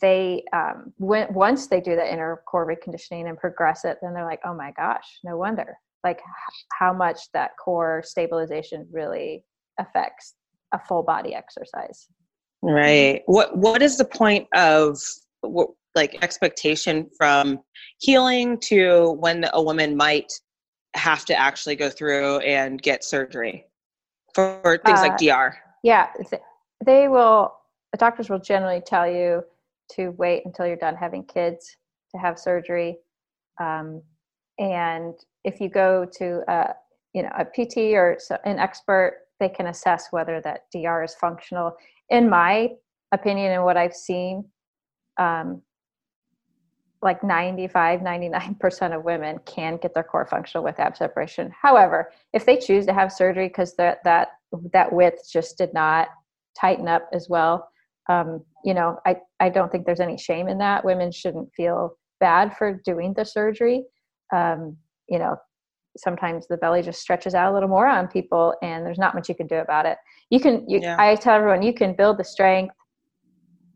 they 0.00 0.44
um, 0.52 0.92
when 0.98 1.32
once 1.32 1.66
they 1.66 1.80
do 1.80 1.96
the 1.96 2.12
inner 2.12 2.42
core 2.46 2.66
reconditioning 2.66 3.28
and 3.28 3.38
progress 3.38 3.84
it 3.84 3.98
then 4.02 4.12
they're 4.12 4.24
like 4.24 4.40
oh 4.44 4.54
my 4.54 4.70
gosh 4.72 5.18
no 5.24 5.36
wonder 5.36 5.78
like 6.04 6.18
h- 6.18 6.66
how 6.78 6.92
much 6.92 7.32
that 7.32 7.52
core 7.62 8.02
stabilization 8.04 8.86
really 8.92 9.44
affects 9.80 10.34
a 10.74 10.78
full 10.78 11.02
body 11.02 11.34
exercise 11.34 12.06
right 12.62 13.22
what 13.26 13.56
what 13.56 13.80
is 13.80 13.96
the 13.96 14.04
point 14.04 14.46
of 14.54 14.98
what, 15.40 15.70
like 15.94 16.22
expectation 16.22 17.08
from 17.16 17.60
healing 17.98 18.58
to 18.60 19.16
when 19.20 19.44
a 19.52 19.62
woman 19.62 19.96
might 19.96 20.32
have 20.94 21.24
to 21.24 21.34
actually 21.34 21.76
go 21.76 21.90
through 21.90 22.38
and 22.38 22.80
get 22.82 23.04
surgery 23.04 23.66
for 24.34 24.80
things 24.84 25.00
uh, 25.00 25.02
like 25.02 25.18
dr 25.18 25.56
yeah 25.82 26.08
they 26.84 27.08
will 27.08 27.54
the 27.92 27.98
doctors 27.98 28.28
will 28.28 28.38
generally 28.38 28.80
tell 28.80 29.10
you 29.10 29.42
to 29.92 30.10
wait 30.10 30.42
until 30.44 30.66
you're 30.66 30.76
done 30.76 30.94
having 30.94 31.24
kids 31.24 31.76
to 32.12 32.18
have 32.18 32.38
surgery. 32.38 32.98
Um, 33.60 34.02
and 34.58 35.14
if 35.44 35.60
you 35.60 35.68
go 35.68 36.06
to 36.18 36.42
a, 36.48 36.74
you 37.14 37.22
know 37.22 37.30
a 37.38 37.44
PT 37.44 37.94
or 37.94 38.18
an 38.44 38.58
expert, 38.58 39.20
they 39.40 39.48
can 39.48 39.68
assess 39.68 40.08
whether 40.10 40.40
that 40.42 40.64
DR 40.72 41.04
is 41.04 41.14
functional. 41.14 41.74
In 42.10 42.28
my 42.28 42.70
opinion, 43.12 43.52
and 43.52 43.64
what 43.64 43.76
I've 43.76 43.94
seen, 43.94 44.44
um, 45.18 45.62
like 47.02 47.22
95 47.22 48.00
99% 48.00 48.96
of 48.96 49.04
women 49.04 49.38
can 49.46 49.76
get 49.76 49.94
their 49.94 50.02
core 50.02 50.26
functional 50.26 50.64
with 50.64 50.80
ab 50.80 50.96
separation. 50.96 51.52
However 51.60 52.10
if 52.32 52.44
they 52.44 52.56
choose 52.56 52.86
to 52.86 52.92
have 52.92 53.12
surgery 53.12 53.48
because 53.48 53.74
that 53.76 54.02
that 54.04 54.28
that 54.72 54.92
width 54.92 55.30
just 55.32 55.58
did 55.58 55.72
not 55.72 56.08
tighten 56.58 56.88
up 56.88 57.08
as 57.12 57.28
well 57.28 57.68
um, 58.08 58.42
you 58.64 58.74
know 58.74 58.98
I, 59.06 59.16
I 59.38 59.48
don't 59.48 59.70
think 59.70 59.86
there's 59.86 60.00
any 60.00 60.18
shame 60.18 60.48
in 60.48 60.58
that. 60.58 60.84
Women 60.84 61.12
shouldn't 61.12 61.52
feel 61.54 61.96
bad 62.20 62.56
for 62.56 62.80
doing 62.84 63.14
the 63.14 63.24
surgery. 63.24 63.84
Um, 64.34 64.76
you 65.08 65.18
know 65.18 65.36
sometimes 65.96 66.46
the 66.46 66.56
belly 66.56 66.82
just 66.82 67.00
stretches 67.00 67.34
out 67.34 67.50
a 67.50 67.54
little 67.54 67.68
more 67.68 67.86
on 67.86 68.06
people 68.06 68.54
and 68.62 68.86
there's 68.86 68.98
not 68.98 69.14
much 69.14 69.28
you 69.28 69.34
can 69.34 69.46
do 69.46 69.56
about 69.56 69.86
it. 69.86 69.98
You 70.30 70.40
can 70.40 70.68
you, 70.68 70.80
yeah. 70.80 70.96
i 70.98 71.14
tell 71.14 71.36
everyone 71.36 71.62
you 71.62 71.72
can 71.72 71.94
build 71.94 72.18
the 72.18 72.24
strength 72.24 72.74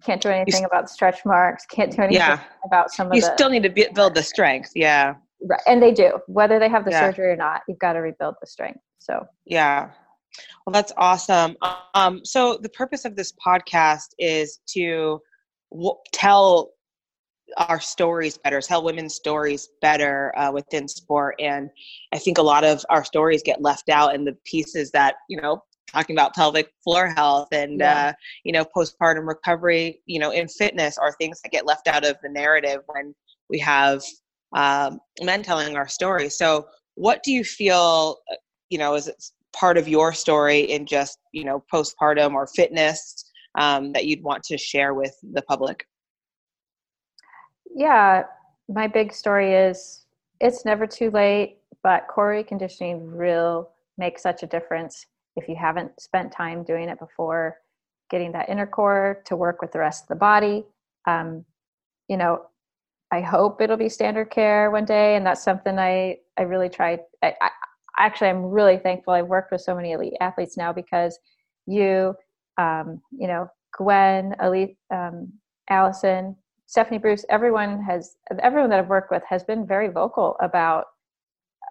can't 0.05 0.22
do 0.22 0.28
anything 0.28 0.64
about 0.64 0.84
the 0.84 0.92
stretch 0.92 1.24
marks 1.24 1.64
can't 1.66 1.92
do 1.94 2.03
anything 2.03 2.20
yeah. 2.20 2.40
about 2.64 2.90
some 2.90 3.09
of 3.09 3.14
you 3.14 3.20
the, 3.20 3.26
You 3.26 3.32
still 3.34 3.50
need 3.50 3.62
to 3.62 3.70
be, 3.70 3.86
build 3.94 4.14
the 4.14 4.22
strength 4.22 4.70
yeah 4.74 5.14
right 5.48 5.61
and 5.66 5.82
they 5.82 5.92
do 5.92 6.18
whether 6.26 6.59
they 6.59 6.68
have 6.68 6.84
the 6.84 6.90
yeah. 6.90 7.00
surgery 7.00 7.30
or 7.30 7.36
not 7.36 7.62
you've 7.68 7.78
got 7.78 7.94
to 7.94 8.00
rebuild 8.00 8.34
the 8.40 8.46
strength 8.46 8.80
so 8.98 9.26
yeah 9.46 9.90
well, 10.66 10.72
that's 10.72 10.92
awesome. 10.96 11.57
Um, 11.94 12.24
so 12.24 12.59
the 12.61 12.68
purpose 12.68 13.05
of 13.05 13.16
this 13.16 13.32
podcast 13.44 14.09
is 14.18 14.61
to 14.68 15.20
w- 15.72 15.96
tell 16.12 16.72
our 17.57 17.80
stories 17.80 18.38
better, 18.38 18.61
tell 18.61 18.82
women's 18.82 19.14
stories 19.14 19.68
better 19.80 20.32
uh, 20.38 20.50
within 20.53 20.88
sport. 20.88 21.34
And 21.38 21.68
I 22.12 22.18
think 22.18 22.38
a 22.38 22.42
lot 22.42 22.64
of 22.64 22.84
our 22.88 23.05
stories 23.05 23.42
get 23.44 23.61
left 23.61 23.88
out 23.88 24.14
and 24.14 24.26
the 24.26 24.36
pieces 24.44 24.90
that, 24.92 25.16
you 25.28 25.40
know, 25.40 25.62
talking 25.93 26.16
about 26.16 26.34
pelvic 26.34 26.72
floor 26.82 27.12
health 27.16 27.49
and, 27.53 27.80
yeah. 27.80 28.09
uh, 28.09 28.12
you 28.45 28.53
know, 28.53 28.64
postpartum 28.64 29.26
recovery, 29.26 30.01
you 30.07 30.18
know, 30.18 30.30
in 30.30 30.49
fitness 30.49 30.99
are 30.99 31.12
things 31.12 31.40
that 31.43 31.53
get 31.53 31.66
left 31.66 31.88
out 31.88 32.05
of 32.05 32.16
the 32.22 32.28
narrative 32.28 32.80
when 32.86 33.14
we 33.49 33.59
have 33.59 34.03
um, 34.55 35.01
men 35.22 35.43
telling 35.43 35.76
our 35.76 35.88
stories. 35.88 36.36
So 36.36 36.66
what 36.95 37.22
do 37.22 37.32
you 37.32 37.45
feel, 37.45 38.18
uh, 38.30 38.36
you 38.70 38.78
know, 38.78 38.95
is 38.95 39.09
it 39.09 39.22
part 39.53 39.76
of 39.76 39.88
your 39.88 40.12
story 40.12 40.61
in 40.61 40.86
just 40.86 41.18
you 41.32 41.45
know 41.45 41.62
postpartum 41.72 42.34
or 42.34 42.47
fitness 42.47 43.30
um, 43.59 43.93
that 43.93 44.07
you'd 44.07 44.22
want 44.22 44.43
to 44.43 44.57
share 44.57 44.95
with 44.95 45.14
the 45.32 45.43
public 45.43 45.86
yeah 47.74 48.24
my 48.68 48.86
big 48.86 49.12
story 49.12 49.55
is 49.55 50.07
it's 50.40 50.64
never 50.64 50.86
too 50.86 51.11
late 51.11 51.59
but 51.82 52.07
core 52.09 52.32
reconditioning 52.32 53.01
will 53.12 53.70
make 53.99 54.18
such 54.18 54.43
a 54.43 54.47
difference 54.47 55.07
if 55.37 55.49
you 55.49 55.57
haven't 55.57 56.01
spent 56.01 56.33
time 56.33 56.64
doing 56.64 56.89
it 56.89 56.99
before 56.99 57.57
getting 58.11 58.33
that 58.33 58.49
inner 58.49 58.66
core 58.66 59.22
to 59.26 59.37
work 59.37 59.62
with 59.62 59.72
the 59.72 59.78
rest 59.78 60.05
of 60.05 60.09
the 60.09 60.14
body. 60.16 60.64
Um, 61.07 61.45
you 62.09 62.18
know 62.18 62.43
i 63.11 63.20
hope 63.20 63.61
it'll 63.61 63.76
be 63.76 63.89
standard 63.89 64.30
care 64.30 64.70
one 64.70 64.85
day 64.85 65.16
and 65.16 65.24
that's 65.24 65.43
something 65.43 65.78
i 65.78 66.16
i 66.39 66.43
really 66.43 66.68
tried. 66.68 67.01
I, 67.22 67.35
actually 67.99 68.28
i'm 68.28 68.45
really 68.45 68.78
thankful 68.78 69.14
i've 69.14 69.26
worked 69.26 69.53
with 69.53 69.61
so 69.61 69.74
many 69.74 69.93
elite 69.93 70.14
athletes 70.20 70.56
now 70.56 70.73
because 70.73 71.19
you 71.66 72.15
um, 72.59 73.01
you 73.11 73.28
know 73.28 73.48
gwen 73.77 74.35
elite 74.43 74.77
um, 74.93 75.32
allyson 75.70 76.36
stephanie 76.66 76.98
bruce 76.98 77.24
everyone 77.31 77.82
has 77.82 78.16
everyone 78.43 78.70
that 78.70 78.78
i've 78.78 78.89
worked 78.89 79.11
with 79.11 79.23
has 79.27 79.43
been 79.44 79.66
very 79.66 79.89
vocal 79.89 80.36
about 80.40 80.85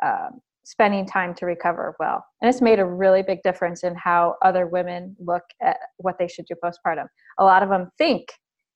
um, 0.04 0.42
spending 0.64 1.06
time 1.06 1.34
to 1.36 1.46
recover 1.46 1.96
well. 2.00 2.24
And 2.42 2.50
it's 2.50 2.62
made 2.62 2.80
a 2.80 2.86
really 2.86 3.24
big 3.24 3.42
difference 3.44 3.84
in 3.84 3.96
how 3.96 4.36
other 4.44 4.68
women 4.68 5.16
look 5.20 5.44
at 5.62 5.78
what 5.98 6.18
they 6.20 6.28
should 6.28 6.46
do 6.46 6.56
postpartum. 6.64 7.08
A 7.40 7.44
lot 7.44 7.64
of 7.64 7.70
them 7.70 7.90
think 7.98 8.28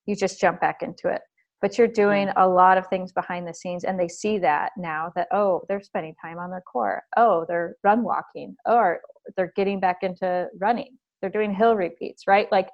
you 0.06 0.16
just 0.16 0.40
jump 0.40 0.60
back 0.60 0.82
into 0.82 1.08
it 1.08 1.22
but 1.62 1.78
you're 1.78 1.88
doing 1.88 2.28
a 2.36 2.46
lot 2.46 2.78
of 2.78 2.86
things 2.88 3.12
behind 3.12 3.46
the 3.46 3.54
scenes 3.54 3.84
and 3.84 3.98
they 3.98 4.08
see 4.08 4.38
that 4.38 4.72
now 4.76 5.10
that 5.16 5.28
oh 5.32 5.62
they're 5.68 5.82
spending 5.82 6.14
time 6.20 6.38
on 6.38 6.50
their 6.50 6.60
core. 6.60 7.02
Oh 7.16 7.44
they're 7.48 7.76
run 7.82 8.02
walking. 8.02 8.54
Or 8.66 9.00
they're 9.36 9.52
getting 9.56 9.80
back 9.80 9.98
into 10.02 10.46
running. 10.60 10.96
They're 11.20 11.30
doing 11.30 11.54
hill 11.54 11.74
repeats 11.76 12.24
right? 12.26 12.50
Like 12.52 12.68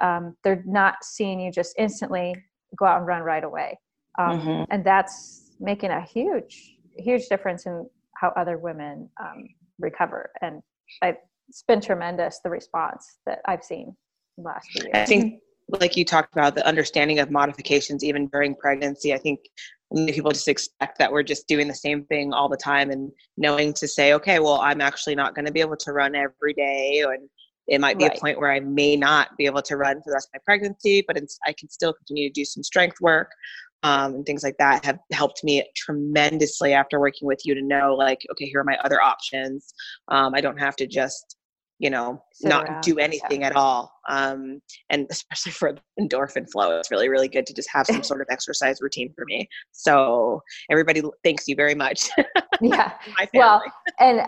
um, 0.00 0.34
they're 0.44 0.62
not 0.66 0.96
seeing 1.02 1.40
you 1.40 1.50
just 1.50 1.74
instantly 1.78 2.34
go 2.76 2.84
out 2.84 2.98
and 2.98 3.06
run 3.06 3.22
right 3.22 3.44
away. 3.44 3.78
Um, 4.18 4.40
mm-hmm. 4.40 4.64
and 4.70 4.84
that's 4.84 5.52
making 5.60 5.90
a 5.90 6.00
huge 6.00 6.76
huge 6.98 7.28
difference 7.28 7.66
in 7.66 7.86
how 8.20 8.32
other 8.36 8.58
women 8.58 9.08
um, 9.20 9.48
recover. 9.78 10.30
And 10.42 10.62
I, 11.02 11.16
it's 11.48 11.62
been 11.62 11.80
tremendous 11.80 12.40
the 12.42 12.50
response 12.50 13.18
that 13.26 13.40
i've 13.46 13.62
seen 13.62 13.94
last 14.36 14.68
year 14.74 14.90
i 14.94 15.04
think 15.04 15.40
like 15.80 15.96
you 15.96 16.04
talked 16.04 16.32
about 16.32 16.54
the 16.54 16.66
understanding 16.66 17.18
of 17.18 17.30
modifications 17.30 18.04
even 18.04 18.28
during 18.28 18.54
pregnancy 18.54 19.14
i 19.14 19.18
think 19.18 19.40
people 20.08 20.32
just 20.32 20.48
expect 20.48 20.98
that 20.98 21.10
we're 21.10 21.22
just 21.22 21.46
doing 21.46 21.68
the 21.68 21.74
same 21.74 22.04
thing 22.06 22.32
all 22.32 22.48
the 22.48 22.56
time 22.56 22.90
and 22.90 23.10
knowing 23.36 23.72
to 23.72 23.86
say 23.86 24.12
okay 24.12 24.38
well 24.38 24.60
i'm 24.60 24.80
actually 24.80 25.14
not 25.14 25.34
going 25.34 25.46
to 25.46 25.52
be 25.52 25.60
able 25.60 25.76
to 25.76 25.92
run 25.92 26.14
every 26.14 26.52
day 26.54 27.04
and 27.06 27.28
it 27.68 27.80
might 27.80 27.98
be 27.98 28.04
right. 28.04 28.16
a 28.16 28.20
point 28.20 28.38
where 28.38 28.52
i 28.52 28.60
may 28.60 28.96
not 28.96 29.28
be 29.36 29.46
able 29.46 29.62
to 29.62 29.76
run 29.76 29.96
for 29.96 30.10
the 30.10 30.14
rest 30.14 30.28
of 30.28 30.38
my 30.38 30.40
pregnancy 30.44 31.04
but 31.06 31.16
i 31.46 31.52
can 31.52 31.68
still 31.68 31.92
continue 31.92 32.28
to 32.28 32.32
do 32.32 32.44
some 32.44 32.62
strength 32.62 33.00
work 33.00 33.30
um, 33.82 34.14
and 34.14 34.26
things 34.26 34.42
like 34.42 34.56
that 34.58 34.84
have 34.84 34.98
helped 35.12 35.44
me 35.44 35.64
tremendously 35.76 36.72
after 36.72 36.98
working 37.00 37.26
with 37.26 37.40
you 37.44 37.54
to 37.54 37.62
know 37.62 37.94
like 37.94 38.20
okay 38.30 38.46
here 38.46 38.60
are 38.60 38.64
my 38.64 38.76
other 38.84 39.00
options. 39.00 39.74
Um, 40.08 40.34
i 40.34 40.40
don't 40.40 40.58
have 40.58 40.76
to 40.76 40.86
just 40.86 41.36
you 41.78 41.90
know 41.90 42.22
so, 42.32 42.48
not 42.48 42.80
do 42.82 42.98
anything 42.98 43.42
yeah. 43.42 43.48
at 43.48 43.56
all. 43.56 43.92
Um, 44.08 44.60
and 44.90 45.06
especially 45.10 45.52
for 45.52 45.76
endorphin 46.00 46.50
flow 46.50 46.78
it's 46.78 46.90
really 46.90 47.08
really 47.08 47.28
good 47.28 47.46
to 47.46 47.54
just 47.54 47.68
have 47.70 47.86
some 47.86 48.02
sort 48.02 48.20
of 48.20 48.28
exercise 48.30 48.80
routine 48.80 49.12
for 49.14 49.24
me. 49.26 49.48
So 49.72 50.42
everybody 50.70 51.02
thanks 51.22 51.46
you 51.48 51.56
very 51.56 51.74
much. 51.74 52.08
Yeah. 52.62 52.92
Well 53.34 53.62
and 54.00 54.22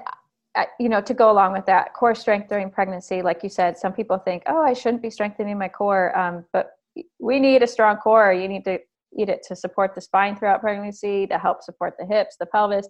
uh, 0.54 0.64
you 0.78 0.90
know 0.90 1.00
to 1.00 1.14
go 1.14 1.30
along 1.30 1.52
with 1.52 1.64
that 1.64 1.94
core 1.94 2.14
strength 2.14 2.50
during 2.50 2.70
pregnancy 2.70 3.22
like 3.22 3.42
you 3.42 3.48
said 3.48 3.78
some 3.78 3.92
people 3.92 4.18
think 4.18 4.42
oh 4.46 4.62
i 4.62 4.74
shouldn't 4.74 5.02
be 5.02 5.08
strengthening 5.08 5.56
my 5.56 5.68
core 5.68 6.16
um, 6.18 6.44
but 6.52 6.78
we 7.18 7.40
need 7.40 7.62
a 7.62 7.66
strong 7.66 7.96
core. 7.96 8.32
You 8.32 8.48
need 8.48 8.64
to 8.64 8.78
eat 9.16 9.28
it 9.28 9.40
to 9.46 9.54
support 9.54 9.94
the 9.94 10.00
spine 10.00 10.36
throughout 10.36 10.60
pregnancy 10.60 11.26
to 11.26 11.38
help 11.38 11.62
support 11.62 11.94
the 11.98 12.06
hips 12.06 12.36
the 12.38 12.46
pelvis 12.46 12.88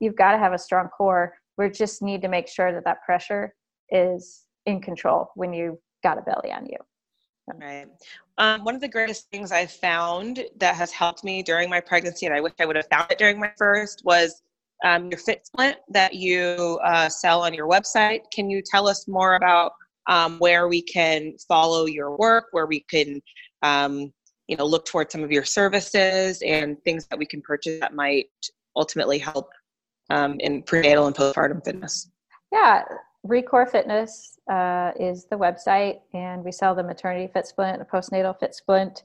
you've 0.00 0.16
got 0.16 0.32
to 0.32 0.38
have 0.38 0.52
a 0.52 0.58
strong 0.58 0.88
core 0.88 1.34
we 1.58 1.68
just 1.70 2.02
need 2.02 2.22
to 2.22 2.28
make 2.28 2.48
sure 2.48 2.72
that 2.72 2.84
that 2.84 3.02
pressure 3.04 3.54
is 3.90 4.44
in 4.66 4.80
control 4.80 5.30
when 5.34 5.52
you've 5.52 5.78
got 6.02 6.18
a 6.18 6.22
belly 6.22 6.52
on 6.52 6.66
you. 6.66 6.76
Right. 7.54 7.86
Um, 8.38 8.64
one 8.64 8.74
of 8.74 8.80
the 8.80 8.88
greatest 8.88 9.28
things 9.30 9.52
I 9.52 9.66
found 9.66 10.44
that 10.56 10.74
has 10.76 10.90
helped 10.90 11.24
me 11.24 11.42
during 11.42 11.68
my 11.68 11.80
pregnancy, 11.80 12.26
and 12.26 12.34
I 12.34 12.40
wish 12.40 12.52
I 12.60 12.66
would 12.66 12.76
have 12.76 12.86
found 12.86 13.10
it 13.10 13.18
during 13.18 13.38
my 13.38 13.50
first, 13.58 14.02
was 14.04 14.42
um, 14.84 15.10
your 15.10 15.18
Fit 15.18 15.46
Splint 15.46 15.76
that 15.90 16.14
you 16.14 16.80
uh, 16.84 17.08
sell 17.08 17.42
on 17.42 17.52
your 17.52 17.68
website. 17.68 18.20
Can 18.32 18.48
you 18.48 18.62
tell 18.64 18.88
us 18.88 19.06
more 19.06 19.34
about 19.34 19.72
um, 20.08 20.38
where 20.38 20.68
we 20.68 20.82
can 20.82 21.34
follow 21.48 21.86
your 21.86 22.16
work, 22.16 22.46
where 22.52 22.66
we 22.66 22.80
can, 22.88 23.20
um, 23.62 24.12
you 24.52 24.56
know, 24.58 24.66
look 24.66 24.84
towards 24.84 25.10
some 25.10 25.24
of 25.24 25.32
your 25.32 25.46
services 25.46 26.42
and 26.42 26.76
things 26.84 27.06
that 27.06 27.18
we 27.18 27.24
can 27.24 27.40
purchase 27.40 27.80
that 27.80 27.94
might 27.94 28.28
ultimately 28.76 29.18
help 29.18 29.48
um, 30.10 30.36
in 30.40 30.62
prenatal 30.62 31.06
and 31.06 31.16
postpartum 31.16 31.64
fitness? 31.64 32.10
Yeah, 32.52 32.84
Recore 33.26 33.66
Fitness 33.66 34.38
uh, 34.50 34.90
is 35.00 35.24
the 35.30 35.36
website, 35.36 36.00
and 36.12 36.44
we 36.44 36.52
sell 36.52 36.74
the 36.74 36.82
maternity 36.82 37.32
fit 37.32 37.46
splint, 37.46 37.78
the 37.78 37.86
postnatal 37.86 38.38
fit 38.38 38.54
splint. 38.54 39.04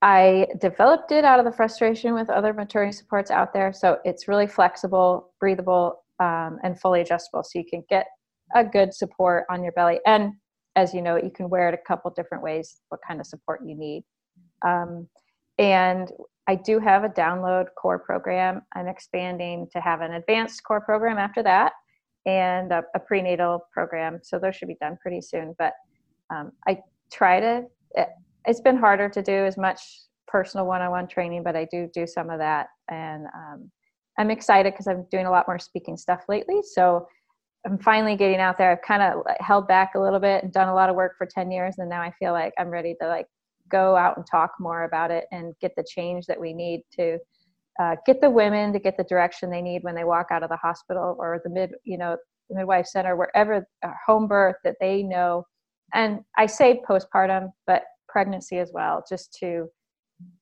I 0.00 0.46
developed 0.58 1.12
it 1.12 1.26
out 1.26 1.38
of 1.38 1.44
the 1.44 1.52
frustration 1.52 2.14
with 2.14 2.30
other 2.30 2.54
maternity 2.54 2.96
supports 2.96 3.30
out 3.30 3.52
there. 3.52 3.74
So 3.74 3.98
it's 4.06 4.26
really 4.26 4.46
flexible, 4.46 5.34
breathable, 5.38 6.02
um, 6.18 6.58
and 6.64 6.80
fully 6.80 7.02
adjustable. 7.02 7.42
So 7.42 7.58
you 7.58 7.66
can 7.68 7.84
get 7.90 8.06
a 8.54 8.64
good 8.64 8.94
support 8.94 9.44
on 9.50 9.62
your 9.62 9.72
belly. 9.72 10.00
And 10.06 10.32
as 10.76 10.94
you 10.94 11.02
know, 11.02 11.16
you 11.16 11.30
can 11.30 11.50
wear 11.50 11.68
it 11.68 11.74
a 11.74 11.86
couple 11.86 12.10
different 12.12 12.42
ways, 12.42 12.80
what 12.88 13.00
kind 13.06 13.20
of 13.20 13.26
support 13.26 13.60
you 13.66 13.74
need. 13.76 14.02
Um, 14.64 15.08
and 15.58 16.10
I 16.48 16.56
do 16.56 16.78
have 16.78 17.04
a 17.04 17.08
download 17.08 17.66
core 17.80 17.98
program. 17.98 18.62
I'm 18.74 18.88
expanding 18.88 19.68
to 19.72 19.80
have 19.80 20.00
an 20.00 20.14
advanced 20.14 20.64
core 20.64 20.80
program 20.80 21.18
after 21.18 21.42
that 21.44 21.72
and 22.26 22.72
a, 22.72 22.82
a 22.94 23.00
prenatal 23.00 23.66
program. 23.72 24.20
So 24.22 24.38
those 24.38 24.56
should 24.56 24.68
be 24.68 24.76
done 24.80 24.98
pretty 25.00 25.20
soon. 25.20 25.54
But 25.58 25.72
um, 26.30 26.52
I 26.66 26.78
try 27.12 27.40
to, 27.40 27.64
it, 27.92 28.08
has 28.44 28.60
been 28.60 28.76
harder 28.76 29.08
to 29.08 29.22
do 29.22 29.32
as 29.32 29.56
much 29.56 29.80
personal 30.26 30.66
one 30.66 30.82
on 30.82 30.90
one 30.90 31.06
training, 31.06 31.42
but 31.44 31.54
I 31.54 31.66
do 31.70 31.88
do 31.92 32.06
some 32.06 32.30
of 32.30 32.38
that. 32.38 32.68
And 32.90 33.26
um, 33.26 33.70
I'm 34.18 34.30
excited 34.30 34.72
because 34.72 34.88
I'm 34.88 35.06
doing 35.10 35.26
a 35.26 35.30
lot 35.30 35.46
more 35.46 35.58
speaking 35.58 35.96
stuff 35.96 36.22
lately. 36.28 36.60
So 36.62 37.06
I'm 37.64 37.78
finally 37.78 38.16
getting 38.16 38.40
out 38.40 38.58
there. 38.58 38.72
I've 38.72 38.82
kind 38.82 39.02
of 39.02 39.22
held 39.38 39.68
back 39.68 39.94
a 39.94 40.00
little 40.00 40.18
bit 40.18 40.42
and 40.42 40.52
done 40.52 40.68
a 40.68 40.74
lot 40.74 40.90
of 40.90 40.96
work 40.96 41.12
for 41.16 41.26
10 41.26 41.50
years. 41.52 41.76
And 41.78 41.88
now 41.88 42.02
I 42.02 42.12
feel 42.18 42.32
like 42.32 42.52
I'm 42.58 42.68
ready 42.68 42.96
to 43.00 43.06
like 43.06 43.26
go 43.72 43.96
out 43.96 44.16
and 44.16 44.26
talk 44.30 44.52
more 44.60 44.84
about 44.84 45.10
it 45.10 45.24
and 45.32 45.54
get 45.60 45.72
the 45.76 45.84
change 45.88 46.26
that 46.26 46.40
we 46.40 46.52
need 46.52 46.82
to 46.92 47.18
uh, 47.80 47.96
get 48.06 48.20
the 48.20 48.30
women 48.30 48.72
to 48.72 48.78
get 48.78 48.96
the 48.96 49.04
direction 49.04 49.50
they 49.50 49.62
need 49.62 49.82
when 49.82 49.94
they 49.94 50.04
walk 50.04 50.26
out 50.30 50.42
of 50.42 50.50
the 50.50 50.56
hospital 50.56 51.16
or 51.18 51.40
the 51.42 51.50
mid 51.50 51.72
you 51.84 51.96
know 51.96 52.16
the 52.48 52.56
midwife 52.56 52.86
center 52.86 53.16
wherever 53.16 53.66
uh, 53.82 53.92
home 54.06 54.28
birth 54.28 54.56
that 54.62 54.76
they 54.80 55.02
know. 55.02 55.44
And 55.94 56.20
i 56.36 56.46
say 56.46 56.80
postpartum 56.88 57.48
but 57.66 57.82
pregnancy 58.08 58.58
as 58.58 58.70
well 58.72 59.02
just 59.08 59.34
to 59.40 59.68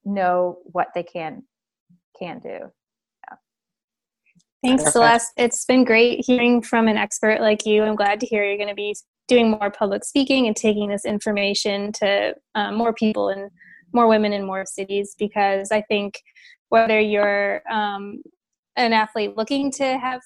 know 0.04 0.58
what 0.64 0.88
they 0.94 1.02
can 1.02 1.42
can 2.18 2.40
do. 2.40 2.58
Yeah. 2.58 3.36
thanks 4.62 4.92
celeste. 4.92 5.32
It's 5.36 5.64
been 5.64 5.84
great 5.84 6.24
hearing 6.26 6.62
from 6.62 6.88
an 6.88 6.96
expert 6.96 7.40
like 7.40 7.64
you. 7.64 7.82
I'm 7.82 7.96
glad 7.96 8.20
to 8.20 8.26
hear 8.26 8.44
you're 8.44 8.56
going 8.56 8.68
to 8.68 8.74
be 8.74 8.94
doing 9.30 9.52
more 9.52 9.70
public 9.70 10.04
speaking 10.04 10.48
and 10.48 10.56
taking 10.56 10.88
this 10.88 11.04
information 11.04 11.92
to 11.92 12.34
um, 12.56 12.74
more 12.74 12.92
people 12.92 13.28
and 13.28 13.48
more 13.92 14.08
women 14.08 14.32
in 14.32 14.44
more 14.44 14.66
cities 14.66 15.14
because 15.18 15.70
i 15.70 15.80
think 15.82 16.20
whether 16.68 17.00
you're 17.00 17.62
um, 17.70 18.20
an 18.76 18.92
athlete 18.92 19.36
looking 19.36 19.70
to 19.70 19.98
have 19.98 20.20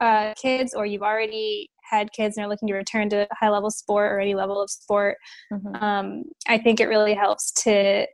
uh, 0.00 0.34
kids 0.34 0.74
or 0.74 0.84
you've 0.84 1.02
already 1.02 1.70
had 1.88 2.12
kids 2.12 2.36
and 2.36 2.44
are 2.44 2.48
looking 2.48 2.68
to 2.68 2.74
return 2.74 3.08
to 3.08 3.26
high 3.32 3.48
level 3.48 3.70
sport 3.70 4.10
or 4.10 4.18
any 4.18 4.34
level 4.34 4.60
of 4.60 4.68
sport 4.68 5.16
mm-hmm. 5.52 5.74
um, 5.76 6.24
i 6.48 6.58
think 6.58 6.80
it 6.80 6.88
really 6.88 7.14
helps 7.14 7.52
to 7.52 8.04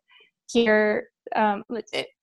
hear 0.52 1.08
um, 1.34 1.64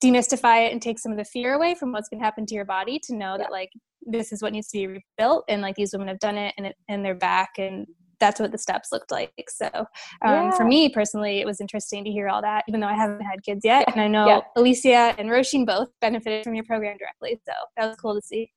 demystify 0.03 0.67
it 0.67 0.71
and 0.71 0.81
take 0.81 0.99
some 0.99 1.11
of 1.11 1.17
the 1.17 1.25
fear 1.25 1.55
away 1.55 1.73
from 1.73 1.91
what's 1.91 2.09
going 2.09 2.19
to 2.19 2.23
happen 2.23 2.45
to 2.45 2.55
your 2.55 2.63
body 2.65 2.99
to 3.03 3.15
know 3.15 3.31
yeah. 3.31 3.37
that 3.37 3.51
like 3.51 3.69
this 4.05 4.31
is 4.31 4.41
what 4.41 4.53
needs 4.53 4.69
to 4.69 4.77
be 4.77 5.01
rebuilt 5.17 5.43
and 5.49 5.61
like 5.61 5.75
these 5.75 5.93
women 5.93 6.07
have 6.07 6.19
done 6.19 6.37
it 6.37 6.53
and 6.57 6.67
it, 6.67 6.75
and 6.89 7.03
they're 7.03 7.15
back 7.15 7.49
and 7.57 7.87
that's 8.23 8.39
what 8.39 8.53
the 8.53 8.57
steps 8.57 8.89
looked 8.93 9.11
like. 9.11 9.33
So 9.49 9.69
um, 9.75 9.85
yeah. 10.23 10.51
for 10.51 10.63
me 10.63 10.87
personally, 10.87 11.41
it 11.41 11.45
was 11.45 11.59
interesting 11.59 12.05
to 12.05 12.09
hear 12.09 12.29
all 12.29 12.41
that, 12.41 12.63
even 12.69 12.79
though 12.79 12.87
I 12.87 12.93
haven't 12.93 13.19
had 13.19 13.43
kids 13.43 13.61
yet. 13.65 13.85
And 13.91 13.99
I 13.99 14.07
know 14.07 14.25
yeah. 14.25 14.39
Alysia 14.57 15.13
and 15.17 15.29
Roisin 15.29 15.65
both 15.65 15.89
benefited 15.99 16.45
from 16.45 16.55
your 16.55 16.63
program 16.63 16.97
directly. 16.97 17.41
So 17.45 17.51
that 17.75 17.87
was 17.87 17.97
cool 17.97 18.15
to 18.15 18.21
see. 18.21 18.49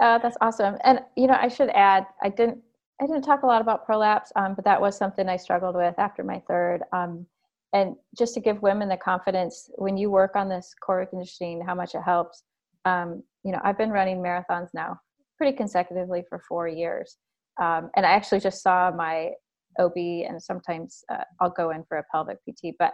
uh, 0.00 0.18
that's 0.22 0.38
awesome. 0.40 0.76
And, 0.84 1.00
you 1.16 1.26
know, 1.26 1.36
I 1.38 1.48
should 1.48 1.68
add, 1.70 2.06
I 2.22 2.30
didn't, 2.30 2.58
I 3.02 3.06
didn't 3.06 3.22
talk 3.22 3.42
a 3.42 3.46
lot 3.46 3.60
about 3.60 3.84
prolapse, 3.84 4.32
um, 4.36 4.54
but 4.54 4.64
that 4.64 4.80
was 4.80 4.96
something 4.96 5.28
I 5.28 5.36
struggled 5.36 5.76
with 5.76 5.98
after 5.98 6.24
my 6.24 6.42
third. 6.48 6.80
Um, 6.92 7.26
and 7.74 7.94
just 8.18 8.32
to 8.34 8.40
give 8.40 8.62
women 8.62 8.88
the 8.88 8.96
confidence 8.96 9.70
when 9.76 9.98
you 9.98 10.10
work 10.10 10.34
on 10.34 10.48
this 10.48 10.74
core 10.82 11.04
conditioning, 11.04 11.62
how 11.64 11.74
much 11.74 11.94
it 11.94 12.02
helps. 12.02 12.42
Um, 12.86 13.22
you 13.44 13.52
know, 13.52 13.60
I've 13.62 13.78
been 13.78 13.90
running 13.90 14.18
marathons 14.18 14.68
now 14.72 14.98
pretty 15.36 15.56
consecutively 15.56 16.24
for 16.28 16.42
four 16.48 16.68
years. 16.68 17.16
Um, 17.60 17.90
and 17.94 18.06
I 18.06 18.10
actually 18.10 18.40
just 18.40 18.62
saw 18.62 18.90
my 18.90 19.30
OB, 19.78 19.96
and 19.96 20.42
sometimes 20.42 21.04
uh, 21.12 21.24
I'll 21.40 21.50
go 21.50 21.70
in 21.70 21.84
for 21.84 21.98
a 21.98 22.04
pelvic 22.10 22.38
PT. 22.48 22.74
But 22.78 22.92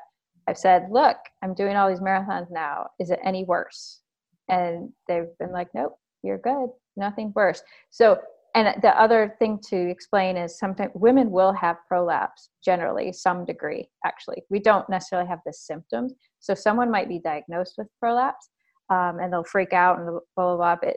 I've 0.48 0.58
said, 0.58 0.88
look, 0.90 1.16
I'm 1.42 1.54
doing 1.54 1.76
all 1.76 1.88
these 1.88 2.00
marathons 2.00 2.50
now. 2.50 2.88
Is 3.00 3.10
it 3.10 3.20
any 3.24 3.44
worse? 3.44 4.00
And 4.48 4.90
they've 5.08 5.26
been 5.38 5.52
like, 5.52 5.68
nope, 5.74 5.96
you're 6.22 6.38
good. 6.38 6.68
Nothing 6.96 7.32
worse. 7.34 7.62
So, 7.90 8.18
and 8.54 8.80
the 8.80 8.98
other 9.00 9.36
thing 9.38 9.58
to 9.68 9.76
explain 9.76 10.36
is 10.36 10.58
sometimes 10.58 10.92
women 10.94 11.30
will 11.30 11.52
have 11.52 11.76
prolapse 11.88 12.50
generally, 12.64 13.12
some 13.12 13.44
degree, 13.44 13.88
actually. 14.04 14.42
We 14.48 14.60
don't 14.60 14.88
necessarily 14.88 15.28
have 15.28 15.40
the 15.44 15.52
symptoms. 15.52 16.14
So, 16.40 16.54
someone 16.54 16.90
might 16.90 17.08
be 17.08 17.18
diagnosed 17.18 17.74
with 17.76 17.88
prolapse 18.00 18.48
um, 18.90 19.18
and 19.20 19.32
they'll 19.32 19.44
freak 19.44 19.72
out 19.72 19.98
and 19.98 20.06
blah, 20.06 20.20
blah, 20.36 20.56
blah. 20.56 20.76
But 20.80 20.96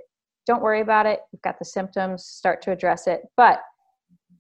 don't 0.50 0.64
worry 0.64 0.82
about 0.82 1.06
it. 1.06 1.20
You've 1.32 1.44
got 1.44 1.60
the 1.60 1.66
symptoms, 1.66 2.26
start 2.26 2.60
to 2.64 2.72
address 2.72 3.06
it. 3.06 3.22
But 3.38 3.62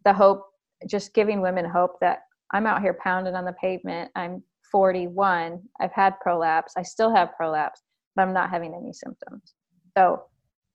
the 0.06 0.11
hope, 0.11 0.44
just 0.88 1.14
giving 1.14 1.40
women 1.40 1.65
hope 1.65 1.99
that 2.02 2.23
I'm 2.52 2.65
out 2.65 2.81
here 2.81 2.98
pounding 2.99 3.36
on 3.36 3.45
the 3.45 3.53
pavement. 3.53 4.10
I'm 4.15 4.41
41. 4.72 5.61
I've 5.80 5.91
had 5.91 6.19
prolapse. 6.19 6.73
I 6.76 6.81
still 6.81 7.14
have 7.14 7.36
prolapse, 7.38 7.84
but 8.15 8.23
I'm 8.23 8.34
not 8.34 8.49
having 8.49 8.73
any 8.73 8.91
symptoms. 8.91 9.53
So 9.95 10.23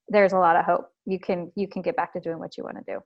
there's 0.06 0.34
a 0.34 0.38
lot 0.38 0.54
of 0.54 0.64
hope. 0.66 0.86
You 1.04 1.18
can 1.18 1.50
you 1.56 1.66
can 1.66 1.82
get 1.82 1.96
back 1.96 2.12
to 2.12 2.20
doing 2.20 2.38
what 2.38 2.56
you 2.56 2.62
want 2.62 2.76
to 2.76 2.84
do. 2.86 3.00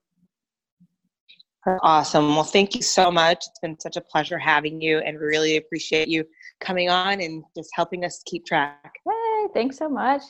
Awesome. 1.83 2.35
Well, 2.35 2.45
thank 2.45 2.75
you 2.75 2.83
so 2.83 3.11
much. 3.11 3.47
It's 3.49 3.59
been 3.61 3.81
such 3.81 3.97
a 3.97 4.03
pleasure 4.03 4.39
having 4.39 4.83
you 4.83 4.99
and 4.99 5.19
really 5.19 5.57
appreciate 5.57 6.09
you 6.09 6.27
coming 6.61 6.91
on 6.91 7.23
and 7.23 7.43
just 7.57 7.71
helping 7.73 8.05
us 8.05 8.23
keep 8.27 8.45
track. 8.45 8.93
Hey, 9.07 9.47
thanks 9.55 9.79
so 9.79 9.89
much. 9.89 10.23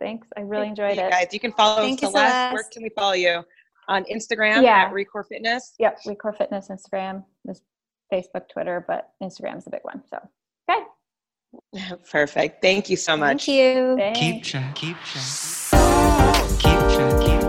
Thanks. 0.00 0.26
I 0.36 0.40
really 0.40 0.68
enjoyed 0.68 0.98
it. 0.98 1.10
Guys, 1.10 1.28
you 1.32 1.40
can 1.40 1.52
follow 1.52 1.82
Thank 1.82 2.00
Celeste. 2.00 2.16
Celeste. 2.16 2.54
Where 2.54 2.64
can 2.72 2.82
we 2.82 2.88
follow 2.90 3.12
you? 3.12 3.44
On 3.88 4.04
Instagram 4.04 4.62
yeah. 4.62 4.84
at 4.86 4.92
Recore 4.92 5.26
Fitness? 5.28 5.74
Yep, 5.78 6.00
Recore 6.06 6.36
Fitness 6.36 6.68
Instagram. 6.68 7.24
There's 7.44 7.62
Facebook, 8.12 8.48
Twitter, 8.52 8.84
but 8.86 9.10
Instagram's 9.22 9.64
the 9.64 9.70
big 9.70 9.80
one. 9.82 10.02
So, 10.08 10.18
okay. 10.70 11.96
Perfect. 12.10 12.62
Thank 12.62 12.88
you 12.88 12.96
so 12.96 13.16
much. 13.16 13.46
Thank 13.46 13.58
you. 13.58 13.96
Thanks. 13.96 14.18
Keep 14.18 14.42
track. 14.44 14.74
Keep 14.74 14.96
track. 14.98 15.70
Keep 16.58 16.78
track. 16.78 17.20
Keep 17.20 17.39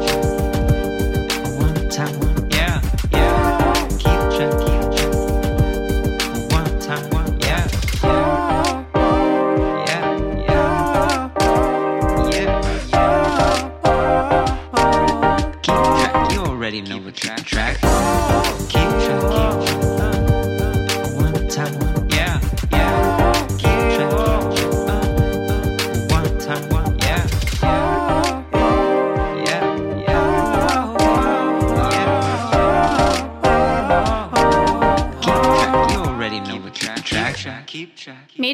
track. 17.38 17.90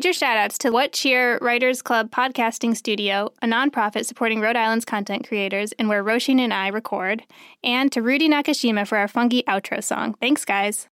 Track. 0.02 0.14
shout 0.14 0.38
outs 0.38 0.58
to 0.60 0.70
What 0.72 0.94
Cheer 0.94 1.40
Writers 1.42 1.82
Club 1.82 2.12
Podcasting 2.12 2.76
Studio, 2.76 3.32
a 3.42 3.48
nonprofit 3.48 4.06
supporting 4.06 4.40
Rhode 4.42 4.56
Island's 4.56 4.86
content 4.86 5.28
creators 5.28 5.72
and 5.74 5.90
where 5.90 6.04
Roisin 6.04 6.40
and 6.40 6.54
I 6.54 6.68
record, 6.68 7.24
and 7.64 7.92
to 7.92 8.02
Rudy 8.02 8.30
Nakashima 8.30 8.88
for 8.88 8.98
our 8.98 9.08
funky 9.08 9.44
outro 9.44 9.84
song. 9.84 10.14
Thanks, 10.22 10.46
guys. 10.46 10.88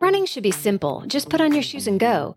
Running 0.00 0.26
should 0.26 0.42
be 0.42 0.50
simple. 0.50 1.04
Just 1.06 1.28
put 1.28 1.40
on 1.40 1.52
your 1.52 1.62
shoes 1.62 1.86
and 1.86 2.00
go. 2.00 2.36